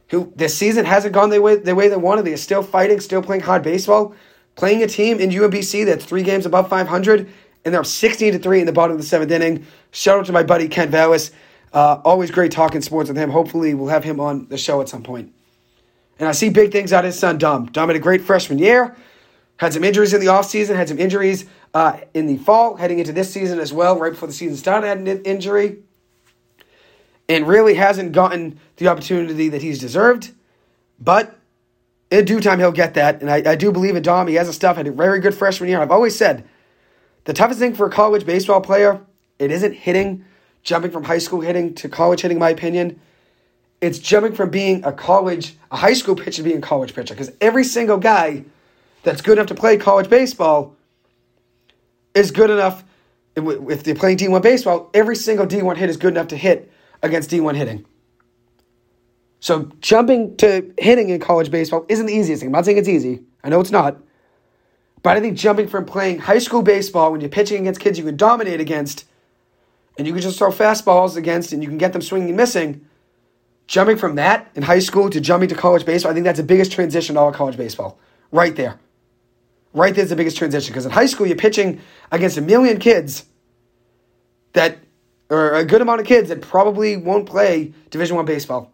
who 0.09 0.31
this 0.35 0.57
season 0.57 0.85
hasn't 0.85 1.13
gone 1.13 1.29
the 1.29 1.41
way, 1.41 1.57
the 1.57 1.75
way 1.75 1.89
they 1.89 1.97
wanted. 1.97 2.25
They're 2.25 2.37
still 2.37 2.63
fighting, 2.63 2.99
still 2.99 3.21
playing 3.21 3.41
hard 3.41 3.63
baseball, 3.63 4.15
playing 4.55 4.83
a 4.83 4.87
team 4.87 5.19
in 5.19 5.29
UMBC 5.29 5.85
that's 5.85 6.05
three 6.05 6.23
games 6.23 6.45
above 6.45 6.69
500, 6.69 7.29
and 7.65 7.73
they're 7.73 7.81
up 7.81 7.85
16 7.85 8.33
to 8.33 8.39
3 8.39 8.61
in 8.61 8.65
the 8.65 8.71
bottom 8.71 8.93
of 8.93 9.01
the 9.01 9.07
seventh 9.07 9.31
inning. 9.31 9.65
Shout 9.91 10.19
out 10.19 10.25
to 10.27 10.31
my 10.31 10.43
buddy 10.43 10.69
Ken 10.69 10.89
Vallis. 10.89 11.31
Uh, 11.73 11.99
always 12.05 12.31
great 12.31 12.51
talking 12.51 12.81
sports 12.81 13.09
with 13.09 13.17
him. 13.17 13.29
Hopefully, 13.29 13.73
we'll 13.73 13.89
have 13.89 14.05
him 14.05 14.21
on 14.21 14.47
the 14.47 14.57
show 14.57 14.79
at 14.79 14.87
some 14.87 15.03
point. 15.03 15.33
And 16.17 16.27
I 16.27 16.31
see 16.31 16.49
big 16.49 16.71
things 16.71 16.93
out 16.93 17.03
of 17.03 17.07
his 17.07 17.19
son, 17.19 17.37
Dom. 17.37 17.67
Dom 17.67 17.89
had 17.89 17.95
a 17.95 17.99
great 17.99 18.21
freshman 18.21 18.57
year, 18.57 18.95
had 19.57 19.73
some 19.73 19.83
injuries 19.83 20.13
in 20.13 20.19
the 20.19 20.27
offseason, 20.27 20.75
had 20.75 20.89
some 20.89 20.99
injuries 20.99 21.45
uh, 21.73 21.99
in 22.13 22.27
the 22.27 22.37
fall, 22.37 22.75
heading 22.75 22.99
into 22.99 23.11
this 23.11 23.31
season 23.31 23.59
as 23.59 23.73
well, 23.73 23.97
right 23.99 24.11
before 24.11 24.27
the 24.27 24.33
season 24.33 24.55
started, 24.57 24.87
had 24.87 24.99
an 24.99 25.21
injury. 25.23 25.77
And 27.29 27.45
really 27.45 27.73
hasn't 27.73 28.13
gotten 28.13 28.59
the 28.77 28.87
opportunity 28.87 29.49
that 29.49 29.61
he's 29.61 29.79
deserved. 29.79 30.31
But 30.99 31.37
in 32.09 32.23
due 32.23 32.39
time, 32.39 32.59
he'll 32.59 32.71
get 32.71 32.93
that. 32.93 33.19
And 33.21 33.29
I, 33.29 33.51
I 33.51 33.55
do 33.55 33.71
believe 33.71 33.97
in 33.97 34.03
Dom. 34.03 34.27
He 34.27 34.35
has 34.35 34.47
a 34.47 34.53
stuff, 34.53 34.77
had 34.77 34.87
a 34.87 34.91
very 34.91 35.19
good 35.19 35.35
freshman 35.35 35.69
year. 35.69 35.81
I've 35.81 35.91
always 35.91 36.15
said 36.15 36.47
the 37.25 37.33
toughest 37.33 37.59
thing 37.59 37.75
for 37.75 37.85
a 37.85 37.89
college 37.89 38.25
baseball 38.25 38.61
player, 38.61 39.01
it 39.39 39.51
isn't 39.51 39.73
hitting 39.73 40.23
jumping 40.67 40.91
from 40.91 41.05
high 41.05 41.17
school 41.17 41.39
hitting 41.39 41.73
to 41.73 41.87
college 41.87 42.21
hitting, 42.21 42.35
in 42.35 42.39
my 42.39 42.49
opinion. 42.49 42.99
It's 43.79 43.99
jumping 43.99 44.33
from 44.33 44.49
being 44.49 44.83
a 44.83 44.91
college, 44.91 45.55
a 45.71 45.77
high 45.77 45.93
school 45.93 46.15
pitcher 46.15 46.37
to 46.37 46.43
being 46.43 46.57
a 46.57 46.61
college 46.61 46.93
pitcher. 46.93 47.13
Because 47.13 47.31
every 47.39 47.63
single 47.63 47.97
guy 47.97 48.43
that's 49.07 49.21
good 49.21 49.37
enough 49.37 49.47
to 49.47 49.55
play 49.55 49.77
college 49.77 50.09
baseball 50.09 50.75
is 52.13 52.29
good 52.31 52.49
enough. 52.49 52.83
If 53.35 53.83
they're 53.83 53.95
playing 53.95 54.17
D1 54.17 54.41
baseball, 54.41 54.89
every 54.93 55.15
single 55.15 55.47
D1 55.47 55.77
hit 55.77 55.89
is 55.89 55.95
good 55.95 56.13
enough 56.13 56.27
to 56.27 56.37
hit 56.37 56.71
against 57.01 57.29
D1 57.29 57.55
hitting. 57.55 57.85
So 59.39 59.71
jumping 59.79 60.35
to 60.37 60.73
hitting 60.77 61.09
in 61.09 61.21
college 61.21 61.51
baseball 61.51 61.85
isn't 61.87 62.05
the 62.05 62.13
easiest 62.13 62.41
thing. 62.41 62.49
I'm 62.49 62.53
not 62.53 62.65
saying 62.65 62.79
it's 62.79 62.89
easy. 62.89 63.21
I 63.43 63.49
know 63.49 63.61
it's 63.61 63.71
not. 63.71 63.97
But 65.03 65.15
I 65.15 65.21
think 65.21 65.37
jumping 65.37 65.67
from 65.67 65.85
playing 65.85 66.19
high 66.19 66.39
school 66.39 66.61
baseball 66.61 67.11
when 67.11 67.21
you're 67.21 67.29
pitching 67.29 67.61
against 67.61 67.79
kids 67.79 67.97
you 67.97 68.03
can 68.03 68.17
dominate 68.17 68.59
against 68.59 69.05
and 69.97 70.05
you 70.05 70.11
can 70.11 70.21
just 70.21 70.37
throw 70.37 70.51
fastballs 70.51 71.15
against 71.15 71.53
and 71.53 71.63
you 71.63 71.69
can 71.69 71.77
get 71.77 71.93
them 71.93 72.01
swinging 72.01 72.29
and 72.29 72.37
missing. 72.37 72.85
Jumping 73.67 73.97
from 73.97 74.15
that 74.15 74.49
in 74.55 74.63
high 74.63 74.79
school 74.79 75.09
to 75.09 75.21
jumping 75.21 75.47
to 75.49 75.55
college 75.55 75.85
baseball, 75.85 76.11
I 76.11 76.13
think 76.13 76.25
that's 76.25 76.39
the 76.39 76.43
biggest 76.43 76.73
transition 76.73 77.15
to 77.15 77.21
all 77.21 77.31
college 77.31 77.55
baseball. 77.55 77.99
Right 78.31 78.55
there. 78.55 78.79
Right 79.73 79.93
there's 79.93 80.09
the 80.09 80.15
biggest 80.15 80.37
transition. 80.37 80.71
Because 80.71 80.85
in 80.85 80.91
high 80.91 81.05
school, 81.05 81.27
you're 81.27 81.35
pitching 81.35 81.81
against 82.11 82.37
a 82.37 82.41
million 82.41 82.79
kids 82.79 83.25
that, 84.53 84.77
or 85.29 85.53
a 85.53 85.65
good 85.65 85.81
amount 85.81 86.01
of 86.01 86.07
kids 86.07 86.29
that 86.29 86.41
probably 86.41 86.97
won't 86.97 87.27
play 87.27 87.73
Division 87.89 88.15
One 88.15 88.25
baseball. 88.25 88.71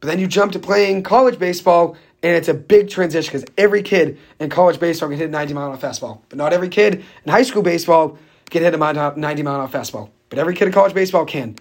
But 0.00 0.08
then 0.08 0.18
you 0.18 0.26
jump 0.26 0.52
to 0.52 0.58
playing 0.58 1.02
college 1.02 1.38
baseball, 1.38 1.96
and 2.22 2.36
it's 2.36 2.48
a 2.48 2.54
big 2.54 2.88
transition 2.88 3.32
because 3.32 3.48
every 3.56 3.82
kid 3.82 4.18
in 4.38 4.50
college 4.50 4.78
baseball 4.78 5.08
can 5.08 5.18
hit 5.18 5.28
a 5.28 5.32
90 5.32 5.54
mile 5.54 5.66
an 5.66 5.72
hour 5.72 5.78
fastball. 5.78 6.20
But 6.28 6.38
not 6.38 6.52
every 6.52 6.68
kid 6.68 7.04
in 7.24 7.32
high 7.32 7.42
school 7.42 7.62
baseball 7.62 8.18
can 8.50 8.62
hit 8.62 8.74
a 8.74 8.78
90 8.78 9.42
mile 9.42 9.54
an 9.54 9.60
hour 9.60 9.68
fastball 9.68 10.10
but 10.28 10.38
every 10.38 10.54
kid 10.54 10.66
in 10.66 10.72
college 10.72 10.94
baseball 10.94 11.24
can. 11.24 11.56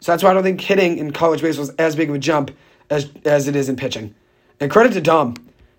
So 0.00 0.12
that's 0.12 0.22
why 0.22 0.30
I 0.30 0.34
don't 0.34 0.42
think 0.42 0.60
hitting 0.60 0.98
in 0.98 1.12
college 1.12 1.40
baseball 1.40 1.64
is 1.64 1.70
as 1.70 1.96
big 1.96 2.10
of 2.10 2.14
a 2.14 2.18
jump 2.18 2.50
as, 2.90 3.10
as 3.24 3.48
it 3.48 3.56
is 3.56 3.68
in 3.68 3.76
pitching. 3.76 4.14
And 4.60 4.70
credit 4.70 4.92
to 4.94 5.00
Dom. 5.00 5.34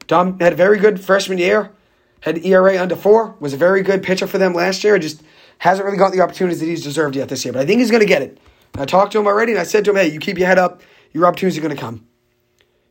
Dom 0.07 0.39
had 0.39 0.53
a 0.53 0.55
very 0.55 0.79
good 0.79 0.99
freshman 0.99 1.37
year, 1.37 1.71
had 2.27 2.45
ERA 2.45 2.81
under 2.81 2.95
four, 2.95 3.35
was 3.39 3.53
a 3.53 3.57
very 3.57 3.81
good 3.81 4.03
pitcher 4.03 4.27
for 4.27 4.37
them 4.37 4.53
last 4.53 4.83
year. 4.83 4.97
Just 4.99 5.23
hasn't 5.59 5.85
really 5.85 5.97
got 5.97 6.11
the 6.11 6.21
opportunities 6.21 6.59
that 6.59 6.67
he's 6.67 6.83
deserved 6.83 7.15
yet 7.15 7.29
this 7.29 7.43
year. 7.43 7.53
But 7.53 7.61
I 7.61 7.65
think 7.65 7.79
he's 7.79 7.91
going 7.91 8.01
to 8.01 8.07
get 8.07 8.21
it. 8.21 8.39
I 8.75 8.85
talked 8.85 9.13
to 9.13 9.19
him 9.19 9.27
already, 9.27 9.53
and 9.53 9.59
I 9.59 9.63
said 9.63 9.85
to 9.85 9.91
him, 9.91 9.97
hey, 9.97 10.07
you 10.07 10.19
keep 10.19 10.37
your 10.37 10.47
head 10.47 10.59
up. 10.59 10.81
Your 11.13 11.25
opportunities 11.25 11.57
are 11.57 11.61
going 11.61 11.75
to 11.75 11.81
come. 11.81 12.05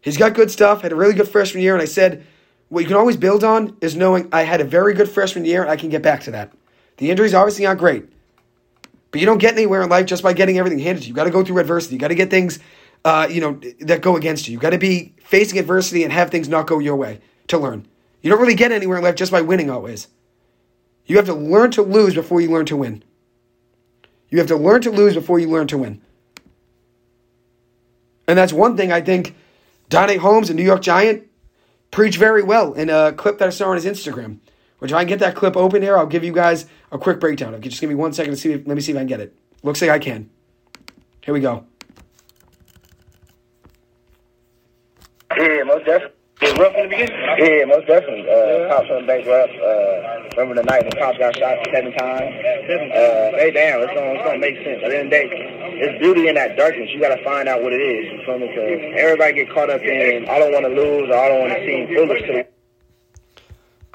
He's 0.00 0.16
got 0.16 0.34
good 0.34 0.50
stuff, 0.50 0.82
had 0.82 0.92
a 0.92 0.96
really 0.96 1.14
good 1.14 1.28
freshman 1.28 1.62
year, 1.62 1.74
and 1.74 1.82
I 1.82 1.86
said, 1.86 2.26
what 2.68 2.80
you 2.80 2.86
can 2.86 2.96
always 2.96 3.16
build 3.16 3.44
on 3.44 3.76
is 3.80 3.96
knowing 3.96 4.28
I 4.32 4.42
had 4.42 4.60
a 4.60 4.64
very 4.64 4.94
good 4.94 5.08
freshman 5.08 5.44
year 5.44 5.62
and 5.62 5.70
I 5.70 5.76
can 5.76 5.88
get 5.88 6.02
back 6.02 6.22
to 6.22 6.32
that. 6.32 6.52
The 6.96 7.10
injuries 7.10 7.34
obviously 7.34 7.66
aren't 7.66 7.78
great, 7.78 8.08
but 9.10 9.20
you 9.20 9.26
don't 9.26 9.38
get 9.38 9.54
anywhere 9.54 9.82
in 9.82 9.88
life 9.88 10.06
just 10.06 10.22
by 10.22 10.32
getting 10.32 10.58
everything 10.58 10.78
handed 10.78 11.02
to 11.02 11.06
you. 11.06 11.10
You 11.10 11.14
got 11.14 11.24
to 11.24 11.30
go 11.30 11.44
through 11.44 11.58
adversity. 11.58 11.94
You 11.94 12.00
got 12.00 12.08
to 12.08 12.14
get 12.14 12.30
things, 12.30 12.58
uh, 13.04 13.28
you 13.30 13.40
know, 13.40 13.60
that 13.80 14.00
go 14.00 14.16
against 14.16 14.48
you. 14.48 14.54
You 14.54 14.58
got 14.58 14.70
to 14.70 14.78
be 14.78 15.14
facing 15.20 15.58
adversity 15.58 16.02
and 16.02 16.12
have 16.12 16.30
things 16.30 16.48
not 16.48 16.66
go 16.66 16.78
your 16.78 16.96
way 16.96 17.20
to 17.48 17.58
learn. 17.58 17.86
You 18.27 18.31
don't 18.31 18.40
really 18.40 18.57
get 18.57 18.73
anywhere 18.73 18.98
in 18.98 19.05
life 19.05 19.15
just 19.15 19.31
by 19.31 19.40
winning 19.40 19.70
always. 19.70 20.09
You 21.05 21.16
have 21.16 21.27
to 21.27 21.32
learn 21.32 21.70
to 21.70 21.82
lose 21.82 22.12
before 22.12 22.40
you 22.40 22.51
learn 22.51 22.66
to 22.66 22.77
win. 22.77 23.05
You 24.31 24.39
have 24.39 24.48
to 24.48 24.57
learn 24.57 24.82
to 24.82 24.90
lose 24.90 25.15
before 25.15 25.39
you 25.39 25.48
learn 25.48 25.69
to 25.69 25.78
win. 25.78 26.03
And 28.27 28.36
that's 28.36 28.53
one 28.53 28.77
thing 28.77 28.90
I 28.90 29.01
think 29.01 29.36
Donnie 29.89 30.16
Holmes, 30.16 30.51
a 30.51 30.55
New 30.55 30.65
York 30.65 30.82
Giant, 30.82 31.28
preached 31.93 32.19
very 32.19 32.43
well 32.43 32.73
in 32.73 32.90
a 32.90 33.12
clip 33.12 33.39
that 33.39 33.47
I 33.47 33.51
saw 33.51 33.69
on 33.69 33.77
his 33.77 33.85
Instagram. 33.85 34.40
Which 34.81 34.90
if 34.90 34.97
I 34.97 35.03
can 35.03 35.09
get 35.09 35.20
that 35.20 35.36
clip 35.36 35.57
open 35.57 35.81
here, 35.81 35.97
I'll 35.97 36.05
give 36.05 36.24
you 36.24 36.32
guys 36.32 36.66
a 36.90 36.98
quick 36.98 37.20
breakdown. 37.20 37.55
Okay, 37.55 37.69
just 37.69 37.81
give 37.81 37.90
me 37.90 37.94
one 37.94 38.12
second 38.12 38.32
to 38.32 38.36
see. 38.36 38.55
If, 38.55 38.66
let 38.66 38.74
me 38.74 38.81
see 38.81 38.90
if 38.90 38.98
I 38.98 39.03
can 39.03 39.07
get 39.07 39.20
it. 39.20 39.36
Looks 39.62 39.81
like 39.81 39.90
I 39.90 40.01
can. 40.01 40.28
Here 41.20 41.32
we 41.32 41.39
go. 41.39 41.65
Yeah, 45.31 45.62
most 45.62 45.86
definitely. 45.86 46.15
It 46.42 46.58
rough 46.58 46.74
in 46.76 46.82
the 46.84 46.88
beginning? 46.88 47.16
Yeah, 47.38 47.64
most 47.64 47.86
definitely. 47.86 48.28
Uh, 48.28 48.68
cops 48.68 48.90
on 48.90 49.00
the 49.02 49.06
bank 49.06 49.26
were. 49.26 49.40
Uh, 49.40 50.28
remember 50.36 50.60
the 50.60 50.68
night 50.68 50.82
when 50.84 50.92
cops 50.92 51.16
got 51.16 51.34
shot 51.36 51.56
seven 51.72 51.92
times? 51.96 52.28
Uh, 52.28 53.32
hey, 53.40 53.50
damn, 53.54 53.80
it's 53.80 53.94
gonna, 53.94 54.12
it's 54.12 54.24
gonna 54.24 54.38
make 54.38 54.56
sense. 54.60 54.84
At 54.84 54.90
the 54.90 54.98
end 54.98 55.08
of 55.08 55.16
the 55.16 55.32
day, 55.32 55.80
it's 55.80 55.98
beauty 55.98 56.28
in 56.28 56.34
that 56.34 56.56
darkness. 56.56 56.90
You 56.92 57.00
gotta 57.00 57.22
find 57.24 57.48
out 57.48 57.62
what 57.62 57.72
it 57.72 57.80
is. 57.80 58.12
You 58.12 58.26
feel 58.26 58.38
me? 58.38 58.48
Because 58.48 59.00
everybody 59.00 59.32
get 59.32 59.48
caught 59.54 59.70
up 59.70 59.80
in, 59.80 60.28
I 60.28 60.38
don't 60.38 60.52
want 60.52 60.66
to 60.66 60.72
lose 60.76 61.08
or 61.08 61.16
I 61.16 61.28
don't 61.28 61.40
want 61.40 61.52
to 61.54 61.60
seem 61.64 61.88
foolish 61.88 62.20
to 62.28 62.32
the 62.32 62.46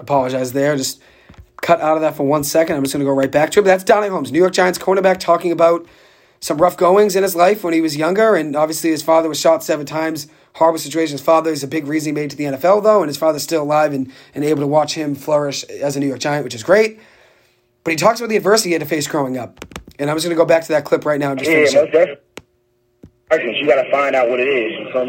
Apologize 0.01 0.51
there. 0.51 0.76
Just 0.76 0.99
cut 1.61 1.80
out 1.80 1.95
of 1.95 2.01
that 2.01 2.15
for 2.15 2.23
one 2.23 2.43
second. 2.43 2.76
I'm 2.76 2.84
just 2.84 2.93
going 2.93 3.05
to 3.05 3.09
go 3.09 3.15
right 3.15 3.31
back 3.31 3.51
to 3.51 3.59
it. 3.59 3.63
But 3.63 3.68
that's 3.68 3.84
Donnie 3.84 4.07
Holmes, 4.07 4.31
New 4.31 4.39
York 4.39 4.53
Giants 4.53 4.80
cornerback, 4.80 5.19
talking 5.19 5.51
about 5.51 5.85
some 6.39 6.57
rough 6.57 6.76
goings 6.76 7.15
in 7.15 7.22
his 7.22 7.35
life 7.35 7.63
when 7.63 7.73
he 7.73 7.81
was 7.81 7.95
younger. 7.95 8.35
And 8.35 8.55
obviously, 8.55 8.89
his 8.89 9.03
father 9.03 9.30
was 9.30 9.39
shot 9.39 9.63
seven 9.63 9.85
times. 9.85 10.27
Horrible 10.53 10.80
situation. 10.80 11.14
His 11.14 11.22
father 11.22 11.52
is 11.52 11.64
a 11.64 11.68
big 11.68 11.88
reason 11.88 12.10
he 12.10 12.14
made 12.14 12.26
it 12.26 12.32
to 12.32 12.36
the 12.38 12.44
NFL, 12.45 12.84
though, 12.84 13.02
and 13.02 13.07
his 13.07 13.18
father's 13.18 13.44
still 13.44 13.64
alive 13.64 13.94
and, 13.94 14.11
and 14.36 14.44
able 14.44 14.61
to 14.61 14.68
watch 14.68 14.95
him 14.95 15.15
flourish 15.15 15.64
as 15.65 15.95
a 15.95 15.99
New 15.99 16.07
York 16.07 16.19
Giant, 16.19 16.44
which 16.44 16.56
is 16.56 16.64
great. 16.64 16.99
But 17.84 17.91
he 17.91 17.98
talks 17.98 18.19
about 18.19 18.30
the 18.30 18.38
adversity 18.38 18.69
he 18.69 18.73
had 18.73 18.82
to 18.82 18.88
face 18.88 19.07
growing 19.07 19.38
up. 19.38 19.65
And 19.98 20.10
I'm 20.10 20.15
just 20.15 20.26
going 20.26 20.36
to 20.36 20.40
go 20.41 20.45
back 20.45 20.64
to 20.64 20.69
that 20.69 20.86
clip 20.86 21.06
right 21.06 21.19
now 21.19 21.32
and 21.32 21.40
just 21.40 21.49
Yeah, 21.49 21.57
finish 21.57 21.73
most 21.73 21.94
it. 21.94 22.23
You 23.32 23.66
gotta 23.66 23.90
find 23.90 24.14
out 24.14 24.28
what 24.28 24.41
it 24.41 24.48
is. 24.52 24.88
Because 24.88 25.08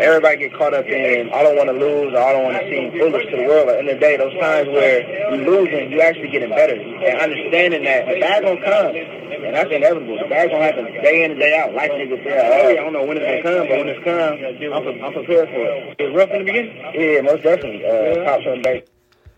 everybody 0.00 0.38
get 0.38 0.54
caught 0.56 0.72
up 0.72 0.86
in, 0.86 1.28
I 1.34 1.42
don't 1.42 1.54
want 1.54 1.68
to 1.68 1.76
lose 1.76 2.14
or 2.14 2.18
I 2.18 2.32
don't 2.32 2.44
want 2.44 2.56
to 2.56 2.64
seem 2.64 2.92
foolish 2.92 3.28
to 3.28 3.36
the 3.36 3.44
world. 3.44 3.68
At 3.68 3.72
the 3.72 3.78
end 3.80 3.88
of 3.90 3.94
the 3.96 4.00
day, 4.00 4.16
those 4.16 4.32
times 4.40 4.68
where 4.72 5.04
you 5.04 5.44
losing, 5.44 5.92
you 5.92 6.00
actually 6.00 6.28
getting 6.28 6.48
better. 6.48 6.80
And 6.80 7.20
understanding 7.20 7.84
that 7.84 8.08
the 8.08 8.20
bad 8.20 8.42
gonna 8.42 8.64
come. 8.64 8.96
And 8.96 9.52
that's 9.54 9.68
inevitable. 9.68 10.16
The 10.16 10.32
bad 10.32 10.48
gonna 10.48 10.64
happen 10.64 10.84
day 11.04 11.24
in 11.24 11.32
and 11.32 11.40
day 11.40 11.60
out. 11.60 11.74
Life 11.74 11.92
niggas 11.92 12.24
say, 12.24 12.40
oh, 12.40 12.68
I 12.72 12.74
don't 12.74 12.92
know 12.94 13.04
when 13.04 13.18
it's 13.20 13.44
gonna 13.44 13.44
come, 13.44 13.68
but 13.68 13.76
when 13.76 13.88
it's 13.92 14.04
come, 14.04 14.32
I'm, 14.72 14.82
pre- 14.88 15.02
I'm 15.04 15.12
prepared 15.12 15.48
for 15.52 15.60
it. 15.60 16.00
It 16.00 16.16
rough 16.16 16.30
in 16.32 16.38
the 16.40 16.44
beginning? 16.48 16.72
Yeah, 16.96 17.20
most 17.20 17.42
definitely. 17.44 17.84
Uh, 17.84 18.62
bank. 18.64 18.86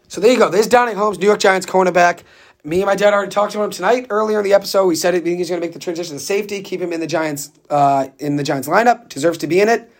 So 0.06 0.20
there 0.20 0.30
you 0.30 0.38
go. 0.38 0.48
There's 0.50 0.68
Donnie 0.68 0.94
Holmes, 0.94 1.18
New 1.18 1.26
York 1.26 1.40
Giants 1.40 1.66
cornerback. 1.66 2.22
Me 2.62 2.80
and 2.80 2.86
my 2.86 2.94
dad 2.94 3.14
already 3.14 3.30
talked 3.30 3.52
to 3.52 3.62
him 3.62 3.70
tonight. 3.70 4.06
Earlier 4.10 4.38
in 4.38 4.44
the 4.44 4.52
episode, 4.52 4.86
we 4.86 4.94
said 4.94 5.14
it, 5.14 5.24
he's 5.24 5.48
going 5.48 5.60
to 5.60 5.66
make 5.66 5.72
the 5.72 5.78
transition 5.78 6.16
to 6.16 6.20
safety, 6.20 6.60
keep 6.60 6.80
him 6.80 6.92
in 6.92 7.00
the 7.00 7.06
Giants 7.06 7.52
uh, 7.70 8.08
in 8.18 8.36
the 8.36 8.42
Giants 8.42 8.68
lineup. 8.68 9.08
Deserves 9.08 9.38
to 9.38 9.46
be 9.46 9.60
in 9.60 9.68
it. 9.68 9.90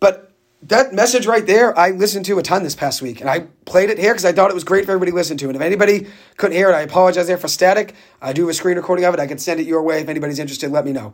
But 0.00 0.32
that 0.62 0.94
message 0.94 1.26
right 1.26 1.46
there, 1.46 1.78
I 1.78 1.90
listened 1.90 2.24
to 2.26 2.38
a 2.38 2.42
ton 2.42 2.62
this 2.62 2.74
past 2.74 3.02
week, 3.02 3.20
and 3.20 3.28
I 3.28 3.40
played 3.66 3.90
it 3.90 3.98
here 3.98 4.12
because 4.12 4.24
I 4.24 4.32
thought 4.32 4.50
it 4.50 4.54
was 4.54 4.64
great 4.64 4.86
for 4.86 4.92
everybody 4.92 5.10
to 5.10 5.16
listen 5.16 5.36
to. 5.38 5.46
And 5.48 5.56
if 5.56 5.62
anybody 5.62 6.06
couldn't 6.38 6.56
hear 6.56 6.70
it, 6.70 6.74
I 6.74 6.80
apologize 6.80 7.26
there 7.26 7.36
for 7.36 7.48
static. 7.48 7.94
I 8.22 8.32
do 8.32 8.42
have 8.42 8.50
a 8.50 8.54
screen 8.54 8.76
recording 8.76 9.04
of 9.04 9.12
it. 9.12 9.20
I 9.20 9.26
can 9.26 9.38
send 9.38 9.60
it 9.60 9.66
your 9.66 9.82
way 9.82 10.00
if 10.00 10.08
anybody's 10.08 10.38
interested. 10.38 10.70
Let 10.70 10.86
me 10.86 10.92
know. 10.92 11.12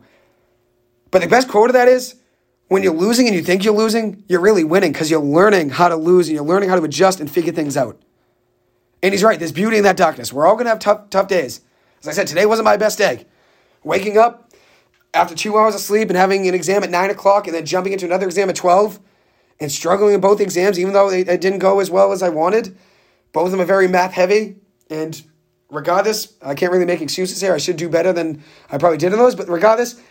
But 1.11 1.21
the 1.21 1.27
best 1.27 1.49
quote 1.49 1.69
of 1.69 1.73
that 1.73 1.89
is 1.89 2.15
when 2.69 2.81
you're 2.81 2.93
losing 2.93 3.27
and 3.27 3.35
you 3.35 3.43
think 3.43 3.65
you're 3.65 3.75
losing, 3.75 4.23
you're 4.27 4.39
really 4.39 4.63
winning 4.63 4.93
because 4.93 5.11
you're 5.11 5.19
learning 5.19 5.69
how 5.69 5.89
to 5.89 5.95
lose 5.95 6.29
and 6.29 6.35
you're 6.35 6.45
learning 6.45 6.69
how 6.69 6.75
to 6.75 6.83
adjust 6.83 7.19
and 7.19 7.29
figure 7.29 7.51
things 7.51 7.75
out. 7.75 8.01
And 9.03 9.13
he's 9.13 9.21
right. 9.21 9.37
There's 9.37 9.51
beauty 9.51 9.77
in 9.77 9.83
that 9.83 9.97
darkness. 9.97 10.31
We're 10.31 10.47
all 10.47 10.55
going 10.55 10.65
to 10.65 10.69
have 10.69 10.79
tough, 10.79 11.09
tough 11.09 11.27
days. 11.27 11.59
As 12.01 12.07
I 12.07 12.13
said, 12.13 12.25
today 12.25 12.45
wasn't 12.45 12.65
my 12.65 12.77
best 12.77 12.97
day. 12.97 13.25
Waking 13.83 14.17
up 14.17 14.51
after 15.13 15.35
two 15.35 15.57
hours 15.57 15.75
of 15.75 15.81
sleep 15.81 16.09
and 16.09 16.17
having 16.17 16.47
an 16.47 16.55
exam 16.55 16.83
at 16.83 16.89
9 16.89 17.09
o'clock 17.09 17.45
and 17.45 17.53
then 17.53 17.65
jumping 17.65 17.91
into 17.91 18.05
another 18.05 18.25
exam 18.25 18.49
at 18.49 18.55
12 18.55 19.01
and 19.59 19.69
struggling 19.69 20.15
in 20.15 20.21
both 20.21 20.39
exams, 20.39 20.79
even 20.79 20.93
though 20.93 21.09
they, 21.09 21.23
didn't 21.23 21.59
go 21.59 21.81
as 21.81 21.91
well 21.91 22.13
as 22.13 22.23
I 22.23 22.29
wanted. 22.29 22.77
Both 23.33 23.47
of 23.47 23.51
them 23.51 23.61
are 23.61 23.65
very 23.65 23.89
math 23.89 24.13
heavy. 24.13 24.55
And 24.89 25.21
regardless, 25.69 26.33
I 26.41 26.55
can't 26.55 26.71
really 26.71 26.85
make 26.85 27.01
excuses 27.01 27.41
here. 27.41 27.53
I 27.53 27.57
should 27.57 27.75
do 27.75 27.89
better 27.89 28.13
than 28.13 28.41
I 28.71 28.77
probably 28.77 28.97
did 28.97 29.11
in 29.11 29.19
those. 29.19 29.35
But 29.35 29.49
regardless, 29.49 30.01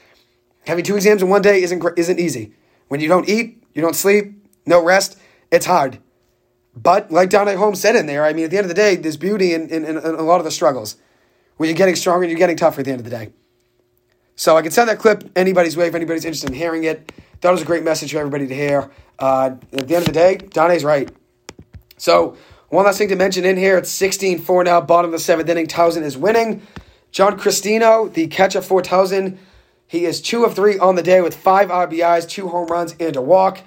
having 0.66 0.84
two 0.84 0.96
exams 0.96 1.22
in 1.22 1.30
one 1.30 1.42
day 1.42 1.62
isn't, 1.62 1.82
isn't 1.96 2.20
easy. 2.20 2.52
When 2.88 3.00
you 3.00 3.08
don't 3.08 3.28
eat, 3.28 3.64
you 3.72 3.80
don't 3.80 3.96
sleep, 3.96 4.34
no 4.66 4.84
rest, 4.84 5.18
it's 5.50 5.64
hard. 5.64 5.98
But 6.74 7.10
like 7.10 7.30
Donnie 7.30 7.54
Holmes 7.54 7.80
said 7.80 7.96
in 7.96 8.06
there, 8.06 8.24
I 8.24 8.32
mean, 8.32 8.44
at 8.44 8.50
the 8.50 8.56
end 8.56 8.64
of 8.64 8.68
the 8.68 8.74
day, 8.74 8.96
there's 8.96 9.16
beauty 9.16 9.52
in, 9.52 9.68
in, 9.68 9.84
in 9.84 9.96
a 9.96 10.22
lot 10.22 10.38
of 10.38 10.44
the 10.44 10.50
struggles. 10.50 10.96
When 11.56 11.68
you're 11.68 11.76
getting 11.76 11.96
stronger, 11.96 12.24
and 12.24 12.30
you're 12.30 12.38
getting 12.38 12.56
tougher 12.56 12.80
at 12.80 12.86
the 12.86 12.92
end 12.92 13.00
of 13.00 13.04
the 13.04 13.10
day. 13.10 13.32
So 14.36 14.56
I 14.56 14.62
can 14.62 14.70
send 14.70 14.88
that 14.88 14.98
clip 14.98 15.30
anybody's 15.36 15.76
way 15.76 15.86
if 15.86 15.94
anybody's 15.94 16.24
interested 16.24 16.50
in 16.50 16.56
hearing 16.56 16.84
it. 16.84 17.12
That 17.42 17.50
was 17.50 17.62
a 17.62 17.64
great 17.64 17.84
message 17.84 18.12
for 18.12 18.18
everybody 18.18 18.46
to 18.46 18.54
hear. 18.54 18.90
Uh, 19.18 19.56
at 19.72 19.86
the 19.88 19.94
end 19.94 20.02
of 20.02 20.06
the 20.06 20.12
day, 20.12 20.36
Donnie's 20.36 20.84
right. 20.84 21.10
So 21.98 22.36
one 22.68 22.86
last 22.86 22.98
thing 22.98 23.08
to 23.08 23.16
mention 23.16 23.44
in 23.44 23.56
here, 23.56 23.76
it's 23.76 23.92
16-4 23.96 24.64
now, 24.64 24.80
bottom 24.80 25.10
of 25.10 25.12
the 25.12 25.18
seventh 25.18 25.48
inning. 25.48 25.66
Towson 25.66 26.02
is 26.02 26.16
winning. 26.16 26.62
John 27.10 27.38
Cristino, 27.38 28.12
the 28.12 28.26
catcher 28.28 28.62
for 28.62 28.80
Towson, 28.80 29.36
he 29.86 30.06
is 30.06 30.22
two 30.22 30.44
of 30.44 30.54
three 30.56 30.78
on 30.78 30.94
the 30.94 31.02
day 31.02 31.20
with 31.20 31.36
five 31.36 31.68
RBIs, 31.68 32.26
two 32.26 32.48
home 32.48 32.68
runs, 32.68 32.96
and 32.98 33.14
a 33.14 33.20
walk. 33.20 33.60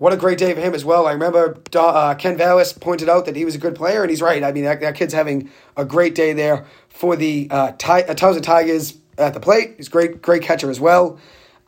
What 0.00 0.14
a 0.14 0.16
great 0.16 0.38
day 0.38 0.54
for 0.54 0.62
him 0.62 0.74
as 0.74 0.82
well. 0.82 1.06
I 1.06 1.12
remember 1.12 1.58
uh, 1.74 2.14
Ken 2.14 2.34
Vallis 2.34 2.72
pointed 2.72 3.10
out 3.10 3.26
that 3.26 3.36
he 3.36 3.44
was 3.44 3.54
a 3.54 3.58
good 3.58 3.74
player, 3.74 4.00
and 4.00 4.08
he's 4.08 4.22
right. 4.22 4.42
I 4.42 4.50
mean, 4.50 4.64
that, 4.64 4.80
that 4.80 4.94
kid's 4.94 5.12
having 5.12 5.50
a 5.76 5.84
great 5.84 6.14
day 6.14 6.32
there 6.32 6.64
for 6.88 7.16
the 7.16 7.48
uh, 7.50 7.54
uh, 7.54 7.72
Towson 7.74 8.42
Tigers 8.42 8.94
at 9.18 9.34
the 9.34 9.40
plate. 9.40 9.74
He's 9.76 9.90
great, 9.90 10.22
great 10.22 10.40
catcher 10.40 10.70
as 10.70 10.80
well. 10.80 11.18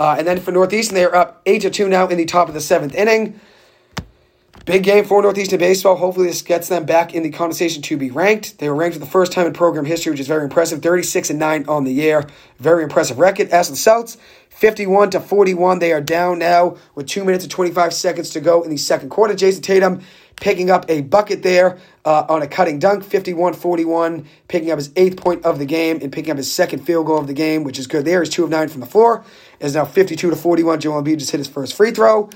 Uh, 0.00 0.14
and 0.16 0.26
then 0.26 0.40
for 0.40 0.50
Northeastern, 0.50 0.94
they're 0.94 1.14
up 1.14 1.42
8 1.44 1.60
to 1.60 1.68
2 1.68 1.90
now 1.90 2.09
in 2.09 2.16
the 2.16 2.24
top 2.24 2.48
of 2.48 2.54
the 2.54 2.62
seventh 2.62 2.94
inning. 2.94 3.38
Big 4.64 4.84
game 4.84 5.04
for 5.04 5.20
Northeastern 5.20 5.58
Baseball. 5.58 5.96
Hopefully, 5.96 6.28
this 6.28 6.40
gets 6.40 6.68
them 6.68 6.84
back 6.84 7.14
in 7.14 7.24
the 7.24 7.30
conversation 7.30 7.82
to 7.82 7.96
be 7.96 8.12
ranked. 8.12 8.58
They 8.58 8.68
were 8.68 8.76
ranked 8.76 8.94
for 8.94 9.00
the 9.00 9.10
first 9.10 9.32
time 9.32 9.46
in 9.46 9.52
program 9.52 9.84
history, 9.84 10.12
which 10.12 10.20
is 10.20 10.28
very 10.28 10.44
impressive. 10.44 10.80
36 10.80 11.30
and 11.30 11.38
9 11.40 11.64
on 11.68 11.82
the 11.82 11.92
year. 11.92 12.28
Very 12.58 12.84
impressive 12.84 13.18
record. 13.18 13.48
As 13.48 13.66
for 13.66 13.72
the 13.72 13.76
Celts, 13.76 14.18
51 14.50 15.10
to 15.10 15.20
41. 15.20 15.80
They 15.80 15.90
are 15.92 16.00
down 16.00 16.38
now 16.38 16.76
with 16.94 17.08
2 17.08 17.24
minutes 17.24 17.42
and 17.42 17.50
25 17.50 17.92
seconds 17.92 18.30
to 18.30 18.40
go 18.40 18.62
in 18.62 18.70
the 18.70 18.76
second 18.76 19.08
quarter. 19.08 19.34
Jayson 19.34 19.62
Tatum 19.62 20.00
picking 20.36 20.70
up 20.70 20.84
a 20.88 21.00
bucket 21.00 21.42
there 21.42 21.78
uh, 22.04 22.26
on 22.28 22.42
a 22.42 22.46
cutting 22.46 22.78
dunk, 22.78 23.02
51 23.02 23.54
41, 23.54 24.28
picking 24.46 24.70
up 24.70 24.78
his 24.78 24.92
eighth 24.94 25.16
point 25.16 25.44
of 25.44 25.58
the 25.58 25.66
game 25.66 25.98
and 26.02 26.12
picking 26.12 26.30
up 26.30 26.36
his 26.36 26.52
second 26.52 26.84
field 26.84 27.06
goal 27.06 27.18
of 27.18 27.26
the 27.26 27.34
game, 27.34 27.64
which 27.64 27.80
is 27.80 27.88
good 27.88 28.04
there. 28.04 28.22
He's 28.22 28.30
2 28.30 28.44
of 28.44 28.50
9 28.50 28.68
from 28.68 28.80
the 28.80 28.86
floor. 28.86 29.24
Is 29.58 29.74
now 29.74 29.84
52 29.84 30.30
to 30.30 30.36
41. 30.36 30.78
Joel 30.78 31.02
Embiid 31.02 31.18
just 31.18 31.32
hit 31.32 31.38
his 31.38 31.48
first 31.48 31.74
free 31.74 31.90
throw. 31.90 32.30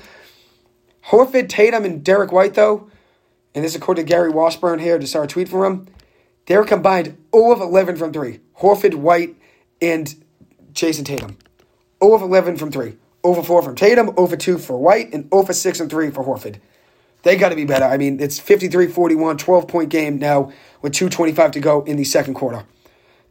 Horford, 1.09 1.49
Tatum, 1.49 1.85
and 1.85 2.03
Derrick 2.03 2.31
White, 2.31 2.53
though, 2.55 2.89
and 3.55 3.63
this 3.63 3.71
is 3.71 3.77
according 3.77 4.05
to 4.05 4.09
Gary 4.09 4.29
Washburn 4.29 4.79
here, 4.79 4.99
just 4.99 5.13
saw 5.13 5.23
a 5.23 5.27
tweet 5.27 5.49
from 5.49 5.63
him, 5.63 5.87
they're 6.47 6.63
combined 6.63 7.17
0 7.33 7.51
of 7.51 7.61
11 7.61 7.95
from 7.97 8.11
3. 8.11 8.39
Horford, 8.59 8.95
White, 8.95 9.35
and 9.81 10.15
Jayson 10.73 11.05
Tatum. 11.05 11.37
0 12.03 12.15
of 12.15 12.21
11 12.21 12.57
from 12.57 12.71
3. 12.71 12.95
Over 13.23 13.43
4 13.43 13.61
from 13.61 13.75
Tatum, 13.75 14.11
over 14.17 14.35
2 14.35 14.57
for 14.57 14.77
White, 14.77 15.13
and 15.13 15.27
over 15.31 15.53
6 15.53 15.79
and 15.79 15.89
3 15.89 16.11
for 16.11 16.23
Horford. 16.23 16.59
They 17.23 17.35
got 17.35 17.49
to 17.49 17.55
be 17.55 17.65
better. 17.65 17.85
I 17.85 17.97
mean, 17.97 18.19
it's 18.19 18.39
53 18.39 18.87
41, 18.87 19.37
12 19.37 19.67
point 19.67 19.89
game 19.89 20.17
now 20.19 20.51
with 20.81 20.93
2.25 20.93 21.51
to 21.53 21.59
go 21.59 21.83
in 21.83 21.97
the 21.97 22.03
second 22.03 22.35
quarter. 22.35 22.63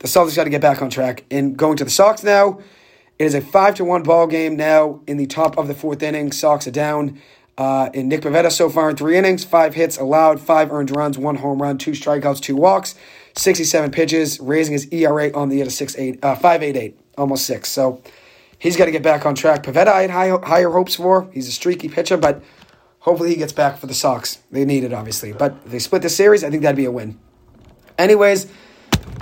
The 0.01 0.09
Celtics 0.09 0.37
got 0.37 0.45
to 0.45 0.51
get 0.51 0.61
back 0.61 0.83
on 0.83 0.91
track. 0.91 1.25
And 1.31 1.57
going 1.57 1.77
to 1.79 1.85
the 1.85 1.91
Sox 1.91 2.23
now, 2.23 2.61
it 3.19 3.25
is 3.25 3.35
a 3.35 3.41
5 3.41 3.77
to 3.77 3.85
1 3.85 4.03
ball 4.03 4.27
game 4.27 4.57
now 4.57 5.01
in 5.07 5.17
the 5.17 5.27
top 5.27 5.57
of 5.57 5.69
the 5.69 5.75
fourth 5.75 6.03
inning. 6.03 6.33
Sox 6.33 6.67
are 6.67 6.73
down. 6.73 7.19
Uh, 7.59 7.89
and 7.95 8.09
Nick 8.09 8.21
Pivetta 8.21 8.53
so 8.53 8.69
far 8.69 8.91
in 8.91 8.97
three 8.97 9.17
innings, 9.17 9.45
five 9.45 9.75
hits 9.75 9.97
allowed, 9.97 10.41
five 10.41 10.71
earned 10.71 10.95
runs, 10.95 11.17
one 11.17 11.37
home 11.37 11.63
run, 11.63 11.79
two 11.79 11.93
strikeouts, 11.93 12.41
two 12.41 12.55
walks, 12.55 12.95
67 13.37 13.91
pitches, 13.91 14.39
raising 14.41 14.75
his 14.75 14.87
ERA 14.93 15.33
on 15.33 15.49
the 15.49 15.57
year 15.57 15.65
to 15.65 15.71
six 15.71 15.97
eight, 15.97 16.23
uh, 16.23 16.35
588, 16.35 16.99
almost 17.17 17.47
six. 17.47 17.71
So 17.71 18.03
he's 18.59 18.77
got 18.77 18.87
to 18.87 18.91
get 18.91 19.03
back 19.03 19.25
on 19.25 19.35
track. 19.35 19.63
Pavetta, 19.63 19.89
I 19.89 20.03
had 20.03 20.11
high, 20.11 20.29
higher 20.43 20.71
hopes 20.71 20.97
for. 20.97 21.31
He's 21.33 21.49
a 21.49 21.53
streaky 21.53 21.89
pitcher, 21.89 22.19
but 22.19 22.43
hopefully 23.01 23.31
he 23.31 23.37
gets 23.37 23.53
back 23.53 23.79
for 23.79 23.87
the 23.87 23.95
Sox. 23.95 24.39
They 24.51 24.67
need 24.67 24.85
it, 24.85 24.93
obviously. 24.93 25.33
But 25.33 25.65
they 25.65 25.79
split 25.79 26.03
the 26.03 26.11
series, 26.11 26.45
I 26.45 26.51
think 26.51 26.63
that'd 26.63 26.77
be 26.77 26.85
a 26.85 26.91
win. 26.91 27.19
Anyways, 27.99 28.53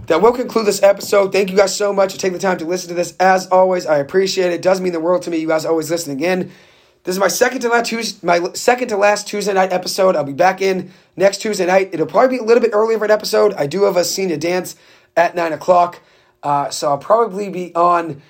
that 0.06 0.20
will 0.20 0.32
conclude 0.32 0.66
this 0.66 0.82
episode. 0.82 1.32
Thank 1.32 1.50
you 1.50 1.56
guys 1.56 1.76
so 1.76 1.92
much 1.92 2.12
for 2.12 2.18
taking 2.18 2.34
the 2.34 2.40
time 2.40 2.58
to 2.58 2.64
listen 2.64 2.88
to 2.88 2.94
this. 2.94 3.14
As 3.18 3.46
always, 3.46 3.86
I 3.86 3.98
appreciate 3.98 4.46
it. 4.46 4.54
It 4.54 4.62
does 4.62 4.80
mean 4.80 4.92
the 4.92 5.00
world 5.00 5.22
to 5.22 5.30
me. 5.30 5.38
You 5.38 5.48
guys 5.48 5.64
always 5.64 5.90
listening 5.90 6.20
in. 6.20 6.50
This 7.04 7.16
is 7.16 7.20
my 7.20 7.28
second 7.28 7.60
to 7.60 7.68
last 7.68 7.90
Tuesday, 7.90 8.26
my 8.26 8.52
second 8.54 8.88
to 8.88 8.96
last 8.96 9.28
Tuesday 9.28 9.52
night 9.52 9.74
episode. 9.74 10.16
I'll 10.16 10.24
be 10.24 10.32
back 10.32 10.62
in 10.62 10.90
next 11.16 11.42
Tuesday 11.42 11.66
night. 11.66 11.90
It'll 11.92 12.06
probably 12.06 12.38
be 12.38 12.42
a 12.42 12.46
little 12.46 12.62
bit 12.62 12.70
earlier 12.72 12.98
for 12.98 13.04
an 13.04 13.10
episode. 13.10 13.52
I 13.54 13.66
do 13.66 13.82
have 13.82 13.98
a 13.98 14.04
senior 14.04 14.38
dance 14.38 14.74
at 15.14 15.34
nine 15.34 15.52
o'clock, 15.52 16.00
uh, 16.42 16.70
so 16.70 16.88
I'll 16.88 16.98
probably 16.98 17.50
be 17.50 17.74
on 17.74 18.22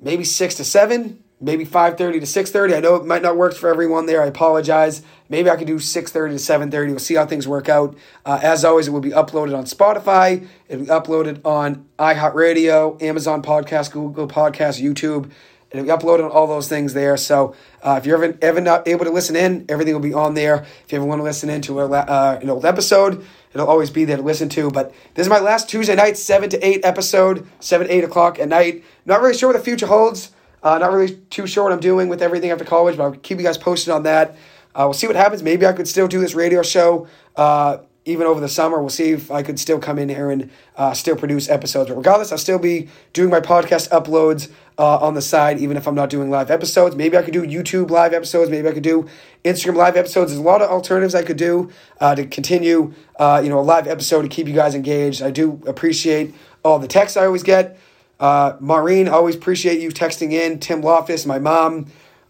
maybe 0.00 0.24
six 0.24 0.56
to 0.56 0.64
seven, 0.64 1.22
maybe 1.40 1.64
five 1.64 1.96
thirty 1.96 2.18
to 2.18 2.26
six 2.26 2.50
thirty. 2.50 2.74
I 2.74 2.80
know 2.80 2.96
it 2.96 3.04
might 3.06 3.22
not 3.22 3.36
work 3.36 3.54
for 3.54 3.68
everyone 3.68 4.06
there. 4.06 4.20
I 4.20 4.26
apologize. 4.26 5.02
Maybe 5.28 5.48
I 5.48 5.54
could 5.54 5.68
do 5.68 5.78
six 5.78 6.10
thirty 6.10 6.34
to 6.34 6.40
seven 6.40 6.68
thirty. 6.68 6.90
We'll 6.90 6.98
see 6.98 7.14
how 7.14 7.26
things 7.26 7.46
work 7.46 7.68
out. 7.68 7.96
Uh, 8.24 8.40
as 8.42 8.64
always, 8.64 8.88
it 8.88 8.90
will 8.90 8.98
be 8.98 9.10
uploaded 9.10 9.56
on 9.56 9.66
Spotify. 9.66 10.48
It'll 10.68 10.84
be 10.84 10.90
uploaded 10.90 11.46
on 11.46 11.86
iHeartRadio, 12.00 13.00
Amazon 13.00 13.40
Podcast, 13.40 13.92
Google 13.92 14.26
Podcast, 14.26 14.82
YouTube. 14.82 15.30
It'll 15.78 15.86
be 15.86 16.04
uploaded 16.04 16.32
all 16.32 16.46
those 16.46 16.68
things 16.68 16.94
there. 16.94 17.16
So 17.16 17.54
uh, 17.82 17.96
if 17.98 18.06
you're 18.06 18.22
ever, 18.22 18.38
ever 18.42 18.60
not 18.60 18.86
able 18.88 19.04
to 19.04 19.10
listen 19.10 19.36
in, 19.36 19.66
everything 19.68 19.94
will 19.94 20.00
be 20.00 20.14
on 20.14 20.34
there. 20.34 20.66
If 20.84 20.92
you 20.92 20.96
ever 20.96 21.04
want 21.04 21.20
to 21.20 21.24
listen 21.24 21.50
into 21.50 21.80
a, 21.80 21.90
uh, 21.90 22.38
an 22.40 22.50
old 22.50 22.64
episode, 22.64 23.24
it'll 23.52 23.68
always 23.68 23.90
be 23.90 24.04
there 24.04 24.16
to 24.16 24.22
listen 24.22 24.48
to. 24.50 24.70
But 24.70 24.94
this 25.14 25.26
is 25.26 25.30
my 25.30 25.40
last 25.40 25.68
Tuesday 25.68 25.94
night, 25.94 26.16
7 26.16 26.50
to 26.50 26.66
8 26.66 26.84
episode, 26.84 27.46
7 27.60 27.86
to 27.86 27.92
8 27.92 28.04
o'clock 28.04 28.38
at 28.38 28.48
night. 28.48 28.84
Not 29.04 29.20
really 29.20 29.36
sure 29.36 29.50
what 29.50 29.58
the 29.58 29.64
future 29.64 29.86
holds. 29.86 30.32
Uh, 30.62 30.78
not 30.78 30.92
really 30.92 31.16
too 31.30 31.46
sure 31.46 31.64
what 31.64 31.72
I'm 31.72 31.80
doing 31.80 32.08
with 32.08 32.22
everything 32.22 32.50
after 32.50 32.64
college, 32.64 32.96
but 32.96 33.04
I'll 33.04 33.12
keep 33.12 33.38
you 33.38 33.44
guys 33.44 33.58
posted 33.58 33.92
on 33.92 34.02
that. 34.02 34.36
Uh, 34.74 34.84
we'll 34.84 34.94
see 34.94 35.06
what 35.06 35.16
happens. 35.16 35.42
Maybe 35.42 35.64
I 35.64 35.72
could 35.72 35.88
still 35.88 36.08
do 36.08 36.20
this 36.20 36.34
radio 36.34 36.62
show 36.62 37.06
uh, 37.36 37.78
even 38.06 38.26
over 38.26 38.40
the 38.40 38.48
summer. 38.48 38.78
We'll 38.78 38.88
see 38.88 39.10
if 39.10 39.30
I 39.30 39.42
could 39.42 39.58
still 39.58 39.78
come 39.78 39.98
in 39.98 40.08
here 40.08 40.30
and 40.30 40.48
uh, 40.76 40.94
still 40.94 41.16
produce 41.16 41.50
episodes. 41.50 41.90
But 41.90 41.96
regardless, 41.96 42.32
I'll 42.32 42.38
still 42.38 42.58
be 42.58 42.88
doing 43.12 43.30
my 43.30 43.40
podcast 43.40 43.90
uploads 43.90 44.50
uh, 44.78 44.98
on 44.98 45.14
the 45.14 45.20
side, 45.20 45.58
even 45.58 45.76
if 45.76 45.86
I'm 45.86 45.94
not 45.94 46.08
doing 46.08 46.30
live 46.30 46.50
episodes. 46.50 46.94
Maybe 46.94 47.16
I 47.18 47.22
could 47.22 47.32
do 47.32 47.42
YouTube 47.42 47.90
live 47.90 48.14
episodes. 48.14 48.50
Maybe 48.50 48.68
I 48.68 48.72
could 48.72 48.84
do 48.84 49.08
Instagram 49.44 49.74
live 49.74 49.96
episodes. 49.96 50.30
There's 50.30 50.40
a 50.40 50.44
lot 50.44 50.62
of 50.62 50.70
alternatives 50.70 51.14
I 51.14 51.24
could 51.24 51.36
do 51.36 51.70
uh, 52.00 52.14
to 52.14 52.26
continue, 52.26 52.94
uh, 53.18 53.40
you 53.42 53.50
know, 53.50 53.58
a 53.58 53.60
live 53.60 53.88
episode 53.88 54.22
to 54.22 54.28
keep 54.28 54.46
you 54.46 54.54
guys 54.54 54.74
engaged. 54.74 55.20
I 55.20 55.30
do 55.30 55.60
appreciate 55.66 56.34
all 56.64 56.78
the 56.78 56.88
texts 56.88 57.16
I 57.16 57.26
always 57.26 57.42
get. 57.42 57.78
Uh, 58.18 58.56
Maureen, 58.60 59.08
always 59.08 59.34
appreciate 59.34 59.80
you 59.80 59.90
texting 59.90 60.32
in. 60.32 60.58
Tim 60.58 60.80
Loftus, 60.80 61.26
my 61.26 61.38
mom. 61.38 61.86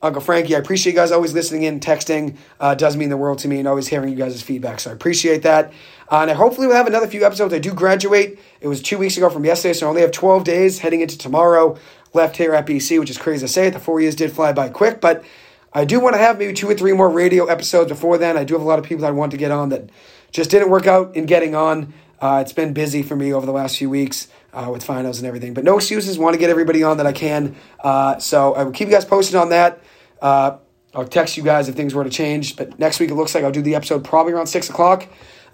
Uncle 0.06 0.22
Frankie, 0.22 0.54
I 0.54 0.58
appreciate 0.58 0.92
you 0.92 0.98
guys 0.98 1.12
always 1.12 1.34
listening 1.34 1.64
in, 1.64 1.80
texting. 1.80 2.36
Uh, 2.60 2.74
does 2.74 2.96
mean 2.96 3.08
the 3.08 3.16
world 3.16 3.38
to 3.40 3.48
me, 3.48 3.58
and 3.58 3.68
always 3.68 3.88
hearing 3.88 4.08
you 4.08 4.16
guys' 4.16 4.40
feedback. 4.40 4.80
So 4.80 4.90
I 4.90 4.92
appreciate 4.92 5.42
that. 5.42 5.72
Uh, 6.10 6.20
and 6.20 6.30
I 6.30 6.34
hopefully 6.34 6.66
we'll 6.66 6.76
have 6.76 6.86
another 6.86 7.08
few 7.08 7.26
episodes. 7.26 7.52
I 7.52 7.58
do 7.58 7.74
graduate. 7.74 8.38
It 8.60 8.68
was 8.68 8.80
two 8.80 8.98
weeks 8.98 9.16
ago 9.16 9.28
from 9.28 9.44
yesterday, 9.44 9.74
so 9.74 9.86
I 9.86 9.88
only 9.88 10.02
have 10.02 10.12
12 10.12 10.44
days 10.44 10.78
heading 10.78 11.00
into 11.00 11.18
tomorrow 11.18 11.76
left 12.14 12.36
here 12.36 12.54
at 12.54 12.66
BC, 12.66 12.98
which 13.00 13.10
is 13.10 13.18
crazy 13.18 13.46
to 13.46 13.52
say. 13.52 13.70
The 13.70 13.78
four 13.78 14.00
years 14.00 14.14
did 14.14 14.32
fly 14.32 14.52
by 14.52 14.68
quick, 14.68 15.00
but 15.00 15.24
I 15.72 15.84
do 15.84 16.00
want 16.00 16.14
to 16.14 16.18
have 16.18 16.38
maybe 16.38 16.52
two 16.52 16.70
or 16.70 16.74
three 16.74 16.92
more 16.92 17.10
radio 17.10 17.46
episodes 17.46 17.90
before 17.90 18.16
then. 18.16 18.38
I 18.38 18.44
do 18.44 18.54
have 18.54 18.62
a 18.62 18.66
lot 18.66 18.78
of 18.78 18.84
people 18.84 19.02
that 19.02 19.08
I 19.08 19.12
want 19.12 19.32
to 19.32 19.36
get 19.36 19.50
on 19.50 19.68
that 19.70 19.90
just 20.30 20.50
didn't 20.50 20.70
work 20.70 20.86
out 20.86 21.14
in 21.16 21.26
getting 21.26 21.54
on. 21.54 21.92
Uh, 22.20 22.38
it's 22.42 22.52
been 22.52 22.72
busy 22.72 23.02
for 23.02 23.14
me 23.14 23.32
over 23.32 23.44
the 23.44 23.52
last 23.52 23.76
few 23.76 23.90
weeks 23.90 24.28
uh, 24.54 24.70
with 24.72 24.82
finals 24.82 25.18
and 25.18 25.26
everything, 25.26 25.52
but 25.52 25.64
no 25.64 25.76
excuses. 25.76 26.18
Want 26.18 26.34
to 26.34 26.38
get 26.38 26.48
everybody 26.48 26.82
on 26.82 26.96
that 26.96 27.06
I 27.06 27.12
can. 27.12 27.54
Uh, 27.80 28.18
so 28.18 28.54
I 28.54 28.62
will 28.64 28.72
keep 28.72 28.88
you 28.88 28.94
guys 28.94 29.04
posted 29.04 29.36
on 29.36 29.50
that. 29.50 29.80
Uh, 30.20 30.58
I'll 30.94 31.06
text 31.06 31.36
you 31.36 31.42
guys 31.42 31.68
if 31.68 31.74
things 31.74 31.94
were 31.94 32.04
to 32.04 32.10
change. 32.10 32.56
But 32.56 32.78
next 32.78 33.00
week 33.00 33.10
it 33.10 33.14
looks 33.14 33.34
like 33.34 33.44
I'll 33.44 33.52
do 33.52 33.62
the 33.62 33.74
episode 33.74 34.04
probably 34.04 34.32
around 34.32 34.46
six 34.46 34.70
o'clock. 34.70 35.06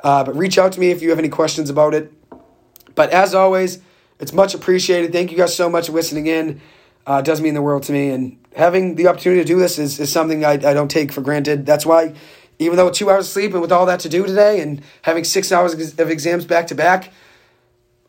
Uh, 0.05 0.25
but 0.25 0.37
reach 0.37 0.59
out 0.59 0.73
to 0.73 0.81
me 0.81 0.91
if 0.91 1.03
you 1.03 1.11
have 1.11 1.19
any 1.19 1.29
questions 1.29 1.71
about 1.71 1.95
it. 1.95 2.13
But 2.95 3.11
as 3.11 3.35
always, 3.35 3.81
it's 4.21 4.33
much 4.33 4.55
appreciated. 4.55 5.13
Thank 5.13 5.31
you 5.31 5.37
guys 5.37 5.55
so 5.55 5.69
much 5.69 5.87
for 5.87 5.93
listening 5.93 6.27
in. 6.27 6.61
Uh, 7.07 7.17
it 7.17 7.25
does 7.25 7.41
mean 7.41 7.55
the 7.55 7.63
world 7.63 7.83
to 7.85 7.93
me. 7.93 8.11
And 8.11 8.39
having 8.55 8.95
the 8.95 9.09
opportunity 9.09 9.43
to 9.43 9.47
do 9.47 9.59
this 9.59 9.79
is, 9.79 9.99
is 9.99 10.13
something 10.13 10.45
I, 10.45 10.53
I 10.53 10.75
don't 10.75 10.91
take 10.91 11.13
for 11.13 11.21
granted. 11.21 11.67
That's 11.67 11.85
why, 11.85 12.15
even 12.59 12.77
though 12.77 12.91
two 12.91 13.11
hours 13.11 13.27
of 13.27 13.33
sleep 13.33 13.53
and 13.53 13.61
with 13.61 13.73
all 13.73 13.87
that 13.87 14.01
to 14.01 14.09
do 14.09 14.25
today 14.25 14.61
and 14.61 14.83
having 15.03 15.25
six 15.25 15.51
hours 15.51 15.75
of 15.99 16.11
exams 16.11 16.45
back 16.45 16.69
to 16.69 16.75
back, 16.75 17.13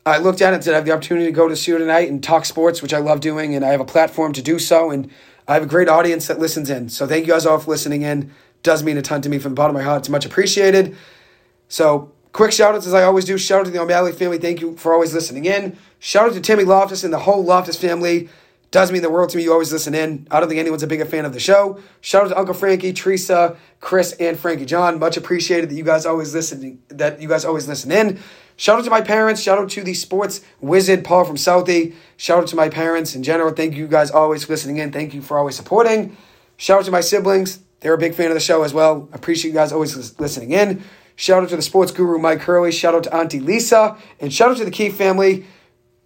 I 0.05 0.17
looked 0.17 0.41
at 0.41 0.51
it 0.51 0.55
and 0.57 0.63
said 0.63 0.73
I 0.73 0.77
have 0.77 0.85
the 0.85 0.91
opportunity 0.91 1.25
to 1.27 1.31
go 1.31 1.47
to 1.47 1.55
studio 1.55 1.79
tonight 1.79 2.09
and 2.09 2.21
talk 2.21 2.45
sports, 2.45 2.81
which 2.81 2.93
I 2.93 2.99
love 2.99 3.21
doing, 3.21 3.55
and 3.55 3.63
I 3.63 3.69
have 3.69 3.79
a 3.79 3.85
platform 3.85 4.33
to 4.33 4.41
do 4.41 4.59
so. 4.59 4.91
And 4.91 5.09
I 5.47 5.53
have 5.53 5.63
a 5.63 5.67
great 5.67 5.89
audience 5.89 6.27
that 6.27 6.39
listens 6.39 6.69
in. 6.69 6.89
So 6.89 7.05
thank 7.07 7.25
you 7.25 7.33
guys 7.33 7.45
all 7.45 7.59
for 7.59 7.71
listening 7.71 8.03
in. 8.03 8.31
Does 8.61 8.83
mean 8.83 8.97
a 8.97 9.01
ton 9.01 9.21
to 9.21 9.29
me 9.29 9.39
from 9.39 9.51
the 9.51 9.55
bottom 9.55 9.75
of 9.75 9.81
my 9.81 9.85
heart. 9.85 9.99
It's 9.99 10.09
much 10.09 10.25
appreciated. 10.25 10.95
So 11.67 12.11
quick 12.31 12.51
shout 12.51 12.75
outs 12.75 12.87
as 12.87 12.93
I 12.93 13.03
always 13.03 13.25
do. 13.25 13.37
Shout 13.37 13.61
out 13.61 13.65
to 13.65 13.71
the 13.71 13.79
O'Malley 13.79 14.13
family. 14.13 14.37
Thank 14.37 14.61
you 14.61 14.77
for 14.77 14.93
always 14.93 15.13
listening 15.13 15.45
in. 15.45 15.77
Shout 15.99 16.27
out 16.27 16.33
to 16.33 16.41
Timmy 16.41 16.63
Loftus 16.63 17.03
and 17.03 17.13
the 17.13 17.19
whole 17.19 17.43
Loftus 17.43 17.79
family. 17.79 18.29
Does 18.71 18.91
mean 18.91 19.03
the 19.03 19.09
world 19.09 19.29
to 19.29 19.37
me. 19.37 19.43
You 19.43 19.51
always 19.51 19.71
listen 19.71 19.93
in. 19.93 20.27
I 20.31 20.39
don't 20.39 20.49
think 20.49 20.59
anyone's 20.59 20.81
a 20.81 20.87
bigger 20.87 21.05
fan 21.05 21.25
of 21.25 21.33
the 21.33 21.39
show. 21.39 21.79
Shout 22.01 22.23
out 22.23 22.29
to 22.29 22.37
Uncle 22.39 22.55
Frankie, 22.55 22.91
Teresa, 22.91 23.55
Chris, 23.79 24.13
and 24.13 24.39
Frankie 24.39 24.65
John. 24.65 24.97
Much 24.97 25.15
appreciated 25.15 25.69
that 25.69 25.75
you 25.75 25.83
guys 25.83 26.07
always 26.07 26.33
listen. 26.33 26.81
That 26.87 27.21
you 27.21 27.27
guys 27.27 27.45
always 27.45 27.67
listen 27.67 27.91
in. 27.91 28.19
Shout 28.55 28.79
out 28.79 28.85
to 28.85 28.91
my 28.91 29.01
parents. 29.01 29.41
Shout 29.41 29.57
out 29.57 29.69
to 29.71 29.83
the 29.83 29.93
sports 29.93 30.41
wizard, 30.61 31.03
Paul 31.03 31.25
from 31.25 31.35
Southie. 31.35 31.95
Shout 32.17 32.39
out 32.43 32.47
to 32.47 32.55
my 32.55 32.69
parents 32.69 33.15
in 33.15 33.23
general. 33.23 33.51
Thank 33.51 33.75
you 33.75 33.87
guys 33.87 34.11
always 34.11 34.45
for 34.45 34.53
listening 34.53 34.77
in. 34.77 34.91
Thank 34.91 35.13
you 35.13 35.21
for 35.21 35.37
always 35.37 35.55
supporting. 35.55 36.15
Shout 36.57 36.79
out 36.79 36.85
to 36.85 36.91
my 36.91 37.01
siblings. 37.01 37.59
They're 37.79 37.93
a 37.93 37.97
big 37.97 38.13
fan 38.13 38.27
of 38.27 38.35
the 38.35 38.39
show 38.39 38.63
as 38.63 38.73
well. 38.73 39.09
Appreciate 39.11 39.51
you 39.51 39.55
guys 39.55 39.71
always 39.71 40.19
listening 40.19 40.51
in. 40.51 40.83
Shout 41.15 41.43
out 41.43 41.49
to 41.49 41.55
the 41.55 41.61
sports 41.61 41.91
guru, 41.91 42.17
Mike 42.17 42.41
Hurley. 42.41 42.71
Shout 42.71 42.95
out 42.95 43.03
to 43.03 43.15
Auntie 43.15 43.39
Lisa. 43.39 43.97
And 44.19 44.33
shout 44.33 44.51
out 44.51 44.57
to 44.57 44.65
the 44.65 44.71
Key 44.71 44.89
family. 44.89 45.45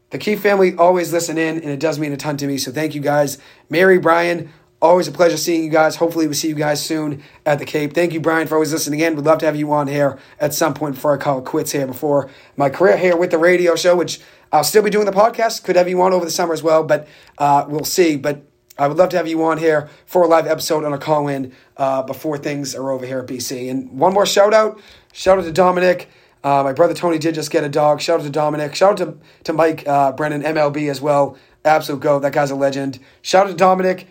The 0.10 0.18
Key 0.18 0.36
family 0.38 0.76
always 0.76 1.14
listen 1.14 1.38
in, 1.38 1.58
and 1.58 1.70
it 1.70 1.80
does 1.80 2.00
mean 2.00 2.14
a 2.14 2.18
ton 2.18 2.38
to 2.38 2.48
me. 2.48 2.58
So 2.58 2.72
thank 2.72 2.96
you 2.96 3.02
guys. 3.02 3.38
Mary, 3.70 4.00
Brian, 4.00 4.52
always 4.82 5.08
a 5.08 5.12
pleasure 5.12 5.38
seeing 5.38 5.64
you 5.64 5.70
guys. 5.70 5.96
Hopefully, 5.96 6.28
we'll 6.28 6.36
see 6.36 6.50
you 6.50 6.56
guys 6.56 6.84
soon 6.84 7.24
at 7.46 7.60
the 7.60 7.66
Cape. 7.66 7.94
Thank 7.94 8.14
you, 8.14 8.20
Brian, 8.20 8.48
for 8.48 8.56
always 8.56 8.72
listening 8.72 9.00
in. 9.00 9.16
We'd 9.16 9.26
love 9.26 9.40
to 9.40 9.46
have 9.46 9.56
you 9.56 9.72
on 9.74 9.88
here 9.88 10.18
at 10.40 10.54
some 10.54 10.74
point 10.74 10.96
before 10.96 11.14
I 11.14 11.18
call 11.18 11.40
it 11.40 11.46
quits 11.46 11.72
here, 11.72 11.88
before 11.88 12.30
my 12.56 12.70
career 12.70 12.98
here 12.98 13.18
with 13.18 13.32
the 13.32 13.38
radio 13.38 13.76
show, 13.76 13.96
which 13.96 14.20
I'll 14.52 14.64
still 14.64 14.84
be 14.84 14.90
doing 14.90 15.06
the 15.06 15.12
podcast. 15.12 15.64
Could 15.64 15.76
have 15.76 15.90
you 15.90 16.02
on 16.02 16.14
over 16.14 16.26
the 16.26 16.32
summer 16.32 16.54
as 16.54 16.64
well, 16.64 16.84
but 16.84 17.08
uh, 17.38 17.66
we'll 17.68 17.84
see. 17.84 18.18
But 18.18 18.44
I 18.78 18.88
would 18.88 18.98
love 18.98 19.10
to 19.10 19.18
have 19.18 19.28
you 19.28 19.44
on 19.44 19.58
here 19.58 19.90
for 20.06 20.24
a 20.24 20.28
live 20.28 20.46
episode 20.46 20.84
on 20.84 20.94
a 20.94 20.98
call 20.98 21.28
in 21.28 21.54
uh, 21.78 22.04
before 22.04 22.38
things 22.38 22.76
are 22.76 22.92
over 22.92 23.06
here 23.06 23.20
at 23.20 23.28
BC. 23.28 23.70
And 23.70 23.92
one 23.92 24.14
more 24.14 24.26
shout 24.26 24.54
out 24.54 24.80
shout 25.12 25.40
out 25.40 25.46
to 25.46 25.52
Dominic. 25.52 26.10
Uh, 26.44 26.64
my 26.64 26.72
brother 26.72 26.94
Tony 26.94 27.18
did 27.18 27.36
just 27.36 27.52
get 27.52 27.64
a 27.64 27.70
dog. 27.70 28.00
Shout 28.00 28.20
out 28.20 28.24
to 28.24 28.30
Dominic. 28.30 28.76
Shout 28.76 29.02
out 29.02 29.08
to, 29.08 29.18
to 29.46 29.54
Mike 29.54 29.86
uh, 29.88 30.12
Brennan, 30.12 30.44
MLB 30.44 30.90
as 30.90 31.02
well. 31.02 31.36
Absolute 31.66 32.00
go. 32.00 32.20
That 32.20 32.32
guy's 32.32 32.52
a 32.52 32.56
legend. 32.56 33.00
Shout 33.22 33.48
out 33.48 33.50
to 33.50 33.56
Dominic. 33.56 34.08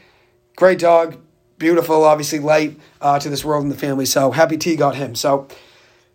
Great 0.57 0.79
dog. 0.79 1.19
Beautiful, 1.59 2.05
obviously 2.05 2.39
light 2.39 2.79
uh, 3.01 3.19
to 3.19 3.31
this 3.31 3.45
world 3.45 3.63
and 3.63 3.73
the 3.73 3.77
family. 3.79 4.05
So 4.05 4.31
happy 4.31 4.59
T 4.59 4.77
got 4.77 4.97
him. 4.97 5.15
So 5.15 5.49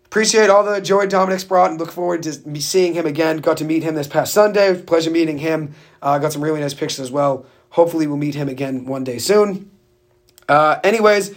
appreciate 0.04 0.50
all 0.50 0.62
the 0.62 0.80
joy 0.80 1.06
Dominic's 1.06 1.42
brought 1.42 1.70
and 1.70 1.80
look 1.80 1.90
forward 1.90 2.22
to 2.24 2.60
seeing 2.60 2.94
him 2.94 3.06
again. 3.06 3.38
Got 3.38 3.56
to 3.58 3.64
meet 3.64 3.82
him 3.82 3.94
this 3.94 4.06
past 4.06 4.32
Sunday. 4.32 4.80
Pleasure 4.80 5.10
meeting 5.10 5.38
him. 5.38 5.74
Uh, 6.00 6.18
got 6.18 6.32
some 6.32 6.44
really 6.44 6.60
nice 6.60 6.74
pictures 6.74 7.00
as 7.00 7.10
well. 7.10 7.46
Hopefully 7.70 8.06
we'll 8.06 8.18
meet 8.18 8.34
him 8.34 8.48
again 8.48 8.84
one 8.84 9.02
day 9.02 9.18
soon. 9.18 9.70
Uh, 10.48 10.78
anyways, 10.84 11.34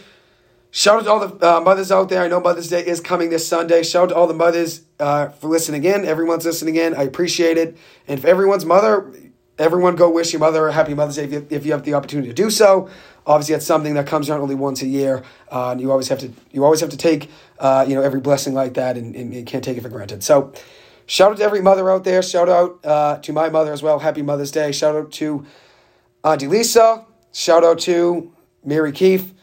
Shout 0.75 0.97
out 0.97 1.03
to 1.05 1.09
all 1.09 1.25
the 1.25 1.55
uh, 1.55 1.61
mothers 1.61 1.89
out 1.89 2.09
there. 2.09 2.21
I 2.21 2.27
know 2.27 2.41
Mother's 2.41 2.67
Day 2.67 2.85
is 2.85 2.99
coming 2.99 3.29
this 3.29 3.47
Sunday. 3.47 3.81
Shout 3.81 4.03
out 4.03 4.09
to 4.09 4.15
all 4.15 4.27
the 4.27 4.33
mothers 4.33 4.81
uh, 4.99 5.29
for 5.29 5.47
listening 5.47 5.85
in. 5.85 6.03
Everyone's 6.03 6.43
listening 6.43 6.75
in. 6.75 6.93
I 6.93 7.03
appreciate 7.03 7.57
it. 7.57 7.77
And 8.09 8.19
if 8.19 8.25
everyone's 8.25 8.65
mother, 8.65 9.09
everyone 9.57 9.95
go 9.95 10.09
wish 10.09 10.33
your 10.33 10.39
mother 10.39 10.67
a 10.67 10.73
happy 10.73 10.93
Mother's 10.93 11.15
Day 11.15 11.23
if 11.25 11.31
you, 11.31 11.47
if 11.49 11.65
you 11.65 11.71
have 11.71 11.83
the 11.83 11.93
opportunity 11.93 12.27
to 12.27 12.33
do 12.33 12.49
so. 12.49 12.89
Obviously, 13.25 13.55
it's 13.55 13.65
something 13.65 13.95
that 13.95 14.05
comes 14.05 14.29
around 14.29 14.41
only 14.41 14.55
once 14.55 14.81
a 14.81 14.87
year, 14.87 15.23
uh, 15.51 15.71
and 15.71 15.81
you 15.81 15.91
always 15.91 16.09
have 16.09 16.19
to 16.19 16.31
you 16.51 16.63
always 16.63 16.79
have 16.79 16.89
to 16.89 16.97
take 16.97 17.29
uh, 17.59 17.85
you 17.87 17.95
know 17.95 18.01
every 18.01 18.19
blessing 18.19 18.53
like 18.53 18.75
that, 18.75 18.97
and, 18.97 19.15
and, 19.15 19.33
you 19.33 19.43
can't 19.43 19.63
take 19.63 19.77
it 19.77 19.81
for 19.81 19.89
granted. 19.89 20.23
So, 20.23 20.53
shout 21.07 21.31
out 21.31 21.37
to 21.37 21.43
every 21.43 21.61
mother 21.61 21.89
out 21.89 22.03
there. 22.03 22.21
Shout 22.21 22.49
out 22.49 22.79
uh, 22.85 23.17
to 23.17 23.33
my 23.33 23.49
mother 23.49 23.73
as 23.73 23.81
well. 23.81 23.99
Happy 23.99 24.21
Mother's 24.21 24.51
Day. 24.51 24.71
Shout 24.71 24.95
out 24.95 25.11
to 25.13 25.45
Auntie 26.23 26.47
Lisa. 26.47 27.05
Shout 27.33 27.63
out 27.63 27.79
to 27.79 28.31
Mary 28.63 28.91
Keefe. 28.91 29.33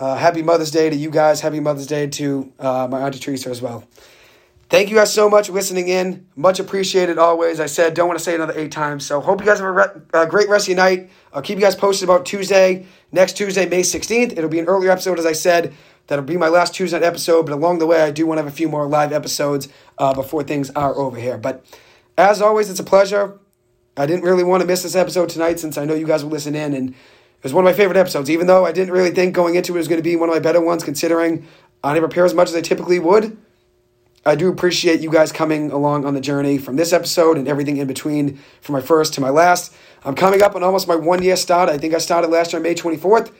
Uh, 0.00 0.16
happy 0.16 0.42
Mother's 0.42 0.72
Day 0.72 0.90
to 0.90 0.96
you 0.96 1.10
guys. 1.10 1.40
Happy 1.40 1.60
Mother's 1.60 1.86
Day 1.86 2.08
to 2.08 2.52
uh, 2.58 2.88
my 2.90 3.00
Auntie 3.00 3.20
Teresa 3.20 3.48
as 3.48 3.62
well. 3.62 3.84
Thank 4.74 4.90
you 4.90 4.96
guys 4.96 5.14
so 5.14 5.30
much 5.30 5.46
for 5.46 5.52
listening 5.52 5.86
in. 5.86 6.26
Much 6.34 6.58
appreciated 6.58 7.16
always. 7.16 7.60
I 7.60 7.66
said, 7.66 7.94
don't 7.94 8.08
want 8.08 8.18
to 8.18 8.24
say 8.24 8.34
another 8.34 8.54
eight 8.56 8.72
times. 8.72 9.06
So, 9.06 9.20
hope 9.20 9.38
you 9.38 9.46
guys 9.46 9.60
have 9.60 9.68
a, 9.68 9.70
re- 9.70 10.02
a 10.12 10.26
great 10.26 10.48
rest 10.48 10.64
of 10.64 10.70
your 10.70 10.78
night. 10.78 11.10
I'll 11.32 11.42
keep 11.42 11.58
you 11.58 11.62
guys 11.62 11.76
posted 11.76 12.08
about 12.08 12.26
Tuesday, 12.26 12.84
next 13.12 13.36
Tuesday, 13.36 13.68
May 13.68 13.82
16th. 13.82 14.32
It'll 14.32 14.50
be 14.50 14.58
an 14.58 14.66
earlier 14.66 14.90
episode, 14.90 15.20
as 15.20 15.26
I 15.26 15.32
said. 15.32 15.72
That'll 16.08 16.24
be 16.24 16.36
my 16.36 16.48
last 16.48 16.74
Tuesday 16.74 16.98
night 16.98 17.06
episode. 17.06 17.46
But 17.46 17.52
along 17.52 17.78
the 17.78 17.86
way, 17.86 18.02
I 18.02 18.10
do 18.10 18.26
want 18.26 18.38
to 18.38 18.42
have 18.42 18.52
a 18.52 18.56
few 18.56 18.68
more 18.68 18.88
live 18.88 19.12
episodes 19.12 19.68
uh, 19.96 20.12
before 20.12 20.42
things 20.42 20.70
are 20.70 20.92
over 20.96 21.20
here. 21.20 21.38
But 21.38 21.64
as 22.18 22.42
always, 22.42 22.68
it's 22.68 22.80
a 22.80 22.84
pleasure. 22.84 23.38
I 23.96 24.06
didn't 24.06 24.24
really 24.24 24.42
want 24.42 24.62
to 24.62 24.66
miss 24.66 24.82
this 24.82 24.96
episode 24.96 25.28
tonight 25.28 25.60
since 25.60 25.78
I 25.78 25.84
know 25.84 25.94
you 25.94 26.04
guys 26.04 26.24
will 26.24 26.32
listen 26.32 26.56
in 26.56 26.74
and 26.74 26.90
it 26.90 27.44
was 27.44 27.54
one 27.54 27.64
of 27.64 27.70
my 27.70 27.76
favorite 27.76 27.96
episodes, 27.96 28.28
even 28.28 28.48
though 28.48 28.66
I 28.66 28.72
didn't 28.72 28.92
really 28.92 29.12
think 29.12 29.36
going 29.36 29.54
into 29.54 29.72
it 29.74 29.78
was 29.78 29.86
going 29.86 30.00
to 30.00 30.02
be 30.02 30.16
one 30.16 30.28
of 30.28 30.34
my 30.34 30.40
better 30.40 30.60
ones, 30.60 30.82
considering 30.82 31.46
I 31.84 31.94
didn't 31.94 32.08
prepare 32.08 32.24
as 32.24 32.34
much 32.34 32.48
as 32.48 32.56
I 32.56 32.60
typically 32.60 32.98
would. 32.98 33.38
I 34.26 34.36
do 34.36 34.48
appreciate 34.48 35.00
you 35.00 35.10
guys 35.10 35.32
coming 35.32 35.70
along 35.70 36.06
on 36.06 36.14
the 36.14 36.20
journey 36.20 36.56
from 36.56 36.76
this 36.76 36.94
episode 36.94 37.36
and 37.36 37.46
everything 37.46 37.76
in 37.76 37.86
between 37.86 38.38
from 38.62 38.72
my 38.72 38.80
first 38.80 39.12
to 39.14 39.20
my 39.20 39.28
last. 39.28 39.74
I'm 40.02 40.14
coming 40.14 40.42
up 40.42 40.54
on 40.54 40.62
almost 40.62 40.88
my 40.88 40.96
one 40.96 41.22
year 41.22 41.36
start. 41.36 41.68
I 41.68 41.76
think 41.76 41.92
I 41.92 41.98
started 41.98 42.28
last 42.28 42.52
year 42.52 42.58
on 42.58 42.62
May 42.62 42.74
24th. 42.74 43.30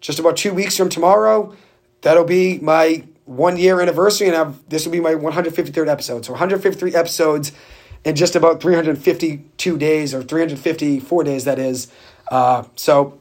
Just 0.00 0.18
about 0.18 0.36
two 0.38 0.54
weeks 0.54 0.76
from 0.76 0.88
tomorrow, 0.88 1.54
that'll 2.00 2.24
be 2.24 2.58
my 2.58 3.04
one 3.26 3.58
year 3.58 3.80
anniversary, 3.80 4.28
and 4.28 4.36
I've, 4.36 4.68
this 4.68 4.86
will 4.86 4.92
be 4.92 5.00
my 5.00 5.14
153rd 5.14 5.88
episode. 5.88 6.24
So 6.24 6.32
153 6.32 6.94
episodes 6.94 7.52
in 8.04 8.14
just 8.14 8.36
about 8.36 8.62
352 8.62 9.78
days, 9.78 10.14
or 10.14 10.22
354 10.22 11.24
days, 11.24 11.44
that 11.44 11.58
is. 11.58 11.88
Uh, 12.30 12.64
so 12.76 13.20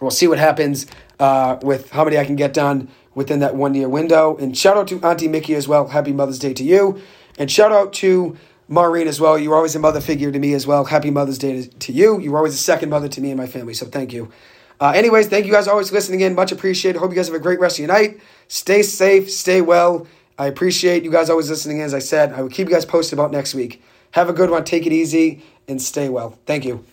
we'll 0.00 0.10
see 0.10 0.28
what 0.28 0.38
happens 0.38 0.86
uh, 1.18 1.58
with 1.62 1.90
how 1.90 2.04
many 2.04 2.18
I 2.18 2.24
can 2.24 2.36
get 2.36 2.52
done 2.52 2.88
within 3.14 3.40
that 3.40 3.54
one 3.54 3.74
year 3.74 3.88
window. 3.88 4.36
And 4.36 4.56
shout 4.56 4.76
out 4.76 4.88
to 4.88 5.00
Auntie 5.02 5.28
Mickey 5.28 5.54
as 5.54 5.66
well. 5.66 5.88
Happy 5.88 6.12
Mother's 6.12 6.38
Day 6.38 6.54
to 6.54 6.64
you. 6.64 7.00
And 7.38 7.50
shout 7.50 7.72
out 7.72 7.92
to 7.94 8.36
Maureen 8.68 9.08
as 9.08 9.20
well. 9.20 9.38
You're 9.38 9.54
always 9.54 9.74
a 9.74 9.78
mother 9.78 10.00
figure 10.00 10.30
to 10.30 10.38
me 10.38 10.54
as 10.54 10.66
well. 10.66 10.84
Happy 10.84 11.10
Mother's 11.10 11.38
Day 11.38 11.64
to, 11.64 11.92
you. 11.92 12.20
You 12.20 12.32
were 12.32 12.38
always 12.38 12.54
a 12.54 12.58
second 12.58 12.90
mother 12.90 13.08
to 13.08 13.20
me 13.20 13.30
and 13.30 13.38
my 13.38 13.46
family. 13.46 13.74
So 13.74 13.86
thank 13.86 14.12
you. 14.12 14.30
Uh, 14.78 14.92
anyways, 14.94 15.26
thank 15.26 15.44
you 15.44 15.52
guys 15.52 15.68
always 15.68 15.92
listening 15.92 16.20
in. 16.20 16.34
Much 16.34 16.52
appreciated. 16.52 16.98
Hope 16.98 17.10
you 17.10 17.16
guys 17.16 17.26
have 17.26 17.36
a 17.36 17.40
great 17.40 17.60
rest 17.60 17.78
of 17.78 17.86
your 17.86 17.88
night. 17.88 18.20
Stay 18.48 18.82
safe, 18.82 19.30
stay 19.30 19.60
well. 19.60 20.06
I 20.38 20.46
appreciate 20.46 21.04
you 21.04 21.10
guys 21.10 21.28
always 21.28 21.50
listening 21.50 21.78
in. 21.78 21.84
As 21.84 21.92
I 21.92 21.98
said, 21.98 22.32
I 22.32 22.40
will 22.40 22.48
keep 22.48 22.68
you 22.68 22.74
guys 22.74 22.86
posted 22.86 23.18
about 23.18 23.30
next 23.30 23.54
week. 23.54 23.82
Have 24.12 24.30
a 24.30 24.32
good 24.32 24.50
one. 24.50 24.64
Take 24.64 24.86
it 24.86 24.92
easy 24.92 25.44
and 25.68 25.82
stay 25.82 26.08
well. 26.08 26.38
Thank 26.46 26.64
you. 26.64 26.84